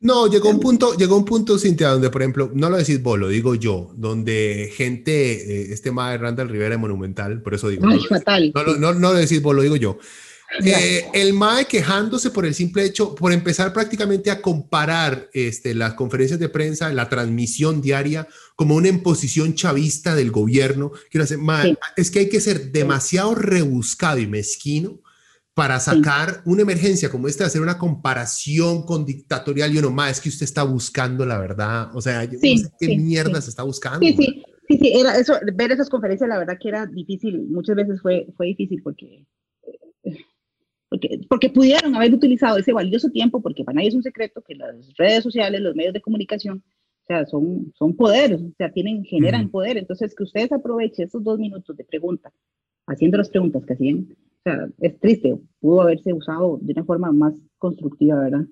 No, 0.00 0.28
llegó 0.28 0.50
un 0.50 0.60
punto, 0.60 0.96
llegó 0.96 1.16
un 1.16 1.24
punto, 1.24 1.58
Cintia, 1.58 1.88
donde, 1.88 2.10
por 2.10 2.22
ejemplo, 2.22 2.50
no 2.54 2.70
lo 2.70 2.76
decís 2.76 3.02
vos, 3.02 3.18
lo 3.18 3.28
digo 3.28 3.56
yo, 3.56 3.92
donde 3.96 4.70
gente, 4.74 5.32
eh, 5.32 5.72
este 5.72 5.90
de 5.90 6.18
Randall 6.18 6.48
Rivera 6.48 6.70
de 6.70 6.78
Monumental, 6.78 7.42
por 7.42 7.54
eso 7.54 7.68
digo. 7.68 7.86
no, 7.86 7.98
fatal. 8.04 8.52
No, 8.54 8.76
no, 8.76 8.94
no, 8.94 9.12
lo 9.12 9.14
decís 9.14 9.42
vos, 9.42 9.56
lo 9.56 9.62
digo 9.62 9.76
yo. 9.76 9.98
Eh, 10.64 11.04
el 11.12 11.34
MAE 11.34 11.66
quejándose 11.66 12.30
por 12.30 12.46
el 12.46 12.54
simple 12.54 12.84
hecho, 12.84 13.14
por 13.14 13.32
empezar 13.32 13.72
prácticamente 13.72 14.30
a 14.30 14.40
comparar 14.40 15.28
este, 15.34 15.74
las 15.74 15.92
conferencias 15.92 16.40
de 16.40 16.48
prensa, 16.48 16.90
la 16.92 17.08
transmisión 17.08 17.82
diaria, 17.82 18.26
como 18.56 18.76
una 18.76 18.88
imposición 18.88 19.54
chavista 19.54 20.14
del 20.14 20.30
gobierno. 20.30 20.92
Quiero 21.10 21.26
decir, 21.26 21.38
es 21.96 22.10
que 22.10 22.20
hay 22.20 22.28
que 22.30 22.40
ser 22.40 22.72
demasiado 22.72 23.34
rebuscado 23.34 24.18
y 24.18 24.26
mezquino 24.26 25.02
para 25.58 25.80
sacar 25.80 26.40
una 26.44 26.62
emergencia 26.62 27.10
como 27.10 27.26
esta, 27.26 27.44
hacer 27.44 27.60
una 27.60 27.78
comparación 27.78 28.86
con 28.86 29.04
dictatorial 29.04 29.74
y 29.74 29.78
uno, 29.78 29.90
más 29.90 30.12
es 30.12 30.20
que 30.20 30.28
usted 30.28 30.44
está 30.44 30.62
buscando 30.62 31.26
la 31.26 31.36
verdad. 31.36 31.90
O 31.96 32.00
sea, 32.00 32.24
no 32.24 32.38
sé 32.38 32.70
qué 32.78 32.96
mierda 32.96 33.40
se 33.40 33.50
está 33.50 33.64
buscando. 33.64 33.98
Sí, 33.98 34.14
sí. 34.16 34.44
Sí, 34.68 34.78
sí, 34.78 34.92
era 34.94 35.18
eso, 35.18 35.34
ver 35.54 35.72
esas 35.72 35.88
conferencias, 35.88 36.28
la 36.28 36.38
verdad 36.38 36.58
que 36.60 36.68
era 36.68 36.86
difícil, 36.86 37.48
muchas 37.48 37.74
veces 37.74 38.00
fue, 38.02 38.28
fue 38.36 38.48
difícil 38.48 38.82
porque 38.82 39.24
porque, 40.90 41.20
porque 41.28 41.50
pudieron 41.50 41.96
haber 41.96 42.14
utilizado 42.14 42.58
ese 42.58 42.72
valioso 42.72 43.10
tiempo, 43.10 43.42
porque 43.42 43.64
para 43.64 43.76
nadie 43.76 43.88
es 43.88 43.94
un 43.94 44.02
secreto 44.02 44.42
que 44.46 44.54
las 44.54 44.76
redes 44.96 45.24
sociales, 45.24 45.60
los 45.60 45.74
medios 45.74 45.94
de 45.94 46.00
comunicación, 46.00 46.62
o 47.02 47.06
sea, 47.06 47.26
son, 47.26 47.72
son 47.76 47.96
poderes, 47.96 48.40
o 48.40 48.52
sea, 48.56 48.70
tienen, 48.70 49.04
generan 49.04 49.50
poder. 49.50 49.76
Entonces, 49.76 50.14
que 50.14 50.22
ustedes 50.22 50.52
aprovechen 50.52 51.06
esos 51.06 51.24
dos 51.24 51.38
minutos 51.38 51.76
de 51.76 51.84
pregunta, 51.84 52.30
haciendo 52.86 53.18
las 53.18 53.30
preguntas 53.30 53.64
que 53.66 53.72
hacían, 53.72 54.14
o 54.44 54.50
sea, 54.50 54.68
es 54.80 54.98
triste, 55.00 55.38
pudo 55.60 55.82
haberse 55.82 56.12
usado 56.12 56.58
de 56.60 56.72
una 56.72 56.84
forma 56.84 57.12
más 57.12 57.34
constructiva, 57.58 58.20
¿verdad? 58.20 58.46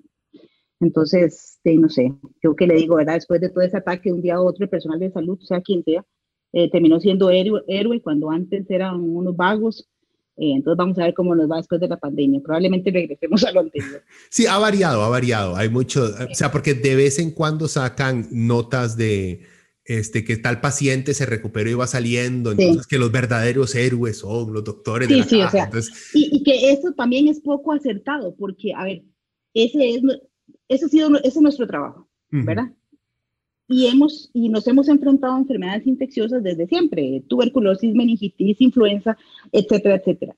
Entonces, 0.79 1.59
no 1.63 1.89
sé, 1.89 2.13
yo 2.43 2.55
que 2.55 2.67
le 2.67 2.75
digo, 2.75 2.95
¿verdad? 2.95 3.15
Después 3.15 3.41
de 3.41 3.49
todo 3.49 3.63
ese 3.63 3.77
ataque 3.77 4.11
un 4.11 4.21
día 4.21 4.35
a 4.35 4.41
otro, 4.41 4.63
el 4.63 4.69
personal 4.69 4.99
de 4.99 5.11
salud, 5.11 5.39
sea 5.39 5.61
quien 5.61 5.83
sea, 5.83 6.05
eh, 6.53 6.69
terminó 6.69 6.99
siendo 6.99 7.29
héroe, 7.29 7.63
héroe 7.67 8.01
cuando 8.01 8.29
antes 8.29 8.69
eran 8.69 9.01
unos 9.01 9.35
vagos 9.35 9.89
eh, 10.37 10.53
entonces 10.53 10.77
vamos 10.77 10.99
a 10.99 11.03
ver 11.03 11.15
cómo 11.15 11.33
nos 11.33 11.49
va 11.49 11.57
después 11.57 11.81
de 11.81 11.87
la 11.87 11.97
pandemia. 11.97 12.39
Probablemente 12.41 12.91
regresemos 12.91 13.43
a 13.43 13.51
lo 13.51 13.61
anterior. 13.61 14.03
Sí, 14.29 14.45
ha 14.45 14.59
variado, 14.59 15.01
ha 15.01 15.09
variado. 15.09 15.55
Hay 15.55 15.69
mucho, 15.69 16.03
o 16.03 16.35
sea, 16.35 16.51
porque 16.51 16.75
de 16.75 16.95
vez 16.95 17.17
en 17.17 17.31
cuando 17.31 17.67
sacan 17.67 18.27
notas 18.31 18.95
de 18.95 19.41
este, 19.87 20.23
que 20.23 20.37
tal 20.37 20.61
paciente 20.61 21.13
se 21.13 21.25
recuperó 21.25 21.69
y 21.69 21.73
va 21.73 21.87
saliendo, 21.87 22.51
entonces 22.51 22.85
que 22.85 22.99
los 22.99 23.11
verdaderos 23.11 23.73
héroes 23.73 24.19
son 24.19 24.53
los 24.53 24.63
doctores 24.63 25.07
de 25.07 25.17
la 25.17 25.23
sí, 25.23 25.41
O 25.41 25.49
sea, 25.49 25.69
y, 26.13 26.43
que 26.43 26.71
eso 26.71 26.91
también 26.91 27.27
es 27.27 27.39
poco 27.39 27.71
acertado, 27.71 28.35
porque, 28.35 28.73
a 28.73 28.83
ver, 28.83 29.03
ese 29.53 29.95
es, 29.95 30.01
ese 30.67 30.85
ha 30.85 30.89
sido, 30.89 31.17
ese 31.19 31.27
es 31.27 31.41
nuestro 31.41 31.65
trabajo, 31.67 32.09
¿verdad? 32.29 32.71
y, 33.67 33.87
hemos, 33.87 34.29
y 34.33 34.49
nos 34.49 34.67
hemos 34.67 34.87
enfrentado 34.87 35.35
a 35.35 35.39
enfermedades 35.39 35.85
infecciosas 35.87 36.41
desde 36.41 36.67
siempre, 36.67 37.23
tuberculosis, 37.27 37.93
meningitis, 37.93 38.61
influenza, 38.61 39.17
etcétera, 39.51 39.95
etcétera. 39.95 40.35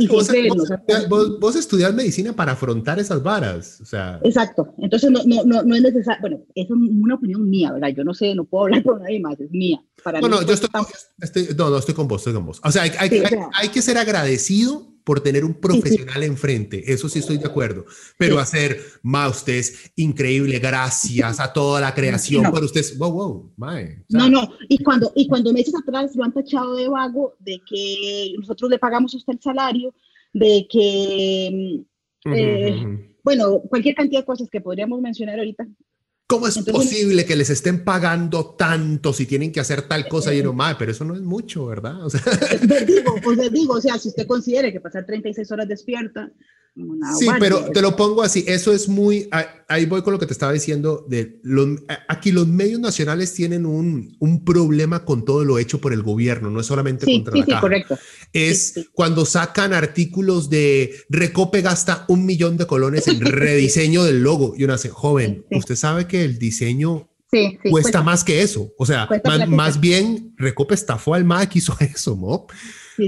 Y 0.00 0.08
siempre 0.08 0.48
vos, 1.08 1.38
vos, 1.38 1.56
estudias 1.56 1.94
medicina 1.94 2.32
para 2.32 2.52
afrontar 2.52 2.98
esas 2.98 3.22
varas, 3.22 3.80
o 3.80 3.84
sea. 3.84 4.18
Exacto, 4.22 4.74
entonces 4.78 5.10
no, 5.10 5.20
no, 5.24 5.44
no, 5.44 5.62
no 5.62 5.74
es 5.74 5.82
necesario, 5.82 6.20
bueno, 6.20 6.40
eso 6.54 6.74
es 6.74 6.80
una 6.80 7.14
opinión 7.14 7.48
mía, 7.48 7.72
¿verdad? 7.72 7.88
Yo 7.96 8.02
no 8.02 8.14
sé, 8.14 8.34
no 8.34 8.44
puedo 8.44 8.64
hablar 8.64 8.82
por 8.84 9.00
nadie 9.00 9.20
más, 9.20 9.38
es 9.38 9.50
mía. 9.50 9.82
Para 10.02 10.20
no, 10.20 10.28
no, 10.28 10.42
yo 10.42 10.54
estoy, 10.54 10.70
estoy, 11.20 11.48
no, 11.56 11.68
no, 11.68 11.78
estoy 11.78 11.94
con 11.94 12.08
vos, 12.08 12.22
estoy 12.22 12.32
con 12.32 12.46
vos. 12.46 12.60
O 12.64 12.70
sea, 12.70 12.82
hay, 12.82 12.92
hay, 12.98 13.10
hay, 13.10 13.38
hay 13.54 13.68
que 13.68 13.82
ser 13.82 13.98
agradecido 13.98 14.89
por 15.04 15.20
tener 15.20 15.44
un 15.44 15.54
profesional 15.54 16.22
enfrente, 16.22 16.92
eso 16.92 17.08
sí 17.08 17.18
estoy 17.18 17.38
de 17.38 17.46
acuerdo, 17.46 17.84
pero 18.18 18.38
hacer, 18.38 18.80
ma, 19.02 19.28
usted 19.28 19.54
es 19.54 19.92
increíble, 19.96 20.58
gracias 20.58 21.40
a 21.40 21.52
toda 21.52 21.80
la 21.80 21.94
creación, 21.94 22.44
pero 22.52 22.66
usted 22.66 22.80
es, 22.80 22.98
wow, 22.98 23.12
wow, 23.12 23.52
mae. 23.56 24.04
no, 24.10 24.28
no, 24.28 24.52
y 24.68 24.82
cuando, 24.82 25.12
y 25.14 25.26
cuando 25.26 25.52
meses 25.52 25.74
atrás 25.74 26.14
lo 26.14 26.24
han 26.24 26.32
tachado 26.32 26.74
de 26.74 26.88
vago, 26.88 27.34
de 27.38 27.60
que 27.68 28.34
nosotros 28.38 28.70
le 28.70 28.78
pagamos 28.78 29.14
a 29.14 29.16
usted 29.16 29.32
el 29.32 29.40
salario, 29.40 29.94
de 30.32 30.66
que, 30.70 31.84
eh, 32.26 32.86
bueno, 33.24 33.60
cualquier 33.68 33.94
cantidad 33.94 34.20
de 34.20 34.26
cosas 34.26 34.48
que 34.50 34.60
podríamos 34.60 35.00
mencionar 35.00 35.38
ahorita, 35.38 35.66
¿Cómo 36.30 36.46
es 36.46 36.58
posible 36.58 37.24
que 37.24 37.34
les 37.34 37.50
estén 37.50 37.82
pagando 37.82 38.54
tanto 38.54 39.12
si 39.12 39.26
tienen 39.26 39.50
que 39.50 39.58
hacer 39.58 39.82
tal 39.82 40.06
cosa? 40.06 40.32
Y 40.32 40.44
no, 40.44 40.52
más, 40.52 40.76
pero 40.76 40.92
eso 40.92 41.04
no 41.04 41.16
es 41.16 41.22
mucho, 41.22 41.66
¿verdad? 41.66 42.06
O 42.06 42.08
sea, 42.08 42.22
digo, 42.86 43.16
pues 43.20 43.50
digo, 43.52 43.74
o 43.78 43.80
sea, 43.80 43.98
si 43.98 44.10
usted 44.10 44.28
considere 44.28 44.72
que 44.72 44.78
pasar 44.78 45.04
36 45.04 45.50
horas 45.50 45.66
despierta 45.66 46.30
sí, 47.18 47.26
pero 47.38 47.70
te 47.72 47.82
lo 47.82 47.96
pongo 47.96 48.22
así, 48.22 48.44
eso 48.46 48.72
es 48.72 48.88
muy, 48.88 49.28
ahí 49.68 49.86
voy 49.86 50.02
con 50.02 50.12
lo 50.12 50.18
que 50.18 50.26
te 50.26 50.32
estaba 50.32 50.52
diciendo, 50.52 51.04
de 51.08 51.40
los, 51.42 51.80
aquí 52.08 52.32
los 52.32 52.46
medios 52.46 52.80
nacionales 52.80 53.34
tienen 53.34 53.66
un, 53.66 54.16
un 54.18 54.44
problema 54.44 55.04
con 55.04 55.24
todo 55.24 55.44
lo 55.44 55.58
hecho 55.58 55.80
por 55.80 55.92
el 55.92 56.02
gobierno, 56.02 56.50
no 56.50 56.60
es 56.60 56.66
solamente 56.66 57.06
contra 57.06 57.32
sí, 57.32 57.38
la 57.40 57.44
sí, 57.44 57.60
correcto. 57.60 57.98
Es 58.32 58.88
cuando 58.92 59.24
sacan 59.24 59.72
artículos 59.74 60.50
de 60.50 60.94
Recope 61.08 61.62
gasta 61.62 62.04
un 62.08 62.24
millón 62.24 62.56
de 62.56 62.66
colones 62.66 63.08
en 63.08 63.20
rediseño 63.20 64.04
del 64.04 64.22
logo. 64.22 64.54
Y 64.56 64.64
uno 64.64 64.74
hace, 64.74 64.88
joven, 64.88 65.44
usted 65.50 65.74
sabe 65.74 66.06
que 66.06 66.24
el 66.24 66.38
diseño 66.38 67.08
cuesta, 67.70 68.02
más 68.02 68.24
que 68.24 68.42
eso, 68.42 68.72
o 68.76 68.86
sea, 68.86 69.08
más, 69.48 69.80
bien 69.80 70.34
Recope 70.36 70.74
estafó 70.74 71.14
al 71.14 71.24
MAC 71.24 71.56
hizo 71.56 71.76
eso, 71.80 72.16
¿no? 72.16 72.46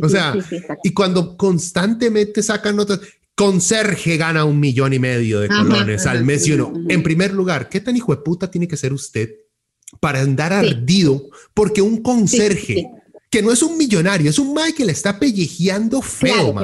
o 0.01 0.09
sea, 0.09 0.35
y 0.83 0.93
cuando 0.93 1.37
constantemente 1.37 2.43
sacan 2.43 2.77
notas, 2.77 3.01
conserje 3.35 4.17
gana 4.17 4.45
un 4.45 4.61
millón 4.61 4.93
y 4.93 4.99
medio 4.99 5.41
de 5.41 5.49
colones 5.49 6.07
al 6.07 6.25
mes 6.25 6.47
y 6.47 6.53
uno, 6.53 6.73
en 6.89 7.03
primer 7.03 7.33
lugar, 7.33 7.69
¿qué 7.69 7.81
tan 7.81 7.97
hijo 7.97 8.15
de 8.15 8.23
puta 8.23 8.51
tiene 8.51 8.69
que 8.69 8.77
ser 8.77 8.93
usted 8.93 9.31
para 10.01 10.21
andar 10.21 10.53
ardido? 10.53 11.31
Porque 11.55 11.83
un 11.83 12.03
conserje, 12.03 12.91
que 13.31 13.43
no 13.43 13.51
es 13.51 13.63
un 13.63 13.79
millonario, 13.79 14.31
es 14.31 14.39
un 14.39 14.53
mae 14.53 14.75
que 14.75 14.85
le 14.85 14.93
está 14.93 15.19
pellejeando 15.19 16.03
feo, 16.03 16.55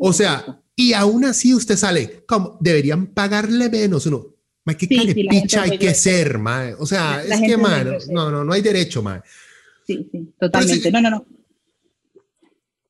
O 0.00 0.12
sea, 0.12 0.62
y 0.76 0.92
aún 0.92 1.24
así 1.24 1.54
usted 1.54 1.76
sale, 1.76 2.24
como 2.26 2.58
deberían 2.60 3.06
pagarle 3.08 3.68
menos, 3.70 4.06
uno, 4.06 4.36
mae, 4.64 4.76
qué 4.76 4.86
hay 5.58 5.78
que 5.78 5.94
ser, 5.94 6.38
mae. 6.38 6.74
O 6.74 6.86
sea, 6.86 7.22
es 7.22 7.40
que, 7.40 7.56
man, 7.56 7.96
no, 8.10 8.30
no, 8.30 8.44
no 8.44 8.52
hay 8.52 8.62
derecho, 8.62 9.02
mae. 9.02 9.20
Sí, 9.86 10.08
sí, 10.12 10.34
totalmente. 10.38 10.92
no, 10.92 11.00
no, 11.00 11.10
no. 11.10 11.37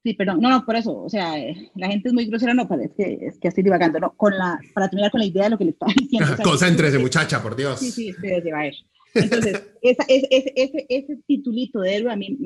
Sí, 0.09 0.15
perdón, 0.15 0.41
no, 0.41 0.49
no, 0.49 0.65
por 0.65 0.75
eso, 0.75 1.03
o 1.03 1.11
sea, 1.11 1.35
la 1.75 1.89
gente 1.89 2.09
es 2.09 2.15
muy 2.15 2.25
grosera, 2.25 2.55
no, 2.55 2.67
pero 2.67 2.81
es 2.81 2.93
que, 2.97 3.19
es 3.27 3.39
que 3.39 3.49
estoy 3.49 3.63
divagando, 3.63 4.01
no, 4.01 4.15
con 4.17 4.35
la, 4.35 4.59
para 4.73 4.89
terminar 4.89 5.11
con 5.11 5.21
la 5.21 5.27
idea 5.27 5.45
de 5.45 5.51
lo 5.51 5.59
que 5.59 5.67
le 5.67 5.73
estaba 5.73 5.93
diciendo. 5.95 6.35
Concéntrese, 6.43 6.99
muchacha, 6.99 7.43
por 7.43 7.55
Dios. 7.55 7.79
Sí, 7.79 7.91
sí, 7.91 8.09
espérese, 8.09 8.51
va 8.51 8.61
a 8.61 8.63
ver. 8.63 8.75
Entonces, 9.13 9.63
esa, 9.83 10.05
ese, 10.09 10.51
ese, 10.57 10.87
ese, 10.89 11.19
titulito 11.27 11.81
de 11.81 11.97
héroe 11.97 12.11
a 12.11 12.17
mí 12.17 12.39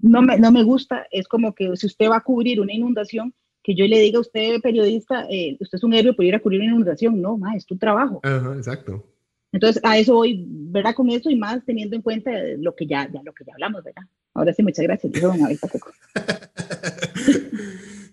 no 0.00 0.22
me, 0.22 0.38
no 0.38 0.50
me 0.50 0.62
gusta, 0.62 1.06
es 1.10 1.28
como 1.28 1.54
que 1.54 1.76
si 1.76 1.84
usted 1.84 2.08
va 2.08 2.16
a 2.16 2.22
cubrir 2.22 2.58
una 2.58 2.72
inundación, 2.72 3.34
que 3.62 3.74
yo 3.74 3.84
le 3.86 4.00
diga 4.00 4.16
a 4.16 4.22
usted, 4.22 4.58
periodista, 4.62 5.26
eh, 5.28 5.58
usted 5.60 5.76
es 5.76 5.84
un 5.84 5.92
héroe 5.92 6.14
por 6.14 6.24
ir 6.24 6.34
a 6.34 6.40
cubrir 6.40 6.62
una 6.62 6.70
inundación, 6.70 7.20
no, 7.20 7.36
ma, 7.36 7.54
es 7.54 7.66
tu 7.66 7.76
trabajo. 7.76 8.20
Ajá, 8.22 8.54
exacto. 8.56 9.11
Entonces, 9.52 9.80
a 9.84 9.98
eso 9.98 10.14
voy, 10.14 10.44
¿verdad? 10.48 10.94
Con 10.94 11.10
eso 11.10 11.30
y 11.30 11.36
más 11.36 11.64
teniendo 11.64 11.94
en 11.94 12.02
cuenta 12.02 12.30
lo 12.58 12.74
que 12.74 12.86
ya, 12.86 13.08
ya, 13.12 13.22
lo 13.22 13.34
que 13.34 13.44
ya 13.44 13.52
hablamos, 13.52 13.84
¿verdad? 13.84 14.02
Ahora 14.34 14.54
sí, 14.54 14.62
muchas 14.62 14.84
gracias. 14.84 15.12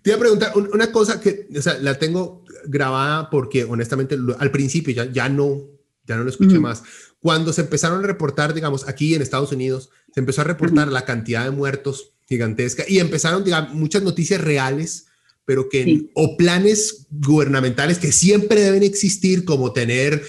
Te 0.02 0.10
iba 0.10 0.16
a 0.16 0.20
preguntar 0.20 0.52
una 0.56 0.92
cosa 0.92 1.20
que, 1.20 1.48
o 1.56 1.62
sea, 1.62 1.78
la 1.78 1.98
tengo 1.98 2.44
grabada 2.66 3.28
porque 3.30 3.64
honestamente 3.64 4.16
al 4.38 4.50
principio 4.50 4.94
ya, 4.94 5.10
ya 5.10 5.28
no, 5.28 5.62
ya 6.06 6.16
no 6.16 6.24
lo 6.24 6.30
escuché 6.30 6.58
más. 6.58 6.82
Cuando 7.20 7.52
se 7.52 7.60
empezaron 7.62 8.02
a 8.02 8.06
reportar, 8.06 8.54
digamos, 8.54 8.88
aquí 8.88 9.14
en 9.14 9.20
Estados 9.22 9.52
Unidos, 9.52 9.90
se 10.14 10.20
empezó 10.20 10.40
a 10.40 10.44
reportar 10.44 10.88
la 10.88 11.04
cantidad 11.04 11.44
de 11.44 11.50
muertos 11.50 12.12
gigantesca 12.26 12.84
y 12.88 12.98
empezaron, 12.98 13.44
digamos, 13.44 13.74
muchas 13.74 14.02
noticias 14.02 14.40
reales, 14.40 15.06
pero 15.44 15.68
que, 15.68 16.10
o 16.14 16.36
planes 16.36 17.06
gubernamentales 17.10 17.98
que 17.98 18.12
siempre 18.12 18.60
deben 18.60 18.82
existir, 18.82 19.44
como 19.44 19.72
tener 19.72 20.22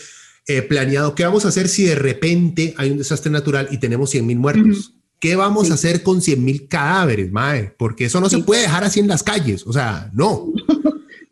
eh, 0.47 0.61
planeado 0.61 1.15
qué 1.15 1.23
vamos 1.23 1.45
a 1.45 1.49
hacer 1.49 1.67
si 1.67 1.83
de 1.83 1.95
repente 1.95 2.73
hay 2.77 2.91
un 2.91 2.97
desastre 2.97 3.31
natural 3.31 3.67
y 3.71 3.77
tenemos 3.77 4.09
100 4.09 4.25
mil 4.25 4.39
muertos. 4.39 4.95
¿Qué 5.19 5.35
vamos 5.35 5.69
a 5.69 5.75
hacer 5.75 6.01
con 6.01 6.21
100 6.21 6.43
mil 6.43 6.67
cadáveres, 6.67 7.31
mae? 7.31 7.75
Porque 7.77 8.05
eso 8.05 8.19
no 8.19 8.29
se 8.29 8.39
puede 8.39 8.63
dejar 8.63 8.83
así 8.83 8.99
en 8.99 9.07
las 9.07 9.21
calles. 9.21 9.65
O 9.67 9.73
sea, 9.73 10.09
no. 10.13 10.51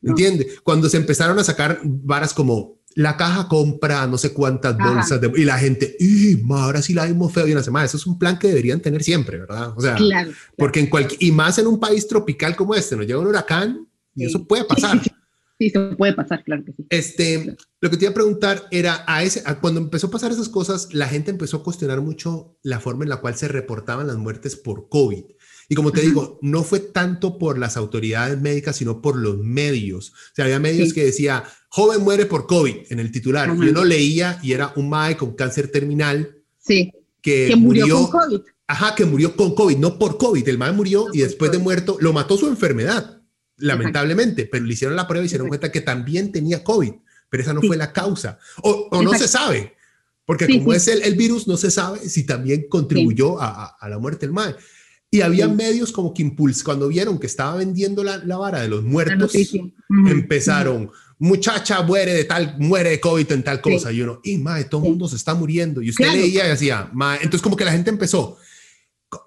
¿Entiende? 0.03 0.47
Cuando 0.63 0.89
se 0.89 0.97
empezaron 0.97 1.39
a 1.39 1.43
sacar 1.43 1.81
varas 1.83 2.33
como 2.33 2.79
la 2.95 3.17
caja 3.17 3.47
compra 3.47 4.07
no 4.07 4.17
sé 4.17 4.33
cuántas 4.33 4.77
bolsas 4.77 5.21
de, 5.21 5.31
y 5.35 5.45
la 5.45 5.57
gente, 5.57 5.95
y 5.99 6.37
ahora 6.51 6.81
sí 6.81 6.93
la 6.93 7.05
vimos 7.05 7.31
feo 7.31 7.47
y 7.47 7.51
una 7.51 7.63
semana. 7.63 7.85
Eso 7.85 7.97
es 7.97 8.05
un 8.05 8.19
plan 8.19 8.37
que 8.37 8.49
deberían 8.49 8.79
tener 8.79 9.03
siempre, 9.03 9.39
¿verdad? 9.39 9.73
O 9.75 9.81
sea, 9.81 9.97
porque 10.57 10.79
en 10.79 10.87
cualquier, 10.87 11.21
y 11.23 11.31
más 11.31 11.57
en 11.57 11.67
un 11.67 11.79
país 11.79 12.07
tropical 12.07 12.55
como 12.55 12.75
este, 12.75 12.95
nos 12.95 13.05
llega 13.05 13.19
un 13.19 13.27
huracán 13.27 13.87
y 14.15 14.25
eso 14.25 14.45
puede 14.45 14.65
pasar. 14.65 15.01
Sí, 15.59 15.69
se 15.69 15.79
puede 15.97 16.13
pasar, 16.13 16.41
claro 16.45 16.63
que 16.63 16.71
sí. 16.71 16.85
Este, 16.89 17.57
lo 17.81 17.89
que 17.89 17.97
te 17.97 18.05
iba 18.05 18.11
a 18.11 18.15
preguntar 18.15 18.67
era, 18.71 19.03
a 19.07 19.23
ese, 19.23 19.43
cuando 19.59 19.81
empezó 19.81 20.07
a 20.07 20.11
pasar 20.11 20.31
esas 20.31 20.47
cosas, 20.47 20.93
la 20.93 21.09
gente 21.09 21.31
empezó 21.31 21.57
a 21.57 21.63
cuestionar 21.63 21.99
mucho 21.99 22.57
la 22.63 22.79
forma 22.79 23.03
en 23.03 23.09
la 23.09 23.17
cual 23.17 23.35
se 23.35 23.49
reportaban 23.49 24.07
las 24.07 24.15
muertes 24.15 24.55
por 24.55 24.87
COVID. 24.87 25.25
Y 25.67 25.75
como 25.75 25.91
te 25.91 26.01
digo, 26.01 26.39
no 26.41 26.63
fue 26.63 26.79
tanto 26.79 27.37
por 27.37 27.59
las 27.59 27.75
autoridades 27.75 28.39
médicas, 28.39 28.77
sino 28.77 29.01
por 29.01 29.17
los 29.17 29.37
medios. 29.37 30.11
O 30.11 30.35
sea, 30.35 30.45
había 30.45 30.59
medios 30.59 30.93
que 30.93 31.03
decía, 31.03 31.43
joven 31.67 32.01
muere 32.03 32.25
por 32.25 32.47
COVID 32.47 32.77
en 32.89 32.99
el 32.99 33.11
titular. 33.11 33.49
Yo 33.49 33.73
no 33.73 33.83
leía 33.83 34.39
y 34.41 34.53
era 34.53 34.71
un 34.77 34.89
MAE 34.89 35.17
con 35.17 35.35
cáncer 35.35 35.69
terminal. 35.69 36.37
Sí. 36.57 36.91
Que, 37.21 37.53
murió, 37.57 38.09
con 38.09 38.21
COVID. 38.21 38.41
Ajá, 38.65 38.95
que 38.95 39.03
murió 39.03 39.35
con 39.35 39.53
COVID, 39.53 39.77
no 39.77 39.99
por 39.99 40.17
COVID. 40.17 40.47
El 40.47 40.57
MAE 40.57 40.71
murió 40.71 41.07
y 41.11 41.19
después 41.19 41.51
de 41.51 41.57
muerto 41.59 41.97
lo 41.99 42.13
mató 42.13 42.37
su 42.37 42.47
enfermedad 42.47 43.18
lamentablemente, 43.59 44.45
pero 44.45 44.65
le 44.65 44.73
hicieron 44.73 44.95
la 44.95 45.07
prueba 45.07 45.25
y 45.25 45.29
se 45.29 45.33
dieron 45.35 45.49
cuenta 45.49 45.71
que 45.71 45.81
también 45.81 46.31
tenía 46.31 46.63
COVID, 46.63 46.93
pero 47.29 47.43
esa 47.43 47.53
no 47.53 47.61
fue 47.61 47.77
la 47.77 47.91
causa. 47.93 48.39
O, 48.61 48.89
no 49.01 49.13
se 49.13 49.27
sabe, 49.27 49.75
porque 50.25 50.47
como 50.47 50.73
es 50.73 50.87
el, 50.87 51.01
el, 51.01 51.15
virus, 51.15 51.47
no 51.47 51.57
se 51.57 51.71
sabe 51.71 52.07
si 52.07 52.25
también 52.25 52.67
contribuyó 52.69 53.41
a, 53.41 53.77
a, 53.79 53.89
la 53.89 53.99
muerte 53.99 54.25
del 54.25 54.33
MAE. 54.33 54.55
Y 55.11 55.21
había 55.21 55.47
medios 55.47 55.91
como 55.91 56.13
que 56.13 56.21
Impulse, 56.21 56.63
cuando 56.63 56.87
vieron 56.87 57.17
que 57.17 57.25
estaba 57.25 57.55
vendiendo 57.55 58.03
la, 58.03 58.17
la 58.17 58.37
vara 58.37 58.61
de 58.61 58.67
los 58.67 58.83
muertos, 58.83 59.33
empezaron, 60.07 60.91
muchacha 61.17 61.81
muere 61.81 62.13
de 62.13 62.25
tal, 62.25 62.55
muere 62.59 62.91
de 62.91 62.99
COVID 62.99 63.31
en 63.31 63.43
tal 63.43 63.59
cosa. 63.59 63.91
Y 63.91 64.01
uno, 64.01 64.21
y 64.23 64.37
mae, 64.37 64.65
todo 64.65 64.83
el 64.83 64.89
mundo 64.89 65.07
se 65.07 65.15
está 65.15 65.33
muriendo. 65.33 65.81
Y 65.81 65.89
usted 65.89 66.11
leía 66.11 66.45
y 66.45 66.49
decía, 66.49 66.89
mae, 66.93 67.17
entonces 67.17 67.41
como 67.41 67.55
que 67.55 67.65
la 67.65 67.71
gente 67.71 67.89
empezó, 67.89 68.37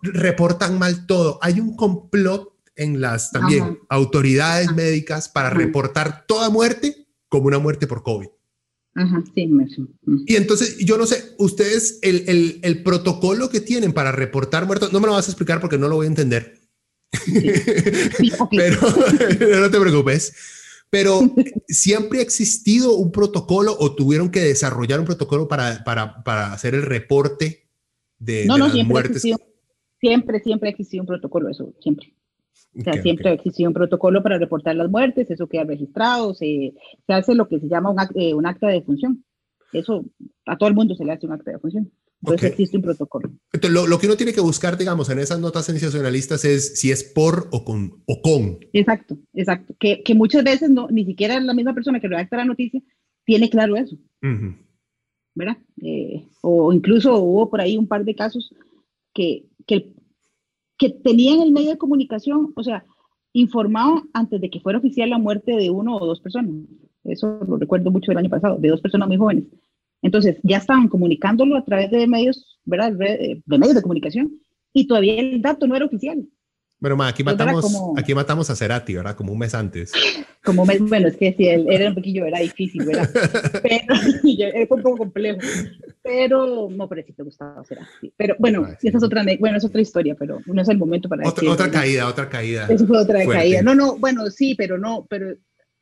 reportan 0.02 0.78
mal 0.78 1.06
todo. 1.06 1.40
Hay 1.42 1.58
un 1.58 1.76
complot 1.76 2.51
en 2.76 3.00
las 3.00 3.30
también 3.30 3.78
autoridades 3.88 4.72
médicas 4.74 5.28
para 5.28 5.50
reportar 5.50 6.24
toda 6.26 6.50
muerte 6.50 7.06
como 7.28 7.46
una 7.46 7.58
muerte 7.58 7.86
por 7.86 8.02
COVID. 8.02 8.28
Ajá, 8.94 9.24
sí, 9.34 9.50
Y 10.26 10.36
entonces, 10.36 10.76
yo 10.78 10.98
no 10.98 11.06
sé, 11.06 11.34
ustedes, 11.38 11.98
el, 12.02 12.24
el, 12.28 12.60
el, 12.62 12.82
protocolo 12.82 13.48
que 13.48 13.60
tienen 13.60 13.94
para 13.94 14.12
reportar 14.12 14.66
muertos, 14.66 14.92
no 14.92 15.00
me 15.00 15.06
lo 15.06 15.14
vas 15.14 15.28
a 15.28 15.30
explicar 15.30 15.60
porque 15.60 15.78
no 15.78 15.88
lo 15.88 15.96
voy 15.96 16.04
a 16.04 16.10
entender. 16.10 16.60
Pero 18.50 18.80
no 19.60 19.70
te 19.70 19.80
preocupes. 19.80 20.34
Pero 20.90 21.22
siempre 21.68 22.18
ha 22.18 22.22
existido 22.22 22.96
un 22.96 23.12
protocolo 23.12 23.74
o 23.78 23.94
tuvieron 23.94 24.30
que 24.30 24.40
desarrollar 24.40 25.00
un 25.00 25.06
protocolo 25.06 25.48
para, 25.48 25.82
para, 25.84 26.22
para 26.22 26.52
hacer 26.52 26.74
el 26.74 26.82
reporte 26.82 27.66
de, 28.18 28.44
no, 28.44 28.58
no, 28.58 28.64
las 28.64 28.74
siempre 28.74 28.92
muertes. 28.92 29.22
siempre, 29.98 30.40
siempre 30.40 30.68
ha 30.68 30.72
existido 30.72 31.02
un 31.02 31.06
protocolo, 31.06 31.48
eso, 31.48 31.72
siempre. 31.80 32.12
O 32.78 32.82
sea, 32.82 32.94
siempre 33.02 33.26
okay. 33.26 33.34
existe 33.34 33.66
un 33.66 33.74
protocolo 33.74 34.22
para 34.22 34.38
reportar 34.38 34.74
las 34.76 34.90
muertes, 34.90 35.30
eso 35.30 35.46
queda 35.46 35.64
registrado, 35.64 36.32
se, 36.32 36.72
se 37.06 37.12
hace 37.12 37.34
lo 37.34 37.46
que 37.46 37.60
se 37.60 37.68
llama 37.68 37.90
un, 37.90 37.98
eh, 38.14 38.32
un, 38.32 38.46
acta 38.46 38.68
de 38.68 38.82
función. 38.82 39.24
Eso 39.72 40.04
a 40.46 40.56
todo 40.56 40.68
el 40.68 40.74
mundo 40.74 40.94
se 40.94 41.04
le 41.04 41.12
hace 41.12 41.26
un 41.26 41.32
acta 41.32 41.50
de 41.50 41.58
función. 41.58 41.90
Entonces 42.22 42.50
existe 42.50 42.76
un 42.76 42.82
protocolo. 42.84 43.30
Entonces, 43.52 43.74
lo, 43.74 43.86
lo, 43.86 43.98
que 43.98 44.06
uno 44.06 44.16
tiene 44.16 44.32
que 44.32 44.40
buscar, 44.40 44.78
digamos, 44.78 45.10
en 45.10 45.18
esas 45.18 45.40
notas 45.40 45.66
sensacionalistas 45.66 46.44
es 46.44 46.78
si 46.78 46.92
es 46.92 47.02
por 47.02 47.48
o 47.50 47.64
con. 47.64 48.02
O 48.06 48.22
con. 48.22 48.58
Exacto, 48.72 49.18
exacto. 49.34 49.74
Que, 49.78 50.02
que 50.02 50.14
muchas 50.14 50.44
veces 50.44 50.70
no, 50.70 50.88
ni 50.88 51.04
siquiera 51.04 51.40
la 51.40 51.54
misma 51.54 51.74
persona 51.74 52.00
que 52.00 52.08
redacta 52.08 52.36
la 52.36 52.44
noticia 52.44 52.80
tiene 53.24 53.50
claro 53.50 53.76
eso. 53.76 53.96
Uh 54.22 54.26
-huh. 54.26 54.56
¿Verdad? 55.34 55.56
Eh, 55.82 56.24
o 56.42 56.72
incluso 56.72 57.18
hubo 57.18 57.50
por 57.50 57.60
ahí 57.60 57.76
un 57.76 57.88
par 57.88 58.04
de 58.04 58.14
casos 58.14 58.54
que, 59.12 59.46
que 59.66 59.92
que 60.82 60.90
tenían 60.90 61.40
el 61.40 61.52
medio 61.52 61.70
de 61.70 61.78
comunicación, 61.78 62.52
o 62.56 62.62
sea, 62.64 62.84
informado 63.32 64.02
antes 64.12 64.40
de 64.40 64.50
que 64.50 64.58
fuera 64.58 64.80
oficial 64.80 65.10
la 65.10 65.18
muerte 65.18 65.52
de 65.52 65.70
uno 65.70 65.96
o 65.96 66.04
dos 66.04 66.20
personas. 66.20 66.50
Eso 67.04 67.38
lo 67.46 67.56
recuerdo 67.56 67.92
mucho 67.92 68.10
del 68.10 68.18
año 68.18 68.28
pasado, 68.28 68.58
de 68.58 68.68
dos 68.68 68.80
personas 68.80 69.06
muy 69.06 69.16
jóvenes. 69.16 69.44
Entonces, 70.02 70.40
ya 70.42 70.56
estaban 70.56 70.88
comunicándolo 70.88 71.56
a 71.56 71.64
través 71.64 71.92
de 71.92 72.08
medios, 72.08 72.58
¿verdad? 72.64 72.94
De 72.94 73.40
medios 73.46 73.76
de 73.76 73.82
comunicación, 73.82 74.32
y 74.72 74.88
todavía 74.88 75.20
el 75.20 75.40
dato 75.40 75.68
no 75.68 75.76
era 75.76 75.84
oficial. 75.84 76.26
Bueno, 76.82 76.96
ma, 76.96 77.06
aquí 77.06 77.22
matamos, 77.22 77.62
como, 77.62 77.94
aquí 77.96 78.12
matamos 78.12 78.50
a 78.50 78.56
Cerati, 78.56 78.94
¿verdad? 78.96 79.14
Como 79.14 79.32
un 79.32 79.38
mes 79.38 79.54
antes. 79.54 79.92
Como 80.44 80.62
un 80.62 80.68
mes, 80.68 80.80
bueno, 80.80 81.06
es 81.06 81.16
que 81.16 81.32
si 81.34 81.46
él 81.46 81.66
era 81.70 81.90
un 81.90 81.94
poquillo, 81.94 82.26
era 82.26 82.40
difícil, 82.40 82.84
¿verdad? 82.84 83.08
Pero, 83.62 83.94
fue 84.66 84.76
un 84.76 84.82
poco 84.82 84.96
complejo. 84.96 85.38
Pero, 86.02 86.68
no, 86.68 86.88
pero 86.88 87.00
sí 87.06 87.12
te 87.12 87.22
gustaba 87.22 87.62
Cerati. 87.64 88.12
Pero, 88.16 88.34
bueno, 88.40 88.66
ah, 88.66 88.76
sí. 88.80 88.88
esa 88.88 88.98
es 88.98 89.04
otra, 89.04 89.24
bueno, 89.38 89.58
es 89.58 89.64
otra 89.64 89.80
historia, 89.80 90.16
pero 90.18 90.40
no 90.44 90.60
es 90.60 90.68
el 90.68 90.78
momento 90.78 91.08
para 91.08 91.28
Otra, 91.28 91.48
otra 91.48 91.70
caída, 91.70 92.08
otra 92.08 92.28
caída. 92.28 92.66
Eso 92.68 92.84
fue 92.88 92.98
otra 92.98 93.22
fuerte. 93.22 93.40
caída. 93.40 93.62
No, 93.62 93.76
no, 93.76 93.96
bueno, 93.98 94.28
sí, 94.30 94.56
pero 94.56 94.76
no, 94.76 95.06
pero, 95.08 95.36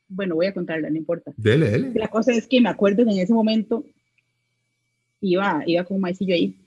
bueno, 0.09 0.35
voy 0.35 0.49
a 0.49 0.53
contarla, 0.53 0.91
no 0.91 0.97
importa. 0.99 1.33
Dele, 1.39 1.71
dele. 1.71 1.93
La 1.95 2.09
cosa 2.09 2.35
es 2.35 2.47
que 2.47 2.61
me 2.61 2.69
acuerdo 2.69 3.07
que 3.07 3.13
en 3.13 3.21
ese 3.21 3.33
momento 3.33 3.87
iba, 5.23 5.63
iba 5.65 5.85
con 5.85 5.95
un 5.95 6.03
maicillo 6.03 6.35
ahí 6.35 6.60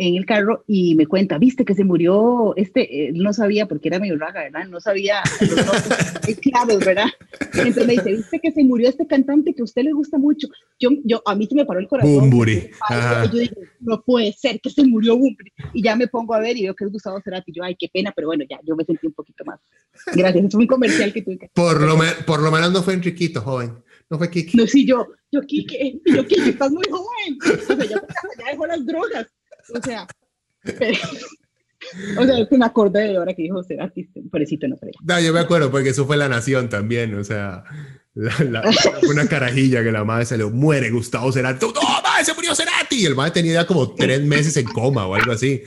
en 0.00 0.16
el 0.16 0.24
carro 0.24 0.64
y 0.66 0.94
me 0.94 1.06
cuenta, 1.06 1.36
viste 1.36 1.66
que 1.66 1.74
se 1.74 1.84
murió, 1.84 2.54
este, 2.56 3.08
él 3.08 3.18
no 3.18 3.34
sabía 3.34 3.66
porque 3.66 3.88
era 3.88 3.98
medio 3.98 4.16
raga, 4.16 4.44
¿verdad? 4.44 4.66
No 4.66 4.80
sabía 4.80 5.22
los 5.40 6.36
claros, 6.40 6.78
¿verdad? 6.78 7.08
Entonces 7.52 7.86
me 7.86 7.92
dice, 7.92 8.12
viste 8.12 8.40
que 8.40 8.50
se 8.50 8.64
murió 8.64 8.88
este 8.88 9.06
cantante 9.06 9.52
que 9.52 9.60
a 9.60 9.64
usted 9.64 9.82
le 9.82 9.92
gusta 9.92 10.16
mucho. 10.16 10.48
Yo, 10.78 10.88
yo, 11.04 11.20
a 11.26 11.34
mí 11.34 11.46
se 11.46 11.54
me 11.54 11.66
paró 11.66 11.80
el 11.80 11.86
corazón. 11.86 12.18
Bumburi. 12.18 12.70
Yo 13.30 13.38
dije, 13.38 13.54
no 13.80 14.00
puede 14.00 14.32
ser 14.32 14.58
que 14.62 14.70
se 14.70 14.86
murió 14.86 15.18
Bumburi. 15.18 15.52
Y 15.74 15.82
ya 15.82 15.94
me 15.96 16.08
pongo 16.08 16.32
a 16.32 16.40
ver 16.40 16.56
y 16.56 16.62
veo 16.62 16.74
que 16.74 16.84
es 16.84 16.92
Gustavo 16.92 17.20
Cerati. 17.22 17.52
Yo, 17.52 17.62
ay, 17.62 17.76
qué 17.78 17.90
pena, 17.92 18.10
pero 18.16 18.28
bueno, 18.28 18.44
ya, 18.48 18.58
yo 18.64 18.76
me 18.76 18.84
sentí 18.84 19.06
un 19.06 19.12
poquito 19.12 19.44
más. 19.44 19.60
Gracias, 20.14 20.46
es 20.46 20.54
un 20.54 20.66
comercial 20.66 21.12
que 21.12 21.20
tuve. 21.20 21.50
Por 21.52 21.78
lo, 21.78 21.98
por 22.26 22.40
lo 22.40 22.50
menos 22.50 22.72
no 22.72 22.82
fue 22.82 22.94
Enriquito, 22.94 23.42
joven. 23.42 23.74
No 24.08 24.16
fue 24.16 24.30
Kiki. 24.30 24.56
No, 24.56 24.66
sí, 24.66 24.86
yo, 24.86 25.06
yo, 25.30 25.42
Kiki, 25.42 26.00
yo, 26.06 26.26
Kiki, 26.26 26.48
estás 26.48 26.72
muy 26.72 26.84
joven. 26.90 27.38
O 27.44 27.66
sea, 27.66 27.76
ya, 27.76 28.02
ya 28.38 28.50
dejó 28.50 28.66
las 28.66 28.86
drogas. 28.86 29.26
O 29.74 29.82
sea, 29.82 30.06
pero, 30.62 30.98
o 32.18 32.24
sea, 32.24 32.38
es 32.38 32.48
que 32.48 32.58
me 32.58 32.66
acordé 32.66 33.08
de 33.08 33.16
ahora 33.16 33.34
que 33.34 33.42
dijo 33.42 33.62
Cerati, 33.62 34.04
pobrecito 34.30 34.68
no 34.68 34.76
creo. 34.76 34.92
No, 35.02 35.20
yo 35.20 35.32
me 35.32 35.40
acuerdo 35.40 35.70
porque 35.70 35.90
eso 35.90 36.06
fue 36.06 36.16
La 36.16 36.28
Nación 36.28 36.68
también, 36.68 37.14
o 37.14 37.24
sea, 37.24 37.64
la, 38.14 38.62
una 39.08 39.26
carajilla 39.26 39.82
que 39.82 39.92
la 39.92 40.04
madre 40.04 40.26
se 40.26 40.36
le 40.36 40.44
muere 40.44 40.90
Gustavo 40.90 41.32
Cerati. 41.32 41.66
¡No, 41.66 41.72
madre, 42.02 42.24
se 42.24 42.34
murió 42.34 42.54
Cerati! 42.54 42.96
Y 42.96 43.06
el 43.06 43.14
madre 43.14 43.30
tenía 43.32 43.54
ya 43.54 43.66
como 43.66 43.94
tres 43.94 44.22
meses 44.22 44.56
en 44.56 44.66
coma 44.66 45.06
o 45.06 45.14
algo 45.14 45.32
así. 45.32 45.62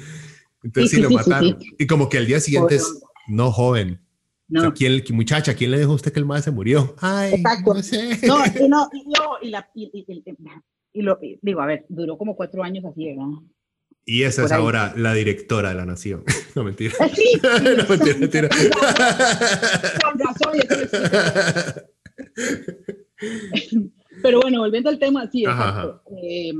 Entonces 0.64 0.91
sí, 0.91 1.02
lo 1.02 1.10
mataron. 1.10 1.58
y 1.78 1.88
como 1.88 2.08
que 2.08 2.18
al 2.18 2.28
día 2.28 2.39
siguiente 2.39 2.76
es, 2.76 3.02
no, 3.28 3.52
joven. 3.52 4.00
No. 4.48 4.60
O 4.60 4.64
sea, 4.64 4.72
¿quién, 4.72 5.04
muchacha, 5.12 5.56
¿quién 5.56 5.72
le 5.72 5.80
dijo 5.80 5.94
a 5.94 5.96
usted 5.96 6.14
que 6.14 6.20
el 6.20 6.26
madre 6.26 6.44
se 6.44 6.52
murió? 6.52 6.96
Ay, 7.00 7.34
Exacto. 7.34 7.74
no 7.74 7.82
sé. 7.82 8.20
No, 8.28 8.46
y, 8.46 8.68
no, 8.68 8.89
y, 8.94 9.04
no, 9.08 9.38
y, 9.41 9.50
la, 9.50 9.70
y, 9.74 9.89
y, 9.94 10.36
y, 10.94 11.02
lo, 11.02 11.20
digo, 11.41 11.62
a 11.62 11.66
ver, 11.66 11.86
duró 11.89 12.18
como 12.18 12.36
cuatro 12.36 12.64
años 12.64 12.86
así, 12.86 13.08
¿verdad? 13.08 13.26
Y 14.06 14.24
esa 14.24 14.43
es 14.45 14.51
ahora 14.51 14.93
la 14.97 15.14
directora 15.14 15.70
de 15.70 15.76
la 15.76 15.86
nación. 15.86 16.24
No, 16.56 16.64
mentira. 16.64 16.93
Sí, 17.16 17.41
no, 17.78 17.88
mentira, 17.89 18.16
mentira. 18.20 18.47
Pero 24.22 24.41
bueno, 24.41 24.60
volviendo 24.60 24.91
al 24.91 24.99
tema, 24.99 25.28
sí, 25.32 25.45
eh, 25.45 26.54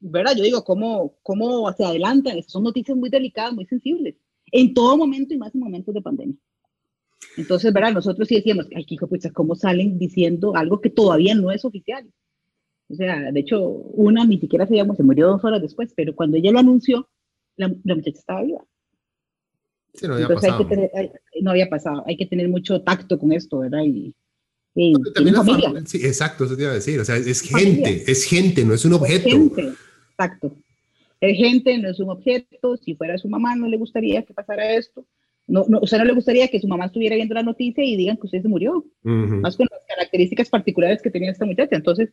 ¿verdad? 0.00 0.34
Yo 0.36 0.42
digo, 0.42 0.64
¿cómo, 0.64 1.16
¿cómo 1.22 1.72
se 1.74 1.84
adelantan? 1.84 2.42
Son 2.42 2.64
noticias 2.64 2.98
muy 2.98 3.08
delicadas, 3.08 3.52
muy 3.52 3.66
sensibles, 3.66 4.16
en 4.50 4.74
todo 4.74 4.96
momento 4.96 5.32
y 5.32 5.38
más 5.38 5.54
en 5.54 5.60
momentos 5.60 5.94
de 5.94 6.02
pandemia. 6.02 6.34
Entonces, 7.36 7.72
¿verdad? 7.72 7.92
Nosotros 7.92 8.26
sí 8.26 8.34
decíamos, 8.34 8.66
ay, 8.74 8.84
hijo, 8.88 9.06
pues, 9.06 9.30
¿cómo 9.32 9.54
salen 9.54 9.96
diciendo 9.96 10.56
algo 10.56 10.80
que 10.80 10.90
todavía 10.90 11.36
no 11.36 11.52
es 11.52 11.64
oficial? 11.64 12.04
O 12.88 12.94
sea, 12.94 13.32
de 13.32 13.40
hecho, 13.40 13.60
una 13.62 14.24
ni 14.24 14.38
siquiera 14.38 14.66
se, 14.66 14.76
se 14.76 15.02
murió 15.02 15.28
dos 15.28 15.44
horas 15.44 15.60
después, 15.60 15.92
pero 15.96 16.14
cuando 16.14 16.36
ella 16.36 16.52
lo 16.52 16.60
anunció, 16.60 17.08
la, 17.56 17.68
muchacha 17.68 18.18
estaba 18.18 18.42
viva. 18.42 18.64
Sí, 19.94 20.06
no 20.06 20.14
había 20.14 20.26
Entonces 20.26 20.50
pasado. 20.50 20.62
Hay 20.62 20.68
que 20.68 20.74
tener, 20.74 20.90
hay, 20.94 21.42
no 21.42 21.50
había 21.50 21.68
pasado. 21.68 22.04
Hay 22.06 22.16
que 22.16 22.26
tener 22.26 22.48
mucho 22.48 22.82
tacto 22.82 23.18
con 23.18 23.32
esto, 23.32 23.58
¿verdad? 23.58 23.82
Y, 23.84 24.14
y 24.74 24.92
también 25.14 25.36
familia. 25.36 25.68
Familia, 25.68 25.88
sí, 25.88 25.98
exacto, 26.04 26.44
eso 26.44 26.56
te 26.56 26.62
iba 26.62 26.72
a 26.72 26.74
decir. 26.74 27.00
O 27.00 27.04
sea, 27.04 27.16
es 27.16 27.40
gente, 27.40 28.04
es 28.10 28.24
gente, 28.24 28.64
no 28.64 28.74
es 28.74 28.84
un 28.84 28.92
objeto. 28.92 29.26
Es 29.26 29.32
gente, 29.34 29.72
exacto. 30.10 30.52
Es 31.20 31.36
gente, 31.36 31.78
no 31.78 31.88
es 31.88 31.98
un 31.98 32.10
objeto. 32.10 32.76
Si 32.76 32.94
fuera 32.94 33.18
su 33.18 33.28
mamá, 33.28 33.56
no 33.56 33.66
le 33.68 33.78
gustaría 33.78 34.22
que 34.22 34.34
pasara 34.34 34.74
esto. 34.74 35.06
No, 35.48 35.64
no, 35.68 35.78
o 35.78 35.86
sea, 35.86 35.98
no 35.98 36.04
le 36.04 36.12
gustaría 36.12 36.48
que 36.48 36.60
su 36.60 36.68
mamá 36.68 36.86
estuviera 36.86 37.16
viendo 37.16 37.34
la 37.34 37.42
noticia 37.42 37.82
y 37.82 37.96
digan 37.96 38.16
que 38.16 38.26
usted 38.26 38.42
se 38.42 38.48
murió. 38.48 38.84
Uh 39.04 39.08
-huh. 39.08 39.40
Más 39.40 39.56
con 39.56 39.66
las 39.70 39.80
características 39.88 40.50
particulares 40.50 41.00
que 41.00 41.10
tenía 41.10 41.30
esta 41.30 41.46
muchacha. 41.46 41.76
Entonces, 41.76 42.10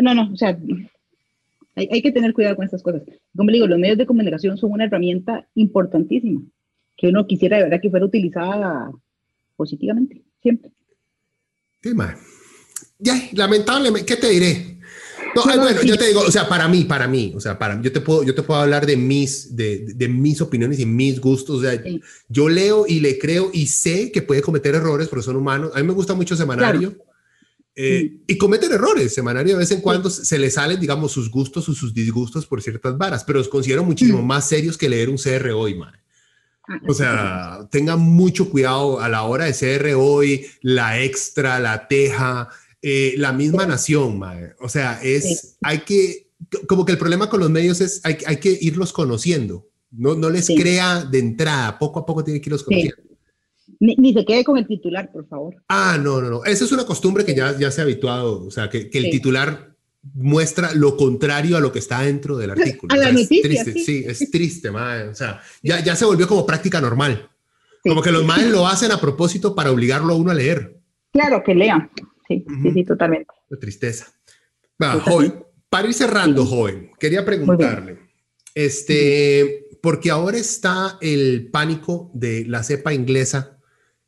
no, 0.00 0.14
no, 0.14 0.32
o 0.32 0.36
sea, 0.36 0.58
hay, 1.76 1.88
hay, 1.90 2.02
que 2.02 2.12
tener 2.12 2.32
cuidado 2.32 2.56
con 2.56 2.64
estas 2.64 2.82
cosas. 2.82 3.02
Como 3.36 3.50
le 3.50 3.56
digo, 3.56 3.66
los 3.66 3.78
medios 3.78 3.98
de 3.98 4.06
comunicación 4.06 4.56
son 4.56 4.72
una 4.72 4.84
herramienta 4.84 5.46
importantísima 5.54 6.42
que 6.96 7.08
uno 7.08 7.26
quisiera 7.26 7.56
de 7.56 7.64
verdad 7.64 7.80
que 7.80 7.90
fuera 7.90 8.06
utilizada 8.06 8.92
positivamente, 9.56 10.22
siempre. 10.42 10.70
Man. 11.94 12.16
Ya, 12.98 13.14
lamentablemente, 13.32 14.06
¿qué 14.06 14.16
te 14.16 14.30
diré? 14.30 14.78
No, 15.34 15.44
no, 15.44 15.62
bueno, 15.62 15.80
sí. 15.80 15.88
yo 15.88 15.96
te 15.96 16.06
digo, 16.06 16.20
o 16.20 16.30
sea, 16.30 16.48
para 16.48 16.68
mí, 16.68 16.84
para 16.84 17.08
mí, 17.08 17.32
o 17.34 17.40
sea, 17.40 17.58
para 17.58 17.80
yo 17.82 17.90
te 17.90 18.00
puedo, 18.00 18.22
yo 18.22 18.34
te 18.34 18.42
puedo 18.42 18.60
hablar 18.60 18.86
de 18.86 18.96
mis, 18.96 19.54
de, 19.56 19.84
de 19.94 20.08
mis 20.08 20.40
opiniones 20.40 20.78
y 20.78 20.86
mis 20.86 21.20
gustos. 21.20 21.58
O 21.58 21.62
sea, 21.62 21.82
sí. 21.82 22.00
yo 22.28 22.48
leo 22.48 22.86
y 22.86 23.00
le 23.00 23.18
creo 23.18 23.50
y 23.52 23.66
sé 23.66 24.12
que 24.12 24.22
puede 24.22 24.42
cometer 24.42 24.76
errores, 24.76 25.08
pero 25.08 25.22
son 25.22 25.36
humanos. 25.36 25.72
A 25.74 25.80
mí 25.80 25.86
me 25.86 25.92
gusta 25.92 26.14
mucho 26.14 26.36
Semanario. 26.36 26.94
Claro. 26.94 27.04
Eh, 27.76 28.18
y 28.26 28.38
cometen 28.38 28.72
errores. 28.72 29.14
Semanario 29.14 29.54
de 29.54 29.58
vez 29.60 29.70
en 29.72 29.80
cuando 29.80 30.08
se 30.10 30.38
le 30.38 30.50
salen, 30.50 30.80
digamos, 30.80 31.12
sus 31.12 31.30
gustos 31.30 31.68
o 31.68 31.74
sus 31.74 31.92
disgustos 31.92 32.46
por 32.46 32.62
ciertas 32.62 32.96
varas, 32.96 33.24
pero 33.24 33.38
los 33.38 33.48
considero 33.48 33.84
muchísimo 33.84 34.22
más 34.22 34.48
serios 34.48 34.78
que 34.78 34.88
leer 34.88 35.08
un 35.08 35.16
CR 35.16 35.50
hoy, 35.50 35.74
man. 35.74 35.94
O 36.88 36.94
sea, 36.94 37.68
tengan 37.70 38.00
mucho 38.00 38.48
cuidado 38.48 39.00
a 39.00 39.08
la 39.08 39.24
hora 39.24 39.44
de 39.44 39.52
CR 39.52 39.94
hoy, 39.96 40.46
la 40.62 41.02
extra, 41.02 41.60
la 41.60 41.88
teja, 41.88 42.48
eh, 42.80 43.14
la 43.18 43.32
misma 43.32 43.66
nación, 43.66 44.18
man. 44.18 44.54
O 44.60 44.68
sea, 44.68 45.00
es, 45.02 45.56
hay 45.62 45.80
que, 45.80 46.30
como 46.66 46.84
que 46.86 46.92
el 46.92 46.98
problema 46.98 47.28
con 47.28 47.40
los 47.40 47.50
medios 47.50 47.80
es, 47.80 48.00
hay, 48.04 48.16
hay 48.26 48.36
que 48.38 48.56
irlos 48.60 48.92
conociendo. 48.92 49.68
No, 49.90 50.14
no 50.14 50.30
les 50.30 50.46
sí. 50.46 50.56
crea 50.56 51.04
de 51.04 51.18
entrada, 51.18 51.78
poco 51.78 52.00
a 52.00 52.06
poco 52.06 52.24
tiene 52.24 52.40
que 52.40 52.48
irlos 52.48 52.64
conociendo. 52.64 52.96
Sí. 52.96 53.03
Ni, 53.80 53.94
ni, 53.96 54.12
se 54.12 54.24
quede 54.24 54.44
con 54.44 54.58
el 54.58 54.66
titular, 54.66 55.10
por 55.12 55.26
favor. 55.26 55.54
Ah, 55.68 55.98
no, 56.00 56.20
no, 56.20 56.30
no. 56.30 56.44
Esa 56.44 56.64
es 56.64 56.72
una 56.72 56.84
costumbre 56.84 57.24
que 57.24 57.34
ya, 57.34 57.58
ya 57.58 57.70
se 57.70 57.80
ha 57.80 57.84
habituado. 57.84 58.44
O 58.46 58.50
sea, 58.50 58.68
que, 58.68 58.90
que 58.90 58.98
el 58.98 59.04
sí. 59.04 59.10
titular 59.12 59.74
muestra 60.12 60.72
lo 60.74 60.96
contrario 60.96 61.56
a 61.56 61.60
lo 61.60 61.72
que 61.72 61.78
está 61.78 62.02
dentro 62.02 62.36
del 62.36 62.50
artículo. 62.50 62.92
A 62.92 62.96
la 62.96 63.02
o 63.02 63.04
sea, 63.04 63.12
noticia, 63.12 63.36
es 63.36 63.42
triste, 63.42 63.72
sí. 63.72 63.84
sí, 63.84 64.04
es 64.06 64.30
triste, 64.30 64.70
madre. 64.70 65.08
O 65.08 65.14
sea, 65.14 65.40
ya, 65.62 65.80
ya 65.82 65.96
se 65.96 66.04
volvió 66.04 66.28
como 66.28 66.46
práctica 66.46 66.80
normal. 66.80 67.30
Sí. 67.82 67.88
Como 67.88 68.02
que 68.02 68.12
los 68.12 68.24
madres 68.24 68.50
lo 68.50 68.66
hacen 68.66 68.92
a 68.92 69.00
propósito 69.00 69.54
para 69.54 69.70
obligarlo 69.70 70.12
a 70.12 70.16
uno 70.16 70.30
a 70.30 70.34
leer. 70.34 70.78
Claro, 71.12 71.42
que 71.44 71.54
lean. 71.54 71.90
Sí, 72.28 72.44
uh 72.46 72.50
-huh. 72.50 72.62
sí, 72.62 72.70
sí, 72.72 72.84
totalmente. 72.84 73.32
Qué 73.48 73.56
tristeza. 73.56 74.12
Va, 74.82 74.98
joven, 75.00 75.44
para 75.68 75.88
ir 75.88 75.94
cerrando, 75.94 76.44
joven, 76.44 76.90
quería 76.98 77.24
preguntarle, 77.24 77.98
este, 78.54 79.66
porque 79.80 80.10
ahora 80.10 80.38
está 80.38 80.98
el 81.00 81.48
pánico 81.52 82.10
de 82.14 82.44
la 82.46 82.62
cepa 82.62 82.92
inglesa 82.92 83.53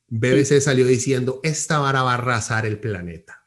BBC 0.09 0.47
sí. 0.47 0.61
salió 0.61 0.87
diciendo, 0.87 1.41
esta 1.43 1.79
vara 1.79 2.03
va 2.03 2.13
a 2.13 2.15
arrasar 2.15 2.67
el 2.67 2.79
planeta. 2.79 3.43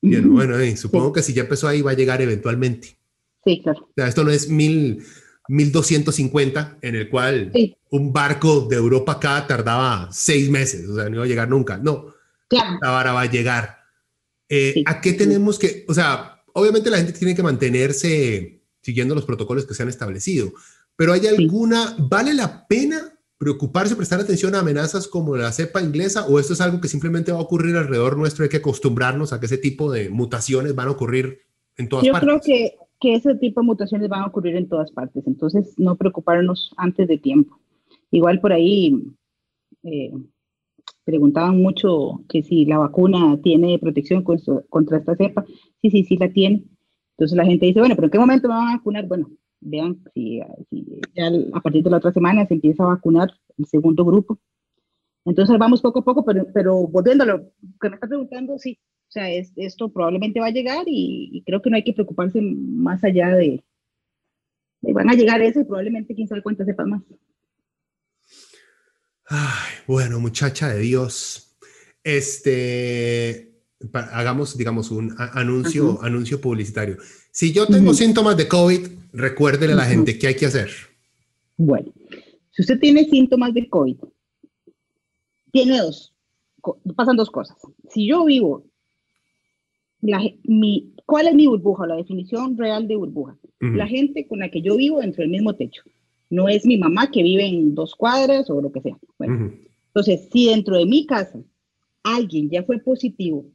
Bien, 0.00 0.32
bueno, 0.32 0.58
eh, 0.58 0.76
supongo 0.76 1.08
sí. 1.08 1.12
que 1.14 1.22
si 1.22 1.34
ya 1.34 1.42
empezó 1.42 1.68
ahí 1.68 1.82
va 1.82 1.90
a 1.90 1.94
llegar 1.94 2.22
eventualmente. 2.22 2.96
Sí, 3.44 3.60
claro. 3.62 3.80
O 3.82 3.92
sea, 3.96 4.08
esto 4.08 4.24
no 4.24 4.30
es 4.30 4.48
mil, 4.48 5.04
1250, 5.48 6.78
en 6.82 6.94
el 6.94 7.08
cual 7.08 7.50
sí. 7.54 7.76
un 7.90 8.12
barco 8.12 8.66
de 8.68 8.76
Europa 8.76 9.12
acá 9.12 9.46
tardaba 9.46 10.08
seis 10.12 10.50
meses, 10.50 10.86
o 10.88 10.96
sea, 10.96 11.08
no 11.08 11.16
iba 11.16 11.24
a 11.24 11.28
llegar 11.28 11.48
nunca. 11.48 11.78
No, 11.78 12.14
claro. 12.48 12.74
esta 12.74 12.90
vara 12.90 13.12
va 13.12 13.22
a 13.22 13.30
llegar. 13.30 13.78
Eh, 14.48 14.82
¿A 14.86 15.00
qué 15.00 15.14
tenemos 15.14 15.58
que, 15.58 15.84
o 15.88 15.94
sea, 15.94 16.42
obviamente 16.52 16.90
la 16.90 16.98
gente 16.98 17.12
tiene 17.12 17.34
que 17.34 17.42
mantenerse 17.42 18.62
siguiendo 18.82 19.14
los 19.14 19.24
protocolos 19.24 19.66
que 19.66 19.74
se 19.74 19.82
han 19.82 19.88
establecido, 19.88 20.52
pero 20.96 21.12
hay 21.12 21.26
alguna, 21.26 21.96
¿vale 21.98 22.34
la 22.34 22.66
pena 22.66 23.17
preocuparse, 23.38 23.96
prestar 23.96 24.20
atención 24.20 24.54
a 24.54 24.60
amenazas 24.60 25.06
como 25.06 25.36
la 25.36 25.52
cepa 25.52 25.80
inglesa 25.80 26.26
o 26.26 26.38
esto 26.38 26.52
es 26.52 26.60
algo 26.60 26.80
que 26.80 26.88
simplemente 26.88 27.32
va 27.32 27.38
a 27.38 27.42
ocurrir 27.42 27.76
alrededor 27.76 28.18
nuestro? 28.18 28.42
Hay 28.42 28.50
que 28.50 28.58
acostumbrarnos 28.58 29.32
a 29.32 29.40
que 29.40 29.46
ese 29.46 29.58
tipo 29.58 29.90
de 29.90 30.10
mutaciones 30.10 30.74
van 30.74 30.88
a 30.88 30.92
ocurrir 30.92 31.40
en 31.76 31.88
todas 31.88 32.04
Yo 32.04 32.12
partes. 32.12 32.28
Yo 32.28 32.34
creo 32.34 32.40
que, 32.44 32.76
que 33.00 33.14
ese 33.14 33.34
tipo 33.36 33.60
de 33.60 33.66
mutaciones 33.66 34.08
van 34.08 34.22
a 34.22 34.26
ocurrir 34.26 34.56
en 34.56 34.68
todas 34.68 34.90
partes, 34.90 35.26
entonces 35.26 35.74
no 35.78 35.96
preocuparnos 35.96 36.72
antes 36.76 37.06
de 37.06 37.18
tiempo. 37.18 37.58
Igual 38.10 38.40
por 38.40 38.52
ahí 38.52 39.14
eh, 39.84 40.12
preguntaban 41.04 41.60
mucho 41.60 42.22
que 42.28 42.42
si 42.42 42.64
la 42.66 42.78
vacuna 42.78 43.38
tiene 43.42 43.78
protección 43.78 44.22
contra 44.22 44.98
esta 44.98 45.16
cepa. 45.16 45.44
Sí, 45.80 45.90
sí, 45.90 46.04
sí 46.04 46.16
la 46.16 46.30
tiene. 46.30 46.64
Entonces 47.16 47.36
la 47.36 47.44
gente 47.44 47.66
dice, 47.66 47.80
bueno, 47.80 47.94
pero 47.94 48.06
¿en 48.06 48.10
qué 48.10 48.18
momento 48.18 48.48
me 48.48 48.54
van 48.54 48.68
a 48.68 48.76
vacunar? 48.76 49.06
Bueno, 49.06 49.30
vean 49.60 50.02
si, 50.14 50.40
si, 50.70 51.00
ya 51.14 51.30
a 51.52 51.60
partir 51.60 51.82
de 51.82 51.90
la 51.90 51.98
otra 51.98 52.12
semana 52.12 52.46
se 52.46 52.54
empieza 52.54 52.84
a 52.84 52.88
vacunar 52.88 53.30
el 53.56 53.66
segundo 53.66 54.04
grupo. 54.04 54.38
Entonces 55.24 55.58
vamos 55.58 55.82
poco 55.82 56.00
a 56.00 56.04
poco, 56.04 56.24
pero, 56.24 56.46
pero 56.54 56.86
volviendo 56.86 57.24
a 57.24 57.26
lo 57.26 57.52
que 57.80 57.88
me 57.88 57.94
está 57.94 58.06
preguntando, 58.06 58.58
sí, 58.58 58.78
o 59.08 59.10
sea, 59.10 59.30
es, 59.30 59.52
esto 59.56 59.90
probablemente 59.90 60.40
va 60.40 60.46
a 60.46 60.52
llegar 60.52 60.84
y, 60.86 61.30
y, 61.32 61.42
creo 61.42 61.60
que 61.60 61.70
no 61.70 61.76
hay 61.76 61.84
que 61.84 61.92
preocuparse 61.92 62.40
más 62.42 63.02
allá 63.04 63.34
de, 63.34 63.64
de 64.80 64.92
van 64.92 65.10
a 65.10 65.14
llegar 65.14 65.40
eso 65.42 65.60
y 65.60 65.64
probablemente 65.64 66.14
quién 66.14 66.28
sabe 66.28 66.42
cuántas 66.42 66.66
sepas 66.66 66.86
más. 66.86 67.02
Ay, 69.26 69.72
bueno, 69.86 70.20
muchacha 70.20 70.68
de 70.68 70.80
Dios, 70.80 71.58
este, 72.02 73.47
hagamos, 73.92 74.56
digamos, 74.56 74.90
un 74.90 75.14
anuncio, 75.18 75.84
uh 75.84 75.94
-huh. 75.94 76.06
anuncio 76.06 76.40
publicitario. 76.40 76.96
Si 77.30 77.52
yo 77.52 77.66
tengo 77.66 77.90
uh 77.90 77.94
-huh. 77.94 77.98
síntomas 77.98 78.36
de 78.36 78.48
COVID, 78.48 78.88
recuérdele 79.12 79.72
a 79.72 79.76
la 79.76 79.82
uh 79.82 79.86
-huh. 79.86 79.90
gente 79.90 80.18
qué 80.18 80.28
hay 80.28 80.36
que 80.36 80.46
hacer. 80.46 80.70
Bueno, 81.56 81.92
si 82.50 82.62
usted 82.62 82.78
tiene 82.78 83.04
síntomas 83.04 83.52
de 83.54 83.68
COVID, 83.68 83.96
tiene 85.52 85.78
dos, 85.78 86.14
pasan 86.96 87.16
dos 87.16 87.30
cosas. 87.30 87.56
Si 87.90 88.06
yo 88.06 88.24
vivo 88.24 88.64
la, 90.00 90.20
mi, 90.44 90.94
¿cuál 91.06 91.28
es 91.28 91.34
mi 91.34 91.46
burbuja? 91.46 91.86
La 91.86 91.96
definición 91.96 92.56
real 92.56 92.86
de 92.86 92.96
burbuja. 92.96 93.36
La 93.60 93.88
gente 93.88 94.26
con 94.28 94.38
la 94.38 94.50
que 94.50 94.62
yo 94.62 94.76
vivo 94.76 95.00
dentro 95.00 95.22
del 95.22 95.30
mismo 95.30 95.54
techo. 95.54 95.82
No 96.30 96.48
es 96.48 96.64
mi 96.64 96.76
mamá 96.76 97.10
que 97.10 97.22
vive 97.22 97.44
en 97.46 97.74
dos 97.74 97.94
cuadras 97.96 98.48
o 98.50 98.60
lo 98.60 98.70
que 98.70 98.80
sea. 98.80 98.96
Bueno, 99.18 99.52
entonces, 99.86 100.28
si 100.32 100.46
dentro 100.46 100.76
de 100.76 100.86
mi 100.86 101.06
casa 101.06 101.40
alguien 102.04 102.48
ya 102.50 102.62
fue 102.62 102.78
positivo 102.78 103.46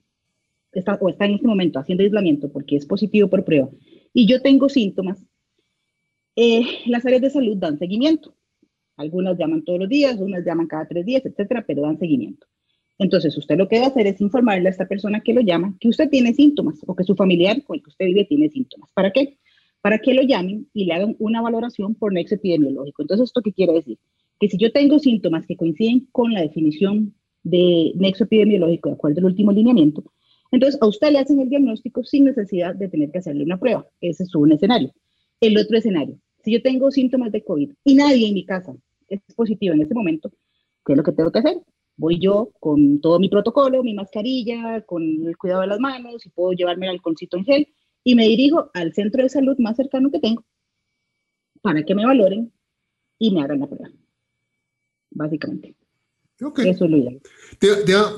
está, 0.79 0.95
o 1.01 1.09
está 1.09 1.25
en 1.25 1.35
este 1.35 1.47
momento 1.47 1.79
haciendo 1.79 2.03
aislamiento 2.03 2.51
porque 2.51 2.75
es 2.75 2.85
positivo 2.85 3.29
por 3.29 3.43
prueba 3.43 3.69
y 4.13 4.27
yo 4.27 4.41
tengo 4.41 4.69
síntomas, 4.69 5.25
eh, 6.35 6.61
las 6.85 7.05
áreas 7.05 7.21
de 7.21 7.29
salud 7.29 7.57
dan 7.57 7.77
seguimiento. 7.77 8.35
Algunas 8.95 9.37
llaman 9.37 9.63
todos 9.63 9.79
los 9.79 9.89
días, 9.89 10.19
unas 10.19 10.45
llaman 10.45 10.67
cada 10.67 10.87
tres 10.87 11.05
días, 11.05 11.25
etcétera, 11.25 11.63
pero 11.65 11.81
dan 11.81 11.97
seguimiento. 11.97 12.45
Entonces, 12.99 13.35
usted 13.35 13.57
lo 13.57 13.67
que 13.67 13.77
debe 13.77 13.87
hacer 13.87 14.05
es 14.05 14.21
informarle 14.21 14.67
a 14.67 14.71
esta 14.71 14.87
persona 14.87 15.21
que 15.21 15.33
lo 15.33 15.41
llama 15.41 15.75
que 15.79 15.89
usted 15.89 16.09
tiene 16.09 16.33
síntomas 16.33 16.79
o 16.85 16.95
que 16.95 17.03
su 17.03 17.15
familiar 17.15 17.63
con 17.63 17.77
el 17.77 17.83
que 17.83 17.89
usted 17.89 18.05
vive 18.05 18.25
tiene 18.25 18.49
síntomas. 18.49 18.89
¿Para 18.93 19.11
qué? 19.11 19.39
Para 19.81 19.97
que 19.97 20.13
lo 20.13 20.21
llamen 20.21 20.69
y 20.73 20.85
le 20.85 20.93
hagan 20.93 21.15
una 21.17 21.41
valoración 21.41 21.95
por 21.95 22.13
nexo 22.13 22.35
epidemiológico. 22.35 23.01
Entonces, 23.01 23.25
¿esto 23.25 23.41
qué 23.41 23.51
quiere 23.51 23.73
decir? 23.73 23.97
Que 24.39 24.47
si 24.47 24.57
yo 24.57 24.71
tengo 24.71 24.99
síntomas 24.99 25.47
que 25.47 25.57
coinciden 25.57 26.07
con 26.11 26.33
la 26.33 26.41
definición 26.41 27.15
de 27.41 27.93
nexo 27.95 28.25
epidemiológico 28.25 28.89
de 28.89 28.95
acuerdo 28.95 29.19
al 29.19 29.25
último 29.25 29.51
lineamiento, 29.51 30.03
entonces 30.53 30.79
a 30.83 30.85
usted 30.85 31.11
le 31.11 31.17
hacen 31.17 31.39
el 31.39 31.49
diagnóstico 31.49 32.03
sin 32.03 32.25
necesidad 32.25 32.75
de 32.75 32.87
tener 32.87 33.09
que 33.09 33.17
hacerle 33.17 33.43
una 33.43 33.59
prueba. 33.59 33.87
Ese 33.99 34.21
es 34.21 34.35
un 34.35 34.51
escenario. 34.51 34.93
El 35.41 35.57
otro 35.57 35.75
escenario, 35.75 36.19
si 36.43 36.51
yo 36.51 36.61
tengo 36.61 36.91
síntomas 36.91 37.31
de 37.31 37.43
COVID 37.43 37.71
y 37.83 37.95
nadie 37.95 38.27
en 38.27 38.35
mi 38.35 38.45
casa 38.45 38.75
es 39.09 39.19
positivo 39.35 39.73
en 39.73 39.81
ese 39.81 39.95
momento, 39.95 40.31
¿qué 40.85 40.93
es 40.93 40.97
lo 40.97 41.03
que 41.03 41.11
tengo 41.11 41.31
que 41.31 41.39
hacer? 41.39 41.57
Voy 41.97 42.19
yo 42.19 42.51
con 42.59 43.01
todo 43.01 43.19
mi 43.19 43.29
protocolo, 43.29 43.81
mi 43.81 43.95
mascarilla, 43.95 44.81
con 44.81 45.01
el 45.27 45.35
cuidado 45.37 45.61
de 45.61 45.67
las 45.67 45.79
manos, 45.79 46.23
y 46.23 46.29
puedo 46.29 46.53
llevarme 46.53 46.85
el 46.85 46.91
alcoholcito 46.91 47.35
en 47.37 47.45
gel, 47.45 47.67
y 48.03 48.13
me 48.13 48.27
dirijo 48.27 48.69
al 48.75 48.93
centro 48.93 49.23
de 49.23 49.29
salud 49.29 49.57
más 49.57 49.75
cercano 49.75 50.11
que 50.11 50.19
tengo 50.19 50.45
para 51.63 51.83
que 51.83 51.95
me 51.95 52.05
valoren 52.05 52.51
y 53.17 53.31
me 53.31 53.41
hagan 53.41 53.61
la 53.61 53.67
prueba. 53.67 53.89
Básicamente. 55.09 55.75
Eso 56.65 56.87
lo 56.87 56.97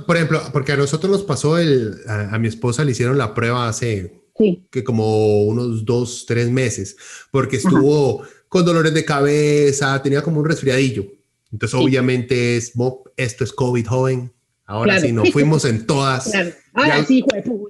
por 0.06 0.16
ejemplo, 0.16 0.42
porque 0.52 0.72
a 0.72 0.78
nosotros 0.78 1.12
nos 1.12 1.24
pasó 1.24 1.58
el, 1.58 1.96
a, 2.08 2.38
mi 2.40 2.48
esposa 2.48 2.84
le 2.84 2.92
hicieron 2.92 3.18
la 3.18 3.34
prueba 3.34 3.68
hace 3.68 4.22
que 4.70 4.84
como 4.84 5.44
unos 5.44 5.86
dos, 5.86 6.26
tres 6.28 6.50
meses, 6.50 6.98
porque 7.32 7.58
estuvo 7.58 8.24
con 8.50 8.66
dolores 8.66 8.94
de 8.94 9.06
cabeza, 9.06 10.02
tenía 10.02 10.22
como 10.22 10.40
un 10.40 10.46
resfriadillo. 10.46 11.06
Entonces, 11.52 11.80
obviamente 11.80 12.58
es, 12.58 12.74
esto 13.16 13.44
es 13.44 13.54
COVID, 13.54 13.88
joven. 13.88 14.32
Ahora 14.68 15.00
sí, 15.00 15.12
nos 15.12 15.30
fuimos 15.32 15.64
en 15.66 15.86
todas. 15.86 16.32
Ahora 16.74 17.06
sí, 17.06 17.24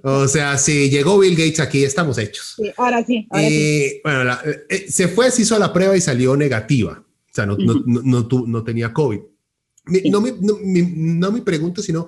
O 0.03 0.27
sea, 0.27 0.57
si 0.57 0.89
llegó 0.89 1.19
Bill 1.19 1.35
Gates 1.35 1.59
aquí, 1.59 1.83
estamos 1.83 2.17
hechos. 2.17 2.55
ahora 2.77 3.05
sí. 3.05 3.27
Ahora 3.29 3.47
sí. 3.47 4.01
Bueno, 4.03 4.37
eh, 4.69 4.85
se 4.89 5.09
fue, 5.09 5.29
se 5.29 5.41
hizo 5.41 5.59
la 5.59 5.73
prueba 5.73 5.95
y 5.97 6.01
salió 6.01 6.37
negativa. 6.37 7.03
O 7.03 7.33
sea, 7.35 7.45
no, 7.45 7.57
no, 7.57 7.83
no, 7.85 8.27
no, 8.47 8.63
tenía 8.63 8.93
COVID. 8.93 9.19
No, 10.09 10.21
mi, 10.21 10.31
no, 10.41 11.31
mi, 11.31 11.41
pregunta, 11.41 11.81
sino 11.81 12.07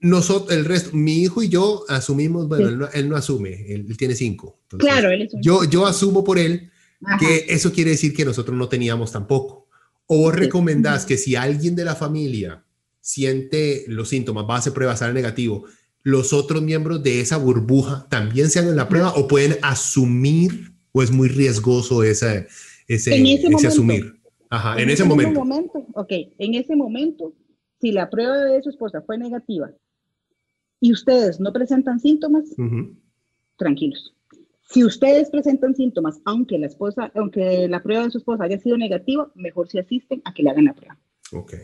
nosotros, 0.00 0.56
el 0.56 0.64
resto, 0.64 0.96
mi 0.96 1.22
hijo 1.22 1.42
y 1.42 1.48
yo 1.48 1.84
asumimos, 1.88 2.48
bueno, 2.48 2.88
él, 2.92 3.08
no, 3.08 3.16
asume, 3.16 3.72
él, 3.72 3.96
tiene 3.96 4.14
cinco. 4.14 4.60
claro, 4.78 5.10
él 5.10 5.22
es 5.22 5.34
un... 5.34 5.42
yo, 5.42 5.64
yo 5.64 5.86
asumo 5.86 6.24
por 6.24 6.38
él 6.38 6.70
que 7.18 7.46
eso 7.48 7.72
quiere 7.72 7.90
decir 7.90 8.14
que 8.14 8.24
nosotros 8.24 8.56
no 8.56 8.68
teníamos 8.68 9.12
tampoco. 9.12 9.68
O 10.06 10.18
vos 10.18 10.34
recomendás 10.34 11.06
que 11.06 11.16
si 11.16 11.36
alguien 11.36 11.76
de 11.76 11.84
la 11.84 11.94
familia 11.94 12.64
siente 13.00 13.84
los 13.88 14.08
síntomas, 14.08 14.44
va 14.48 14.56
a 14.56 14.58
hacer 14.58 14.72
prueba, 14.72 14.96
sale 14.96 15.14
negativo, 15.14 15.66
los 16.02 16.32
otros 16.32 16.62
miembros 16.62 17.02
de 17.02 17.20
esa 17.20 17.36
burbuja 17.36 18.06
también 18.08 18.50
se 18.50 18.58
hagan 18.58 18.76
la 18.76 18.88
prueba 18.88 19.12
o 19.14 19.28
pueden 19.28 19.58
asumir 19.62 20.72
o 20.92 21.02
es 21.02 21.10
muy 21.10 21.28
riesgoso 21.28 22.02
ese, 22.02 22.48
ese, 22.88 23.22
ese, 23.22 23.66
asumir. 23.66 24.19
Ajá, 24.50 24.80
en, 24.80 24.90
ese, 24.90 25.04
momento. 25.04 25.86
Ok, 25.94 26.12
en 26.38 26.54
ese 26.54 26.74
momento, 26.74 27.32
si 27.80 27.92
la 27.92 28.10
prueba 28.10 28.36
de 28.36 28.60
su 28.62 28.70
esposa 28.70 29.00
fue 29.00 29.16
negativa 29.16 29.70
y 30.80 30.92
ustedes 30.92 31.38
no 31.38 31.52
presentan 31.52 32.00
síntomas, 32.00 32.44
tranquilos. 33.56 34.12
Si 34.62 34.84
ustedes 34.84 35.30
presentan 35.30 35.76
síntomas, 35.76 36.20
aunque 36.24 36.58
la 36.58 36.66
esposa, 36.66 37.12
aunque 37.14 37.68
la 37.68 37.82
prueba 37.82 38.04
de 38.04 38.10
su 38.10 38.18
esposa 38.18 38.44
haya 38.44 38.58
sido 38.58 38.76
negativa, 38.76 39.30
mejor 39.36 39.68
si 39.68 39.78
asisten 39.78 40.20
a 40.24 40.34
que 40.34 40.42
le 40.42 40.50
hagan 40.50 40.64
la 40.64 40.74
prueba. 40.74 40.98
Ok. 41.32 41.54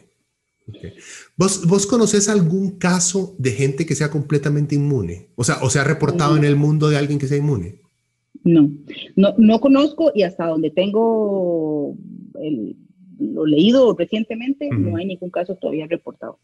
okay. 0.68 0.92
¿Vos, 1.36 1.66
¿Vos 1.66 1.86
conoces 1.88 2.28
algún 2.28 2.78
caso 2.78 3.34
de 3.38 3.50
gente 3.50 3.84
que 3.84 3.96
sea 3.96 4.10
completamente 4.10 4.76
inmune? 4.76 5.30
O 5.34 5.42
sea, 5.42 5.56
¿o 5.62 5.70
se 5.70 5.80
ha 5.80 5.84
reportado 5.84 6.36
en 6.36 6.44
el 6.44 6.54
mundo 6.54 6.88
de 6.88 6.98
alguien 6.98 7.18
que 7.18 7.26
sea 7.26 7.38
inmune? 7.38 7.80
No, 8.44 8.70
no, 9.16 9.34
no 9.38 9.60
conozco 9.60 10.12
y 10.14 10.22
hasta 10.22 10.46
donde 10.46 10.70
tengo 10.70 11.96
el, 12.42 12.76
lo 13.18 13.46
leído 13.46 13.94
recientemente, 13.96 14.68
no 14.70 14.96
hay 14.96 15.06
ningún 15.06 15.30
caso 15.30 15.56
todavía 15.56 15.86
reportado. 15.86 16.38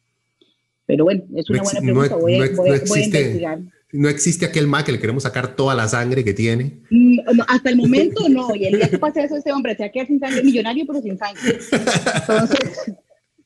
Pero 0.86 1.04
bueno, 1.04 1.24
es 1.36 1.48
una 1.48 1.62
buena 1.62 1.80
pregunta, 1.80 2.16
voy, 2.16 2.34
a 2.34 2.76
investigar 2.76 3.60
no 3.92 4.08
existe 4.08 4.46
aquel 4.46 4.66
mal 4.66 4.84
que 4.84 4.92
le 4.92 4.98
queremos 4.98 5.22
sacar 5.22 5.54
toda 5.54 5.74
la 5.74 5.86
sangre 5.86 6.24
que 6.24 6.32
tiene. 6.32 6.80
Mm, 6.90 7.18
hasta 7.46 7.68
el 7.68 7.76
momento 7.76 8.26
no, 8.28 8.54
y 8.54 8.64
el 8.64 8.76
día 8.76 8.88
que 8.88 8.98
pase 8.98 9.22
eso, 9.22 9.36
este 9.36 9.52
hombre 9.52 9.76
se 9.76 9.82
va 9.82 9.88
a 9.88 9.92
quedar 9.92 10.06
sin 10.06 10.18
sangre, 10.18 10.42
millonario, 10.42 10.86
pero 10.86 11.02
sin 11.02 11.18
sangre. 11.18 11.58
Entonces, 11.70 12.94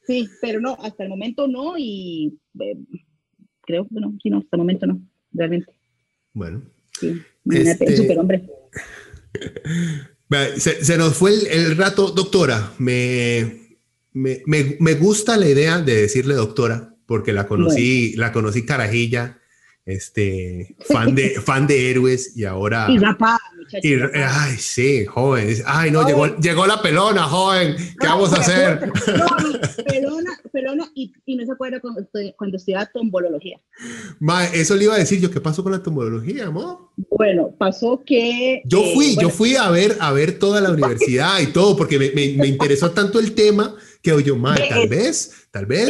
sí, 0.07 0.29
pero 0.41 0.61
no, 0.61 0.77
hasta 0.81 1.03
el 1.03 1.09
momento 1.09 1.49
no, 1.49 1.77
y 1.77 2.39
eh, 2.61 2.79
creo 3.63 3.89
que 3.89 4.01
no, 4.01 4.17
sí, 4.23 4.31
no, 4.31 4.39
hasta 4.39 4.57
el 4.57 4.59
momento 4.59 4.87
no, 4.87 5.01
realmente. 5.33 5.73
Bueno. 6.33 6.63
Sí, 6.93 7.21
imagínate, 7.45 7.85
este... 7.85 7.97
superhombre. 7.97 8.49
Se, 10.57 10.85
se, 10.85 10.99
nos 10.99 11.15
fue 11.15 11.33
el, 11.33 11.77
rato, 11.77 12.11
doctora. 12.11 12.73
Me, 12.79 13.79
me, 14.13 14.43
me, 14.47 14.95
gusta 14.95 15.37
la 15.37 15.49
idea 15.49 15.79
de 15.81 16.03
decirle 16.03 16.35
doctora, 16.35 16.95
porque 17.07 17.33
la 17.33 17.47
conocí, 17.47 18.15
la 18.17 18.33
conocí 18.33 18.65
carajilla 18.65 19.39
este, 19.87 20.77
fan 20.81 21.15
de, 21.15 21.41
fan 21.41 21.67
de 21.67 21.91
héroes 21.91 22.37
y 22.37 22.45
ahora... 22.45 22.89
Y 22.91 22.99
y, 23.83 23.95
ay, 23.95 24.57
sí, 24.59 25.05
joven. 25.07 25.57
Ay, 25.67 25.91
no, 25.91 26.07
llegó, 26.07 26.27
llegó 26.39 26.67
la 26.67 26.81
pelona, 26.81 27.25
joven. 27.25 27.77
¿Qué 27.77 28.07
vamos 28.07 28.33
a 28.33 28.41
hacer? 28.41 28.87
No, 28.87 29.27
pelona, 29.85 30.31
pelona 30.53 30.91
y, 30.95 31.13
y, 31.25 31.37
no 31.37 31.45
se 31.45 31.53
acuerda 31.53 31.81
cuando, 31.81 32.07
cuando 32.37 32.57
estudiaba 32.57 32.87
tombología. 32.87 33.61
Ma, 34.21 34.45
eso 34.47 34.77
le 34.77 34.85
iba 34.85 34.95
a 34.95 34.99
decir 34.99 35.21
yo, 35.21 35.31
¿qué 35.31 35.41
pasó 35.41 35.63
con 35.63 35.73
la 35.73 35.83
tombología, 35.83 36.47
amor? 36.47 36.91
Bueno, 37.11 37.55
pasó 37.59 38.03
que... 38.05 38.63
Yo 38.65 38.83
fui, 38.95 39.13
eh, 39.13 39.17
yo 39.21 39.31
fui 39.31 39.57
a 39.57 39.71
ver, 39.71 39.97
a 40.01 40.13
ver 40.13 40.39
toda 40.39 40.61
la 40.61 40.71
universidad 40.71 41.41
y 41.41 41.49
todo, 41.49 41.77
porque 41.77 41.99
me, 41.99 42.11
me, 42.11 42.35
me 42.37 42.47
interesó 42.47 42.91
tanto 42.91 43.19
el 43.19 43.35
tema 43.35 43.75
que 44.07 44.13
oye, 44.13 44.33
mal, 44.35 44.63
tal 44.69 44.89
vez, 44.89 45.49
tal 45.51 45.67
vez, 45.67 45.89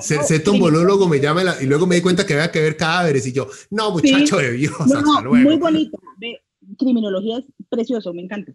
ser, 0.00 0.22
ser 0.22 0.44
tombolólogo 0.44 1.08
me 1.08 1.18
llama 1.18 1.42
y 1.60 1.66
luego 1.66 1.88
me 1.88 1.96
di 1.96 2.00
cuenta 2.00 2.24
que 2.24 2.34
había 2.34 2.52
que 2.52 2.60
ver 2.60 2.76
cadáveres 2.76 3.26
y 3.26 3.32
yo, 3.32 3.48
no, 3.68 3.90
muchacho 3.90 4.36
de 4.36 4.52
Dios, 4.52 4.72
luego. 4.86 5.34
Muy 5.34 5.56
bonito, 5.56 5.98
criminología 6.78 7.38
es 7.38 7.44
precioso, 7.68 8.12
me 8.12 8.22
encanta. 8.22 8.52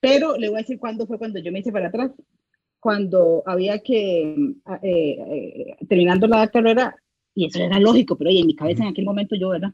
Pero 0.00 0.36
le 0.36 0.48
voy 0.48 0.58
a 0.58 0.62
decir 0.62 0.78
cuándo 0.78 1.06
fue 1.06 1.18
cuando 1.18 1.38
yo 1.40 1.52
me 1.52 1.60
hice 1.60 1.72
para 1.72 1.88
atrás, 1.88 2.12
cuando 2.80 3.42
había 3.46 3.80
que, 3.80 4.54
eh, 4.82 5.18
eh, 5.18 5.76
terminando 5.88 6.26
la 6.26 6.48
carrera, 6.48 6.94
y 7.34 7.46
eso 7.46 7.62
era 7.62 7.78
lógico, 7.80 8.16
pero 8.16 8.30
oye, 8.30 8.40
en 8.40 8.46
mi 8.46 8.54
cabeza 8.54 8.82
en 8.82 8.90
aquel 8.90 9.04
momento 9.04 9.36
yo, 9.36 9.50
¿verdad? 9.50 9.72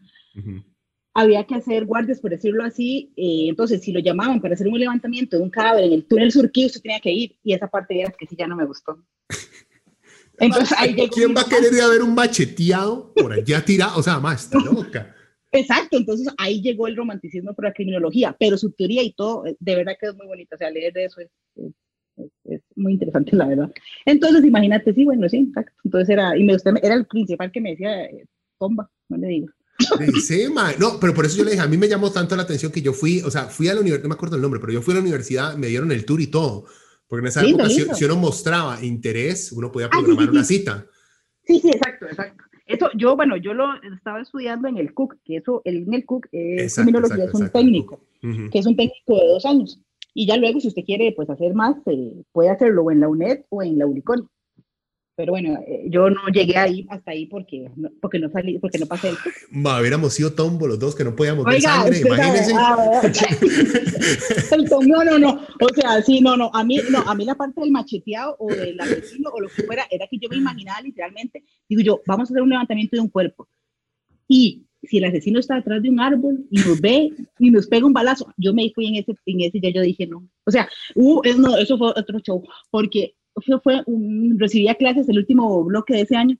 había 1.14 1.44
que 1.44 1.54
hacer 1.54 1.84
guardias, 1.84 2.20
por 2.20 2.30
decirlo 2.30 2.64
así. 2.64 3.12
Eh, 3.16 3.46
entonces, 3.48 3.82
si 3.82 3.92
lo 3.92 4.00
llamaban 4.00 4.40
para 4.40 4.54
hacer 4.54 4.68
un 4.68 4.78
levantamiento 4.78 5.36
de 5.36 5.42
un 5.42 5.50
cadáver 5.50 5.84
en 5.84 5.92
el 5.92 6.04
túnel 6.04 6.32
surquí, 6.32 6.66
usted 6.66 6.80
tenía 6.80 7.00
que 7.00 7.10
ir. 7.10 7.36
Y 7.42 7.52
esa 7.52 7.68
parte 7.68 8.00
era 8.00 8.12
que 8.12 8.26
sí 8.26 8.36
ya 8.36 8.46
no 8.46 8.56
me 8.56 8.64
gustó. 8.64 8.98
Entonces, 10.38 10.76
ahí 10.78 10.96
¿Quién 11.10 11.34
va 11.36 11.42
a 11.42 11.48
querer 11.48 11.72
ir 11.72 11.82
a 11.82 11.88
ver 11.88 12.02
un 12.02 12.14
macheteado 12.14 13.12
por 13.14 13.32
allá 13.32 13.64
tirado? 13.64 13.98
O 13.98 14.02
sea, 14.02 14.18
más, 14.18 14.44
está 14.44 14.58
loca. 14.58 15.14
Exacto, 15.52 15.98
entonces 15.98 16.28
ahí 16.38 16.62
llegó 16.62 16.86
el 16.86 16.96
romanticismo 16.96 17.54
por 17.54 17.66
la 17.66 17.74
criminología, 17.74 18.34
pero 18.38 18.56
su 18.56 18.72
teoría 18.72 19.02
y 19.02 19.12
todo, 19.12 19.46
eh, 19.46 19.56
de 19.60 19.76
verdad 19.76 19.92
que 20.00 20.06
es 20.06 20.16
muy 20.16 20.26
bonito, 20.26 20.54
o 20.54 20.58
sea, 20.58 20.70
leer 20.70 20.94
de 20.94 21.04
eso 21.04 21.20
es, 21.20 21.28
es, 22.44 22.60
muy 22.74 22.94
interesante, 22.94 23.36
la 23.36 23.46
verdad. 23.46 23.70
Entonces, 24.06 24.44
imagínate, 24.44 24.94
sí, 24.94 25.04
bueno, 25.04 25.28
sí, 25.28 25.46
exacto. 25.48 25.72
Entonces 25.84 26.08
era, 26.08 26.36
y 26.36 26.44
me 26.44 26.54
gustó, 26.54 26.70
era 26.82 26.94
el 26.94 27.06
principal 27.06 27.52
que 27.52 27.60
me 27.60 27.70
decía, 27.70 28.04
eh, 28.04 28.24
bomba, 28.58 28.90
no 29.10 29.18
le 29.18 29.28
digo. 29.28 29.48
Sí, 30.22 30.46
no, 30.78 31.00
pero 31.00 31.14
por 31.14 31.26
eso 31.26 31.36
yo 31.36 31.44
le 31.44 31.52
dije, 31.52 31.62
a 31.62 31.68
mí 31.68 31.76
me 31.76 31.88
llamó 31.88 32.10
tanto 32.10 32.36
la 32.36 32.42
atención 32.42 32.72
que 32.72 32.82
yo 32.82 32.92
fui, 32.92 33.20
o 33.20 33.30
sea, 33.30 33.44
fui 33.44 33.68
a 33.68 33.74
la 33.74 33.80
universidad, 33.80 34.04
no 34.04 34.08
me 34.10 34.14
acuerdo 34.14 34.36
el 34.36 34.42
nombre, 34.42 34.60
pero 34.60 34.72
yo 34.72 34.82
fui 34.82 34.92
a 34.92 34.96
la 34.96 35.00
universidad, 35.02 35.56
me 35.56 35.66
dieron 35.66 35.90
el 35.92 36.04
tour 36.04 36.20
y 36.20 36.28
todo, 36.28 36.66
porque 37.08 37.20
en 37.20 37.28
esa 37.28 37.44
época 37.44 37.68
si, 37.68 38.04
uno 38.04 38.16
mostraba 38.16 38.82
interés, 38.82 39.52
uno 39.52 39.72
podía 39.72 39.88
ah, 39.88 39.90
programar 39.90 40.30
una 40.30 40.44
cita. 40.44 40.86
Sí, 41.44 41.58
sí, 41.60 41.70
exacto, 41.70 42.06
exacto. 42.06 42.44
Eso, 42.66 42.90
yo, 42.96 43.16
bueno, 43.16 43.36
yo 43.36 43.54
lo 43.54 43.66
estaba 43.94 44.20
estudiando 44.20 44.68
en 44.68 44.78
el 44.78 44.94
CUC, 44.94 45.16
que 45.24 45.36
eso, 45.36 45.62
el, 45.64 45.84
en 45.88 45.94
el 45.94 46.04
es 46.32 46.74
criminología, 46.74 47.24
es 47.24 47.34
un 47.34 47.50
técnico, 47.50 48.00
que 48.20 48.58
es 48.58 48.66
un 48.66 48.76
técnico 48.76 49.16
de 49.16 49.26
dos 49.28 49.44
años. 49.46 49.80
Y 50.14 50.26
ya 50.26 50.36
luego, 50.36 50.60
si 50.60 50.68
usted 50.68 50.84
quiere 50.84 51.12
pues, 51.12 51.30
hacer 51.30 51.54
más, 51.54 51.76
eh, 51.86 52.22
puede 52.32 52.50
hacerlo 52.50 52.90
en 52.90 53.00
la 53.00 53.08
UNED 53.08 53.44
o 53.48 53.62
en 53.62 53.78
la 53.78 53.86
UNICON. 53.86 54.28
Pero 55.14 55.32
bueno, 55.32 55.58
eh, 55.66 55.84
yo 55.88 56.08
no 56.08 56.28
llegué 56.32 56.56
ahí 56.56 56.86
hasta 56.88 57.10
ahí 57.10 57.26
porque 57.26 57.70
no, 57.76 57.90
porque 58.00 58.18
no 58.18 58.30
salí, 58.30 58.58
porque 58.58 58.78
no 58.78 58.86
pasé 58.86 59.12
Ma, 59.50 59.80
hubiéramos 59.80 60.14
sido 60.14 60.32
tombo 60.32 60.66
los 60.66 60.78
dos 60.78 60.94
que 60.94 61.04
no 61.04 61.14
podíamos 61.14 61.44
ver 61.44 61.60
sangre, 61.60 62.00
imagínense. 62.00 62.52
el 64.54 64.68
tombo, 64.68 65.04
no, 65.04 65.18
no, 65.18 65.32
o 65.32 65.74
sea, 65.74 66.00
sí, 66.02 66.20
no, 66.20 66.36
no, 66.36 66.50
a 66.54 66.64
mí, 66.64 66.78
no, 66.90 67.00
a 67.00 67.14
mí 67.14 67.24
la 67.24 67.34
parte 67.34 67.60
del 67.60 67.70
macheteado 67.70 68.36
o 68.38 68.48
del 68.48 68.80
asesino 68.80 69.30
o 69.30 69.40
lo 69.40 69.48
que 69.48 69.64
fuera, 69.64 69.86
era 69.90 70.06
que 70.06 70.18
yo 70.18 70.28
me 70.30 70.36
imaginaba 70.36 70.80
literalmente, 70.80 71.44
digo 71.68 71.82
yo, 71.82 72.00
vamos 72.06 72.28
a 72.28 72.32
hacer 72.32 72.42
un 72.42 72.50
levantamiento 72.50 72.96
de 72.96 73.02
un 73.02 73.08
cuerpo. 73.08 73.48
Y 74.28 74.64
si 74.82 74.98
el 74.98 75.04
asesino 75.04 75.38
está 75.38 75.56
detrás 75.56 75.82
de 75.82 75.90
un 75.90 76.00
árbol 76.00 76.44
y 76.50 76.60
nos 76.60 76.80
ve 76.80 77.10
y 77.38 77.50
nos 77.50 77.66
pega 77.66 77.86
un 77.86 77.92
balazo, 77.92 78.32
yo 78.36 78.52
me 78.52 78.70
fui 78.74 78.86
en 78.86 78.96
ese, 78.96 79.14
en 79.26 79.40
ese 79.42 79.60
ya 79.60 79.70
yo 79.70 79.82
dije 79.82 80.06
no. 80.06 80.28
O 80.44 80.50
sea, 80.50 80.68
uh, 80.94 81.22
no, 81.36 81.56
eso 81.56 81.78
fue 81.78 81.88
otro 81.88 82.18
show, 82.20 82.42
porque 82.70 83.14
fue 83.62 83.82
un, 83.86 84.38
recibía 84.38 84.74
clases 84.74 85.08
el 85.08 85.18
último 85.18 85.64
bloque 85.64 85.94
de 85.94 86.02
ese 86.02 86.16
año, 86.16 86.36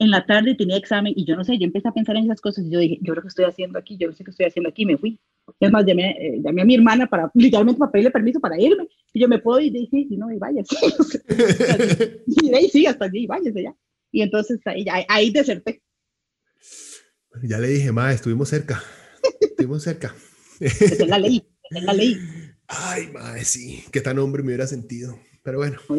en 0.00 0.10
la 0.10 0.24
tarde 0.24 0.54
tenía 0.54 0.78
examen 0.78 1.12
y 1.14 1.26
yo 1.26 1.36
no 1.36 1.44
sé, 1.44 1.58
yo 1.58 1.66
empecé 1.66 1.88
a 1.88 1.92
pensar 1.92 2.16
en 2.16 2.24
esas 2.24 2.40
cosas 2.40 2.64
y 2.64 2.70
yo 2.70 2.78
dije, 2.78 2.98
yo 3.02 3.14
lo 3.14 3.20
que 3.20 3.28
estoy 3.28 3.44
haciendo 3.44 3.78
aquí, 3.78 3.98
yo 3.98 4.08
no 4.08 4.14
sé 4.14 4.24
qué 4.24 4.30
estoy 4.30 4.46
haciendo 4.46 4.70
aquí, 4.70 4.86
me 4.86 4.96
fui. 4.96 5.20
Es 5.60 5.70
más, 5.70 5.84
llamé, 5.84 6.12
eh, 6.12 6.40
llamé 6.42 6.62
a 6.62 6.64
mi 6.64 6.74
hermana 6.74 7.06
para, 7.06 7.30
literalmente 7.34 7.78
para 7.78 7.92
pedirle 7.92 8.10
permiso 8.10 8.40
para 8.40 8.58
irme. 8.58 8.88
Y 9.12 9.20
yo 9.20 9.28
me 9.28 9.38
puedo 9.38 9.60
ir 9.60 9.76
y 9.76 9.80
dije, 9.80 10.06
si 10.08 10.16
no, 10.16 10.32
y 10.32 10.38
váyase. 10.38 10.74
y 12.26 12.50
de 12.50 12.56
ahí 12.56 12.68
sí, 12.70 12.86
hasta 12.86 13.04
allí, 13.04 13.26
váyase 13.26 13.62
ya. 13.62 13.76
Y 14.10 14.22
entonces 14.22 14.58
ahí, 14.64 14.86
ahí 15.06 15.30
deserté. 15.30 15.82
Ya 17.42 17.58
le 17.58 17.68
dije, 17.68 17.92
ma, 17.92 18.10
estuvimos 18.10 18.48
cerca. 18.48 18.82
estuvimos 19.38 19.82
cerca. 19.82 20.14
es 20.60 21.06
la 21.06 21.18
ley, 21.18 21.42
es 21.70 21.82
la 21.82 21.92
ley. 21.92 22.16
Ay, 22.68 23.08
ma, 23.12 23.36
sí, 23.44 23.84
qué 23.92 24.00
tan 24.00 24.18
hombre 24.18 24.42
me 24.42 24.48
hubiera 24.48 24.66
sentido 24.66 25.18
pero 25.42 25.58
bueno. 25.58 25.78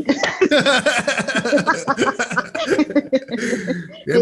el 4.05 4.21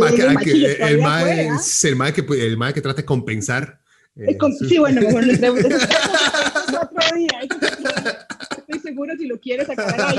mae 1.95 2.13
que, 2.13 2.21
el 2.21 2.57
que, 2.73 2.81
trata 2.81 3.01
de 3.01 3.05
compensar. 3.05 3.79
Eh, 4.15 4.37
sí, 4.67 4.77
bueno, 4.77 5.01
mejor 5.01 5.23
otro 5.29 5.39
día. 7.15 7.39
Estoy 8.57 8.79
seguro 8.81 9.15
si 9.17 9.27
lo 9.27 9.39
quieres 9.39 9.67
sacar 9.67 10.01
ahí. 10.01 10.17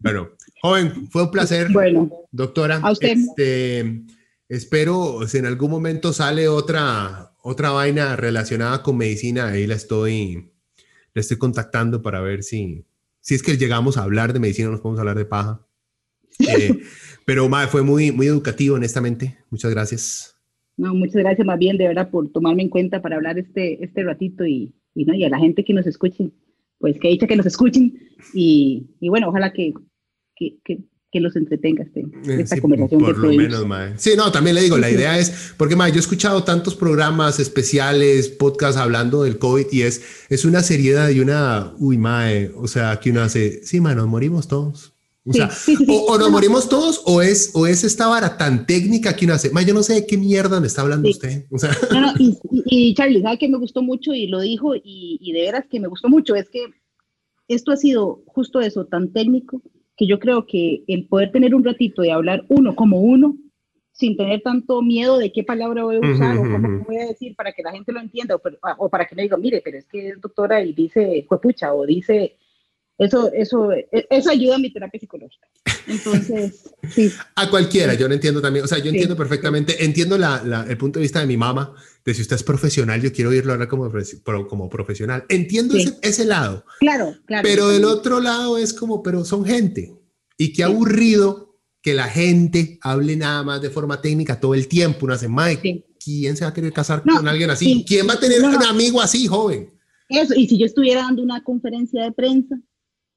bueno, 0.00 0.30
joven, 0.62 1.08
fue 1.10 1.24
un 1.24 1.30
placer. 1.30 1.68
Bueno, 1.70 2.10
doctora. 2.30 2.80
A 2.82 2.92
usted. 2.92 3.16
Este, 3.16 4.02
espero 4.48 5.26
si 5.26 5.38
en 5.38 5.46
algún 5.46 5.70
momento 5.70 6.12
sale 6.12 6.48
otra, 6.48 7.32
otra 7.42 7.70
vaina 7.70 8.16
relacionada 8.16 8.82
con 8.82 8.96
medicina, 8.96 9.48
ahí 9.48 9.66
la 9.66 9.74
estoy 9.74 10.52
le 11.14 11.20
estoy 11.20 11.38
contactando 11.38 12.02
para 12.02 12.20
ver 12.20 12.42
si, 12.42 12.84
si 13.20 13.34
es 13.34 13.42
que 13.42 13.56
llegamos 13.56 13.96
a 13.96 14.02
hablar 14.02 14.32
de 14.32 14.40
medicina, 14.40 14.70
nos 14.70 14.80
podemos 14.80 15.00
hablar 15.00 15.16
de 15.16 15.24
paja. 15.24 15.64
Eh, 16.48 16.82
pero 17.24 17.48
madre, 17.48 17.66
fue 17.66 17.82
muy, 17.82 18.12
muy 18.12 18.28
educativo, 18.28 18.76
honestamente. 18.76 19.38
Muchas 19.50 19.72
gracias. 19.72 20.38
No, 20.76 20.94
muchas 20.94 21.16
gracias 21.16 21.44
más 21.44 21.58
bien 21.58 21.76
de 21.76 21.88
verdad 21.88 22.08
por 22.08 22.30
tomarme 22.30 22.62
en 22.62 22.68
cuenta 22.68 23.02
para 23.02 23.16
hablar 23.16 23.36
este, 23.36 23.84
este 23.84 24.04
ratito 24.04 24.46
y, 24.46 24.72
y, 24.94 25.04
¿no? 25.04 25.14
y 25.14 25.24
a 25.24 25.28
la 25.28 25.38
gente 25.40 25.64
que 25.64 25.74
nos 25.74 25.86
escuche, 25.88 26.30
pues 26.78 27.00
que 27.00 27.08
dicha 27.08 27.26
que 27.26 27.34
nos 27.34 27.46
escuchen 27.46 27.98
y, 28.32 28.86
y 29.00 29.08
bueno, 29.08 29.28
ojalá 29.28 29.52
que, 29.52 29.74
que, 30.36 30.58
que 30.62 30.78
que 31.10 31.20
los 31.20 31.36
entretenga 31.36 31.84
este, 31.84 32.00
eh, 32.00 32.40
esta 32.40 32.60
conversación. 32.60 33.00
Por 33.00 33.18
lo 33.18 33.32
menos, 33.32 33.66
mae. 33.66 33.94
Sí, 33.96 34.10
no, 34.16 34.30
también 34.30 34.56
le 34.56 34.62
digo, 34.62 34.76
la 34.76 34.90
idea 34.90 35.18
es, 35.18 35.54
porque 35.56 35.74
mae, 35.74 35.90
yo 35.90 35.96
he 35.96 36.00
escuchado 36.00 36.44
tantos 36.44 36.74
programas 36.74 37.40
especiales, 37.40 38.28
podcasts 38.28 38.78
hablando 38.78 39.22
del 39.22 39.38
COVID 39.38 39.66
y 39.72 39.82
es, 39.82 40.02
es 40.28 40.44
una 40.44 40.62
seriedad 40.62 41.08
y 41.08 41.20
una, 41.20 41.72
uy, 41.78 41.96
mae, 41.96 42.50
o 42.54 42.66
sea, 42.66 43.00
que 43.00 43.10
uno 43.10 43.22
hace, 43.22 43.64
sí, 43.64 43.80
mae, 43.80 43.94
nos 43.94 44.06
morimos 44.06 44.48
todos. 44.48 44.92
O, 45.24 45.32
sea, 45.32 45.50
o, 45.88 46.16
nos 46.16 46.30
morimos 46.30 46.70
todos 46.70 47.02
o 47.04 47.20
es, 47.20 47.50
o 47.52 47.66
es 47.66 47.84
esta 47.84 48.06
vara 48.06 48.38
tan 48.38 48.66
técnica 48.66 49.14
que 49.14 49.26
uno 49.26 49.34
hace, 49.34 49.50
mae, 49.50 49.64
yo 49.64 49.74
no 49.74 49.82
sé 49.82 49.94
de 49.94 50.06
qué 50.06 50.18
mierda 50.18 50.60
me 50.60 50.66
está 50.66 50.82
hablando 50.82 51.08
usted. 51.08 51.46
O 51.50 51.58
sea. 51.58 51.70
No, 51.90 52.00
no, 52.00 52.12
y, 52.18 52.38
y, 52.66 52.94
Charlie, 52.94 53.22
¿sabe 53.22 53.38
que 53.38 53.48
me 53.48 53.58
gustó 53.58 53.82
mucho 53.82 54.12
y 54.12 54.26
lo 54.26 54.40
dijo 54.40 54.74
y, 54.74 55.18
y 55.20 55.32
de 55.32 55.42
veras 55.42 55.64
que 55.70 55.80
me 55.80 55.88
gustó 55.88 56.08
mucho? 56.08 56.34
Es 56.34 56.48
que 56.50 56.66
esto 57.48 57.72
ha 57.72 57.76
sido 57.76 58.22
justo 58.26 58.60
eso, 58.60 58.84
tan 58.84 59.12
técnico 59.12 59.62
que 59.98 60.06
yo 60.06 60.20
creo 60.20 60.46
que 60.46 60.84
el 60.86 61.06
poder 61.06 61.32
tener 61.32 61.54
un 61.56 61.64
ratito 61.64 62.02
de 62.02 62.12
hablar 62.12 62.44
uno 62.48 62.76
como 62.76 63.00
uno, 63.00 63.36
sin 63.92 64.16
tener 64.16 64.40
tanto 64.42 64.80
miedo 64.80 65.18
de 65.18 65.32
qué 65.32 65.42
palabra 65.42 65.82
voy 65.82 65.96
a 65.96 66.00
usar 66.00 66.38
o 66.38 66.42
cómo 66.42 66.84
voy 66.84 66.98
a 66.98 67.06
decir 67.06 67.34
para 67.34 67.52
que 67.52 67.64
la 67.64 67.72
gente 67.72 67.90
lo 67.90 67.98
entienda 67.98 68.36
o, 68.36 68.40
o 68.78 68.88
para 68.88 69.06
que 69.06 69.16
me 69.16 69.22
diga, 69.22 69.36
mire, 69.36 69.60
pero 69.62 69.76
es 69.76 69.86
que 69.86 70.10
es 70.10 70.20
doctora 70.20 70.62
y 70.62 70.72
dice 70.72 71.26
pucha 71.42 71.74
o 71.74 71.84
dice, 71.84 72.36
eso, 72.96 73.32
eso, 73.32 73.72
e, 73.72 73.88
eso 74.08 74.30
ayuda 74.30 74.54
a 74.54 74.58
mi 74.58 74.72
terapia 74.72 75.00
psicológica. 75.00 75.48
Entonces, 75.88 76.70
sí. 76.90 77.10
A 77.34 77.50
cualquiera, 77.50 77.94
yo 77.94 78.06
no 78.06 78.14
entiendo 78.14 78.40
también, 78.40 78.64
o 78.64 78.68
sea, 78.68 78.78
yo 78.78 78.90
entiendo 78.90 79.16
perfectamente, 79.16 79.84
entiendo 79.84 80.16
la, 80.16 80.44
la, 80.44 80.62
el 80.62 80.78
punto 80.78 81.00
de 81.00 81.02
vista 81.02 81.18
de 81.18 81.26
mi 81.26 81.36
mamá, 81.36 81.74
de 82.08 82.14
si 82.14 82.22
usted 82.22 82.36
es 82.36 82.42
profesional, 82.42 83.02
yo 83.02 83.12
quiero 83.12 83.30
oírlo 83.30 83.52
ahora 83.52 83.68
como, 83.68 83.90
como 84.48 84.70
profesional. 84.70 85.24
Entiendo 85.28 85.76
ese, 85.76 85.94
ese, 86.02 86.24
lado. 86.24 86.64
Claro, 86.80 87.14
claro. 87.26 87.42
Pero 87.46 87.68
del 87.68 87.84
otro 87.84 88.20
lado 88.20 88.56
es 88.56 88.72
como, 88.72 89.02
pero 89.02 89.26
son 89.26 89.44
gente. 89.44 89.94
Y 90.38 90.54
qué 90.54 90.64
aburrido 90.64 91.60
que 91.82 91.92
la 91.92 92.08
gente 92.08 92.78
hable 92.80 93.14
nada 93.16 93.42
más 93.42 93.60
de 93.60 93.68
forma 93.68 94.00
técnica 94.00 94.40
todo 94.40 94.54
el 94.54 94.68
tiempo. 94.68 95.04
Una 95.04 95.18
semana, 95.18 95.60
¿quién 95.60 96.36
se 96.36 96.44
va 96.44 96.50
a 96.50 96.54
querer 96.54 96.72
casar 96.72 97.02
con 97.02 97.28
alguien 97.28 97.50
así? 97.50 97.84
¿Quién 97.86 98.08
va 98.08 98.14
a 98.14 98.20
tener 98.20 98.42
un 98.42 98.62
amigo 98.64 99.02
así, 99.02 99.26
joven? 99.26 99.70
Eso, 100.08 100.32
y 100.34 100.48
si 100.48 100.58
yo 100.58 100.64
estuviera 100.64 101.02
dando 101.02 101.22
una 101.22 101.44
conferencia 101.44 102.02
de 102.02 102.12
prensa 102.12 102.58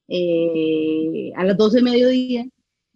eh, 0.10 1.32
a 1.38 1.46
las 1.46 1.56
12 1.56 1.78
de 1.78 1.84
mediodía, 1.84 2.46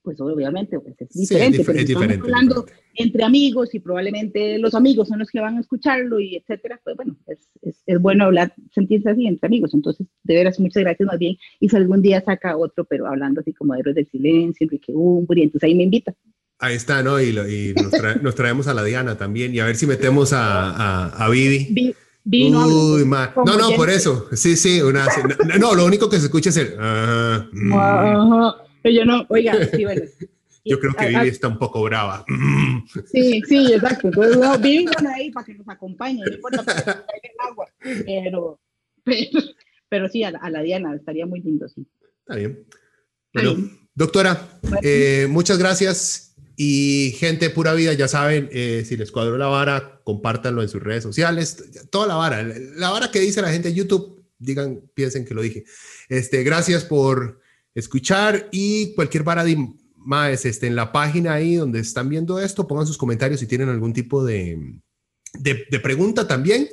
pues 0.05 0.21
obviamente 0.21 0.79
pues 0.79 0.95
es 0.99 1.09
diferente, 1.09 1.63
pero 1.65 1.79
estamos 1.79 2.19
hablando 2.21 2.65
entre 2.93 3.23
amigos 3.23 3.73
y 3.73 3.79
probablemente 3.79 4.57
los 4.59 4.73
amigos 4.75 5.09
son 5.09 5.19
los 5.19 5.29
que 5.29 5.41
van 5.41 5.57
a 5.57 5.59
escucharlo 5.59 6.19
y 6.19 6.37
etcétera, 6.37 6.79
pues 6.83 6.95
bueno, 6.95 7.17
es, 7.27 7.49
es, 7.61 7.83
es, 7.85 7.99
bueno 7.99 8.25
hablar, 8.25 8.53
sentirse 8.73 9.09
así 9.09 9.27
entre 9.27 9.47
amigos, 9.47 9.73
entonces 9.73 10.07
de 10.23 10.35
veras 10.35 10.59
muchas 10.59 10.83
gracias 10.83 11.05
más 11.07 11.19
bien 11.19 11.35
y 11.59 11.67
si 11.67 11.75
algún 11.75 12.01
día 12.01 12.23
saca 12.23 12.55
otro, 12.55 12.85
pero 12.85 13.07
hablando 13.07 13.41
así 13.41 13.51
como 13.51 13.73
de 13.73 13.81
héroes 13.81 13.95
del 13.95 14.07
silencio, 14.07 14.65
Enrique 14.65 14.93
Umburi, 14.93 15.43
entonces 15.43 15.67
ahí 15.67 15.75
me 15.75 15.83
invita. 15.83 16.15
Ahí 16.59 16.75
está, 16.75 17.03
¿no? 17.03 17.19
Y, 17.19 17.33
lo, 17.33 17.49
y 17.49 17.73
nos, 17.73 17.91
trae, 17.91 18.15
nos, 18.21 18.35
traemos 18.35 18.67
a 18.67 18.73
la 18.73 18.83
Diana 18.83 19.17
también 19.17 19.53
y 19.53 19.59
a 19.59 19.65
ver 19.65 19.75
si 19.75 19.87
metemos 19.87 20.31
a, 20.31 20.71
a, 20.71 21.25
a 21.25 21.29
Vivi. 21.29 21.93
Uy, 22.25 22.49
no, 22.49 22.65
no, 23.45 23.57
no 23.57 23.71
por 23.75 23.89
eso. 23.89 24.27
Sí, 24.33 24.55
sí. 24.55 24.81
Una, 24.81 25.05
no, 25.59 25.75
lo 25.75 25.85
único 25.85 26.09
que 26.09 26.17
se 26.17 26.25
escucha 26.25 26.49
es 26.49 26.57
el. 26.57 26.73
Uh, 26.73 27.43
mm. 27.51 27.73
uh, 27.73 28.53
yo 28.89 29.05
no, 29.05 29.25
oiga, 29.29 29.53
sí, 29.75 29.83
bueno. 29.83 30.03
Yo 30.67 30.79
creo 30.79 30.93
que 30.93 31.07
Vivi 31.07 31.27
está 31.27 31.47
un 31.47 31.59
poco 31.59 31.81
brava. 31.83 32.25
Sí, 33.11 33.41
sí, 33.47 33.73
exacto. 33.73 34.07
Entonces, 34.07 34.37
no, 34.37 34.57
Vivi 34.59 34.87
ahí 35.15 35.31
para 35.31 35.45
que 35.45 35.55
nos 35.55 35.67
acompañe, 35.67 36.21
no 36.23 36.33
importa 36.33 36.63
que 36.63 37.27
el 37.27 37.33
agua. 37.39 37.67
Pero, 37.79 38.59
pero, 39.03 39.39
pero 39.89 40.09
sí, 40.09 40.23
a 40.23 40.31
la, 40.31 40.39
a 40.39 40.49
la, 40.49 40.61
Diana 40.61 40.95
estaría 40.95 41.25
muy 41.25 41.41
lindo, 41.41 41.67
sí. 41.67 41.85
Está 42.19 42.35
bien. 42.35 42.65
Bueno, 43.33 43.55
doctora, 43.93 44.59
eh, 44.81 45.27
muchas 45.29 45.57
gracias. 45.57 46.35
Y 46.57 47.15
gente 47.17 47.49
pura 47.49 47.73
vida, 47.73 47.93
ya 47.93 48.07
saben, 48.07 48.49
eh, 48.51 48.83
si 48.85 48.95
les 48.95 49.11
cuadró 49.11 49.37
la 49.37 49.47
vara, 49.47 49.99
compártanlo 50.03 50.61
en 50.61 50.69
sus 50.69 50.81
redes 50.81 51.03
sociales. 51.03 51.89
Toda 51.89 52.07
la 52.07 52.15
vara, 52.15 52.43
la 52.43 52.91
vara 52.91 53.11
que 53.11 53.19
dice 53.19 53.41
la 53.41 53.51
gente 53.51 53.69
en 53.69 53.75
YouTube, 53.75 54.23
digan, 54.37 54.81
piensen 54.93 55.25
que 55.25 55.33
lo 55.33 55.41
dije. 55.41 55.65
Este, 56.07 56.43
gracias 56.43 56.85
por 56.85 57.41
escuchar 57.75 58.49
y 58.51 58.95
cualquier 58.95 59.23
paradigma 59.23 59.73
más 59.97 60.45
este, 60.45 60.67
en 60.67 60.75
la 60.75 60.91
página 60.91 61.33
ahí 61.33 61.55
donde 61.55 61.79
están 61.79 62.09
viendo 62.09 62.39
esto, 62.39 62.67
pongan 62.67 62.87
sus 62.87 62.97
comentarios 62.97 63.39
si 63.39 63.47
tienen 63.47 63.69
algún 63.69 63.91
tipo 63.91 64.23
de, 64.23 64.75
de, 65.33 65.65
de 65.69 65.79
pregunta 65.79 66.27
también. 66.27 66.67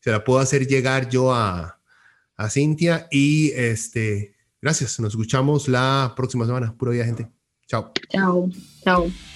Se 0.00 0.10
la 0.10 0.22
puedo 0.22 0.38
hacer 0.38 0.66
llegar 0.66 1.08
yo 1.08 1.34
a, 1.34 1.80
a 2.36 2.50
Cintia 2.50 3.08
y 3.10 3.50
este, 3.52 4.36
gracias. 4.60 5.00
Nos 5.00 5.14
escuchamos 5.14 5.68
la 5.68 6.12
próxima 6.16 6.46
semana. 6.46 6.76
Pura 6.76 6.92
vida, 6.92 7.04
gente. 7.04 7.28
Chao. 7.66 7.92
Chao. 8.10 8.50
Chao. 8.84 9.35